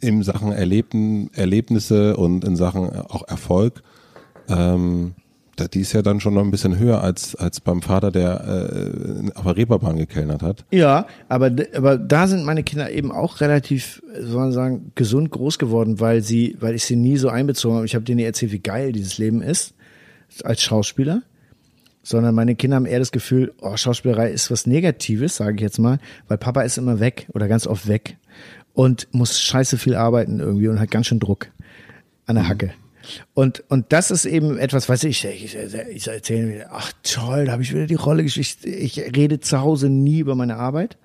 in 0.00 0.22
Sachen 0.22 0.52
Erlebten, 0.52 1.30
Erlebnisse 1.34 2.16
und 2.16 2.44
in 2.44 2.56
Sachen 2.56 2.88
auch 2.88 3.28
Erfolg. 3.28 3.82
Ähm, 4.48 5.14
die 5.74 5.80
ist 5.80 5.92
ja 5.92 6.00
dann 6.00 6.18
schon 6.20 6.32
noch 6.32 6.42
ein 6.42 6.50
bisschen 6.50 6.78
höher 6.78 7.02
als, 7.02 7.36
als 7.36 7.60
beim 7.60 7.82
Vater, 7.82 8.10
der 8.10 8.40
äh, 8.46 9.30
auf 9.34 9.44
der 9.44 9.56
Reeperbahn 9.58 9.98
gekellnert 9.98 10.42
hat. 10.42 10.64
Ja, 10.72 11.06
aber, 11.28 11.50
aber 11.76 11.98
da 11.98 12.26
sind 12.26 12.44
meine 12.44 12.62
Kinder 12.62 12.90
eben 12.90 13.12
auch 13.12 13.42
relativ, 13.42 14.02
soll 14.18 14.40
man 14.40 14.52
sagen, 14.52 14.92
gesund 14.94 15.30
groß 15.30 15.58
geworden, 15.58 16.00
weil 16.00 16.22
sie, 16.22 16.56
weil 16.58 16.74
ich 16.74 16.84
sie 16.84 16.96
nie 16.96 17.18
so 17.18 17.28
einbezogen 17.28 17.76
habe. 17.76 17.86
Ich 17.86 17.94
habe 17.94 18.06
denen 18.06 18.20
erzählt, 18.20 18.52
wie 18.52 18.60
geil 18.60 18.92
dieses 18.92 19.18
Leben 19.18 19.42
ist 19.42 19.74
als 20.42 20.62
Schauspieler 20.62 21.22
sondern 22.04 22.34
meine 22.34 22.54
Kinder 22.54 22.76
haben 22.76 22.86
eher 22.86 23.00
das 23.00 23.10
Gefühl, 23.10 23.52
oh, 23.60 23.76
Schauspielerei 23.76 24.30
ist 24.30 24.50
was 24.50 24.66
Negatives, 24.66 25.36
sage 25.36 25.56
ich 25.56 25.62
jetzt 25.62 25.78
mal, 25.78 25.98
weil 26.28 26.38
Papa 26.38 26.62
ist 26.62 26.78
immer 26.78 27.00
weg 27.00 27.26
oder 27.32 27.48
ganz 27.48 27.66
oft 27.66 27.88
weg 27.88 28.16
und 28.74 29.08
muss 29.12 29.40
scheiße 29.40 29.78
viel 29.78 29.96
arbeiten 29.96 30.38
irgendwie 30.38 30.68
und 30.68 30.78
hat 30.78 30.90
ganz 30.90 31.06
schön 31.06 31.18
Druck 31.18 31.48
an 32.26 32.36
der 32.36 32.44
mhm. 32.44 32.48
Hacke. 32.48 32.74
Und, 33.34 33.64
und 33.68 33.92
das 33.92 34.10
ist 34.10 34.24
eben 34.24 34.58
etwas, 34.58 34.88
was 34.88 35.04
ich, 35.04 35.24
ich, 35.24 35.56
ich 35.56 36.08
erzähle 36.08 36.46
mir, 36.46 36.66
ach 36.70 36.92
toll, 37.02 37.46
da 37.46 37.52
habe 37.52 37.62
ich 37.62 37.72
wieder 37.72 37.86
die 37.86 37.94
Rolle 37.94 38.22
gespielt. 38.22 38.64
Ich 38.64 38.98
rede 38.98 39.40
zu 39.40 39.60
Hause 39.60 39.88
nie 39.88 40.20
über 40.20 40.34
meine 40.34 40.56
Arbeit. 40.56 40.96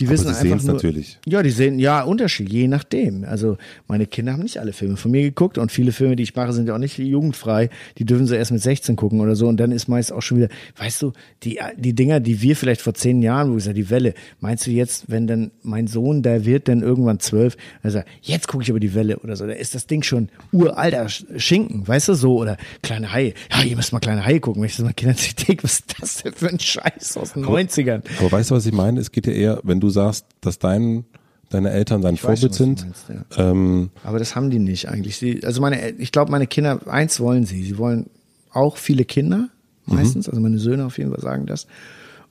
Die 0.00 0.08
wissen 0.08 0.26
Aber 0.26 0.34
sie 0.34 0.52
einfach 0.52 0.64
nur, 0.64 0.74
natürlich. 0.74 1.18
Ja, 1.26 1.42
die 1.42 1.50
sehen 1.50 1.78
ja 1.78 2.02
Unterschied, 2.02 2.52
je 2.52 2.66
nachdem. 2.66 3.24
Also 3.24 3.56
meine 3.86 4.06
Kinder 4.06 4.32
haben 4.32 4.42
nicht 4.42 4.58
alle 4.58 4.72
Filme 4.72 4.96
von 4.96 5.10
mir 5.10 5.22
geguckt 5.22 5.56
und 5.56 5.70
viele 5.70 5.92
Filme, 5.92 6.16
die 6.16 6.24
ich 6.24 6.34
mache, 6.34 6.52
sind 6.52 6.66
ja 6.66 6.74
auch 6.74 6.78
nicht 6.78 6.98
jugendfrei. 6.98 7.70
Die 7.98 8.04
dürfen 8.04 8.26
sie 8.26 8.36
erst 8.36 8.50
mit 8.50 8.60
16 8.60 8.96
gucken 8.96 9.20
oder 9.20 9.36
so 9.36 9.46
und 9.46 9.58
dann 9.58 9.70
ist 9.70 9.88
meist 9.88 10.12
auch 10.12 10.22
schon 10.22 10.38
wieder, 10.38 10.48
weißt 10.76 11.02
du, 11.02 11.12
die 11.42 11.60
die 11.76 11.94
Dinger, 11.94 12.20
die 12.20 12.42
wir 12.42 12.56
vielleicht 12.56 12.80
vor 12.80 12.94
zehn 12.94 13.22
Jahren, 13.22 13.52
wo 13.52 13.56
ich 13.56 13.64
sage, 13.64 13.74
die 13.74 13.90
Welle, 13.90 14.14
meinst 14.40 14.66
du 14.66 14.70
jetzt, 14.70 15.04
wenn 15.08 15.26
dann 15.26 15.50
mein 15.62 15.86
Sohn, 15.86 16.22
der 16.22 16.44
wird 16.44 16.68
dann 16.68 16.82
irgendwann 16.82 17.20
zwölf, 17.20 17.56
also 17.82 18.02
jetzt 18.22 18.48
gucke 18.48 18.64
ich 18.64 18.70
aber 18.70 18.80
die 18.80 18.94
Welle 18.94 19.18
oder 19.18 19.36
so, 19.36 19.46
da 19.46 19.52
ist 19.52 19.74
das 19.74 19.86
Ding 19.86 20.02
schon 20.02 20.28
uralter 20.52 21.08
Schinken, 21.08 21.86
weißt 21.86 22.08
du 22.08 22.14
so 22.14 22.36
oder 22.36 22.56
kleine 22.82 23.12
Haie. 23.12 23.34
Ja, 23.50 23.62
ihr 23.62 23.76
müsst 23.76 23.92
mal 23.92 24.00
kleine 24.00 24.24
Haie 24.24 24.40
gucken. 24.40 24.62
Wenn 24.62 24.68
ich 24.68 24.76
das 24.76 24.84
mal 24.84 24.92
Kindern 24.92 25.16
denke, 25.48 25.64
was 25.64 25.74
ist 25.74 25.94
das 26.00 26.22
denn 26.22 26.32
für 26.32 26.48
ein 26.48 26.58
Scheiß 26.58 27.16
aus 27.16 27.32
den 27.34 27.44
aber, 27.44 27.58
90ern? 27.58 28.02
Aber 28.18 28.32
weißt 28.32 28.50
du, 28.50 28.54
was 28.54 28.66
ich 28.66 28.72
meine? 28.72 29.00
Es 29.00 29.12
geht 29.12 29.26
ja 29.26 29.32
eher, 29.32 29.60
wenn 29.62 29.80
du 29.80 29.83
sagst, 29.90 30.26
dass 30.40 30.58
dein 30.58 31.04
deine 31.50 31.70
Eltern 31.70 32.02
dein 32.02 32.14
ich 32.14 32.20
Vorbild 32.20 32.50
weiß, 32.50 32.56
sind. 32.56 32.82
Meinst, 32.82 33.08
ja. 33.08 33.50
ähm, 33.50 33.90
Aber 34.02 34.18
das 34.18 34.34
haben 34.34 34.50
die 34.50 34.58
nicht 34.58 34.88
eigentlich. 34.88 35.16
Sie, 35.16 35.44
also 35.44 35.60
meine, 35.60 35.90
ich 35.90 36.12
glaube, 36.12 36.30
meine 36.30 36.46
Kinder, 36.46 36.80
eins 36.86 37.20
wollen 37.20 37.46
sie. 37.46 37.62
Sie 37.62 37.78
wollen 37.78 38.10
auch 38.52 38.76
viele 38.76 39.04
Kinder, 39.04 39.48
meistens. 39.86 40.26
Mhm. 40.26 40.30
Also 40.30 40.40
meine 40.40 40.58
Söhne 40.58 40.84
auf 40.84 40.98
jeden 40.98 41.10
Fall 41.10 41.20
sagen 41.20 41.46
das. 41.46 41.66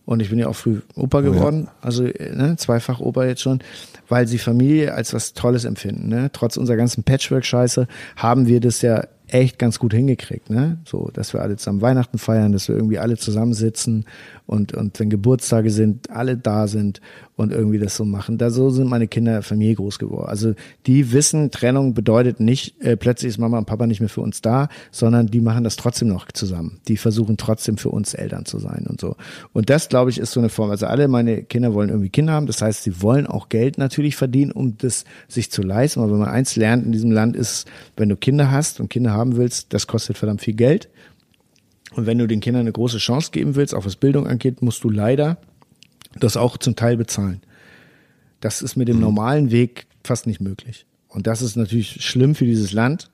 Und 0.06 0.22
ich 0.22 0.30
bin 0.30 0.40
ja 0.40 0.48
auch 0.48 0.56
früh 0.56 0.82
Opa 0.96 1.22
geworden, 1.22 1.64
oh 1.64 1.68
ja. 1.68 1.74
also 1.80 2.04
ne, 2.04 2.56
zweifach 2.58 3.00
Opa 3.00 3.24
jetzt 3.26 3.42
schon, 3.42 3.60
weil 4.10 4.28
sie 4.28 4.38
Familie 4.38 4.94
als 4.94 5.14
was 5.14 5.34
Tolles 5.34 5.64
empfinden. 5.64 6.10
Ne? 6.10 6.30
Trotz 6.34 6.58
unserer 6.58 6.76
ganzen 6.76 7.04
Patchwork-Scheiße 7.04 7.88
haben 8.18 8.48
wir 8.48 8.60
das 8.60 8.82
ja 8.82 9.06
echt 9.28 9.58
ganz 9.58 9.80
gut 9.80 9.94
hingekriegt, 9.94 10.50
ne? 10.50 10.78
So, 10.86 11.10
dass 11.14 11.34
wir 11.34 11.42
alle 11.42 11.56
zusammen 11.58 11.82
Weihnachten 11.82 12.18
feiern, 12.18 12.52
dass 12.52 12.68
wir 12.68 12.76
irgendwie 12.76 13.00
alle 13.00 13.18
zusammensitzen 13.18 14.06
und, 14.46 14.74
und 14.74 15.00
wenn 15.00 15.10
Geburtstage 15.10 15.72
sind, 15.72 16.10
alle 16.10 16.38
da 16.38 16.68
sind 16.68 17.02
und 17.36 17.52
irgendwie 17.52 17.80
das 17.80 17.96
so 17.96 18.06
machen. 18.06 18.38
Da 18.38 18.52
so 18.52 18.70
sind 18.70 18.88
meine 18.88 19.08
Kinder 19.08 19.42
Familie 19.42 19.76
groß 19.76 19.98
geworden. 19.98 20.28
Also 20.28 20.54
die 20.86 21.12
wissen, 21.12 21.50
Trennung 21.50 21.94
bedeutet 21.94 22.40
nicht, 22.40 22.80
äh, 22.82 22.96
plötzlich 22.96 23.30
ist 23.30 23.38
Mama 23.38 23.58
und 23.58 23.66
Papa 23.66 23.88
nicht 23.88 24.02
mehr 24.02 24.10
für 24.10 24.22
uns 24.22 24.42
da, 24.42 24.68
sondern 24.92 25.28
die 25.28 25.42
machen 25.42 25.64
das 25.64 25.76
trotzdem 25.76 26.10
noch 26.10 26.32
zusammen. 26.32 26.80
Die 26.88 26.98
versuchen 26.98 27.38
trotzdem 27.38 27.78
für 27.78 27.90
uns 27.90 28.14
Eltern 28.14 28.46
zu 28.46 28.60
sein 28.60 28.86
und 28.88 29.02
so. 29.02 29.16
Und 29.52 29.70
das, 29.70 29.90
glaube 29.90 30.12
ich, 30.12 30.20
ist 30.20 30.32
so 30.32 30.40
eine 30.40 30.50
Form. 30.50 30.70
Also 30.70 30.86
alle 30.86 31.08
meine 31.08 31.44
Kinder 31.44 31.74
wollen 31.74 31.90
irgendwie 31.90 32.10
Kinder 32.10 32.34
haben. 32.34 32.46
Das 32.46 32.62
heißt, 32.62 32.84
sie 32.84 33.02
wollen 33.02 33.26
auch 33.26 33.50
Geld 33.50 33.78
natürlich 33.78 34.16
verdienen, 34.16 34.52
um 34.52 34.78
das 34.78 35.06
sich 35.28 35.50
zu 35.50 35.64
leisten. 35.64 36.02
Aber 36.02 36.12
wenn 36.12 36.20
man 36.20 36.30
eins 36.30 36.56
lernt 36.56 36.86
in 36.86 36.92
diesem 36.92 37.12
Land 37.12 37.36
ist, 37.36 37.68
wenn 37.98 38.10
du 38.10 38.16
Kinder 38.16 38.52
hast 38.52 38.80
und 38.80 38.90
Kinder 38.90 39.13
haben 39.14 39.38
willst, 39.38 39.74
das 39.74 39.88
kostet 39.88 40.18
verdammt 40.18 40.42
viel 40.42 40.54
Geld. 40.56 40.90
Und 41.96 42.06
wenn 42.06 42.18
du 42.18 42.28
den 42.28 42.40
Kindern 42.40 42.62
eine 42.62 42.72
große 42.72 42.98
Chance 42.98 43.32
geben 43.32 43.56
willst, 43.56 43.76
auch 43.76 43.86
was 43.86 43.96
Bildung 43.96 44.28
angeht, 44.28 44.62
musst 44.62 44.84
du 44.84 44.90
leider 44.90 45.38
das 46.20 46.38
auch 46.38 46.58
zum 46.58 46.76
Teil 46.76 46.98
bezahlen. 46.98 47.42
Das 48.40 48.62
ist 48.62 48.76
mit 48.76 48.88
dem 48.88 48.98
mhm. 48.98 49.04
normalen 49.04 49.52
Weg 49.52 49.86
fast 50.04 50.28
nicht 50.28 50.42
möglich. 50.42 50.86
Und 51.08 51.28
das 51.28 51.42
ist 51.42 51.56
natürlich 51.56 52.04
schlimm 52.04 52.36
für 52.36 52.46
dieses 52.46 52.74
Land. 52.74 53.12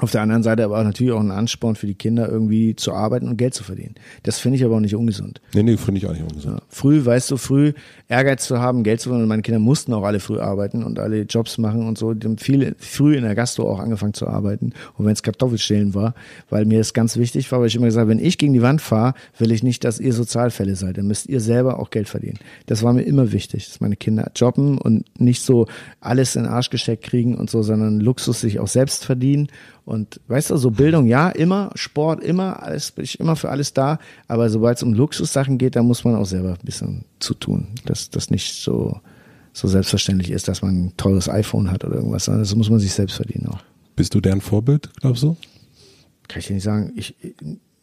Auf 0.00 0.10
der 0.10 0.22
anderen 0.22 0.42
Seite 0.42 0.64
aber 0.64 0.82
natürlich 0.82 1.12
auch 1.12 1.20
ein 1.20 1.30
Ansporn 1.30 1.76
für 1.76 1.86
die 1.86 1.94
Kinder, 1.94 2.28
irgendwie 2.28 2.74
zu 2.74 2.92
arbeiten 2.92 3.28
und 3.28 3.36
Geld 3.36 3.54
zu 3.54 3.62
verdienen. 3.62 3.94
Das 4.24 4.40
finde 4.40 4.58
ich 4.58 4.64
aber 4.64 4.74
auch 4.74 4.80
nicht 4.80 4.96
ungesund. 4.96 5.40
Nee, 5.54 5.62
nee, 5.62 5.76
finde 5.76 5.98
ich 5.98 6.06
auch 6.06 6.12
nicht 6.12 6.24
ungesund. 6.24 6.56
Ja. 6.56 6.62
Früh, 6.68 7.04
weißt 7.04 7.30
du, 7.30 7.36
früh 7.36 7.74
Ehrgeiz 8.08 8.44
zu 8.44 8.58
haben, 8.58 8.82
Geld 8.82 9.00
zu 9.00 9.10
verdienen. 9.10 9.22
Und 9.22 9.28
meine 9.28 9.42
Kinder 9.42 9.60
mussten 9.60 9.92
auch 9.92 10.02
alle 10.02 10.18
früh 10.18 10.40
arbeiten 10.40 10.82
und 10.82 10.98
alle 10.98 11.22
Jobs 11.22 11.58
machen 11.58 11.86
und 11.86 11.96
so. 11.96 12.12
Die 12.12 12.26
haben 12.26 12.38
viele 12.38 12.74
früh 12.76 13.16
in 13.16 13.22
der 13.22 13.36
Gastro 13.36 13.70
auch 13.70 13.78
angefangen 13.78 14.14
zu 14.14 14.26
arbeiten. 14.26 14.72
Und 14.98 15.06
wenn 15.06 15.12
es 15.12 15.22
Kartoffelstellen 15.22 15.94
war, 15.94 16.14
weil 16.50 16.64
mir 16.64 16.78
das 16.78 16.92
ganz 16.92 17.16
wichtig 17.16 17.52
war, 17.52 17.60
weil 17.60 17.68
ich 17.68 17.76
immer 17.76 17.86
gesagt 17.86 18.00
habe, 18.00 18.10
wenn 18.10 18.24
ich 18.24 18.36
gegen 18.36 18.52
die 18.52 18.62
Wand 18.62 18.82
fahre, 18.82 19.14
will 19.38 19.52
ich 19.52 19.62
nicht, 19.62 19.84
dass 19.84 20.00
ihr 20.00 20.12
Sozialfälle 20.12 20.74
seid. 20.74 20.98
Dann 20.98 21.06
müsst 21.06 21.28
ihr 21.28 21.40
selber 21.40 21.78
auch 21.78 21.90
Geld 21.90 22.08
verdienen. 22.08 22.40
Das 22.66 22.82
war 22.82 22.92
mir 22.92 23.02
immer 23.02 23.30
wichtig, 23.30 23.68
dass 23.68 23.80
meine 23.80 23.94
Kinder 23.94 24.32
jobben 24.34 24.76
und 24.76 25.04
nicht 25.20 25.42
so 25.42 25.68
alles 26.00 26.34
in 26.34 26.42
den 26.42 26.52
Arsch 26.52 26.70
gesteckt 26.70 27.04
kriegen 27.04 27.36
und 27.36 27.48
so, 27.48 27.62
sondern 27.62 28.00
Luxus 28.00 28.40
sich 28.40 28.58
auch 28.58 28.66
selbst 28.66 29.04
verdienen 29.04 29.46
und 29.84 30.20
weißt 30.28 30.50
du, 30.50 30.56
so 30.56 30.70
Bildung, 30.70 31.06
ja, 31.06 31.28
immer, 31.28 31.70
Sport, 31.74 32.22
immer, 32.24 32.62
alles, 32.62 32.92
bin 32.92 33.04
ich 33.04 33.20
immer 33.20 33.36
für 33.36 33.50
alles 33.50 33.74
da. 33.74 33.98
Aber 34.28 34.48
sobald 34.48 34.78
es 34.78 34.82
um 34.82 34.94
Luxussachen 34.94 35.58
geht, 35.58 35.76
da 35.76 35.82
muss 35.82 36.04
man 36.04 36.14
auch 36.14 36.24
selber 36.24 36.52
ein 36.52 36.64
bisschen 36.64 37.04
zu 37.18 37.34
tun, 37.34 37.68
dass 37.84 38.08
das 38.08 38.30
nicht 38.30 38.62
so, 38.62 39.00
so 39.52 39.68
selbstverständlich 39.68 40.30
ist, 40.30 40.48
dass 40.48 40.62
man 40.62 40.86
ein 40.86 40.96
teures 40.96 41.28
iPhone 41.28 41.70
hat 41.70 41.84
oder 41.84 41.96
irgendwas. 41.96 42.24
Das 42.24 42.54
muss 42.54 42.70
man 42.70 42.80
sich 42.80 42.92
selbst 42.94 43.16
verdienen 43.16 43.48
auch. 43.48 43.60
Bist 43.94 44.14
du 44.14 44.20
deren 44.20 44.40
Vorbild, 44.40 44.90
glaubst 45.00 45.22
du? 45.22 45.36
Kann 46.28 46.40
ich 46.40 46.46
dir 46.46 46.54
nicht 46.54 46.64
sagen. 46.64 46.92
Ich, 46.96 47.14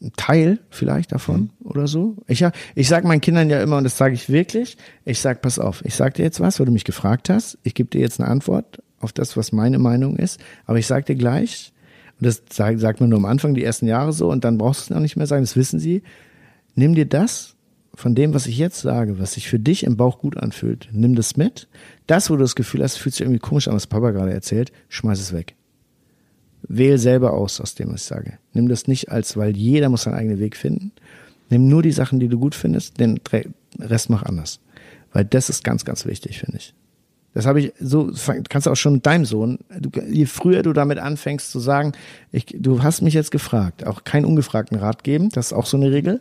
ein 0.02 0.14
Teil 0.18 0.58
vielleicht 0.72 1.12
davon 1.12 1.52
mhm. 1.60 1.70
oder 1.70 1.88
so. 1.88 2.18
Ich, 2.28 2.44
ich 2.74 2.88
sage 2.88 3.08
meinen 3.08 3.22
Kindern 3.22 3.52
ja 3.52 3.62
immer, 3.62 3.78
und 3.78 3.84
das 3.84 3.98
sage 3.98 4.16
ich 4.16 4.30
wirklich, 4.30 4.78
ich 5.06 5.20
sage, 5.20 5.40
pass 5.40 5.60
auf, 5.60 5.86
ich 5.86 5.94
sage 5.94 6.16
dir 6.16 6.24
jetzt 6.24 6.40
was, 6.40 6.60
weil 6.60 6.66
du 6.66 6.72
mich 6.72 6.84
gefragt 6.84 7.30
hast. 7.30 7.60
Ich 7.62 7.76
gebe 7.76 7.90
dir 7.90 8.02
jetzt 8.02 8.20
eine 8.20 8.28
Antwort 8.28 8.82
auf 9.00 9.14
das, 9.14 9.38
was 9.38 9.52
meine 9.52 9.78
Meinung 9.78 10.16
ist. 10.16 10.40
Aber 10.66 10.80
ich 10.80 10.88
sage 10.88 11.06
dir 11.06 11.16
gleich, 11.16 11.72
und 12.22 12.28
das 12.28 12.44
sagt, 12.52 13.00
man 13.00 13.10
nur 13.10 13.18
am 13.18 13.26
Anfang, 13.26 13.56
die 13.56 13.64
ersten 13.64 13.88
Jahre 13.88 14.14
so, 14.14 14.30
und 14.30 14.44
dann 14.44 14.60
brauchst 14.60 14.82
du 14.82 14.84
es 14.84 14.90
noch 14.92 15.02
nicht 15.02 15.18
mehr 15.18 15.26
sagen, 15.26 15.42
das 15.42 15.56
wissen 15.56 15.80
sie. 15.80 16.04
Nimm 16.76 16.94
dir 16.94 17.08
das 17.08 17.56
von 17.96 18.14
dem, 18.14 18.36
was 18.36 18.46
ich 18.46 18.60
jetzt 18.60 18.82
sage, 18.82 19.20
was 19.20 19.34
sich 19.34 19.50
für 19.50 19.60
dich 19.60 19.84
im 19.84 19.98
Bauch 19.98 20.20
gut 20.20 20.38
anfühlt, 20.38 20.88
nimm 20.92 21.16
das 21.16 21.36
mit. 21.36 21.68
Das, 22.06 22.30
wo 22.30 22.36
du 22.36 22.42
das 22.42 22.56
Gefühl 22.56 22.84
hast, 22.84 22.98
fühlt 22.98 23.16
sich 23.16 23.22
irgendwie 23.22 23.40
komisch 23.40 23.68
an, 23.68 23.74
was 23.74 23.88
Papa 23.88 24.12
gerade 24.12 24.32
erzählt, 24.32 24.72
schmeiß 24.90 25.20
es 25.20 25.34
weg. 25.34 25.56
Wähl 26.62 27.00
selber 27.00 27.34
aus, 27.34 27.60
aus 27.60 27.74
dem, 27.74 27.92
was 27.92 28.04
ich 28.04 28.08
sage. 28.08 28.38
Nimm 28.54 28.70
das 28.70 28.88
nicht 28.88 29.12
als, 29.12 29.36
weil 29.36 29.58
jeder 29.58 29.90
muss 29.90 30.04
seinen 30.04 30.14
eigenen 30.14 30.40
Weg 30.40 30.56
finden. 30.56 30.92
Nimm 31.50 31.68
nur 31.68 31.82
die 31.82 31.92
Sachen, 31.92 32.20
die 32.20 32.28
du 32.28 32.38
gut 32.38 32.54
findest, 32.54 33.00
den 33.00 33.20
Rest 33.80 34.12
mach 34.12 34.24
anders. 34.24 34.60
Weil 35.12 35.26
das 35.26 35.50
ist 35.50 35.64
ganz, 35.64 35.86
ganz 35.86 36.06
wichtig, 36.06 36.40
finde 36.40 36.58
ich. 36.58 36.76
Das 37.34 37.46
habe 37.46 37.62
ich 37.62 37.74
so, 37.80 38.12
kannst 38.50 38.68
du 38.68 38.72
auch 38.72 38.76
schon 38.76 38.94
mit 38.94 39.06
deinem 39.06 39.24
Sohn, 39.24 39.60
du, 39.80 39.90
je 40.10 40.26
früher 40.26 40.64
du 40.64 40.74
damit 40.74 40.98
anfängst 40.98 41.50
zu 41.50 41.60
sagen, 41.60 41.94
ich, 42.32 42.46
du 42.58 42.84
hast 42.84 43.02
mich 43.02 43.14
jetzt 43.14 43.32
gefragt, 43.32 43.88
auch 43.88 44.04
keinen 44.04 44.26
ungefragten 44.26 44.78
Rat 44.78 45.04
geben, 45.04 45.30
das 45.30 45.48
ist 45.48 45.54
auch 45.54 45.66
so 45.66 45.78
eine 45.78 45.92
Regel. 45.92 46.20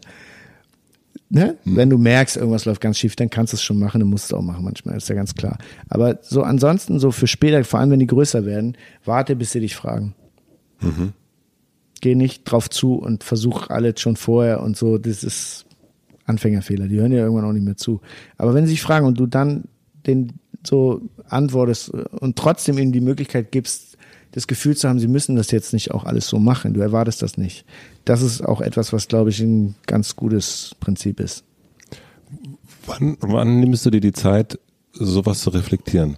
Ne? 1.28 1.56
Hm. 1.64 1.76
Wenn 1.76 1.90
du 1.90 1.98
merkst, 1.98 2.36
irgendwas 2.36 2.64
läuft 2.64 2.80
ganz 2.80 2.98
schief, 2.98 3.16
dann 3.16 3.30
kannst 3.30 3.52
du 3.52 3.56
es 3.56 3.62
schon 3.62 3.78
machen, 3.78 4.00
dann 4.00 4.08
musst 4.08 4.30
du 4.30 4.36
es 4.36 4.38
auch 4.38 4.44
machen 4.44 4.64
manchmal, 4.64 4.96
ist 4.96 5.08
ja 5.08 5.16
ganz 5.16 5.34
klar. 5.34 5.58
Aber 5.88 6.18
so 6.22 6.42
ansonsten, 6.42 7.00
so 7.00 7.10
für 7.10 7.26
später, 7.26 7.62
vor 7.64 7.80
allem 7.80 7.90
wenn 7.90 8.00
die 8.00 8.06
größer 8.06 8.46
werden, 8.46 8.76
warte, 9.04 9.34
bis 9.34 9.52
sie 9.52 9.60
dich 9.60 9.74
fragen. 9.74 10.14
Mhm. 10.80 11.12
Geh 12.00 12.14
nicht 12.14 12.44
drauf 12.44 12.70
zu 12.70 12.94
und 12.94 13.24
versuch 13.24 13.68
alles 13.68 14.00
schon 14.00 14.16
vorher 14.16 14.62
und 14.62 14.76
so. 14.76 14.96
Das 14.96 15.22
ist 15.22 15.66
Anfängerfehler. 16.24 16.88
Die 16.88 16.96
hören 16.96 17.12
ja 17.12 17.18
irgendwann 17.18 17.44
auch 17.44 17.52
nicht 17.52 17.64
mehr 17.64 17.76
zu. 17.76 18.00
Aber 18.38 18.54
wenn 18.54 18.64
sie 18.64 18.72
sich 18.72 18.82
fragen 18.82 19.06
und 19.06 19.18
du 19.18 19.26
dann 19.26 19.64
den 20.06 20.32
so 20.64 21.00
antwortest 21.28 21.90
und 21.90 22.36
trotzdem 22.36 22.78
ihnen 22.78 22.92
die 22.92 23.00
Möglichkeit 23.00 23.52
gibst, 23.52 23.96
das 24.32 24.46
Gefühl 24.46 24.76
zu 24.76 24.88
haben, 24.88 25.00
sie 25.00 25.08
müssen 25.08 25.36
das 25.36 25.50
jetzt 25.50 25.72
nicht 25.72 25.90
auch 25.90 26.04
alles 26.04 26.28
so 26.28 26.38
machen. 26.38 26.74
Du 26.74 26.80
erwartest 26.80 27.22
das 27.22 27.36
nicht. 27.36 27.64
Das 28.04 28.22
ist 28.22 28.42
auch 28.42 28.60
etwas, 28.60 28.92
was, 28.92 29.08
glaube 29.08 29.30
ich, 29.30 29.40
ein 29.40 29.74
ganz 29.86 30.14
gutes 30.14 30.76
Prinzip 30.78 31.18
ist. 31.20 31.44
Wann, 32.86 33.16
wann 33.20 33.60
nimmst 33.60 33.84
du 33.86 33.90
dir 33.90 34.00
die 34.00 34.12
Zeit, 34.12 34.58
sowas 34.92 35.40
zu 35.40 35.50
reflektieren? 35.50 36.16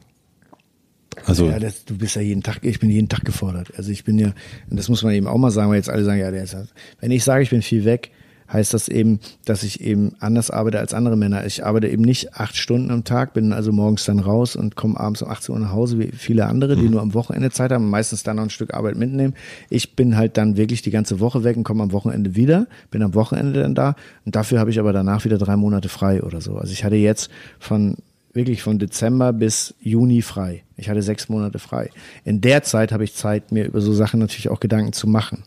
Also 1.27 1.47
ja, 1.47 1.59
das, 1.59 1.85
du 1.85 1.97
bist 1.97 2.17
ja 2.17 2.23
jeden 2.23 2.43
Tag, 2.43 2.59
ich 2.63 2.81
bin 2.81 2.91
jeden 2.91 3.09
Tag 3.09 3.25
gefordert. 3.25 3.73
Also 3.77 3.91
ich 3.91 4.05
bin 4.05 4.19
ja, 4.19 4.33
und 4.71 4.77
das 4.77 4.89
muss 4.89 5.03
man 5.03 5.13
eben 5.15 5.27
auch 5.27 5.39
mal 5.39 5.51
sagen, 5.51 5.71
weil 5.71 5.77
jetzt 5.77 5.91
alle 5.91 6.05
sagen, 6.05 6.21
ja, 6.21 6.31
der 6.31 6.45
ist, 6.45 6.57
wenn 7.01 7.11
ich 7.11 7.25
sage, 7.25 7.43
ich 7.43 7.51
bin 7.51 7.63
viel 7.63 7.85
weg, 7.85 8.11
heißt 8.53 8.75
das 8.75 8.89
eben, 8.89 9.21
dass 9.45 9.63
ich 9.63 9.81
eben 9.81 10.13
anders 10.21 10.51
arbeite 10.51 10.79
als 10.79 10.95
andere 10.95 11.17
Männer. 11.17 11.47
Ich 11.47 11.65
arbeite 11.65 11.89
eben 11.89 12.03
nicht 12.03 12.35
acht 12.35 12.57
Stunden 12.57 12.91
am 12.91 13.05
Tag, 13.05 13.35
bin 13.35 13.53
also 13.53 13.73
morgens 13.73 14.05
dann 14.05 14.21
raus 14.21 14.57
und 14.57 14.77
komme 14.77 14.99
abends 14.99 15.23
um 15.23 15.31
18 15.31 15.55
Uhr 15.55 15.61
nach 15.61 15.73
Hause, 15.73 15.99
wie 15.99 16.13
viele 16.13 16.47
andere, 16.47 16.77
die 16.77 16.83
mhm. 16.83 16.91
nur 16.91 17.03
am 17.03 17.15
Wochenende 17.15 17.51
Zeit 17.51 17.73
haben 17.73 17.89
meistens 17.91 18.23
dann 18.23 18.37
noch 18.37 18.45
ein 18.45 18.51
Stück 18.51 18.75
Arbeit 18.75 18.97
mitnehmen. 18.97 19.35
Ich 19.71 19.97
bin 19.97 20.17
halt 20.17 20.37
dann 20.37 20.57
wirklich 20.57 20.83
die 20.83 20.91
ganze 20.91 21.21
Woche 21.21 21.45
weg 21.45 21.57
und 21.57 21.65
komme 21.65 21.83
am 21.83 21.93
Wochenende 21.93 22.37
wieder, 22.37 22.67
bin 22.91 23.03
am 23.03 23.15
Wochenende 23.15 23.61
dann 23.61 23.75
da 23.75 23.97
und 24.25 24.37
dafür 24.37 24.59
habe 24.59 24.71
ich 24.71 24.79
aber 24.79 24.93
danach 24.93 25.25
wieder 25.25 25.39
drei 25.39 25.57
Monate 25.57 25.89
frei 25.89 26.23
oder 26.23 26.41
so. 26.41 26.57
Also 26.57 26.73
ich 26.73 26.85
hatte 26.85 26.97
jetzt 26.97 27.31
von 27.59 27.97
wirklich 28.33 28.63
von 28.63 28.79
Dezember 28.79 29.33
bis 29.33 29.75
Juni 29.81 30.23
frei. 30.23 30.65
Ich 30.77 30.89
hatte 30.89 31.03
sechs 31.03 31.29
Monate 31.29 31.59
frei. 31.59 31.91
In 32.25 32.41
der 32.41 32.63
Zeit 32.63 32.93
habe 32.93 33.05
ich 33.05 33.15
Zeit, 33.15 33.53
mir 33.53 33.67
über 33.67 33.81
so 33.81 33.93
Sachen 33.93 34.21
natürlich 34.21 34.49
auch 34.49 34.61
Gedanken 34.61 34.93
zu 34.93 35.07
machen. 35.07 35.45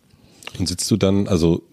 Und 0.60 0.68
sitzt 0.68 0.90
du 0.92 0.98
dann, 0.98 1.28
also 1.28 1.64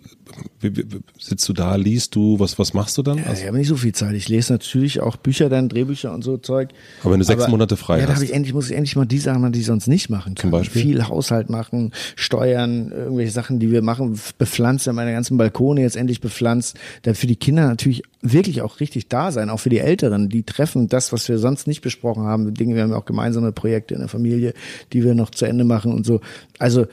sitzt 1.18 1.48
du 1.48 1.52
da, 1.52 1.76
liest 1.76 2.14
du, 2.14 2.38
was, 2.38 2.58
was 2.58 2.74
machst 2.74 2.96
du 2.98 3.02
dann? 3.02 3.18
Ja, 3.18 3.32
ich 3.32 3.46
habe 3.46 3.56
nicht 3.56 3.68
so 3.68 3.76
viel 3.76 3.92
Zeit. 3.92 4.14
Ich 4.14 4.28
lese 4.28 4.52
natürlich 4.52 5.00
auch 5.00 5.16
Bücher, 5.16 5.48
dann 5.48 5.68
Drehbücher 5.68 6.12
und 6.12 6.22
so 6.22 6.36
Zeug. 6.36 6.70
Aber 7.02 7.12
wenn 7.12 7.20
du 7.20 7.24
sechs 7.24 7.42
Aber, 7.42 7.50
Monate 7.50 7.76
frei 7.76 7.98
ja, 7.98 8.02
hast. 8.02 8.08
Ja, 8.10 8.14
da 8.16 8.22
ich 8.22 8.32
endlich, 8.32 8.54
muss 8.54 8.70
ich 8.70 8.76
endlich 8.76 8.96
mal 8.96 9.04
die 9.04 9.18
Sachen 9.18 9.40
machen, 9.40 9.52
die 9.52 9.60
ich 9.60 9.66
sonst 9.66 9.86
nicht 9.86 10.10
machen 10.10 10.34
kann. 10.34 10.42
Zum 10.42 10.50
Beispiel? 10.50 10.82
Viel 10.82 11.08
Haushalt 11.08 11.50
machen, 11.50 11.92
Steuern, 12.16 12.90
irgendwelche 12.90 13.32
Sachen, 13.32 13.58
die 13.58 13.70
wir 13.70 13.82
machen, 13.82 14.18
bepflanzen, 14.38 14.94
meine 14.94 15.12
ganzen 15.12 15.36
Balkone 15.36 15.82
jetzt 15.82 15.96
endlich 15.96 16.20
bepflanzt. 16.20 16.78
Dann 17.02 17.14
für 17.14 17.26
die 17.26 17.36
Kinder 17.36 17.66
natürlich 17.66 18.02
wirklich 18.22 18.62
auch 18.62 18.80
richtig 18.80 19.08
da 19.08 19.32
sein, 19.32 19.50
auch 19.50 19.60
für 19.60 19.70
die 19.70 19.78
Älteren. 19.78 20.28
Die 20.28 20.44
treffen 20.44 20.88
das, 20.88 21.12
was 21.12 21.28
wir 21.28 21.38
sonst 21.38 21.66
nicht 21.66 21.80
besprochen 21.82 22.24
haben. 22.24 22.54
Dinge, 22.54 22.74
wir 22.74 22.82
haben 22.82 22.92
auch 22.92 23.04
gemeinsame 23.04 23.52
Projekte 23.52 23.94
in 23.94 24.00
der 24.00 24.08
Familie, 24.08 24.54
die 24.92 25.04
wir 25.04 25.14
noch 25.14 25.30
zu 25.30 25.44
Ende 25.44 25.64
machen 25.64 25.92
und 25.92 26.06
so. 26.06 26.20
Also 26.58 26.86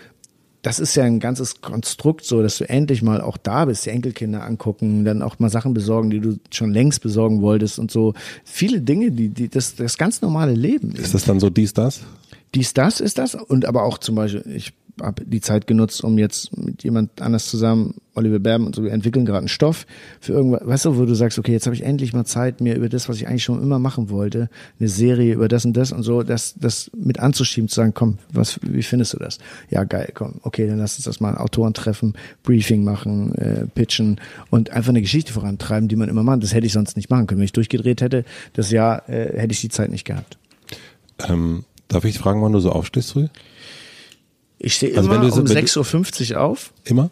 das 0.61 0.79
ist 0.79 0.95
ja 0.95 1.03
ein 1.03 1.19
ganzes 1.19 1.61
Konstrukt 1.61 2.25
so, 2.25 2.41
dass 2.41 2.57
du 2.57 2.67
endlich 2.67 3.01
mal 3.01 3.21
auch 3.21 3.37
da 3.37 3.65
bist, 3.65 3.85
die 3.85 3.91
Enkelkinder 3.91 4.43
angucken, 4.43 5.05
dann 5.05 5.21
auch 5.21 5.39
mal 5.39 5.49
Sachen 5.49 5.73
besorgen, 5.73 6.09
die 6.09 6.19
du 6.19 6.37
schon 6.51 6.71
längst 6.71 7.01
besorgen 7.01 7.41
wolltest 7.41 7.79
und 7.79 7.91
so. 7.91 8.13
Viele 8.43 8.81
Dinge, 8.81 9.11
die, 9.11 9.29
die 9.29 9.47
das, 9.47 9.75
das 9.75 9.97
ganz 9.97 10.21
normale 10.21 10.53
Leben. 10.53 10.91
Ist 10.91 11.13
das 11.13 11.25
dann 11.25 11.39
so 11.39 11.49
dies, 11.49 11.73
das? 11.73 12.01
Dies, 12.55 12.73
das 12.73 12.99
ist 12.99 13.17
das. 13.17 13.35
Und 13.35 13.65
aber 13.65 13.83
auch 13.83 13.99
zum 13.99 14.15
Beispiel, 14.15 14.43
ich 14.53 14.73
habe 15.01 15.25
die 15.25 15.41
Zeit 15.41 15.67
genutzt, 15.67 16.03
um 16.03 16.17
jetzt 16.17 16.55
mit 16.57 16.83
jemand 16.83 17.21
anders 17.21 17.49
zusammen, 17.49 17.95
Oliver 18.15 18.39
Berben 18.39 18.65
und 18.65 18.75
so, 18.75 18.83
wir 18.83 18.91
entwickeln 18.91 19.25
gerade 19.25 19.39
einen 19.39 19.47
Stoff 19.47 19.85
für 20.19 20.33
irgendwas, 20.33 20.61
weißt 20.65 20.85
du, 20.85 20.97
wo 20.97 21.05
du 21.05 21.13
sagst, 21.13 21.39
okay, 21.39 21.53
jetzt 21.53 21.65
habe 21.65 21.75
ich 21.75 21.83
endlich 21.83 22.13
mal 22.13 22.25
Zeit, 22.25 22.59
mir 22.59 22.75
über 22.75 22.89
das, 22.89 23.07
was 23.07 23.17
ich 23.17 23.27
eigentlich 23.27 23.43
schon 23.43 23.61
immer 23.61 23.79
machen 23.79 24.09
wollte, 24.09 24.49
eine 24.79 24.89
Serie 24.89 25.33
über 25.33 25.47
das 25.47 25.65
und 25.65 25.77
das 25.77 25.91
und 25.91 26.03
so, 26.03 26.23
das, 26.23 26.55
das 26.59 26.91
mit 26.95 27.19
anzuschieben, 27.19 27.69
zu 27.69 27.75
sagen, 27.75 27.93
komm, 27.93 28.17
was, 28.31 28.59
wie 28.61 28.83
findest 28.83 29.13
du 29.13 29.17
das? 29.17 29.39
Ja, 29.69 29.83
geil, 29.83 30.11
komm, 30.13 30.35
okay, 30.43 30.67
dann 30.67 30.79
lass 30.79 30.97
uns 30.97 31.05
das 31.05 31.19
mal 31.19 31.37
Autoren 31.37 31.73
treffen, 31.73 32.13
Briefing 32.43 32.83
machen, 32.83 33.33
äh, 33.35 33.65
pitchen 33.67 34.19
und 34.49 34.71
einfach 34.71 34.89
eine 34.89 35.01
Geschichte 35.01 35.31
vorantreiben, 35.33 35.87
die 35.87 35.95
man 35.95 36.09
immer 36.09 36.23
macht. 36.23 36.43
Das 36.43 36.53
hätte 36.53 36.67
ich 36.67 36.73
sonst 36.73 36.97
nicht 36.97 37.09
machen 37.09 37.27
können. 37.27 37.39
Wenn 37.39 37.45
ich 37.45 37.53
durchgedreht 37.53 38.01
hätte, 38.01 38.25
das 38.53 38.71
Jahr, 38.71 39.07
äh, 39.07 39.39
hätte 39.39 39.53
ich 39.53 39.61
die 39.61 39.69
Zeit 39.69 39.91
nicht 39.91 40.05
gehabt. 40.05 40.37
Ähm, 41.27 41.63
darf 41.87 42.05
ich 42.05 42.17
fragen, 42.17 42.41
wann 42.41 42.51
du 42.51 42.59
so 42.59 42.71
aufstehst 42.71 43.13
früh? 43.13 43.27
Ich 44.59 44.75
stehe 44.75 44.95
also 44.97 45.11
immer 45.11 45.31
so, 45.31 45.41
um 45.41 45.47
6.50 45.47 46.33
Uhr 46.33 46.41
auf. 46.41 46.73
Immer? 46.83 47.09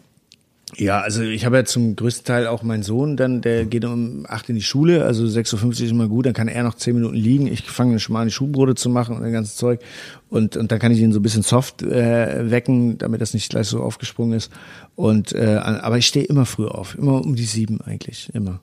Ja, 0.76 1.00
also 1.00 1.22
ich 1.22 1.46
habe 1.46 1.56
ja 1.56 1.64
zum 1.64 1.96
größten 1.96 2.26
Teil 2.26 2.46
auch 2.46 2.62
meinen 2.62 2.82
Sohn, 2.82 3.16
dann 3.16 3.40
der 3.40 3.64
geht 3.64 3.86
um 3.86 4.26
acht 4.28 4.50
in 4.50 4.54
die 4.54 4.62
Schule, 4.62 5.04
also 5.04 5.24
6.50 5.24 5.64
Uhr 5.64 5.70
ist 5.72 5.80
immer 5.90 6.08
gut, 6.08 6.26
dann 6.26 6.34
kann 6.34 6.46
er 6.46 6.62
noch 6.62 6.74
zehn 6.74 6.94
Minuten 6.94 7.16
liegen. 7.16 7.46
Ich 7.46 7.62
fange 7.62 7.98
schon 7.98 8.12
mal 8.12 8.20
an, 8.20 8.28
die 8.28 8.34
Schuhbrote 8.34 8.74
zu 8.74 8.90
machen 8.90 9.16
und 9.16 9.22
das 9.22 9.32
ganze 9.32 9.56
Zeug. 9.56 9.80
Und, 10.28 10.58
und 10.58 10.70
dann 10.70 10.78
kann 10.78 10.92
ich 10.92 10.98
ihn 10.98 11.12
so 11.12 11.20
ein 11.20 11.22
bisschen 11.22 11.42
soft 11.42 11.82
äh, 11.82 12.50
wecken, 12.50 12.98
damit 12.98 13.22
das 13.22 13.32
nicht 13.32 13.48
gleich 13.48 13.66
so 13.66 13.82
aufgesprungen 13.82 14.36
ist. 14.36 14.52
Und 14.94 15.32
äh, 15.32 15.56
aber 15.56 15.96
ich 15.96 16.06
stehe 16.06 16.26
immer 16.26 16.44
früh 16.44 16.66
auf, 16.66 16.96
immer 16.98 17.24
um 17.24 17.34
die 17.34 17.44
sieben 17.44 17.80
eigentlich, 17.80 18.30
immer. 18.34 18.60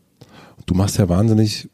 Du 0.67 0.75
machst 0.75 0.99
ja 0.99 1.09
wahnsinnig 1.09 1.69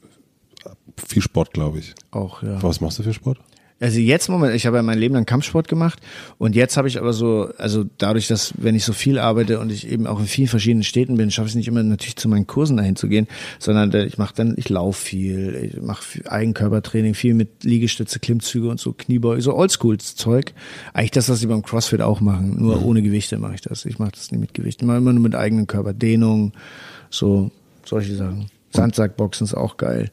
viel 0.95 1.22
Sport, 1.22 1.53
glaube 1.53 1.80
ich. 1.80 1.93
Auch, 2.12 2.41
ja. 2.41 2.64
Was 2.64 2.80
machst 2.80 2.99
du 2.99 3.03
für 3.03 3.14
Sport? 3.14 3.38
Also 3.82 4.00
jetzt 4.00 4.30
Moment, 4.30 4.54
ich 4.54 4.68
habe 4.68 4.78
ja 4.78 4.84
mein 4.84 5.00
Leben 5.00 5.16
lang 5.16 5.26
Kampfsport 5.26 5.68
gemacht 5.68 6.00
und 6.38 6.56
jetzt 6.56 6.78
habe 6.78 6.88
ich 6.88 7.00
aber 7.00 7.14
so, 7.14 7.50
also 7.58 7.84
dadurch, 7.98 8.28
dass 8.28 8.54
wenn 8.58 8.76
ich 8.76 8.86
so 8.86 8.94
viel 8.94 9.18
arbeite 9.18 9.60
und 9.60 9.72
ich 9.72 9.90
eben 9.90 10.06
auch 10.06 10.20
in 10.20 10.28
vielen 10.28 10.48
verschiedenen 10.48 10.84
Städten 10.84 11.18
bin, 11.18 11.32
schaffe 11.32 11.48
ich 11.48 11.54
es 11.54 11.56
nicht 11.56 11.68
immer 11.68 11.82
natürlich 11.82 12.16
zu 12.16 12.30
meinen 12.30 12.46
Kursen 12.46 12.78
dahin 12.78 12.96
zu 12.96 13.08
gehen, 13.08 13.28
sondern 13.58 13.92
ich 14.06 14.20
mache 14.20 14.36
dann, 14.36 14.54
ich 14.56 14.70
laufe 14.70 15.04
viel, 15.04 15.72
ich 15.74 15.82
mache 15.82 16.04
Eigenkörpertraining, 16.30 17.16
viel 17.16 17.34
mit 17.34 17.64
Liegestütze, 17.64 18.20
Klimmzüge 18.20 18.70
und 18.70 18.80
so 18.80 18.94
Kniebeuge, 18.94 19.42
so 19.42 19.56
Oldschool-Zeug. 19.56 20.54
Eigentlich 20.94 21.12
das, 21.12 21.28
was 21.28 21.40
sie 21.40 21.48
beim 21.48 21.64
CrossFit 21.64 22.02
auch 22.02 22.22
machen, 22.22 22.58
nur 22.60 22.78
mhm. 22.78 22.86
ohne 22.86 23.02
Gewichte 23.02 23.40
mache 23.40 23.56
ich 23.56 23.62
das. 23.62 23.86
Ich 23.86 23.98
mache 23.98 24.12
das 24.12 24.32
nicht 24.32 24.40
mit 24.40 24.54
Gewichten, 24.54 24.84
ich 24.84 24.88
mache 24.88 24.98
immer 24.98 25.14
nur 25.14 25.24
mit 25.24 25.34
eigenen 25.34 25.66
Körper, 25.66 25.94
Dehnung, 25.94 26.54
so 27.10 27.50
solche 27.84 28.16
Sachen. 28.16 28.46
Sandsackboxen 28.74 29.46
ist 29.46 29.56
auch 29.56 29.78
geil. 29.78 30.12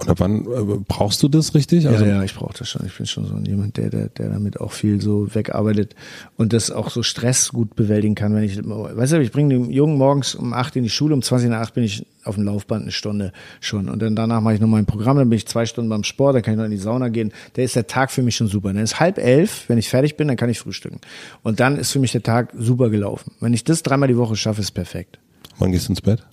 Und 0.00 0.08
ab 0.08 0.20
wann 0.20 0.46
äh, 0.46 0.78
brauchst 0.88 1.22
du 1.22 1.28
das 1.28 1.54
richtig? 1.54 1.86
Also 1.86 2.06
ja, 2.06 2.16
ja, 2.16 2.22
ich 2.22 2.34
brauche 2.34 2.56
das 2.58 2.70
schon. 2.70 2.86
Ich 2.86 2.96
bin 2.96 3.06
schon 3.06 3.26
so 3.26 3.36
jemand, 3.36 3.76
der, 3.76 3.90
der, 3.90 4.08
der 4.08 4.30
damit 4.30 4.58
auch 4.58 4.72
viel 4.72 5.00
so 5.00 5.34
wegarbeitet 5.34 5.94
und 6.38 6.54
das 6.54 6.70
auch 6.70 6.88
so 6.88 7.02
Stress 7.02 7.50
gut 7.50 7.76
bewältigen 7.76 8.14
kann. 8.14 8.34
Wenn 8.34 8.44
ich, 8.44 8.56
weißt 8.56 9.12
du, 9.12 9.20
ich 9.20 9.30
bringe 9.30 9.54
den 9.54 9.70
Jungen 9.70 9.98
morgens 9.98 10.34
um 10.34 10.54
acht 10.54 10.74
in 10.76 10.84
die 10.84 10.90
Schule, 10.90 11.14
um 11.14 11.20
20 11.20 11.50
nach 11.50 11.60
acht 11.60 11.74
bin 11.74 11.84
ich 11.84 12.06
auf 12.24 12.36
dem 12.36 12.44
Laufband 12.44 12.82
eine 12.82 12.92
Stunde 12.92 13.32
schon. 13.60 13.90
Und 13.90 14.00
dann 14.00 14.16
danach 14.16 14.40
mache 14.40 14.54
ich 14.54 14.60
noch 14.60 14.68
mein 14.68 14.86
Programm, 14.86 15.18
dann 15.18 15.28
bin 15.28 15.36
ich 15.36 15.46
zwei 15.46 15.66
Stunden 15.66 15.90
beim 15.90 16.04
Sport, 16.04 16.34
dann 16.34 16.42
kann 16.42 16.54
ich 16.54 16.58
noch 16.58 16.64
in 16.64 16.70
die 16.70 16.78
Sauna 16.78 17.08
gehen. 17.08 17.32
Da 17.54 17.62
ist 17.62 17.76
der 17.76 17.86
Tag 17.86 18.10
für 18.10 18.22
mich 18.22 18.36
schon 18.36 18.48
super. 18.48 18.72
Dann 18.72 18.82
ist 18.82 19.00
halb 19.00 19.18
elf, 19.18 19.64
wenn 19.68 19.76
ich 19.76 19.90
fertig 19.90 20.16
bin, 20.16 20.28
dann 20.28 20.38
kann 20.38 20.48
ich 20.48 20.60
frühstücken. 20.60 21.00
Und 21.42 21.60
dann 21.60 21.76
ist 21.76 21.90
für 21.90 21.98
mich 21.98 22.12
der 22.12 22.22
Tag 22.22 22.52
super 22.56 22.88
gelaufen. 22.88 23.32
Wenn 23.40 23.52
ich 23.52 23.64
das 23.64 23.82
dreimal 23.82 24.08
die 24.08 24.16
Woche 24.16 24.36
schaffe, 24.36 24.62
ist 24.62 24.70
perfekt. 24.70 25.18
Wann 25.58 25.72
gehst 25.72 25.88
du 25.88 25.92
ins 25.92 26.00
Bett? 26.00 26.24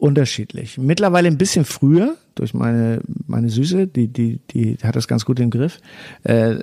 Unterschiedlich. 0.00 0.78
Mittlerweile 0.78 1.28
ein 1.28 1.38
bisschen 1.38 1.64
früher 1.64 2.16
durch 2.34 2.54
meine 2.54 3.00
meine 3.26 3.50
Süße, 3.50 3.86
die 3.86 4.08
die 4.08 4.40
die 4.50 4.78
hat 4.82 4.96
das 4.96 5.06
ganz 5.06 5.24
gut 5.24 5.38
im 5.40 5.50
Griff, 5.50 5.78
äh, 6.24 6.56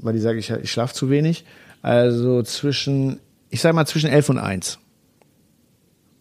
weil 0.00 0.14
die 0.14 0.20
sage 0.20 0.38
ich 0.38 0.50
ich 0.50 0.70
schlafe 0.70 0.94
zu 0.94 1.08
wenig. 1.10 1.44
Also 1.80 2.42
zwischen 2.42 3.20
ich 3.50 3.60
sage 3.60 3.74
mal 3.74 3.86
zwischen 3.86 4.10
elf 4.10 4.28
und 4.28 4.38
eins. 4.38 4.78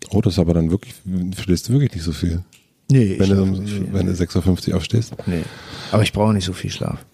Oh, 0.09 0.21
das 0.21 0.33
ist 0.33 0.39
aber 0.39 0.53
dann 0.53 0.71
wirklich 0.71 0.95
schläfst 1.37 1.69
du 1.69 1.73
wirklich 1.73 1.93
nicht 1.93 2.03
so 2.03 2.11
viel. 2.11 2.43
Nee, 2.91 3.15
wenn 3.19 3.29
du, 3.29 3.41
um, 3.41 3.93
wenn 3.93 4.05
du 4.05 4.11
6.50 4.11 4.69
Uhr 4.69 4.77
aufstehst. 4.77 5.13
Nee. 5.25 5.43
Aber 5.91 6.03
ich 6.03 6.11
brauche 6.11 6.33
nicht 6.33 6.43
so 6.43 6.51
viel 6.51 6.69
Schlaf. 6.69 7.05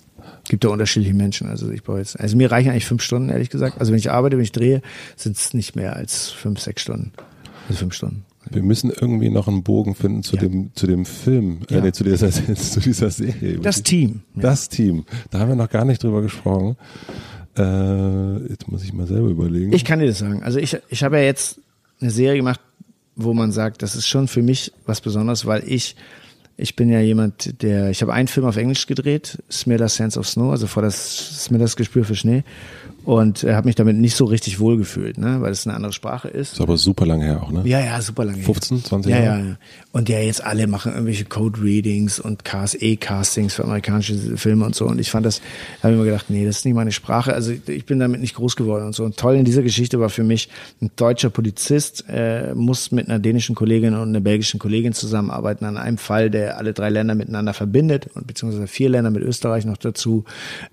Gibt 0.49 0.63
ja 0.63 0.71
unterschiedliche 0.71 1.13
Menschen. 1.13 1.47
Also 1.47 1.69
ich 1.69 1.83
brauche 1.83 1.99
jetzt, 1.99 2.19
also 2.19 2.35
mir 2.35 2.51
reichen 2.51 2.71
eigentlich 2.71 2.87
fünf 2.87 3.03
Stunden, 3.03 3.29
ehrlich 3.29 3.51
gesagt. 3.51 3.79
Also 3.79 3.91
wenn 3.91 3.99
ich 3.99 4.09
arbeite, 4.09 4.37
wenn 4.37 4.43
ich 4.43 4.53
drehe, 4.53 4.81
sind 5.15 5.37
es 5.37 5.53
nicht 5.53 5.75
mehr 5.75 5.95
als 5.95 6.31
fünf, 6.31 6.59
sechs 6.59 6.81
Stunden. 6.81 7.11
Also 7.67 7.79
fünf 7.79 7.93
Stunden. 7.93 8.25
Wir 8.51 8.63
müssen 8.63 8.89
irgendwie 8.91 9.29
noch 9.29 9.47
einen 9.47 9.63
Bogen 9.63 9.95
finden 9.95 10.23
zu 10.23 10.35
Ja. 10.35 10.41
dem 10.43 10.71
zu 10.75 10.87
dem 10.87 11.05
Film, 11.05 11.59
äh, 11.69 11.75
Ja. 11.75 11.81
nee, 11.81 11.91
zu 11.91 12.03
dieser 12.03 12.29
zu 12.55 12.79
dieser 12.79 13.09
Serie. 13.09 13.59
Das 13.59 13.83
Team. 13.83 14.21
Das 14.35 14.69
Team. 14.69 15.05
Da 15.31 15.39
haben 15.39 15.49
wir 15.49 15.55
noch 15.55 15.69
gar 15.69 15.85
nicht 15.85 16.03
drüber 16.03 16.21
gesprochen. 16.21 16.75
Äh, 17.57 18.49
jetzt 18.49 18.67
muss 18.67 18.83
ich 18.83 18.93
mal 18.93 19.07
selber 19.07 19.29
überlegen. 19.29 19.73
Ich 19.73 19.85
kann 19.85 19.99
dir 19.99 20.07
das 20.07 20.19
sagen. 20.19 20.43
Also 20.43 20.59
ich, 20.59 20.77
ich 20.89 21.03
habe 21.03 21.17
ja 21.17 21.23
jetzt 21.23 21.59
eine 21.99 22.11
Serie 22.11 22.37
gemacht, 22.37 22.59
wo 23.15 23.33
man 23.33 23.51
sagt, 23.51 23.81
das 23.81 23.95
ist 23.95 24.07
schon 24.07 24.27
für 24.27 24.43
mich 24.43 24.71
was 24.85 25.01
Besonderes, 25.01 25.45
weil 25.47 25.63
ich, 25.65 25.95
ich 26.55 26.75
bin 26.75 26.89
ja 26.89 26.99
jemand, 27.01 27.61
der, 27.63 27.89
ich 27.89 28.01
habe 28.03 28.13
einen 28.13 28.27
Film 28.27 28.45
auf 28.45 28.57
Englisch 28.57 28.85
gedreht, 28.85 29.41
Smiller 29.49 29.89
Sense 29.89 30.19
of 30.19 30.27
Snow, 30.27 30.51
also 30.51 30.67
vor 30.67 30.83
das 30.83 31.45
Smillers 31.45 31.75
Gespür 31.75 32.03
für 32.05 32.15
Schnee 32.15 32.43
und 33.07 33.45
äh, 33.45 33.53
habe 33.53 33.67
mich 33.67 33.75
damit 33.75 33.95
nicht 33.95 34.17
so 34.17 34.25
richtig 34.25 34.59
wohlgefühlt, 34.59 35.17
ne, 35.17 35.39
weil 35.39 35.53
es 35.53 35.65
eine 35.65 35.77
andere 35.77 35.93
Sprache 35.93 36.27
ist. 36.27 36.53
ist 36.53 36.61
aber 36.61 36.75
super 36.75 37.05
lange 37.05 37.23
her 37.23 37.41
auch, 37.41 37.51
ne? 37.51 37.61
Ja, 37.63 37.79
ja, 37.79 38.01
super 38.01 38.25
lange. 38.25 38.39
her. 38.39 38.45
15, 38.45 38.83
20 38.83 39.09
ja, 39.09 39.17
Jahre? 39.17 39.39
ja, 39.39 39.45
ja. 39.45 39.57
Und 39.93 40.09
ja, 40.09 40.19
jetzt 40.19 40.43
alle 40.43 40.67
machen 40.67 40.91
irgendwelche 40.91 41.23
Code-Readings 41.23 42.19
und 42.19 42.43
E-Castings 42.79 43.53
für 43.53 43.63
amerikanische 43.63 44.35
Filme 44.35 44.65
und 44.65 44.75
so. 44.75 44.85
Und 44.85 44.99
ich 44.99 45.09
fand 45.09 45.25
das, 45.25 45.41
habe 45.81 45.93
ich 45.93 45.99
mir 45.99 46.05
gedacht, 46.05 46.25
nee, 46.29 46.45
das 46.45 46.57
ist 46.57 46.65
nicht 46.65 46.73
meine 46.75 46.91
Sprache. 46.91 47.33
Also 47.33 47.53
ich 47.65 47.85
bin 47.85 47.97
damit 47.97 48.19
nicht 48.19 48.35
groß 48.35 48.57
geworden 48.57 48.85
und 48.85 48.93
so. 48.93 49.05
Und 49.05 49.15
toll 49.15 49.35
in 49.35 49.45
dieser 49.45 49.63
Geschichte 49.63 50.01
war 50.01 50.09
für 50.09 50.25
mich, 50.25 50.49
ein 50.81 50.91
deutscher 50.97 51.29
Polizist 51.29 52.03
äh, 52.09 52.53
muss 52.55 52.91
mit 52.91 53.07
einer 53.07 53.19
dänischen 53.19 53.55
Kollegin 53.55 53.93
und 53.93 54.09
einer 54.09 54.19
belgischen 54.19 54.59
Kollegin 54.59 54.91
zusammenarbeiten 54.91 55.63
an 55.63 55.77
einem 55.77 55.97
Fall, 55.97 56.29
der 56.29 56.57
alle 56.57 56.73
drei 56.73 56.89
Länder 56.89 57.15
miteinander 57.15 57.53
verbindet 57.53 58.09
und 58.15 58.27
beziehungsweise 58.27 58.67
vier 58.67 58.89
Länder 58.89 59.11
mit 59.11 59.23
Österreich 59.23 59.65
noch 59.65 59.77
dazu. 59.77 60.25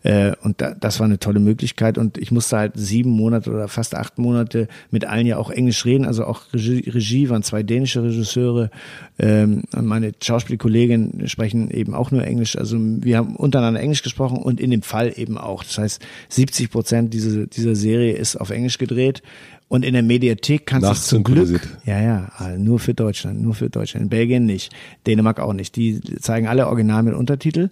Äh, 0.03 0.33
und 0.43 0.61
da, 0.61 0.75
das 0.75 0.99
war 0.99 1.07
eine 1.07 1.21
tolle 1.21 1.39
Möglichkeit. 1.39 1.97
Und 1.97 2.19
ich 2.25 2.33
musste 2.33 2.57
halt 2.57 2.73
sieben 2.77 3.11
Monate 3.11 3.51
oder 3.51 3.69
fast 3.69 3.95
acht 3.95 4.17
Monate 4.17 4.67
mit 4.91 5.05
allen 5.05 5.27
ja 5.27 5.37
auch 5.37 5.51
Englisch 5.51 5.85
reden. 5.85 6.07
Also 6.07 6.25
auch 6.25 6.41
Regie, 6.55 6.89
Regie 6.89 7.29
waren 7.29 7.43
zwei 7.43 7.63
dänische 7.63 8.03
Regisseure. 8.03 8.71
Ähm, 9.19 9.65
meine 9.79 10.13
Schauspielkollegin 10.23 11.29
sprechen 11.29 11.71
eben 11.71 11.95
auch 11.95 12.11
nur 12.13 12.25
Englisch. 12.25 12.57
Also 12.57 12.79
wir 12.81 13.19
haben 13.19 13.37
untereinander 13.37 13.81
Englisch 13.81 14.03
gesprochen 14.03 14.39
und 14.39 14.59
in 14.59 14.71
dem 14.71 14.81
Fall 14.81 15.13
eben 15.15 15.37
auch. 15.37 15.63
Das 15.65 15.77
heißt, 15.77 16.03
70 16.31 16.71
Prozent 16.71 17.13
dieser, 17.13 17.47
dieser 17.47 17.75
Serie 17.75 18.15
ist 18.15 18.37
auf 18.37 18.49
Englisch 18.49 18.79
gedreht. 18.79 19.23
Und 19.69 19.85
in 19.85 19.93
der 19.93 20.03
Mediathek 20.03 20.65
kannst 20.65 20.89
du 20.89 20.93
es 20.93 21.07
zum 21.07 21.25
Glück. 21.25 21.61
Ja, 21.85 22.01
ja, 22.01 22.57
nur 22.57 22.79
für 22.79 22.95
Deutschland, 22.95 23.43
nur 23.43 23.55
für 23.55 23.69
Deutschland. 23.69 24.05
In 24.05 24.09
Belgien 24.09 24.47
nicht, 24.47 24.73
Dänemark 25.07 25.41
auch 25.41 25.53
nicht. 25.53 25.77
Die 25.77 26.01
zeigen 26.21 26.47
alle 26.47 26.69
original 26.69 27.03
mit 27.03 27.15
Untertitel. 27.15 27.69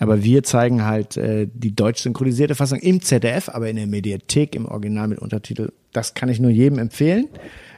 Aber 0.00 0.24
wir 0.24 0.42
zeigen 0.42 0.84
halt 0.84 1.16
äh, 1.16 1.46
die 1.52 1.74
deutsch 1.76 2.02
synchronisierte 2.02 2.54
Fassung 2.56 2.78
im 2.80 3.00
ZDF, 3.02 3.48
aber 3.50 3.68
in 3.68 3.76
der 3.76 3.86
Mediathek 3.86 4.56
im 4.56 4.64
Original 4.66 5.06
mit 5.08 5.18
Untertitel. 5.20 5.70
Das 5.92 6.14
kann 6.14 6.28
ich 6.28 6.40
nur 6.40 6.50
jedem 6.50 6.78
empfehlen. 6.78 7.28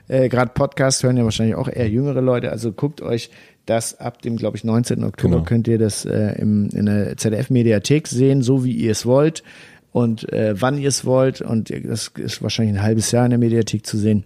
Äh, 0.09 0.29
Gerade 0.29 0.53
Podcasts 0.55 1.03
hören 1.03 1.17
ja 1.17 1.25
wahrscheinlich 1.25 1.57
auch 1.57 1.69
eher 1.69 1.89
jüngere 1.89 2.21
Leute. 2.21 2.51
Also 2.51 2.73
guckt 2.73 3.03
euch 3.03 3.31
das 3.67 4.01
ab 4.01 4.23
dem, 4.23 4.37
glaube 4.37 4.57
ich, 4.57 4.65
19. 4.65 5.05
Oktober 5.05 5.35
Genau. 5.37 5.45
könnt 5.45 5.69
ihr 5.69 5.79
das 5.79 6.05
äh, 6.05 6.35
im, 6.41 6.71
in 6.71 6.87
der 6.87 7.17
ZDF-Mediathek 7.17 8.09
sehen, 8.09 8.43
so 8.43 8.65
wie 8.65 8.73
ihr 8.73 8.93
es 8.93 9.05
wollt 9.05 9.43
und 9.93 10.33
äh, 10.33 10.55
wann 10.61 10.79
ihr 10.79 10.89
es 10.89 11.05
wollt. 11.05 11.41
Und 11.41 11.71
das 11.71 12.13
ist 12.17 12.41
wahrscheinlich 12.43 12.77
ein 12.77 12.83
halbes 12.83 13.11
Jahr 13.13 13.25
in 13.25 13.31
der 13.31 13.39
Mediathek 13.39 13.85
zu 13.85 13.99
sehen. 13.99 14.25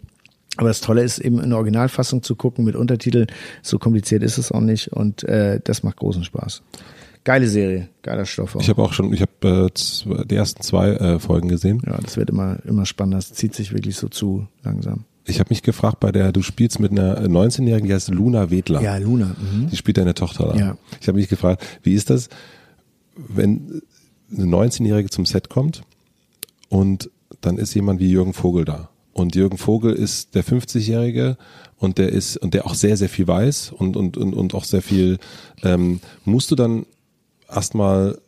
Aber 0.59 0.69
das 0.69 0.81
Tolle 0.81 1.03
ist 1.03 1.19
eben 1.19 1.39
in 1.43 1.51
der 1.51 1.59
Originalfassung 1.59 2.23
zu 2.23 2.35
gucken 2.35 2.65
mit 2.65 2.77
Untertiteln. 2.77 3.27
So 3.63 3.79
kompliziert 3.79 4.23
ist 4.23 4.39
es 4.39 4.53
auch 4.53 4.61
nicht 4.61 4.89
und 4.93 5.23
äh, 5.25 5.61
das 5.63 5.83
macht 5.83 5.97
großen 5.97 6.25
Spaß. 6.25 6.63
Geile 7.27 7.49
Serie, 7.49 7.89
geiler 8.03 8.25
Stoff. 8.25 8.55
Auch. 8.55 8.61
Ich 8.61 8.69
habe 8.69 8.81
auch 8.81 8.93
schon, 8.93 9.13
ich 9.13 9.21
habe 9.21 9.69
äh, 9.69 10.25
die 10.27 10.37
ersten 10.37 10.63
zwei 10.63 10.91
äh, 10.91 11.19
Folgen 11.19 11.49
gesehen. 11.49 11.83
ja, 11.85 11.99
das 12.01 12.17
wird 12.17 12.31
immer 12.31 12.59
immer 12.65 12.87
spannender. 12.87 13.17
Das 13.17 13.33
zieht 13.33 13.53
sich 13.53 13.73
wirklich 13.73 13.97
so 13.97 14.07
zu 14.07 14.47
langsam. 14.63 15.07
Ich 15.25 15.41
habe 15.41 15.49
mich 15.51 15.65
gefragt, 15.65 15.99
bei 15.99 16.13
der 16.13 16.31
du 16.31 16.41
spielst 16.43 16.79
mit 16.79 16.93
einer 16.93 17.21
19-Jährigen, 17.27 17.89
die 17.89 17.95
heißt 17.95 18.11
Luna 18.11 18.51
Wedler. 18.51 18.81
Ja, 18.81 18.97
Luna. 18.99 19.35
Mhm. 19.41 19.69
Die 19.71 19.77
spielt 19.77 19.99
deine 19.99 20.15
Tochter 20.15 20.53
da. 20.53 20.57
Ja. 20.57 20.79
Ich 21.01 21.09
habe 21.09 21.19
mich 21.19 21.29
gefragt, 21.29 21.65
wie 21.83 21.95
ist 21.95 22.11
das, 22.11 22.29
wenn 23.17 23.83
eine 24.33 24.45
19-Jährige 24.45 25.11
zum 25.11 25.27
Set 25.27 25.49
kommt 25.49 25.83
und 26.69 27.11
dann 27.41 27.59
ist 27.59 27.75
jemand 27.75 27.99
wie 27.99 28.09
Jürgen 28.09 28.35
Vogel 28.35 28.65
da. 28.65 28.89
Und 29.13 29.35
Jürgen 29.35 29.59
Vogel 29.59 29.95
ist 29.95 30.37
der 30.37 30.45
50-Jährige 30.45 31.39
und 31.77 31.99
der 31.99 32.11
ist 32.11 32.37
und 32.37 32.55
der 32.55 32.67
auch 32.67 32.75
sehr, 32.75 32.97
sehr 32.97 33.09
viel 33.09 33.27
weiß 33.27 33.73
und, 33.73 33.97
und, 33.97 34.17
und, 34.17 34.33
und 34.33 34.55
auch 34.55 34.63
sehr 34.63 34.83
viel, 34.83 35.19
ähm, 35.65 35.99
musst 36.25 36.53
du 36.53 36.55
dann 36.55 36.87
erstmal 37.49 38.19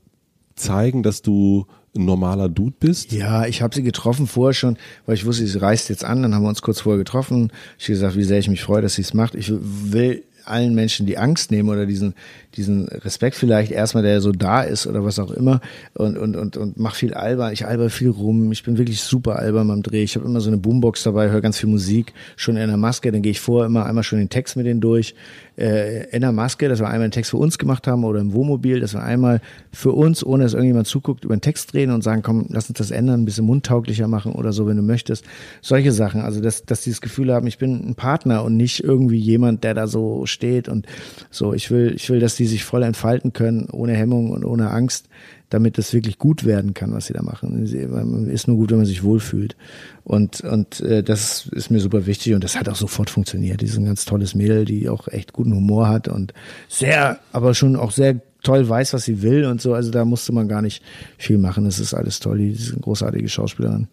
zeigen, 0.57 1.03
dass 1.03 1.23
du 1.23 1.67
ein 1.97 2.05
normaler 2.05 2.49
Dude 2.49 2.77
bist? 2.79 3.13
Ja, 3.13 3.47
ich 3.47 3.63
habe 3.63 3.75
sie 3.75 3.83
getroffen 3.83 4.27
vorher 4.27 4.55
schon, 4.55 4.77
weil 5.07 5.15
ich 5.15 5.25
wusste, 5.25 5.47
sie 5.47 5.59
reist 5.61 5.89
jetzt 5.89 6.05
an. 6.05 6.23
Dann 6.23 6.35
haben 6.35 6.43
wir 6.43 6.49
uns 6.49 6.63
kurz 6.63 6.81
vorher 6.81 6.99
getroffen. 6.99 7.53
Ich 7.79 7.85
habe 7.85 7.93
gesagt, 7.95 8.17
wie 8.17 8.25
sehr 8.25 8.39
ich 8.39 8.49
mich 8.49 8.63
freue, 8.63 8.83
dass 8.83 8.95
sie 8.95 9.03
es 9.03 9.15
macht. 9.15 9.35
Ich 9.35 9.53
will 9.53 10.25
allen 10.49 10.75
Menschen 10.75 11.07
die 11.07 11.19
Angst 11.19 11.51
nehmen 11.51 11.69
oder 11.69 11.87
diesen 11.87 12.15
diesen 12.57 12.89
Respekt 12.89 13.37
vielleicht 13.37 13.71
erstmal, 13.71 14.03
der 14.03 14.21
so 14.21 14.33
da 14.33 14.63
ist 14.63 14.87
oder 14.87 15.05
was 15.05 15.19
auch 15.19 15.31
immer 15.31 15.61
und 15.95 16.19
und 16.19 16.37
und 16.37 16.57
und 16.57 16.79
mach 16.79 16.95
viel 16.95 17.15
albern. 17.15 17.53
Ich 17.53 17.67
alber 17.67 17.91
viel 17.91 18.11
rum. 18.11 18.51
Ich 18.53 18.65
bin 18.65 18.79
wirklich 18.79 19.01
super 19.01 19.39
albern 19.39 19.69
beim 19.69 19.83
Dreh. 19.83 20.03
Ich 20.03 20.17
habe 20.17 20.27
immer 20.27 20.41
so 20.41 20.49
eine 20.49 20.59
Boombox 20.59 21.03
dabei, 21.05 21.31
höre 21.31 21.41
ganz 21.41 21.59
viel 21.59 21.69
Musik, 21.69 22.13
schon 22.37 22.57
in 22.57 22.69
der 22.69 22.77
Maske. 22.77 23.13
Dann 23.13 23.23
gehe 23.23 23.33
ich 23.33 23.41
vor 23.41 23.65
immer 23.65 23.87
einmal 23.87 24.03
schon 24.03 24.19
den 24.19 24.29
Text 24.29 24.57
mit 24.57 24.67
denen 24.67 24.81
durch. 24.81 25.15
Äh, 25.57 26.09
in 26.11 26.21
der 26.21 26.33
Maske, 26.33 26.69
dass 26.69 26.79
wir 26.79 26.87
einmal 26.87 27.03
einen 27.03 27.11
Text 27.11 27.31
für 27.33 27.37
uns 27.37 27.59
gemacht 27.59 27.87
haben 27.87 28.05
oder 28.05 28.21
im 28.21 28.33
Wohnmobil, 28.33 28.81
dass 28.81 28.95
wir 28.95 29.03
einmal 29.03 29.41
für 29.73 29.93
uns, 29.93 30.25
ohne 30.25 30.45
dass 30.45 30.55
irgendjemand 30.55 30.87
zuguckt, 30.87 31.25
über 31.25 31.37
den 31.37 31.41
Text 31.41 31.75
reden 31.75 31.93
und 31.93 32.03
sagen, 32.03 32.23
komm, 32.23 32.47
lass 32.49 32.69
uns 32.69 32.79
das 32.79 32.91
ändern, 32.91 33.23
ein 33.23 33.25
bisschen 33.25 33.45
mundtauglicher 33.45 34.09
machen 34.09 34.33
oder 34.33 34.53
so, 34.53 34.67
wenn 34.67 34.77
du 34.77 34.83
möchtest. 34.83 35.25
Solche 35.61 35.93
Sachen. 35.93 36.21
Also, 36.21 36.41
dass, 36.41 36.65
dass 36.65 36.83
die 36.83 36.91
das 36.91 37.01
Gefühl 37.01 37.33
haben, 37.33 37.47
ich 37.47 37.59
bin 37.59 37.89
ein 37.89 37.95
Partner 37.95 38.45
und 38.45 38.57
nicht 38.57 38.85
irgendwie 38.85 39.19
jemand, 39.19 39.65
der 39.65 39.75
da 39.75 39.87
so 39.87 40.27
steht 40.39 40.69
und 40.69 40.87
so. 41.31 41.53
Ich 41.53 41.71
will, 41.71 41.93
ich 41.97 42.09
will, 42.09 42.21
dass 42.21 42.37
die 42.37 42.47
sich 42.47 42.65
voll 42.65 42.85
entfalten 42.85 43.33
können, 43.33 43.69
ohne 43.71 43.95
Hemmung 43.95 44.31
und 44.31 44.45
ohne 44.45 44.71
Angst, 44.71 45.09
damit 45.51 45.79
das 45.79 45.93
wirklich 45.93 46.19
gut 46.19 46.45
werden 46.45 46.75
kann, 46.75 46.93
was 46.93 47.07
sie 47.07 47.13
da 47.13 47.23
machen. 47.23 47.69
Man 47.91 48.29
ist 48.29 48.47
nur 48.47 48.57
gut, 48.57 48.71
wenn 48.71 48.79
man 48.79 48.87
sich 48.87 49.03
wohlfühlt. 49.03 49.57
Und, 50.05 50.43
und 50.43 50.81
äh, 50.81 51.03
das 51.03 51.49
ist 51.53 51.71
mir 51.71 51.81
super 51.81 52.07
wichtig 52.07 52.35
und 52.35 52.45
das 52.45 52.59
hat 52.59 52.69
auch 52.69 52.77
sofort 52.77 53.11
funktioniert. 53.11 53.61
Die 53.61 53.67
ist 53.67 53.77
ein 53.77 53.85
ganz 53.85 54.05
tolles 54.05 54.35
Mädel, 54.35 54.65
die 54.65 54.89
auch 54.89 55.09
echt 55.09 55.33
guten 55.33 55.55
Humor 55.55 55.89
hat 55.89 56.07
und 56.09 56.33
sehr, 56.69 57.19
aber 57.33 57.55
schon 57.55 57.77
auch 57.77 57.91
sehr 57.91 58.21
toll 58.43 58.69
weiß, 58.69 58.93
was 58.93 59.05
sie 59.05 59.23
will 59.23 59.45
und 59.47 59.61
so. 59.61 59.75
Also 59.75 59.91
da 59.91 60.05
musste 60.05 60.33
man 60.33 60.49
gar 60.49 60.63
nicht 60.63 60.83
viel 61.17 61.39
machen. 61.39 61.65
Das 61.65 61.79
ist 61.81 61.95
alles 61.95 62.21
toll. 62.21 62.39
Die 62.39 62.51
ist 62.53 62.73
eine 62.73 62.81
großartige 62.81 63.29
Schauspielerin. 63.29 63.89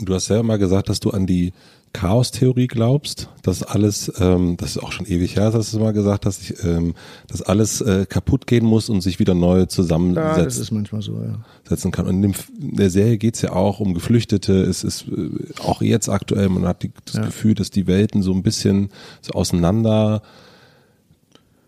Du 0.00 0.14
hast 0.14 0.26
selber 0.26 0.42
mal 0.42 0.58
gesagt, 0.58 0.88
dass 0.88 0.98
du 0.98 1.10
an 1.10 1.26
die 1.26 1.52
Chaos-Theorie 1.92 2.68
glaubst, 2.68 3.28
dass 3.42 3.62
alles, 3.64 4.12
ähm, 4.20 4.56
das 4.56 4.70
ist 4.76 4.78
auch 4.82 4.92
schon 4.92 5.06
ewig 5.06 5.36
her, 5.36 5.50
dass 5.50 5.72
du 5.72 5.80
mal 5.80 5.92
gesagt 5.92 6.24
hast, 6.24 6.40
ich, 6.42 6.62
ähm, 6.64 6.94
dass 7.26 7.42
alles 7.42 7.80
äh, 7.80 8.06
kaputt 8.08 8.46
gehen 8.46 8.64
muss 8.64 8.88
und 8.88 9.00
sich 9.00 9.18
wieder 9.18 9.34
neu 9.34 9.58
Ja, 9.58 9.64
das 9.66 9.74
zusammensetzen 9.74 10.62
ist 10.62 10.70
manchmal 10.70 11.02
so, 11.02 11.20
ja. 11.20 11.44
setzen 11.68 11.90
kann. 11.90 12.06
Und 12.06 12.16
in, 12.16 12.22
dem, 12.22 12.34
in 12.60 12.76
der 12.76 12.90
Serie 12.90 13.18
geht's 13.18 13.42
ja 13.42 13.52
auch 13.52 13.80
um 13.80 13.94
Geflüchtete. 13.94 14.52
Es 14.62 14.84
ist 14.84 15.06
äh, 15.08 15.30
auch 15.64 15.82
jetzt 15.82 16.08
aktuell, 16.08 16.48
man 16.48 16.64
hat 16.66 16.84
die, 16.84 16.92
das 17.04 17.16
Ja. 17.16 17.24
Gefühl, 17.26 17.54
dass 17.54 17.70
die 17.70 17.86
Welten 17.88 18.22
so 18.22 18.32
ein 18.32 18.42
bisschen 18.44 18.90
so 19.20 19.32
auseinander 19.32 20.22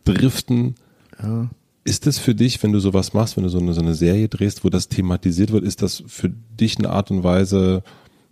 driften. 0.04 0.74
ja. 1.22 1.48
Ist 1.84 2.06
das 2.06 2.16
für 2.18 2.32
dich, 2.32 2.62
wenn 2.62 2.70
du 2.70 2.78
sowas 2.78 3.12
machst, 3.12 3.36
wenn 3.36 3.42
du 3.42 3.48
so 3.50 3.58
eine, 3.58 3.74
so 3.74 3.80
eine 3.80 3.94
Serie 3.94 4.28
drehst, 4.28 4.62
wo 4.64 4.68
das 4.68 4.88
thematisiert 4.88 5.50
wird, 5.50 5.64
ist 5.64 5.82
das 5.82 6.04
für 6.06 6.28
dich 6.28 6.78
eine 6.78 6.90
Art 6.90 7.10
und 7.10 7.24
Weise, 7.24 7.82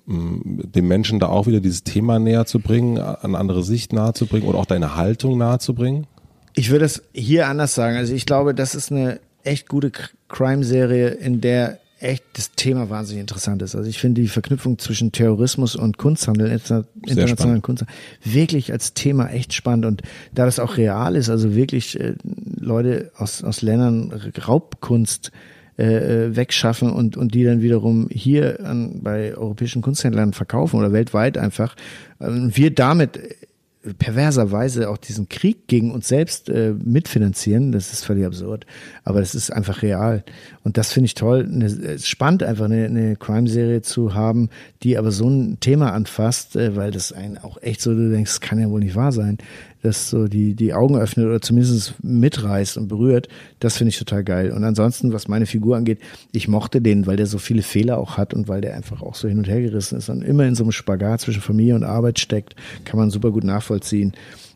dem 0.06 0.88
Menschen 0.88 1.20
da 1.20 1.28
auch 1.28 1.46
wieder 1.46 1.60
dieses 1.60 1.84
Thema 1.84 2.18
näher 2.18 2.46
zu 2.46 2.60
bringen, 2.60 2.98
an 2.98 3.34
andere 3.34 3.62
Sicht 3.62 3.92
nahe 3.92 4.12
zu 4.12 4.26
bringen 4.26 4.46
oder 4.46 4.58
auch 4.58 4.66
deine 4.66 4.96
Haltung 4.96 5.38
nahe 5.38 5.58
zu 5.58 5.74
bringen? 5.74 6.06
Ich 6.54 6.70
würde 6.70 6.84
es 6.84 7.02
hier 7.12 7.46
anders 7.48 7.74
sagen. 7.74 7.96
Also 7.96 8.12
ich 8.12 8.26
glaube, 8.26 8.54
das 8.54 8.74
ist 8.74 8.90
eine 8.90 9.20
echt 9.44 9.68
gute 9.68 9.92
Crime-Serie, 10.28 11.08
in 11.08 11.40
der 11.40 11.78
echt 12.00 12.24
das 12.32 12.52
Thema 12.52 12.88
wahnsinnig 12.88 13.20
interessant 13.20 13.60
ist. 13.62 13.76
Also 13.76 13.88
ich 13.88 13.98
finde 13.98 14.22
die 14.22 14.28
Verknüpfung 14.28 14.78
zwischen 14.78 15.12
Terrorismus 15.12 15.76
und 15.76 15.98
Kunsthandel, 15.98 16.50
inter 16.50 16.86
internationalen. 17.06 17.62
Kunsthandel, 17.62 17.94
wirklich 18.24 18.72
als 18.72 18.94
Thema 18.94 19.28
echt 19.28 19.52
spannend. 19.52 19.84
Und 19.84 20.02
da 20.32 20.46
das 20.46 20.58
auch 20.58 20.78
real 20.78 21.14
ist, 21.14 21.28
also 21.28 21.54
wirklich 21.54 22.00
äh, 22.00 22.14
Leute 22.58 23.12
aus, 23.16 23.44
aus 23.44 23.60
Ländern 23.60 24.12
Raubkunst 24.46 25.30
äh, 25.80 26.26
äh, 26.26 26.36
wegschaffen 26.36 26.92
und, 26.92 27.16
und 27.16 27.34
die 27.34 27.42
dann 27.42 27.62
wiederum 27.62 28.08
hier 28.10 28.60
an, 28.66 29.00
bei 29.02 29.34
europäischen 29.34 29.80
Kunsthändlern 29.80 30.34
verkaufen 30.34 30.78
oder 30.78 30.92
weltweit 30.92 31.38
einfach. 31.38 31.74
Ähm, 32.20 32.50
wir 32.54 32.74
damit 32.74 33.18
perverserweise 33.98 34.90
auch 34.90 34.98
diesen 34.98 35.30
Krieg 35.30 35.66
gegen 35.66 35.90
uns 35.90 36.06
selbst 36.06 36.50
äh, 36.50 36.74
mitfinanzieren. 36.84 37.72
Das 37.72 37.94
ist 37.94 38.04
völlig 38.04 38.26
absurd. 38.26 38.66
Aber 39.04 39.20
das 39.20 39.34
ist 39.34 39.50
einfach 39.50 39.80
real. 39.80 40.22
Und 40.64 40.76
das 40.76 40.92
finde 40.92 41.06
ich 41.06 41.14
toll. 41.14 41.48
Eine, 41.50 41.64
es 41.64 41.78
ist 41.78 42.08
spannend, 42.08 42.42
einfach 42.42 42.66
eine, 42.66 42.84
eine 42.84 43.16
Crime-Serie 43.16 43.80
zu 43.80 44.12
haben, 44.12 44.50
die 44.82 44.98
aber 44.98 45.12
so 45.12 45.30
ein 45.30 45.60
Thema 45.60 45.94
anfasst, 45.94 46.56
äh, 46.56 46.76
weil 46.76 46.90
das 46.90 47.12
einen 47.12 47.38
auch 47.38 47.56
echt 47.62 47.80
so, 47.80 47.94
du 47.94 48.10
denkst, 48.10 48.32
das 48.32 48.40
kann 48.42 48.60
ja 48.60 48.68
wohl 48.68 48.80
nicht 48.80 48.96
wahr 48.96 49.12
sein 49.12 49.38
das 49.82 50.10
so 50.10 50.28
die, 50.28 50.54
die 50.54 50.74
Augen 50.74 50.96
öffnet 50.96 51.26
oder 51.26 51.40
zumindest 51.40 51.94
mitreißt 52.02 52.76
und 52.76 52.88
berührt, 52.88 53.28
das 53.60 53.78
finde 53.78 53.90
ich 53.90 53.98
total 53.98 54.24
geil. 54.24 54.52
Und 54.52 54.64
ansonsten, 54.64 55.12
was 55.12 55.28
meine 55.28 55.46
Figur 55.46 55.76
angeht, 55.76 56.00
ich 56.32 56.48
mochte 56.48 56.80
den, 56.80 57.06
weil 57.06 57.16
der 57.16 57.26
so 57.26 57.38
viele 57.38 57.62
Fehler 57.62 57.98
auch 57.98 58.16
hat 58.16 58.34
und 58.34 58.48
weil 58.48 58.60
der 58.60 58.74
einfach 58.74 59.02
auch 59.02 59.14
so 59.14 59.28
hin 59.28 59.38
und 59.38 59.48
her 59.48 59.60
gerissen 59.60 59.98
ist 59.98 60.08
und 60.08 60.22
immer 60.22 60.44
in 60.44 60.54
so 60.54 60.64
einem 60.64 60.72
Spagat 60.72 61.22
zwischen 61.22 61.42
Familie 61.42 61.74
und 61.74 61.84
Arbeit 61.84 62.18
steckt, 62.18 62.54
kann 62.84 62.98
man 62.98 63.10
super 63.10 63.30
gut 63.30 63.44
nachvollziehen. 63.44 64.12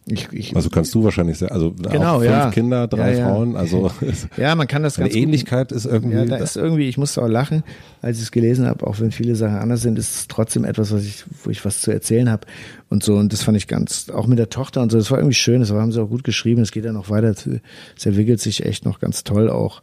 Ich, 0.06 0.28
ich, 0.32 0.54
also 0.54 0.68
kannst 0.68 0.94
du 0.94 1.02
wahrscheinlich 1.02 1.38
sehr, 1.38 1.50
also 1.50 1.72
genau, 1.72 2.18
fünf 2.18 2.30
ja. 2.30 2.50
Kinder, 2.50 2.86
drei 2.86 3.16
ja, 3.16 3.26
Frauen, 3.26 3.56
also 3.56 3.90
ja, 4.36 4.54
man 4.54 4.66
kann 4.66 4.82
das 4.82 4.98
ganz 4.98 5.14
Ähnlichkeit 5.14 5.70
gut, 5.70 5.76
ist 5.78 5.86
irgendwie. 5.86 6.16
Ja, 6.16 6.26
da 6.26 6.36
ist 6.36 6.56
irgendwie, 6.56 6.88
ich 6.90 6.98
musste 6.98 7.22
auch 7.22 7.28
lachen, 7.28 7.62
als 8.02 8.18
ich 8.18 8.24
es 8.24 8.30
gelesen 8.30 8.66
habe, 8.66 8.86
auch 8.86 9.00
wenn 9.00 9.12
viele 9.12 9.34
Sachen 9.34 9.56
anders 9.56 9.80
sind, 9.80 9.98
ist 9.98 10.14
es 10.14 10.28
trotzdem 10.28 10.64
etwas, 10.64 10.92
was 10.92 11.04
ich, 11.04 11.24
wo 11.42 11.48
ich 11.48 11.64
was 11.64 11.80
zu 11.80 11.90
erzählen 11.90 12.28
habe 12.28 12.46
und 12.90 13.02
so 13.02 13.16
und 13.16 13.32
das 13.32 13.42
fand 13.42 13.56
ich 13.56 13.66
ganz, 13.66 14.10
auch 14.10 14.26
mit 14.26 14.38
der 14.38 14.50
Tochter 14.50 14.82
und 14.82 14.92
so, 14.92 14.98
das 14.98 15.10
war 15.10 15.18
irgendwie 15.18 15.34
schön, 15.34 15.60
das 15.60 15.70
haben 15.70 15.90
sie 15.90 16.02
auch 16.02 16.10
gut 16.10 16.22
geschrieben, 16.22 16.60
es 16.60 16.70
geht 16.70 16.84
ja 16.84 16.92
noch 16.92 17.08
weiter, 17.08 17.30
es 17.30 18.06
entwickelt 18.06 18.40
sich 18.40 18.66
echt 18.66 18.84
noch 18.84 19.00
ganz 19.00 19.24
toll 19.24 19.48
auch 19.48 19.80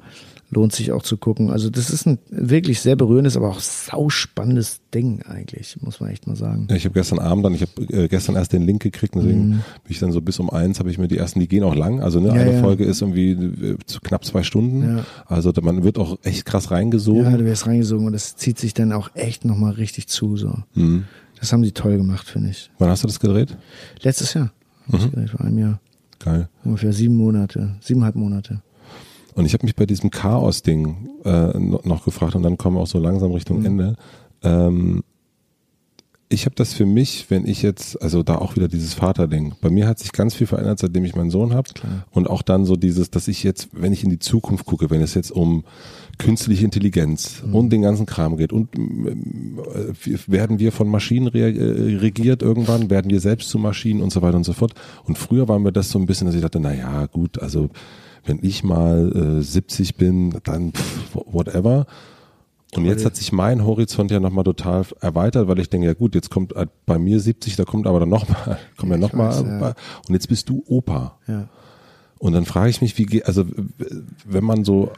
lohnt 0.51 0.73
sich 0.73 0.91
auch 0.91 1.01
zu 1.01 1.17
gucken. 1.17 1.49
Also 1.49 1.69
das 1.69 1.89
ist 1.89 2.05
ein 2.05 2.19
wirklich 2.29 2.81
sehr 2.81 2.95
berührendes, 2.95 3.37
aber 3.37 3.49
auch 3.49 3.59
sauspannendes 3.59 4.81
Ding 4.93 5.23
eigentlich, 5.23 5.77
muss 5.81 6.01
man 6.01 6.09
echt 6.09 6.27
mal 6.27 6.35
sagen. 6.35 6.67
Ja, 6.69 6.75
ich 6.75 6.83
habe 6.83 6.93
gestern 6.93 7.19
Abend 7.19 7.45
dann, 7.45 7.55
ich 7.55 7.61
habe 7.61 7.81
äh, 7.89 8.07
gestern 8.09 8.35
erst 8.35 8.51
den 8.51 8.63
Link 8.63 8.81
gekriegt, 8.81 9.15
deswegen 9.15 9.47
mhm. 9.47 9.51
bin 9.51 9.61
ich 9.87 9.99
dann 9.99 10.11
so 10.11 10.21
bis 10.21 10.39
um 10.39 10.49
eins, 10.49 10.79
habe 10.79 10.91
ich 10.91 10.97
mir 10.97 11.07
die 11.07 11.17
ersten, 11.17 11.39
die 11.39 11.47
gehen 11.47 11.63
auch 11.63 11.75
lang. 11.75 12.01
Also 12.01 12.19
ne, 12.19 12.27
ja, 12.27 12.33
eine 12.33 12.53
ja. 12.53 12.61
Folge 12.61 12.83
ist 12.83 13.01
irgendwie 13.01 13.31
äh, 13.31 13.77
knapp 14.03 14.25
zwei 14.25 14.43
Stunden. 14.43 14.97
Ja. 14.97 15.05
Also 15.25 15.53
man 15.61 15.83
wird 15.83 15.97
auch 15.97 16.17
echt 16.23 16.45
krass 16.45 16.69
reingesogen. 16.69 17.23
Ja, 17.23 17.37
du 17.37 17.45
wirst 17.45 17.65
reingesogen 17.65 18.05
und 18.05 18.13
das 18.13 18.35
zieht 18.35 18.59
sich 18.59 18.73
dann 18.73 18.91
auch 18.91 19.09
echt 19.15 19.45
nochmal 19.45 19.71
richtig 19.73 20.07
zu. 20.07 20.35
So. 20.35 20.53
Mhm. 20.73 21.05
Das 21.39 21.53
haben 21.53 21.63
sie 21.63 21.71
toll 21.71 21.97
gemacht, 21.97 22.27
finde 22.27 22.49
ich. 22.49 22.69
Wann 22.77 22.89
hast 22.89 23.03
du 23.03 23.07
das 23.07 23.21
gedreht? 23.21 23.57
Letztes 24.01 24.33
Jahr. 24.33 24.51
Mhm. 24.87 24.99
Gedreht, 24.99 25.29
vor 25.29 25.41
einem 25.41 25.57
Jahr. 25.57 25.79
Geil. 26.19 26.49
Ungefähr 26.65 26.93
sieben 26.93 27.15
Monate, 27.15 27.75
siebeneinhalb 27.79 28.15
Monate. 28.15 28.61
Und 29.35 29.45
ich 29.45 29.53
habe 29.53 29.65
mich 29.65 29.75
bei 29.75 29.85
diesem 29.85 30.11
Chaos-Ding 30.11 31.09
äh, 31.23 31.57
noch 31.59 32.05
gefragt 32.05 32.35
und 32.35 32.43
dann 32.43 32.57
kommen 32.57 32.77
wir 32.77 32.81
auch 32.81 32.87
so 32.87 32.99
langsam 32.99 33.31
Richtung 33.31 33.59
mhm. 33.59 33.65
Ende. 33.65 33.95
Ähm, 34.43 35.03
ich 36.31 36.45
habe 36.45 36.55
das 36.55 36.73
für 36.73 36.85
mich, 36.85 37.25
wenn 37.29 37.45
ich 37.45 37.61
jetzt, 37.61 38.01
also 38.01 38.23
da 38.23 38.35
auch 38.35 38.55
wieder 38.55 38.69
dieses 38.69 38.93
Vaterding. 38.93 39.53
Bei 39.61 39.69
mir 39.69 39.85
hat 39.85 39.99
sich 39.99 40.13
ganz 40.13 40.33
viel 40.33 40.47
verändert, 40.47 40.79
seitdem 40.79 41.03
ich 41.03 41.13
meinen 41.13 41.29
Sohn 41.29 41.53
habe. 41.53 41.69
Und 42.11 42.29
auch 42.29 42.41
dann 42.41 42.63
so 42.63 42.77
dieses, 42.77 43.11
dass 43.11 43.27
ich 43.27 43.43
jetzt, 43.43 43.67
wenn 43.73 43.91
ich 43.91 44.03
in 44.03 44.09
die 44.09 44.19
Zukunft 44.19 44.65
gucke, 44.65 44.89
wenn 44.89 45.01
es 45.01 45.13
jetzt 45.13 45.31
um 45.31 45.65
künstliche 46.17 46.63
Intelligenz 46.63 47.43
mhm. 47.45 47.55
und 47.55 47.69
den 47.71 47.81
ganzen 47.81 48.05
Kram 48.05 48.37
geht 48.37 48.53
und 48.53 48.69
äh, 48.75 50.17
werden 50.27 50.59
wir 50.59 50.71
von 50.71 50.87
Maschinen 50.87 51.33
äh, 51.33 51.97
regiert 51.97 52.41
irgendwann, 52.41 52.89
werden 52.89 53.11
wir 53.11 53.19
selbst 53.19 53.49
zu 53.49 53.59
Maschinen 53.59 54.01
und 54.01 54.13
so 54.13 54.21
weiter 54.21 54.37
und 54.37 54.45
so 54.45 54.53
fort. 54.53 54.73
Und 55.03 55.17
früher 55.17 55.49
war 55.49 55.59
mir 55.59 55.73
das 55.73 55.89
so 55.89 55.99
ein 55.99 56.05
bisschen, 56.05 56.27
dass 56.27 56.35
ich 56.35 56.41
dachte, 56.41 56.61
na 56.61 56.73
ja, 56.73 57.07
gut, 57.07 57.39
also 57.39 57.69
wenn 58.25 58.39
ich 58.41 58.63
mal 58.63 59.39
äh, 59.39 59.41
70 59.41 59.95
bin, 59.95 60.39
dann 60.43 60.73
pff, 60.73 61.15
whatever. 61.25 61.85
Und 62.73 62.85
jetzt 62.85 63.05
hat 63.05 63.17
sich 63.17 63.33
mein 63.33 63.65
Horizont 63.65 64.11
ja 64.11 64.21
nochmal 64.21 64.45
total 64.45 64.85
erweitert, 65.01 65.47
weil 65.49 65.59
ich 65.59 65.69
denke, 65.69 65.87
ja 65.87 65.93
gut, 65.93 66.15
jetzt 66.15 66.29
kommt 66.29 66.55
äh, 66.55 66.67
bei 66.85 66.97
mir 66.97 67.19
70, 67.19 67.57
da 67.57 67.65
kommt 67.65 67.85
aber 67.85 67.99
dann 67.99 68.09
nochmal, 68.09 68.59
kommt 68.77 68.91
ja 68.91 68.97
nochmal, 68.97 69.45
ja. 69.45 69.75
und 70.07 70.13
jetzt 70.13 70.29
bist 70.29 70.47
du 70.47 70.63
Opa. 70.67 71.17
Ja. 71.27 71.49
Und 72.17 72.33
dann 72.33 72.45
frage 72.45 72.69
ich 72.69 72.81
mich, 72.81 72.97
wie 72.97 73.05
geht, 73.05 73.25
also 73.25 73.45
wenn 74.25 74.43
man 74.43 74.63
so 74.63 74.91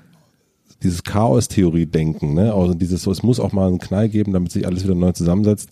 dieses 0.84 1.04
Chaos-Theorie 1.04 1.86
denken, 1.86 2.34
ne, 2.34 2.54
also 2.54 2.74
dieses 2.74 3.04
so, 3.04 3.12
es 3.12 3.24
muss 3.24 3.40
auch 3.40 3.54
mal 3.54 3.68
einen 3.68 3.80
Knall 3.80 4.10
geben, 4.10 4.34
damit 4.34 4.52
sich 4.52 4.68
alles 4.68 4.84
wieder 4.84 4.95
neu 4.95 5.14
zusammensetzt. 5.14 5.70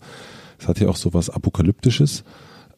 Es 0.58 0.66
hat 0.66 0.80
ja 0.80 0.88
auch 0.88 0.96
so 0.96 1.12
was 1.12 1.28
Apokalyptisches. 1.30 2.24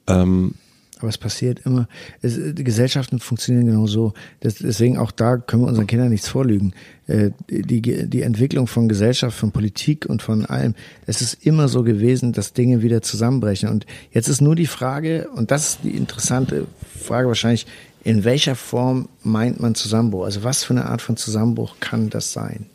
Ähm, 0.06 0.54
aber 1.00 1.08
es 1.08 1.18
passiert 1.18 1.60
immer. 1.64 1.88
Es, 2.22 2.38
Gesellschaften 2.54 3.18
funktionieren 3.18 3.66
genau 3.66 3.86
so. 3.86 4.14
Deswegen 4.42 4.96
auch 4.96 5.10
da 5.10 5.36
können 5.36 5.62
wir 5.62 5.68
unseren 5.68 5.86
Kindern 5.86 6.10
nichts 6.10 6.28
vorlügen. 6.28 6.72
Äh, 7.06 7.30
die, 7.48 7.80
die 7.82 8.22
Entwicklung 8.22 8.66
von 8.66 8.88
Gesellschaft, 8.88 9.36
von 9.36 9.52
Politik 9.52 10.06
und 10.06 10.22
von 10.22 10.46
allem, 10.46 10.74
es 11.06 11.20
ist 11.20 11.44
immer 11.44 11.68
so 11.68 11.82
gewesen, 11.82 12.32
dass 12.32 12.52
Dinge 12.52 12.82
wieder 12.82 13.02
zusammenbrechen. 13.02 13.68
Und 13.68 13.86
jetzt 14.12 14.28
ist 14.28 14.40
nur 14.40 14.54
die 14.54 14.66
Frage, 14.66 15.28
und 15.34 15.50
das 15.50 15.70
ist 15.70 15.78
die 15.82 15.96
interessante 15.96 16.66
Frage 16.98 17.28
wahrscheinlich, 17.28 17.66
in 18.04 18.24
welcher 18.24 18.54
Form 18.54 19.08
meint 19.22 19.60
man 19.60 19.74
Zusammenbruch? 19.74 20.24
Also 20.24 20.44
was 20.44 20.62
für 20.62 20.74
eine 20.74 20.86
Art 20.86 21.02
von 21.02 21.16
Zusammenbruch 21.16 21.76
kann 21.80 22.10
das 22.10 22.32
sein? 22.32 22.66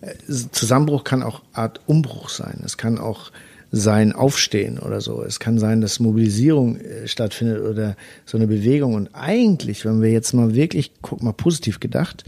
Äh, 0.00 0.14
Zusammenbruch 0.50 1.04
kann 1.04 1.22
auch 1.22 1.42
Art 1.52 1.80
Umbruch 1.86 2.28
sein. 2.28 2.60
Es 2.64 2.76
kann 2.76 2.98
auch 2.98 3.30
sein 3.74 4.12
Aufstehen 4.12 4.78
oder 4.78 5.00
so. 5.00 5.22
Es 5.22 5.40
kann 5.40 5.58
sein, 5.58 5.80
dass 5.80 6.00
Mobilisierung 6.00 6.76
äh, 6.76 7.08
stattfindet 7.08 7.62
oder 7.62 7.96
so 8.24 8.38
eine 8.38 8.46
Bewegung. 8.46 8.94
Und 8.94 9.10
eigentlich, 9.12 9.84
wenn 9.84 10.00
wir 10.00 10.10
jetzt 10.10 10.32
mal 10.32 10.54
wirklich, 10.54 10.92
guck 11.02 11.22
mal 11.22 11.32
positiv 11.32 11.80
gedacht, 11.80 12.24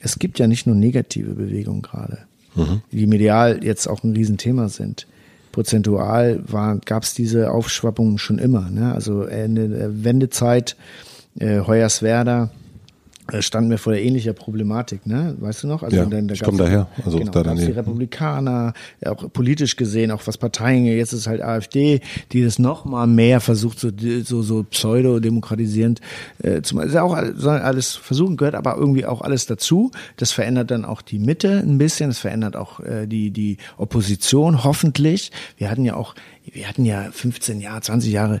es 0.00 0.18
gibt 0.18 0.38
ja 0.38 0.46
nicht 0.46 0.66
nur 0.66 0.76
negative 0.76 1.34
Bewegungen 1.34 1.82
gerade, 1.82 2.18
mhm. 2.54 2.82
die 2.92 3.06
medial 3.06 3.64
jetzt 3.64 3.86
auch 3.86 4.02
ein 4.02 4.12
Riesenthema 4.12 4.68
sind. 4.68 5.06
Prozentual 5.52 6.42
gab 6.84 7.02
es 7.02 7.14
diese 7.14 7.50
Aufschwappungen 7.50 8.18
schon 8.18 8.38
immer. 8.38 8.70
Ne? 8.70 8.92
Also 8.92 9.22
Ende 9.22 9.68
der 9.68 10.04
Wendezeit, 10.04 10.76
äh, 11.38 11.60
Hoyerswerda, 11.60 12.50
standen 13.40 13.70
wir 13.70 13.78
vor 13.78 13.92
der 13.92 14.02
ähnlicher 14.02 14.32
Problematik, 14.32 15.06
ne? 15.06 15.36
Weißt 15.38 15.62
du 15.62 15.66
noch? 15.66 15.82
Also 15.82 15.96
ja, 15.96 16.06
dann, 16.06 16.28
da 16.28 16.34
ich 16.34 16.42
komme 16.42 16.58
daher. 16.58 16.88
Also 17.04 17.18
genau, 17.18 17.30
da 17.30 17.42
dann 17.42 17.58
die 17.58 17.64
Republikaner, 17.66 18.72
auch 19.04 19.30
politisch 19.32 19.76
gesehen, 19.76 20.10
auch 20.10 20.26
was 20.26 20.38
Parteien, 20.38 20.86
jetzt 20.86 21.12
ist 21.12 21.26
halt 21.26 21.42
AfD, 21.42 22.00
die 22.32 22.42
das 22.42 22.58
noch 22.58 22.86
mal 22.86 23.06
mehr 23.06 23.40
versucht, 23.40 23.78
so, 23.80 23.90
so, 24.24 24.42
so 24.42 24.62
pseudo-demokratisierend 24.62 26.00
äh, 26.42 26.62
zu 26.62 26.74
machen. 26.74 26.88
Ist 26.88 26.94
ja 26.94 27.02
auch 27.02 27.14
alles 27.14 27.96
versuchen, 27.96 28.36
gehört 28.36 28.54
aber 28.54 28.76
irgendwie 28.76 29.04
auch 29.04 29.20
alles 29.20 29.46
dazu. 29.46 29.90
Das 30.16 30.32
verändert 30.32 30.70
dann 30.70 30.86
auch 30.86 31.02
die 31.02 31.18
Mitte 31.18 31.58
ein 31.58 31.76
bisschen, 31.76 32.08
das 32.08 32.18
verändert 32.18 32.56
auch 32.56 32.80
äh, 32.80 33.06
die, 33.06 33.30
die 33.30 33.58
Opposition, 33.76 34.64
hoffentlich. 34.64 35.32
Wir 35.58 35.70
hatten 35.70 35.84
ja 35.84 35.94
auch 35.94 36.14
wir 36.54 36.68
hatten 36.68 36.84
ja 36.84 37.08
15 37.10 37.60
Jahre, 37.60 37.80
20 37.80 38.12
Jahre 38.12 38.40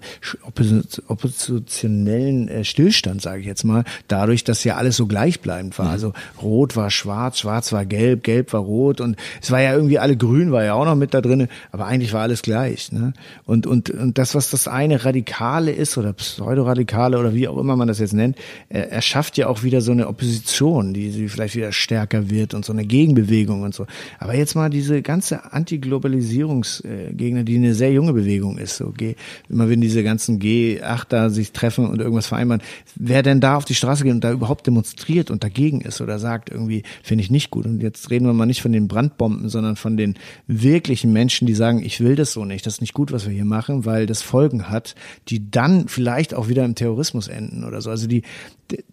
oppositionellen 1.06 2.48
äh, 2.48 2.64
Stillstand, 2.64 3.22
sage 3.22 3.40
ich 3.40 3.46
jetzt 3.46 3.64
mal, 3.64 3.84
dadurch, 4.08 4.44
dass 4.44 4.64
ja 4.64 4.76
alles 4.76 4.96
so 4.96 5.06
gleichbleibend 5.06 5.78
war. 5.78 5.86
Mhm. 5.86 5.92
Also 5.92 6.12
rot 6.42 6.76
war 6.76 6.90
schwarz, 6.90 7.40
schwarz 7.40 7.72
war 7.72 7.84
gelb, 7.84 8.24
gelb 8.24 8.52
war 8.52 8.60
rot 8.60 9.00
und 9.00 9.16
es 9.40 9.50
war 9.50 9.60
ja 9.60 9.72
irgendwie 9.74 9.98
alle 9.98 10.16
grün, 10.16 10.52
war 10.52 10.64
ja 10.64 10.74
auch 10.74 10.84
noch 10.84 10.96
mit 10.96 11.14
da 11.14 11.20
drin, 11.20 11.48
aber 11.72 11.86
eigentlich 11.86 12.12
war 12.12 12.22
alles 12.22 12.42
gleich. 12.42 12.92
Ne? 12.92 13.12
Und, 13.44 13.66
und, 13.66 13.90
und 13.90 14.18
das, 14.18 14.34
was 14.34 14.50
das 14.50 14.68
eine 14.68 15.04
Radikale 15.04 15.72
ist 15.72 15.98
oder 15.98 16.12
Pseudoradikale 16.12 17.18
oder 17.18 17.34
wie 17.34 17.48
auch 17.48 17.58
immer 17.58 17.76
man 17.76 17.88
das 17.88 17.98
jetzt 17.98 18.14
nennt, 18.14 18.36
er, 18.68 18.90
er 18.90 19.02
schafft 19.02 19.36
ja 19.36 19.46
auch 19.46 19.62
wieder 19.62 19.80
so 19.80 19.92
eine 19.92 20.08
Opposition, 20.08 20.94
die, 20.94 21.10
die 21.10 21.28
vielleicht 21.28 21.54
wieder 21.54 21.72
stärker 21.72 22.30
wird 22.30 22.54
und 22.54 22.64
so 22.64 22.72
eine 22.72 22.84
Gegenbewegung 22.84 23.62
und 23.62 23.74
so. 23.74 23.86
Aber 24.18 24.34
jetzt 24.34 24.54
mal 24.54 24.70
diese 24.70 25.02
ganze 25.02 25.52
Antiglobalisierungsgegner, 25.52 27.44
die 27.44 27.56
eine 27.56 27.74
sehr 27.74 27.92
junge 27.98 28.12
Bewegung 28.12 28.58
ist. 28.58 28.76
So, 28.76 28.90
G, 28.90 29.16
immer 29.48 29.68
wenn 29.68 29.80
diese 29.80 30.04
ganzen 30.04 30.38
G8 30.38 31.06
da 31.08 31.30
sich 31.30 31.52
treffen 31.52 31.86
und 31.86 32.00
irgendwas 32.00 32.28
vereinbaren, 32.28 32.62
wer 32.94 33.22
denn 33.22 33.40
da 33.40 33.56
auf 33.56 33.64
die 33.64 33.74
Straße 33.74 34.04
geht 34.04 34.12
und 34.12 34.22
da 34.22 34.32
überhaupt 34.32 34.66
demonstriert 34.66 35.30
und 35.30 35.42
dagegen 35.42 35.80
ist 35.80 36.00
oder 36.00 36.18
sagt, 36.18 36.50
irgendwie 36.50 36.84
finde 37.02 37.24
ich 37.24 37.30
nicht 37.30 37.50
gut. 37.50 37.66
Und 37.66 37.82
jetzt 37.82 38.10
reden 38.10 38.26
wir 38.26 38.32
mal 38.32 38.46
nicht 38.46 38.62
von 38.62 38.72
den 38.72 38.88
Brandbomben, 38.88 39.48
sondern 39.48 39.76
von 39.76 39.96
den 39.96 40.14
wirklichen 40.46 41.12
Menschen, 41.12 41.46
die 41.46 41.54
sagen, 41.54 41.82
ich 41.84 42.00
will 42.00 42.14
das 42.14 42.32
so 42.32 42.44
nicht, 42.44 42.66
das 42.66 42.74
ist 42.74 42.80
nicht 42.80 42.94
gut, 42.94 43.12
was 43.12 43.26
wir 43.26 43.34
hier 43.34 43.44
machen, 43.44 43.84
weil 43.84 44.06
das 44.06 44.22
Folgen 44.22 44.70
hat, 44.70 44.94
die 45.28 45.50
dann 45.50 45.88
vielleicht 45.88 46.34
auch 46.34 46.48
wieder 46.48 46.64
im 46.64 46.76
Terrorismus 46.76 47.28
enden 47.28 47.64
oder 47.64 47.80
so. 47.82 47.90
Also 47.90 48.06
die, 48.06 48.22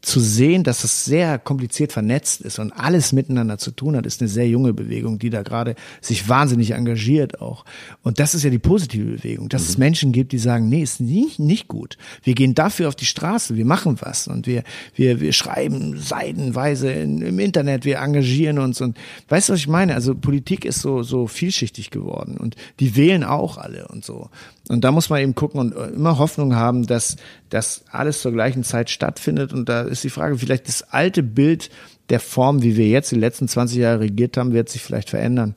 zu 0.02 0.20
sehen, 0.20 0.64
dass 0.64 0.84
es 0.84 1.06
sehr 1.06 1.38
kompliziert 1.38 1.92
vernetzt 1.92 2.42
ist 2.42 2.60
und 2.60 2.72
alles 2.72 3.12
miteinander 3.12 3.58
zu 3.58 3.72
tun 3.72 3.96
hat, 3.96 4.06
ist 4.06 4.22
eine 4.22 4.30
sehr 4.30 4.48
junge 4.48 4.74
Bewegung, 4.74 5.20
die 5.20 5.30
da 5.30 5.42
gerade 5.42 5.76
sich 6.02 6.30
wahnsinnig 6.30 6.72
engagiert 6.72 7.42
auch. 7.42 7.66
Und 8.02 8.20
das 8.20 8.36
ist 8.36 8.44
ja 8.44 8.50
die 8.50 8.60
positive 8.60 8.95
Bewegung, 9.00 9.50
dass 9.50 9.64
mhm. 9.64 9.70
es 9.70 9.78
Menschen 9.78 10.12
gibt, 10.12 10.32
die 10.32 10.38
sagen, 10.38 10.70
nee, 10.70 10.82
ist 10.82 11.00
nicht, 11.00 11.40
nicht 11.40 11.68
gut. 11.68 11.98
Wir 12.24 12.36
gehen 12.36 12.56
dafür 12.56 12.88
auf 12.88 12.96
die 12.96 13.06
Straße, 13.06 13.56
wir 13.56 13.66
machen 13.66 13.98
was 14.02 14.28
und 14.28 14.48
wir, 14.48 14.64
wir, 14.96 15.20
wir 15.22 15.34
schreiben 15.34 15.98
seidenweise 15.98 16.92
in, 16.92 17.22
im 17.22 17.40
Internet, 17.40 17.86
wir 17.86 17.98
engagieren 17.98 18.60
uns 18.60 18.82
und 18.82 18.98
weißt 19.30 19.50
du, 19.50 19.54
was 19.54 19.60
ich 19.60 19.68
meine? 19.68 19.94
Also 19.96 20.16
Politik 20.16 20.66
ist 20.66 20.82
so, 20.82 21.04
so 21.04 21.28
vielschichtig 21.28 21.92
geworden 21.92 22.38
und 22.38 22.56
die 22.80 22.96
wählen 22.96 23.24
auch 23.24 23.58
alle 23.58 23.88
und 23.88 24.06
so. 24.06 24.30
Und 24.68 24.84
da 24.84 24.92
muss 24.92 25.10
man 25.10 25.22
eben 25.22 25.36
gucken 25.36 25.60
und 25.60 25.74
immer 25.94 26.18
Hoffnung 26.18 26.56
haben, 26.56 26.88
dass 26.88 27.18
das 27.50 27.84
alles 27.92 28.22
zur 28.22 28.32
gleichen 28.32 28.64
Zeit 28.64 28.90
stattfindet. 28.90 29.54
Und 29.54 29.70
da 29.70 29.82
ist 29.82 30.04
die 30.04 30.10
Frage, 30.10 30.38
vielleicht 30.38 30.68
das 30.68 30.82
alte 30.82 31.22
Bild 31.22 31.70
der 32.10 32.20
Form, 32.20 32.64
wie 32.64 32.76
wir 32.76 32.88
jetzt 32.88 33.12
die 33.12 33.16
letzten 33.16 33.48
20 33.48 33.78
Jahre 33.78 34.00
regiert 34.02 34.38
haben, 34.38 34.54
wird 34.54 34.70
sich 34.70 34.82
vielleicht 34.82 35.10
verändern. 35.10 35.56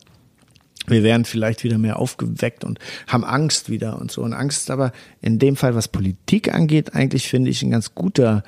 Wir 0.90 1.02
werden 1.02 1.24
vielleicht 1.24 1.65
wieder 1.65 1.78
mehr 1.78 1.98
aufgeweckt 1.98 2.65
und 2.65 2.78
haben 3.06 3.24
Angst 3.24 3.70
wieder 3.70 4.01
und 4.01 4.10
so. 4.10 4.23
Und 4.23 4.32
Angst 4.32 4.62
ist 4.62 4.70
aber 4.70 4.93
in 5.20 5.39
dem 5.39 5.56
Fall, 5.56 5.74
was 5.74 5.89
Politik 5.89 6.52
angeht, 6.52 6.94
eigentlich 6.94 7.28
finde 7.28 7.51
ich 7.51 7.62
ein 7.62 7.70
ganz 7.70 7.94
guter 7.94 8.43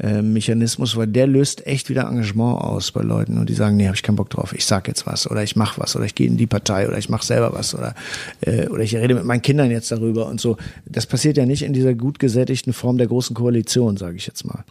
äh, 0.00 0.22
Mechanismus, 0.22 0.96
weil 0.96 1.08
der 1.08 1.26
löst 1.26 1.66
echt 1.66 1.90
wieder 1.90 2.02
Engagement 2.02 2.60
aus 2.60 2.92
bei 2.92 3.02
Leuten 3.02 3.36
und 3.36 3.48
die 3.48 3.54
sagen, 3.54 3.76
nee, 3.76 3.86
habe 3.86 3.96
ich 3.96 4.04
keinen 4.04 4.14
Bock 4.14 4.30
drauf, 4.30 4.52
ich 4.52 4.64
sag 4.64 4.86
jetzt 4.86 5.08
was 5.08 5.28
oder 5.28 5.42
ich 5.42 5.56
mache 5.56 5.80
was 5.80 5.96
oder 5.96 6.04
ich 6.04 6.14
gehe 6.14 6.28
in 6.28 6.36
die 6.36 6.46
Partei 6.46 6.86
oder 6.86 6.98
ich 6.98 7.08
mache 7.08 7.26
selber 7.26 7.52
was 7.52 7.74
oder 7.74 7.94
äh, 8.42 8.68
oder 8.68 8.84
ich 8.84 8.94
rede 8.94 9.14
mit 9.14 9.24
meinen 9.24 9.42
Kindern 9.42 9.72
jetzt 9.72 9.90
darüber 9.90 10.26
und 10.26 10.40
so. 10.40 10.56
Das 10.86 11.06
passiert 11.06 11.36
ja 11.36 11.46
nicht 11.46 11.62
in 11.62 11.72
dieser 11.72 11.94
gut 11.94 12.20
gesättigten 12.20 12.72
Form 12.72 12.96
der 12.96 13.08
großen 13.08 13.34
Koalition, 13.34 13.96
sage 13.96 14.16
ich 14.16 14.28
jetzt 14.28 14.44
mal. 14.44 14.64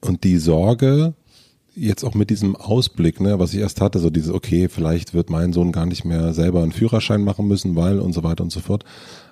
Und 0.00 0.24
die 0.24 0.38
Sorge, 0.38 1.14
jetzt 1.76 2.04
auch 2.04 2.14
mit 2.14 2.30
diesem 2.30 2.56
Ausblick, 2.56 3.20
ne, 3.20 3.38
was 3.38 3.52
ich 3.52 3.60
erst 3.60 3.80
hatte, 3.80 3.98
so 3.98 4.10
dieses, 4.10 4.32
okay, 4.32 4.68
vielleicht 4.68 5.14
wird 5.14 5.30
mein 5.30 5.52
Sohn 5.52 5.72
gar 5.72 5.86
nicht 5.86 6.04
mehr 6.04 6.32
selber 6.32 6.62
einen 6.62 6.72
Führerschein 6.72 7.22
machen 7.22 7.46
müssen, 7.46 7.76
weil 7.76 8.00
und 8.00 8.12
so 8.12 8.22
weiter 8.24 8.42
und 8.42 8.50
so 8.50 8.60
fort. 8.60 8.84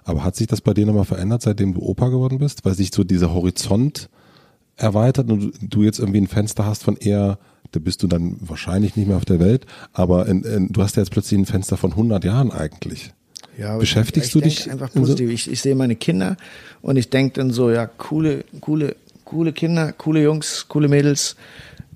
Aber 0.04 0.22
hat 0.22 0.36
sich 0.36 0.46
das 0.46 0.60
bei 0.60 0.74
dir 0.74 0.84
nochmal 0.84 1.06
verändert, 1.06 1.42
seitdem 1.42 1.74
du 1.74 1.80
Opa 1.80 2.08
geworden 2.08 2.38
bist? 2.38 2.64
Weil 2.64 2.74
sich 2.74 2.92
so 2.92 3.02
dieser 3.02 3.32
Horizont 3.32 4.10
erweitert 4.76 5.30
und 5.30 5.52
du 5.60 5.82
jetzt 5.82 5.98
irgendwie 5.98 6.20
ein 6.20 6.26
Fenster 6.26 6.66
hast 6.66 6.84
von 6.84 6.96
eher, 6.96 7.38
da 7.72 7.80
bist 7.80 8.02
du 8.02 8.06
dann 8.06 8.36
wahrscheinlich 8.40 8.96
nicht 8.96 9.08
mehr 9.08 9.16
auf 9.16 9.24
der 9.24 9.40
Welt, 9.40 9.66
aber 9.92 10.26
in, 10.26 10.42
in, 10.44 10.68
du 10.68 10.82
hast 10.82 10.96
ja 10.96 11.02
jetzt 11.02 11.10
plötzlich 11.10 11.38
ein 11.40 11.46
Fenster 11.46 11.76
von 11.76 11.92
100 11.92 12.24
Jahren 12.24 12.52
eigentlich. 12.52 13.12
Ja, 13.56 13.78
Beschäftigst 13.78 14.30
ich, 14.30 14.36
ich 14.36 14.42
du 14.42 14.48
dich? 14.48 14.70
Einfach 14.70 14.92
positiv. 14.92 15.28
So? 15.28 15.34
Ich, 15.34 15.50
ich 15.50 15.60
sehe 15.60 15.76
meine 15.76 15.96
Kinder 15.96 16.36
und 16.82 16.96
ich 16.96 17.08
denke 17.08 17.40
dann 17.40 17.52
so, 17.52 17.70
ja, 17.70 17.86
coole, 17.86 18.44
coole, 18.60 18.96
coole 19.24 19.52
Kinder, 19.52 19.92
coole 19.92 20.22
Jungs, 20.22 20.66
coole 20.68 20.88
Mädels, 20.88 21.36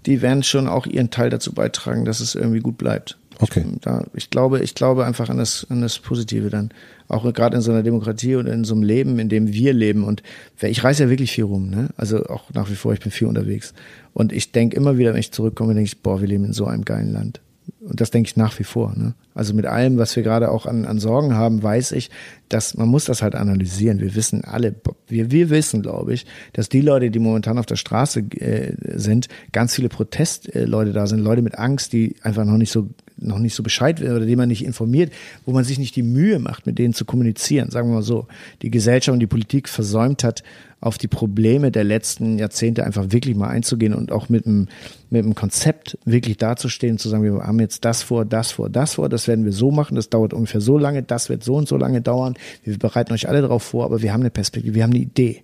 die 0.07 0.23
werden 0.23 0.43
schon 0.43 0.69
auch 0.69 0.87
ihren 0.87 1.11
Teil 1.11 1.31
dazu 1.31 1.53
beitragen, 1.53 2.05
dass 2.05 2.21
es 2.21 2.35
irgendwie 2.35 2.61
gut 2.61 2.79
bleibt. 2.79 3.19
Okay. 3.41 3.65
Ich, 3.73 3.81
da, 3.81 4.05
ich 4.15 4.31
glaube, 4.31 4.61
ich 4.61 4.75
glaube 4.75 5.07
einfach 5.07 5.29
an 5.29 5.39
das, 5.39 5.67
an 5.71 5.81
das 5.81 5.99
Positive 5.99 6.51
dann. 6.51 6.71
Auch 7.09 7.33
gerade 7.33 7.57
in 7.57 7.63
so 7.63 7.71
einer 7.71 7.83
Demokratie 7.83 8.37
oder 8.37 8.53
in 8.53 8.65
so 8.65 8.75
einem 8.75 8.83
Leben, 8.83 9.19
in 9.19 9.29
dem 9.29 9.53
wir 9.53 9.73
leben. 9.73 10.05
Und 10.05 10.23
ich 10.61 10.85
reise 10.85 11.05
ja 11.05 11.11
wirklich 11.11 11.33
viel 11.33 11.45
rum, 11.45 11.71
ne? 11.71 11.89
Also 11.97 12.27
auch 12.27 12.53
nach 12.53 12.69
wie 12.69 12.75
vor, 12.75 12.93
ich 12.93 13.01
bin 13.01 13.11
viel 13.13 13.29
unterwegs. 13.29 13.73
Und 14.13 14.33
ich 14.33 14.53
denke 14.53 14.77
immer 14.77 14.99
wieder, 14.99 15.13
wenn 15.13 15.21
ich 15.21 15.33
zurückkomme, 15.33 15.75
denke 15.75 15.87
ich, 15.87 16.03
boah, 16.03 16.21
wir 16.21 16.29
leben 16.29 16.45
in 16.45 16.53
so 16.53 16.67
einem 16.67 16.85
geilen 16.85 17.13
Land. 17.13 17.41
Und 17.81 18.01
das 18.01 18.11
denke 18.11 18.29
ich 18.29 18.37
nach 18.37 18.59
wie 18.59 18.65
vor. 18.65 18.95
Ne? 18.97 19.15
Also 19.35 19.55
mit 19.55 19.67
allem, 19.67 19.99
was 19.99 20.15
wir 20.17 20.23
gerade 20.23 20.51
auch 20.51 20.67
an, 20.67 20.85
an 20.85 20.99
Sorgen 20.99 21.35
haben, 21.35 21.63
weiß 21.63 21.93
ich, 21.93 22.11
dass 22.49 22.77
man 22.77 22.89
muss 22.89 23.05
das 23.05 23.23
halt 23.23 23.35
analysieren. 23.35 24.01
Wir 24.01 24.15
wissen 24.15 24.45
alle, 24.45 24.75
wir, 25.07 25.31
wir 25.31 25.51
wissen, 25.51 25.83
glaube 25.83 26.15
ich, 26.15 26.27
dass 26.53 26.69
die 26.69 26.81
Leute, 26.81 27.11
die 27.11 27.19
momentan 27.19 27.59
auf 27.59 27.67
der 27.67 27.77
Straße 27.77 28.21
äh, 28.21 28.75
sind, 28.99 29.29
ganz 29.53 29.75
viele 29.75 29.89
Protestleute 29.89 30.93
da 30.93 31.07
sind, 31.07 31.21
Leute 31.21 31.43
mit 31.43 31.59
Angst, 31.59 31.93
die 31.93 32.17
einfach 32.23 32.45
noch 32.45 32.59
nicht 32.59 32.73
so 32.73 32.89
noch 33.21 33.39
nicht 33.39 33.55
so 33.55 33.63
Bescheid 33.63 34.01
oder 34.01 34.25
die 34.25 34.37
man 34.37 34.49
nicht 34.49 34.65
informiert, 34.65 35.13
wo 35.45 35.53
man 35.53 35.65
sich 35.65 35.79
nicht 35.79 35.97
die 35.97 36.03
Mühe 36.03 36.39
macht, 36.39 36.67
mit 36.67 36.79
denen 36.79 36.95
zu 36.95 37.05
kommunizieren, 37.05 37.71
sagen 37.71 37.89
wir 37.89 37.97
mal 37.97 38.03
so, 38.03 38.27
die 38.63 38.71
Gesellschaft 38.71 39.13
und 39.13 39.21
die 39.21 39.27
Politik 39.27 39.69
versäumt 39.69 40.25
hat, 40.25 40.43
auf 40.81 40.97
die 40.97 41.09
Probleme 41.09 41.73
der 41.73 41.83
letzten 41.83 42.39
Jahrzehnte 42.39 42.85
einfach 42.85 43.07
wirklich 43.11 43.35
mal 43.35 43.49
einzugehen 43.49 43.95
und 43.95 44.13
auch 44.13 44.29
mit 44.29 44.47
einem, 44.47 44.69
mit 45.11 45.25
einem 45.25 45.35
Konzept 45.35 45.99
wirklich 46.05 46.37
dazustehen 46.37 46.93
und 46.93 46.99
zu 46.99 47.09
sagen, 47.09 47.25
wir 47.25 47.43
haben 47.43 47.59
jetzt 47.59 47.85
das 47.85 48.03
vor, 48.03 48.25
das 48.25 48.53
vor, 48.53 48.71
das 48.71 48.95
vor, 48.95 49.09
das 49.09 49.27
werden 49.27 49.45
wir 49.45 49.53
so 49.53 49.73
machen, 49.73 49.97
das 49.97 50.09
dauert 50.09 50.33
ungefähr 50.33 50.61
so 50.61 50.79
lange, 50.79 51.03
das 51.03 51.29
wird 51.29 51.43
so 51.43 51.57
und 51.57 51.67
so 51.67 51.77
lange 51.77 52.01
dauern, 52.01 52.35
wir 52.63 52.79
bereiten 52.79 53.13
euch 53.13 53.29
alle 53.29 53.43
darauf 53.43 53.65
vor, 53.65 53.85
aber 53.85 54.03
wir 54.03 54.13
haben 54.13 54.21
eine 54.21 54.31
Perspektive, 54.31 54.77
wir 54.77 54.85
haben 54.85 54.93
eine 54.93 55.03
Idee. 55.03 55.43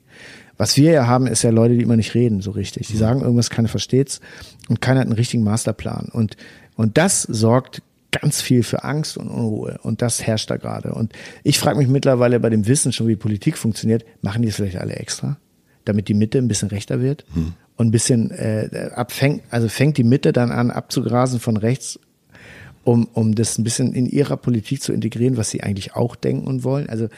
Was 0.57 0.77
wir 0.77 0.93
ja 0.93 1.07
haben, 1.09 1.27
ist 1.27 1.43
ja 1.43 1.51
Leute, 1.51 1.75
die 1.75 1.83
immer 1.83 1.97
nicht 1.97 2.15
reden 2.15 2.41
so 2.41 2.53
richtig. 2.53 2.87
Die 2.87 2.97
sagen 2.97 3.23
irgendwas, 3.23 3.51
keiner 3.51 3.69
versteht's 3.69 4.21
und 4.69 4.81
keiner 4.81 5.01
hat 5.01 5.07
einen 5.07 5.17
richtigen 5.17 5.43
Masterplan. 5.43 6.11
Und 6.13 6.37
und 6.77 6.99
das 6.99 7.23
sorgt 7.23 7.83
ganz 8.11 8.41
viel 8.41 8.63
für 8.63 8.85
Angst 8.85 9.17
und 9.17 9.29
Unruhe. 9.29 9.79
Und 9.83 10.03
das 10.03 10.27
herrscht 10.27 10.51
da 10.51 10.57
gerade. 10.57 10.95
Und 10.95 11.13
ich 11.43 11.59
frage 11.59 11.79
mich 11.79 11.89
mittlerweile 11.89 12.39
bei 12.41 12.51
dem 12.51 12.67
Wissen 12.67 12.93
schon, 12.93 13.09
wie 13.09 13.17
Politik 13.17 13.59
funktioniert, 13.59 14.05
machen 14.23 14.43
die 14.43 14.49
es 14.49 14.57
vielleicht 14.57 14.77
alle 14.77 14.95
extra? 14.95 15.37
Damit 15.85 16.09
die 16.09 16.15
Mitte 16.15 16.39
ein 16.39 16.49
bisschen 16.49 16.69
rechter 16.69 17.01
wird 17.01 17.25
hm. 17.35 17.55
und 17.77 17.89
ein 17.89 17.91
bisschen 17.91 18.31
äh, 18.31 18.91
abfängt, 18.95 19.43
also 19.51 19.69
fängt 19.69 19.99
die 19.99 20.05
Mitte 20.05 20.33
dann 20.33 20.51
an 20.51 20.71
abzugrasen 20.71 21.41
von 21.41 21.57
rechts, 21.57 21.99
um, 22.85 23.09
um 23.13 23.35
das 23.35 23.59
ein 23.59 23.65
bisschen 23.65 23.93
in 23.93 24.07
ihrer 24.07 24.37
Politik 24.37 24.83
zu 24.83 24.93
integrieren, 24.93 25.37
was 25.37 25.51
sie 25.51 25.63
eigentlich 25.63 25.95
auch 25.95 26.17
denken 26.17 26.47
und 26.47 26.65
wollen. 26.65 26.89
Also 26.89 27.09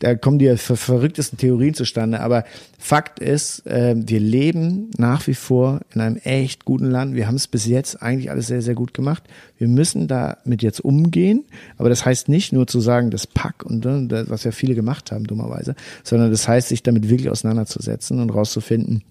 da 0.00 0.14
kommen 0.14 0.38
die 0.38 0.56
ver 0.56 0.76
verrücktesten 0.76 1.38
Theorien 1.38 1.74
zustande. 1.74 2.20
Aber 2.20 2.44
Fakt 2.78 3.20
ist, 3.20 3.66
äh, 3.66 3.94
wir 3.96 4.20
leben 4.20 4.90
nach 4.98 5.26
wie 5.26 5.34
vor 5.34 5.80
in 5.94 6.00
einem 6.00 6.16
echt 6.16 6.64
guten 6.64 6.90
Land. 6.90 7.14
Wir 7.14 7.26
haben 7.26 7.36
es 7.36 7.48
bis 7.48 7.66
jetzt 7.66 8.02
eigentlich 8.02 8.30
alles 8.30 8.48
sehr, 8.48 8.60
sehr 8.60 8.74
gut 8.74 8.92
gemacht. 8.92 9.22
Wir 9.56 9.68
müssen 9.68 10.08
damit 10.08 10.62
jetzt 10.62 10.80
umgehen. 10.80 11.44
Aber 11.78 11.88
das 11.88 12.04
heißt 12.04 12.28
nicht 12.28 12.52
nur 12.52 12.66
zu 12.66 12.80
sagen, 12.80 13.10
das 13.10 13.26
Pack 13.26 13.64
und 13.64 13.86
äh, 13.86 14.28
was 14.28 14.44
ja 14.44 14.50
viele 14.50 14.74
gemacht 14.74 15.12
haben, 15.12 15.26
dummerweise, 15.26 15.74
sondern 16.02 16.30
das 16.30 16.48
heißt, 16.48 16.68
sich 16.68 16.82
damit 16.82 17.08
wirklich 17.08 17.30
auseinanderzusetzen 17.30 18.20
und 18.20 18.30
rauszufinden, 18.30 19.02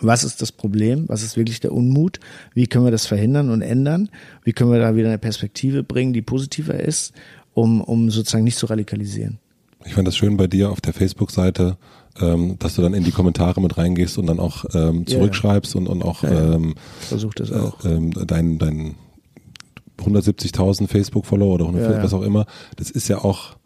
was 0.00 0.24
ist 0.24 0.40
das 0.40 0.52
Problem? 0.52 1.04
Was 1.08 1.22
ist 1.22 1.36
wirklich 1.36 1.60
der 1.60 1.72
Unmut? 1.72 2.20
Wie 2.54 2.66
können 2.66 2.84
wir 2.84 2.92
das 2.92 3.06
verhindern 3.06 3.50
und 3.50 3.60
ändern? 3.60 4.08
Wie 4.44 4.52
können 4.52 4.72
wir 4.72 4.78
da 4.78 4.96
wieder 4.96 5.08
eine 5.08 5.18
Perspektive 5.18 5.82
bringen, 5.82 6.12
die 6.12 6.22
positiver 6.22 6.78
ist, 6.78 7.12
um, 7.52 7.80
um 7.82 8.10
sozusagen 8.10 8.44
nicht 8.44 8.56
zu 8.56 8.66
radikalisieren? 8.66 9.38
Ich 9.84 9.94
fand 9.94 10.06
das 10.06 10.16
schön 10.16 10.36
bei 10.36 10.46
dir 10.46 10.70
auf 10.70 10.80
der 10.80 10.92
Facebook-Seite, 10.92 11.76
ähm, 12.20 12.58
dass 12.58 12.74
du 12.74 12.82
dann 12.82 12.94
in 12.94 13.04
die 13.04 13.12
Kommentare 13.12 13.60
mit 13.60 13.78
reingehst 13.78 14.18
und 14.18 14.26
dann 14.26 14.38
auch 14.38 14.64
ähm, 14.74 15.06
zurückschreibst 15.06 15.74
ja, 15.74 15.80
ja. 15.80 15.86
und, 15.86 15.92
und 15.92 16.02
auch 16.02 16.22
ja, 16.22 16.54
ähm, 16.54 16.74
versuch 17.00 17.34
das 17.34 17.50
auch. 17.52 17.84
Äh, 17.84 17.94
ähm, 17.94 18.12
dein, 18.12 18.58
dein 18.58 18.94
170.000 19.98 20.88
Facebook-Follower 20.88 21.54
oder 21.54 21.66
140, 21.66 22.02
was 22.02 22.14
auch 22.14 22.22
immer. 22.22 22.46
Das 22.76 22.90
ist 22.90 23.08
ja 23.08 23.18
auch 23.18 23.56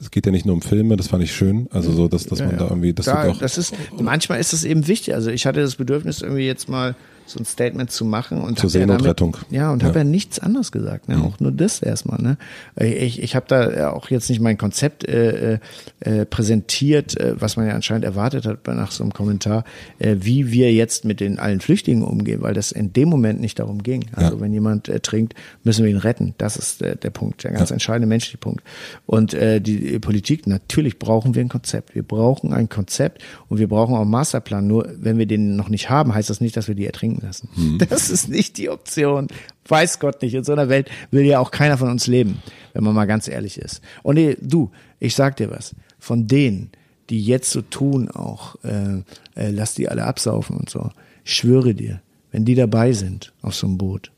es 0.00 0.10
geht 0.10 0.24
ja 0.24 0.32
nicht 0.32 0.46
nur 0.46 0.54
um 0.54 0.62
Filme, 0.62 0.96
das 0.96 1.08
fand 1.08 1.22
ich 1.22 1.32
schön. 1.32 1.68
Also 1.72 1.92
so, 1.92 2.08
dass, 2.08 2.24
dass 2.24 2.40
man 2.40 2.56
da 2.56 2.68
irgendwie, 2.68 2.94
das, 2.94 3.04
da, 3.04 3.32
das 3.32 3.58
ist, 3.58 3.74
manchmal 4.00 4.40
ist 4.40 4.54
es 4.54 4.64
eben 4.64 4.86
wichtig. 4.86 5.14
Also 5.14 5.30
ich 5.30 5.44
hatte 5.44 5.60
das 5.60 5.76
Bedürfnis 5.76 6.22
irgendwie 6.22 6.46
jetzt 6.46 6.70
mal 6.70 6.96
so 7.30 7.38
ein 7.38 7.44
Statement 7.44 7.90
zu 7.90 8.04
machen 8.04 8.40
und 8.40 8.58
zur 8.58 8.70
Seenotrettung. 8.70 9.36
Ja, 9.50 9.62
ja, 9.62 9.72
und 9.72 9.82
ja. 9.82 9.88
habe 9.88 10.00
ja 10.00 10.04
nichts 10.04 10.38
anderes 10.38 10.72
gesagt, 10.72 11.08
ne? 11.08 11.16
Mhm. 11.16 11.22
auch 11.22 11.40
nur 11.40 11.52
das 11.52 11.80
erstmal. 11.80 12.20
Ne? 12.20 12.36
Ich, 12.76 13.22
ich 13.22 13.36
habe 13.36 13.46
da 13.48 13.90
auch 13.92 14.10
jetzt 14.10 14.28
nicht 14.28 14.40
mein 14.40 14.58
Konzept 14.58 15.08
äh, 15.08 15.58
äh, 16.00 16.26
präsentiert, 16.26 17.18
äh, 17.18 17.40
was 17.40 17.56
man 17.56 17.66
ja 17.66 17.74
anscheinend 17.74 18.04
erwartet 18.04 18.46
hat 18.46 18.66
nach 18.66 18.90
so 18.90 19.02
einem 19.02 19.12
Kommentar, 19.12 19.64
äh, 19.98 20.16
wie 20.20 20.50
wir 20.50 20.72
jetzt 20.72 21.04
mit 21.04 21.20
den 21.20 21.38
allen 21.38 21.60
Flüchtlingen 21.60 22.02
umgehen, 22.02 22.42
weil 22.42 22.54
das 22.54 22.72
in 22.72 22.92
dem 22.92 23.08
Moment 23.08 23.40
nicht 23.40 23.58
darum 23.58 23.82
ging. 23.82 24.06
Also 24.12 24.34
ja. 24.34 24.40
wenn 24.40 24.52
jemand 24.52 24.88
ertrinkt, 24.88 25.34
müssen 25.62 25.84
wir 25.84 25.90
ihn 25.90 25.98
retten. 25.98 26.34
Das 26.38 26.56
ist 26.56 26.80
der, 26.80 26.96
der 26.96 27.10
Punkt, 27.10 27.44
der 27.44 27.52
ganz 27.52 27.70
entscheidende 27.70 28.08
menschliche 28.08 28.38
Punkt. 28.38 28.62
Und 29.06 29.34
äh, 29.34 29.60
die 29.60 29.98
Politik, 29.98 30.46
natürlich 30.46 30.98
brauchen 30.98 31.34
wir 31.34 31.42
ein 31.42 31.48
Konzept. 31.48 31.94
Wir 31.94 32.02
brauchen 32.02 32.52
ein 32.52 32.68
Konzept 32.68 33.22
und 33.48 33.58
wir 33.58 33.68
brauchen 33.68 33.94
auch 33.94 34.02
einen 34.02 34.10
Masterplan. 34.10 34.66
Nur 34.66 34.88
wenn 34.98 35.18
wir 35.18 35.26
den 35.26 35.56
noch 35.56 35.68
nicht 35.68 35.90
haben, 35.90 36.14
heißt 36.14 36.30
das 36.30 36.40
nicht, 36.40 36.56
dass 36.56 36.68
wir 36.68 36.74
die 36.74 36.86
ertrinken 36.86 37.19
lassen. 37.22 37.48
Mhm. 37.56 37.78
Das 37.88 38.10
ist 38.10 38.28
nicht 38.28 38.56
die 38.58 38.70
Option. 38.70 39.28
Weiß 39.66 39.98
Gott 39.98 40.22
nicht. 40.22 40.34
In 40.34 40.44
so 40.44 40.52
einer 40.52 40.68
Welt 40.68 40.90
will 41.10 41.24
ja 41.24 41.38
auch 41.38 41.50
keiner 41.50 41.78
von 41.78 41.90
uns 41.90 42.06
leben, 42.06 42.42
wenn 42.72 42.84
man 42.84 42.94
mal 42.94 43.06
ganz 43.06 43.28
ehrlich 43.28 43.58
ist. 43.58 43.80
Und 44.02 44.16
nee, 44.16 44.36
du, 44.40 44.70
ich 44.98 45.14
sag 45.14 45.36
dir 45.36 45.50
was. 45.50 45.74
Von 45.98 46.26
denen, 46.26 46.70
die 47.10 47.22
jetzt 47.22 47.50
so 47.50 47.62
tun, 47.62 48.10
auch, 48.10 48.56
äh, 48.64 49.02
äh, 49.34 49.50
lass 49.50 49.74
die 49.74 49.88
alle 49.88 50.04
absaufen 50.04 50.56
und 50.56 50.70
so. 50.70 50.90
Ich 51.24 51.34
schwöre 51.34 51.74
dir, 51.74 52.00
wenn 52.30 52.44
die 52.44 52.54
dabei 52.54 52.92
sind 52.92 53.32
auf 53.42 53.54
so 53.54 53.66
einem 53.66 53.78
Boot 53.78 54.12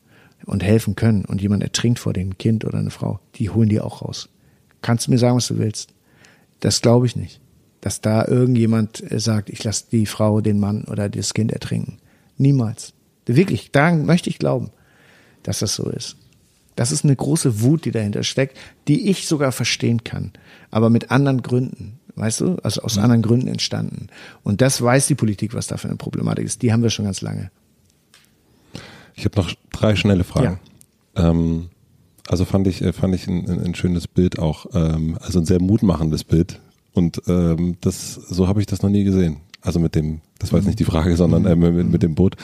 und 0.45 0.63
helfen 0.63 0.97
können 0.97 1.25
und 1.25 1.41
jemand 1.41 1.63
ertrinkt 1.63 1.99
vor 1.99 2.13
dem 2.13 2.39
Kind 2.39 2.65
oder 2.65 2.79
eine 2.79 2.91
Frau, 2.91 3.21
die 3.37 3.51
holen 3.51 3.69
die 3.69 3.81
auch 3.81 4.03
raus. 4.03 4.29
Kannst 4.83 5.07
du 5.07 5.11
mir 5.11 5.19
sagen, 5.19 5.37
was 5.37 5.49
du 5.49 5.59
willst? 5.59 5.91
Das 6.61 6.81
glaube 6.81 7.07
ich 7.07 7.17
nicht. 7.17 7.41
Dass 7.81 8.01
da 8.01 8.27
irgendjemand 8.27 9.03
äh, 9.11 9.19
sagt, 9.19 9.51
ich 9.51 9.65
lasse 9.65 9.87
die 9.91 10.07
Frau, 10.07 10.41
den 10.41 10.61
Mann 10.61 10.85
oder 10.85 11.09
das 11.09 11.35
Kind 11.35 11.53
ertrinken. 11.53 11.99
Niemals. 12.37 12.93
Wirklich, 13.27 13.71
daran 13.71 14.05
möchte 14.05 14.31
ich 14.31 14.39
glauben, 14.39 14.71
dass 15.43 15.61
das 15.61 15.75
so 15.75 15.89
ist. 15.89 16.17
Das 16.75 16.91
ist 16.91 17.05
eine 17.05 17.15
große 17.15 17.61
Wut, 17.61 17.85
die 17.85 17.91
dahinter 17.91 18.23
steckt, 18.23 18.57
die 18.89 19.11
ich 19.11 19.27
sogar 19.27 19.53
verstehen 19.53 20.05
kann, 20.05 20.33
aber 20.71 20.91
mit 20.91 21.11
anderen 21.11 21.43
Gründen. 21.43 21.99
Weißt 22.15 22.41
du, 22.41 22.57
also 22.63 22.83
aus 22.83 22.97
mhm. 22.97 23.03
anderen 23.05 23.23
Gründen 23.23 23.49
entstanden. 23.49 24.09
Und 24.43 24.61
das 24.61 24.83
weiß 24.83 25.07
die 25.07 25.15
Politik, 25.15 25.55
was 25.55 25.67
da 25.67 25.77
für 25.79 25.89
eine 25.89 25.97
Problematik 25.97 26.45
ist. 26.45 26.61
Die 26.63 26.73
haben 26.73 26.83
wir 26.83 26.91
schon 26.91 27.07
ganz 27.07 27.23
lange. 27.23 27.51
Ich 29.15 29.25
habe 29.25 29.41
noch 29.41 29.53
drei 29.71 29.97
schnelle 29.97 30.25
Fragen. 30.25 30.59
Ja. 31.17 31.31
Ähm, 31.31 31.71
also 32.29 32.45
fand 32.45 32.67
ich, 32.67 32.83
äh, 32.83 32.93
fand 32.93 33.15
ich 33.15 33.27
ein, 33.29 33.49
ein 33.49 33.75
schönes 33.75 34.09
Bild 34.09 34.39
auch, 34.39 34.67
ähm, 34.75 35.19
also 35.21 35.39
ein 35.39 35.47
sehr 35.47 35.61
mutmachendes 35.61 36.25
Bild. 36.25 36.61
Und 36.93 37.23
ähm, 37.27 37.77
das, 37.81 38.15
so 38.15 38.47
habe 38.49 38.61
ich 38.61 38.67
das 38.67 38.83
noch 38.83 38.91
nie 38.91 39.05
gesehen. 39.05 39.39
Also 39.63 39.79
mit 39.79 39.95
dem, 39.95 40.21
das 40.39 40.53
war 40.53 40.59
jetzt 40.59 40.67
nicht 40.67 40.81
die 40.81 40.85
Frage, 40.85 41.17
sondern 41.17 41.47
äh, 41.47 41.55
mit, 41.55 41.89
mit 41.91 42.03
dem 42.03 42.15
Boot. 42.15 42.37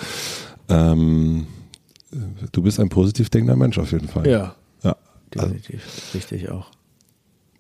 Ähm, 0.69 1.47
du 2.53 2.62
bist 2.62 2.78
ein 2.81 2.89
positiv 2.89 3.28
denkender 3.28 3.57
Mensch 3.57 3.78
auf 3.78 3.90
jeden 3.93 4.09
Fall. 4.09 4.27
Ja. 4.27 4.55
Ja. 4.82 4.97
Definitiv. 5.35 5.82
Also, 5.85 6.19
Richtig 6.19 6.49
auch. 6.51 6.66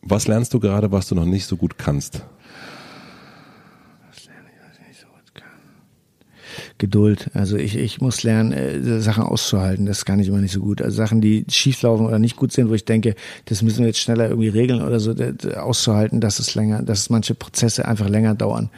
Was 0.02 0.28
lernst 0.28 0.54
du 0.54 0.60
gerade, 0.60 0.92
was 0.92 1.08
du 1.08 1.14
noch 1.14 1.24
nicht 1.24 1.46
so 1.46 1.56
gut 1.56 1.76
kannst? 1.76 2.22
Was 4.08 4.26
lerne 4.26 4.48
ich, 4.54 4.60
was 4.64 4.78
ich 4.80 4.88
nicht 4.88 5.00
so 5.00 5.06
gut 5.08 5.34
kann? 5.34 5.48
Geduld. 6.78 7.30
Also 7.34 7.56
ich, 7.56 7.76
ich 7.76 8.00
muss 8.00 8.22
lernen, 8.22 8.52
äh, 8.52 9.00
Sachen 9.00 9.24
auszuhalten. 9.24 9.86
Das 9.86 10.04
kann 10.04 10.20
ich 10.20 10.28
immer 10.28 10.38
nicht 10.38 10.52
so 10.52 10.60
gut. 10.60 10.80
Also 10.80 10.96
Sachen, 10.96 11.20
die 11.20 11.44
schieflaufen 11.48 12.06
oder 12.06 12.20
nicht 12.20 12.36
gut 12.36 12.52
sind, 12.52 12.70
wo 12.70 12.74
ich 12.74 12.84
denke, 12.84 13.16
das 13.46 13.62
müssen 13.62 13.80
wir 13.80 13.88
jetzt 13.88 13.98
schneller 13.98 14.28
irgendwie 14.28 14.48
regeln 14.48 14.82
oder 14.82 15.00
so, 15.00 15.14
auszuhalten, 15.56 16.20
dass 16.20 16.38
es 16.38 16.54
länger, 16.54 16.82
dass 16.82 17.10
manche 17.10 17.34
Prozesse 17.34 17.88
einfach 17.88 18.08
länger 18.08 18.36
dauern, 18.36 18.70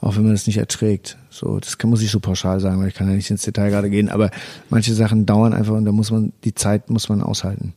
auch 0.00 0.16
wenn 0.16 0.24
man 0.24 0.34
es 0.34 0.46
nicht 0.46 0.58
erträgt. 0.58 1.16
So, 1.30 1.58
das 1.58 1.78
kann, 1.78 1.90
muss 1.90 2.02
ich 2.02 2.10
so 2.10 2.20
pauschal 2.20 2.60
sagen, 2.60 2.80
weil 2.80 2.88
ich 2.88 2.94
kann 2.94 3.08
ja 3.08 3.14
nicht 3.14 3.30
ins 3.30 3.42
Detail 3.42 3.70
gerade 3.70 3.90
gehen. 3.90 4.08
Aber 4.08 4.30
manche 4.68 4.94
Sachen 4.94 5.26
dauern 5.26 5.52
einfach 5.52 5.74
und 5.74 5.84
da 5.84 5.92
muss 5.92 6.10
man 6.10 6.32
die 6.44 6.54
Zeit 6.54 6.90
muss 6.90 7.08
man 7.08 7.22
aushalten. 7.22 7.74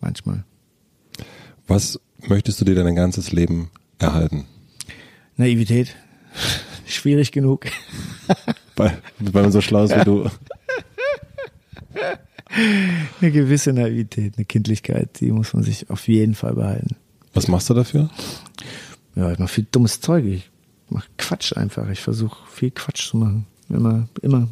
Manchmal. 0.00 0.44
Was 1.66 2.00
möchtest 2.26 2.60
du 2.60 2.64
dir 2.64 2.74
dein 2.74 2.94
ganzes 2.94 3.32
Leben 3.32 3.70
erhalten? 3.98 4.46
Naivität. 5.36 5.94
Schwierig 6.86 7.32
genug. 7.32 7.66
weil, 8.76 8.98
weil 9.18 9.42
man 9.42 9.52
so 9.52 9.60
schlau 9.60 9.84
ist 9.84 9.96
wie 9.96 10.04
du. 10.04 10.28
Eine 13.20 13.30
gewisse 13.30 13.72
Naivität, 13.72 14.34
eine 14.36 14.46
Kindlichkeit, 14.46 15.20
die 15.20 15.30
muss 15.30 15.52
man 15.52 15.62
sich 15.62 15.90
auf 15.90 16.08
jeden 16.08 16.34
Fall 16.34 16.54
behalten. 16.54 16.96
Was 17.34 17.46
machst 17.46 17.68
du 17.68 17.74
dafür? 17.74 18.08
Ja, 19.14 19.30
ich 19.30 19.38
mache 19.38 19.52
viel 19.52 19.66
dummes 19.70 20.00
Zeug. 20.00 20.24
Ich 20.24 20.50
mache 20.90 21.08
Quatsch 21.16 21.56
einfach. 21.56 21.88
Ich 21.90 22.00
versuche 22.00 22.38
viel 22.50 22.70
Quatsch 22.70 23.08
zu 23.10 23.16
machen. 23.16 23.46
Immer, 23.68 24.08
immer 24.22 24.48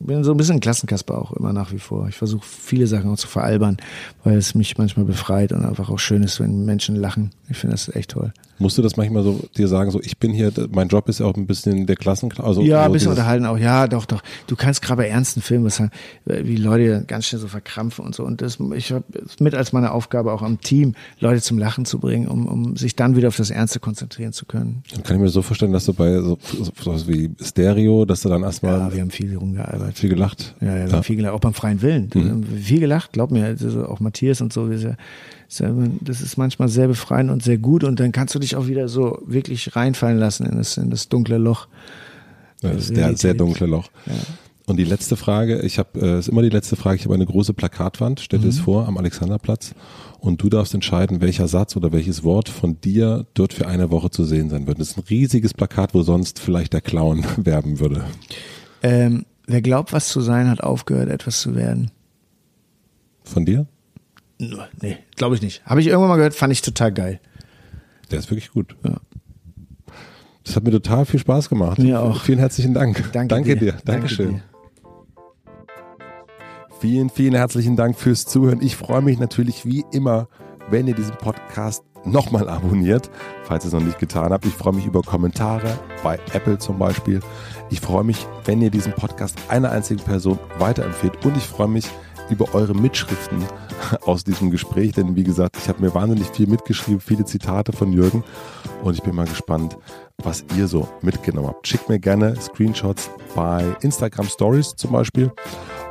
bin 0.00 0.24
so 0.24 0.30
ein 0.30 0.36
bisschen 0.36 0.60
Klassenkasper 0.60 1.18
auch 1.18 1.32
immer 1.32 1.52
nach 1.52 1.72
wie 1.72 1.78
vor. 1.78 2.08
Ich 2.08 2.16
versuche 2.16 2.46
viele 2.46 2.86
Sachen 2.86 3.10
auch 3.10 3.16
zu 3.16 3.28
veralbern, 3.28 3.76
weil 4.24 4.36
es 4.36 4.54
mich 4.54 4.78
manchmal 4.78 5.04
befreit 5.04 5.52
und 5.52 5.64
einfach 5.64 5.90
auch 5.90 5.98
schön 5.98 6.22
ist, 6.22 6.40
wenn 6.40 6.64
Menschen 6.64 6.96
lachen. 6.96 7.32
Ich 7.48 7.56
finde 7.56 7.74
das 7.74 7.94
echt 7.94 8.10
toll. 8.12 8.32
Musst 8.60 8.76
du 8.76 8.82
das 8.82 8.96
manchmal 8.96 9.22
so 9.22 9.40
dir 9.56 9.68
sagen, 9.68 9.90
so 9.92 10.00
ich 10.02 10.18
bin 10.18 10.32
hier, 10.32 10.52
mein 10.72 10.88
Job 10.88 11.08
ist 11.08 11.20
ja 11.20 11.26
auch 11.26 11.36
ein 11.36 11.46
bisschen 11.46 11.86
der 11.86 11.94
Klassen, 11.94 12.32
also 12.38 12.60
ja, 12.60 12.80
ein 12.80 12.86
so 12.88 12.92
bisschen 12.92 13.10
unterhalten 13.10 13.46
auch. 13.46 13.56
Ja, 13.56 13.86
doch, 13.86 14.04
doch. 14.04 14.20
Du 14.48 14.56
kannst 14.56 14.82
gerade 14.82 15.02
bei 15.02 15.08
ernsten 15.08 15.40
Filmen, 15.42 15.64
was, 15.64 15.80
wie 16.24 16.56
Leute 16.56 17.04
ganz 17.06 17.26
schnell 17.26 17.40
so 17.40 17.46
verkrampfen 17.46 18.04
und 18.04 18.16
so. 18.16 18.24
Und 18.24 18.42
das, 18.42 18.58
ich 18.74 18.90
habe 18.92 19.04
mit 19.38 19.54
als 19.54 19.72
meine 19.72 19.92
Aufgabe 19.92 20.32
auch 20.32 20.42
am 20.42 20.60
Team, 20.60 20.94
Leute 21.20 21.40
zum 21.40 21.56
Lachen 21.56 21.84
zu 21.84 22.00
bringen, 22.00 22.26
um, 22.26 22.46
um 22.46 22.76
sich 22.76 22.96
dann 22.96 23.14
wieder 23.14 23.28
auf 23.28 23.36
das 23.36 23.50
Ernste 23.50 23.78
konzentrieren 23.78 24.32
zu 24.32 24.44
können. 24.44 24.82
Dann 24.92 25.04
kann 25.04 25.16
ich 25.16 25.22
mir 25.22 25.28
so 25.28 25.42
vorstellen, 25.42 25.72
dass 25.72 25.84
du 25.84 25.94
bei 25.94 26.20
so, 26.20 26.36
so 26.60 27.08
wie 27.08 27.30
Stereo, 27.40 28.04
dass 28.04 28.22
du 28.22 28.28
dann 28.28 28.42
erstmal. 28.42 28.78
Ja, 28.78 28.92
wir 28.92 29.00
haben 29.02 29.10
viel 29.10 29.36
rumgearbeitet. 29.36 29.87
Viel 29.92 30.10
gelacht. 30.10 30.54
Ja, 30.60 30.76
ja, 30.76 30.86
ja. 30.86 31.02
viel 31.02 31.16
gelacht, 31.16 31.34
auch 31.34 31.40
beim 31.40 31.54
freien 31.54 31.82
Willen. 31.82 32.10
Mhm. 32.14 32.44
Viel 32.44 32.80
gelacht, 32.80 33.12
glaub 33.12 33.30
mir, 33.30 33.56
auch 33.88 34.00
Matthias 34.00 34.40
und 34.40 34.52
so, 34.52 34.68
das 34.68 36.20
ist 36.20 36.36
manchmal 36.36 36.68
sehr 36.68 36.88
befreiend 36.88 37.30
und 37.30 37.42
sehr 37.42 37.58
gut 37.58 37.84
und 37.84 38.00
dann 38.00 38.12
kannst 38.12 38.34
du 38.34 38.38
dich 38.38 38.56
auch 38.56 38.66
wieder 38.66 38.88
so 38.88 39.22
wirklich 39.26 39.74
reinfallen 39.76 40.18
lassen 40.18 40.46
in 40.46 40.58
das, 40.58 40.76
in 40.76 40.90
das 40.90 41.08
dunkle 41.08 41.38
Loch. 41.38 41.68
Ja, 42.62 42.72
das 42.72 42.84
ist 42.84 42.96
der 42.96 43.16
sehr 43.16 43.34
dunkle 43.34 43.66
Loch. 43.66 43.88
Ja. 44.06 44.14
Und 44.68 44.76
die 44.76 44.84
letzte 44.84 45.16
Frage, 45.16 45.62
ich 45.62 45.78
habe, 45.78 45.98
äh, 45.98 46.18
ist 46.18 46.28
immer 46.28 46.42
die 46.42 46.50
letzte 46.50 46.76
Frage, 46.76 46.96
ich 46.96 47.04
habe 47.06 47.14
eine 47.14 47.24
große 47.24 47.54
Plakatwand, 47.54 48.20
stell 48.20 48.38
dir 48.38 48.46
mhm. 48.46 48.50
es 48.50 48.58
vor, 48.58 48.86
am 48.86 48.98
Alexanderplatz 48.98 49.74
und 50.20 50.42
du 50.42 50.50
darfst 50.50 50.74
entscheiden, 50.74 51.22
welcher 51.22 51.48
Satz 51.48 51.74
oder 51.74 51.90
welches 51.90 52.22
Wort 52.22 52.50
von 52.50 52.78
dir 52.82 53.24
dort 53.32 53.54
für 53.54 53.66
eine 53.66 53.90
Woche 53.90 54.10
zu 54.10 54.24
sehen 54.24 54.50
sein 54.50 54.66
wird. 54.66 54.78
Das 54.78 54.90
ist 54.90 54.98
ein 54.98 55.04
riesiges 55.08 55.54
Plakat, 55.54 55.94
wo 55.94 56.02
sonst 56.02 56.38
vielleicht 56.38 56.74
der 56.74 56.82
Clown 56.82 57.24
werben 57.38 57.80
würde. 57.80 58.04
Ähm, 58.82 59.24
wer 59.48 59.62
glaubt, 59.62 59.92
was 59.92 60.08
zu 60.08 60.20
sein, 60.20 60.48
hat 60.48 60.62
aufgehört, 60.62 61.08
etwas 61.08 61.40
zu 61.40 61.56
werden. 61.56 61.90
Von 63.24 63.44
dir? 63.44 63.66
Nee, 64.38 64.98
glaube 65.16 65.34
ich 65.34 65.42
nicht. 65.42 65.64
Habe 65.66 65.80
ich 65.80 65.88
irgendwann 65.88 66.10
mal 66.10 66.16
gehört, 66.16 66.34
fand 66.34 66.52
ich 66.52 66.62
total 66.62 66.92
geil. 66.92 67.20
Der 68.10 68.20
ist 68.20 68.30
wirklich 68.30 68.52
gut. 68.52 68.76
Ja. 68.84 69.00
Das 70.44 70.54
hat 70.54 70.64
mir 70.64 70.70
total 70.70 71.04
viel 71.04 71.20
Spaß 71.20 71.48
gemacht. 71.48 71.78
Mir 71.78 72.00
auch. 72.00 72.22
Vielen 72.22 72.38
herzlichen 72.38 72.72
Dank. 72.72 73.10
Danke, 73.12 73.28
Danke 73.28 73.56
dir. 73.56 73.72
dir. 73.72 73.78
Dankeschön. 73.84 74.26
Danke 74.26 74.42
dir. 74.42 74.48
Vielen, 76.80 77.10
vielen 77.10 77.34
herzlichen 77.34 77.74
Dank 77.74 77.98
fürs 77.98 78.24
Zuhören. 78.24 78.62
Ich 78.62 78.76
freue 78.76 79.02
mich 79.02 79.18
natürlich 79.18 79.66
wie 79.66 79.84
immer, 79.92 80.28
wenn 80.70 80.86
ihr 80.86 80.94
diesen 80.94 81.16
Podcast 81.16 81.82
nochmal 82.04 82.48
abonniert, 82.48 83.10
falls 83.44 83.64
ihr 83.64 83.68
es 83.68 83.74
noch 83.74 83.80
nicht 83.82 83.98
getan 83.98 84.32
habt. 84.32 84.46
Ich 84.46 84.54
freue 84.54 84.74
mich 84.74 84.86
über 84.86 85.02
Kommentare 85.02 85.78
bei 86.02 86.18
Apple 86.32 86.58
zum 86.58 86.78
Beispiel. 86.78 87.20
Ich 87.70 87.80
freue 87.80 88.04
mich, 88.04 88.26
wenn 88.44 88.62
ihr 88.62 88.70
diesen 88.70 88.92
Podcast 88.92 89.36
einer 89.48 89.70
einzigen 89.70 90.02
Person 90.02 90.38
weiterempfehlt. 90.58 91.24
Und 91.24 91.36
ich 91.36 91.44
freue 91.44 91.68
mich, 91.68 91.86
über 92.30 92.54
eure 92.54 92.74
Mitschriften 92.74 93.44
aus 94.02 94.24
diesem 94.24 94.50
Gespräch, 94.50 94.92
denn 94.92 95.16
wie 95.16 95.24
gesagt, 95.24 95.56
ich 95.56 95.68
habe 95.68 95.80
mir 95.80 95.94
wahnsinnig 95.94 96.28
viel 96.28 96.46
mitgeschrieben, 96.46 97.00
viele 97.00 97.24
Zitate 97.24 97.72
von 97.72 97.92
Jürgen 97.92 98.24
und 98.82 98.94
ich 98.94 99.02
bin 99.02 99.14
mal 99.14 99.26
gespannt, 99.26 99.76
was 100.22 100.44
ihr 100.56 100.66
so 100.68 100.88
mitgenommen 101.02 101.48
habt. 101.48 101.66
Schickt 101.66 101.88
mir 101.88 101.98
gerne 101.98 102.38
Screenshots 102.40 103.10
bei 103.34 103.64
Instagram 103.80 104.26
Stories 104.26 104.74
zum 104.76 104.92
Beispiel. 104.92 105.32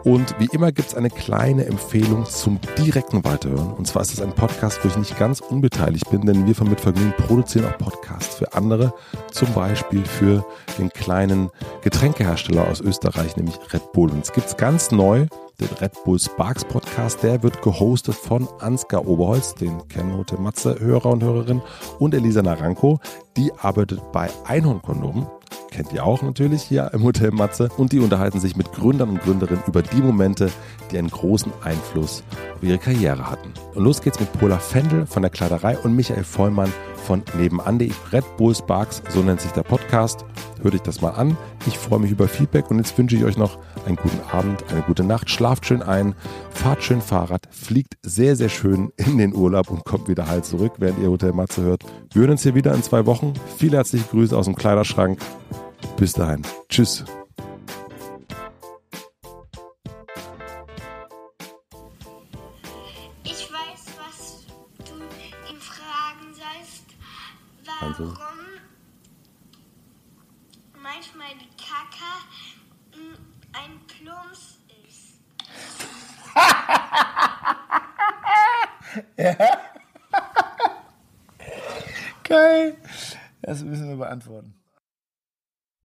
Und 0.07 0.39
wie 0.39 0.47
immer 0.53 0.71
gibt 0.71 0.88
es 0.88 0.95
eine 0.95 1.09
kleine 1.09 1.65
Empfehlung 1.65 2.25
zum 2.25 2.61
direkten 2.77 3.25
Weiterhören. 3.25 3.73
Und 3.73 3.88
zwar 3.88 4.03
ist 4.03 4.13
es 4.13 4.21
ein 4.21 4.31
Podcast, 4.31 4.79
wo 4.81 4.88
ich 4.88 4.95
nicht 4.95 5.19
ganz 5.19 5.41
unbeteiligt 5.41 6.09
bin, 6.09 6.21
denn 6.21 6.47
wir 6.47 6.55
von 6.55 6.69
Mitvergnügen 6.69 7.11
produzieren 7.17 7.65
auch 7.65 7.77
Podcasts 7.77 8.35
für 8.35 8.53
andere. 8.53 8.93
Zum 9.34 9.53
Beispiel 9.53 10.05
für 10.05 10.45
den 10.77 10.91
kleinen 10.91 11.49
Getränkehersteller 11.81 12.65
aus 12.69 12.79
Österreich, 12.79 13.35
nämlich 13.35 13.59
Red 13.73 13.91
Bull. 13.91 14.09
Und 14.09 14.23
es 14.23 14.31
gibt 14.31 14.47
es 14.47 14.55
ganz 14.55 14.91
neu 14.91 15.27
den 15.59 15.69
Red 15.81 16.03
Bull 16.03 16.19
Sparks 16.19 16.63
Podcast. 16.63 17.23
Der 17.23 17.41
wird 17.41 17.61
gehostet 17.61 18.15
von 18.15 18.47
Ansgar 18.59 19.07
Oberholz, 19.07 19.55
den 19.55 19.88
kennen 19.88 20.15
heute 20.15 20.38
Matze 20.38 20.79
Hörer 20.79 21.11
und 21.11 21.23
Hörerinnen, 21.23 21.63
und 21.99 22.13
Elisa 22.13 22.41
Naranko. 22.41 22.99
Die 23.35 23.51
arbeitet 23.59 24.01
bei 24.11 24.29
Einhornkondomen. 24.45 25.27
Kennt 25.71 25.93
ihr 25.93 26.05
auch 26.05 26.21
natürlich 26.21 26.63
hier 26.63 26.91
im 26.93 27.03
Hotel 27.03 27.31
Matze. 27.31 27.69
Und 27.77 27.91
die 27.91 27.99
unterhalten 27.99 28.39
sich 28.39 28.55
mit 28.55 28.71
Gründern 28.71 29.09
und 29.09 29.21
Gründerinnen 29.21 29.63
über 29.67 29.81
die 29.81 30.01
Momente, 30.01 30.49
die 30.91 30.97
einen 30.97 31.09
großen 31.09 31.51
Einfluss 31.63 32.23
auf 32.55 32.63
ihre 32.63 32.77
Karriere 32.77 33.29
hatten. 33.29 33.53
Und 33.75 33.84
los 33.84 34.01
geht's 34.01 34.19
mit 34.19 34.31
Pola 34.34 34.57
Fendel 34.57 35.05
von 35.05 35.21
der 35.21 35.31
Kleiderei 35.31 35.77
und 35.77 35.95
Michael 35.95 36.23
Vollmann 36.23 36.71
von 37.07 37.23
nebenan.de. 37.38 37.91
Red 38.11 38.25
Bull 38.38 38.53
Sparks, 38.53 39.01
so 39.09 39.21
nennt 39.21 39.41
sich 39.41 39.51
der 39.51 39.63
Podcast. 39.63 40.25
Hört 40.61 40.75
euch 40.75 40.81
das 40.81 41.01
mal 41.01 41.11
an. 41.11 41.38
Ich 41.65 41.77
freue 41.77 41.99
mich 41.99 42.11
über 42.11 42.27
Feedback 42.27 42.69
und 42.69 42.77
jetzt 42.77 42.97
wünsche 42.97 43.15
ich 43.15 43.23
euch 43.23 43.38
noch 43.38 43.57
einen 43.85 43.95
guten 43.95 44.19
Abend, 44.31 44.63
eine 44.69 44.81
gute 44.81 45.03
Nacht. 45.03 45.29
Schlaft 45.29 45.65
schön 45.65 45.81
ein, 45.81 46.13
fahrt 46.49 46.84
schön 46.84 47.01
Fahrrad, 47.01 47.47
fliegt 47.49 47.97
sehr, 48.03 48.35
sehr 48.35 48.49
schön 48.49 48.91
in 48.97 49.17
den 49.17 49.34
Urlaub 49.34 49.69
und 49.69 49.85
kommt 49.85 50.09
wieder 50.09 50.27
heil 50.27 50.43
zurück, 50.43 50.73
während 50.79 50.99
ihr 50.99 51.09
Hotel 51.09 51.31
Matze 51.31 51.61
hört. 51.61 51.84
Wir 52.11 52.21
hören 52.21 52.31
uns 52.31 52.43
hier 52.43 52.55
wieder 52.55 52.73
in 52.73 52.84
zwei 52.84 53.05
Wochen. 53.05 53.34
Viele 53.57 53.77
herzliche 53.77 54.05
Grüße 54.09 54.38
aus 54.38 54.45
dem 54.45 54.55
Kleiderschrank. 54.55 55.19
Bis 55.95 56.13
dahin. 56.13 56.41
Tschüss. 56.69 57.05
Warum 67.79 68.17
manchmal 70.81 71.29
die 71.35 71.49
Kaka 71.57 72.23
ein 73.53 73.79
Plumps 73.87 74.57
ist. 74.87 75.19
ja. 79.17 79.35
Geil. 82.23 82.77
Das 83.41 83.63
müssen 83.63 83.89
wir 83.89 83.97
beantworten. 83.97 84.56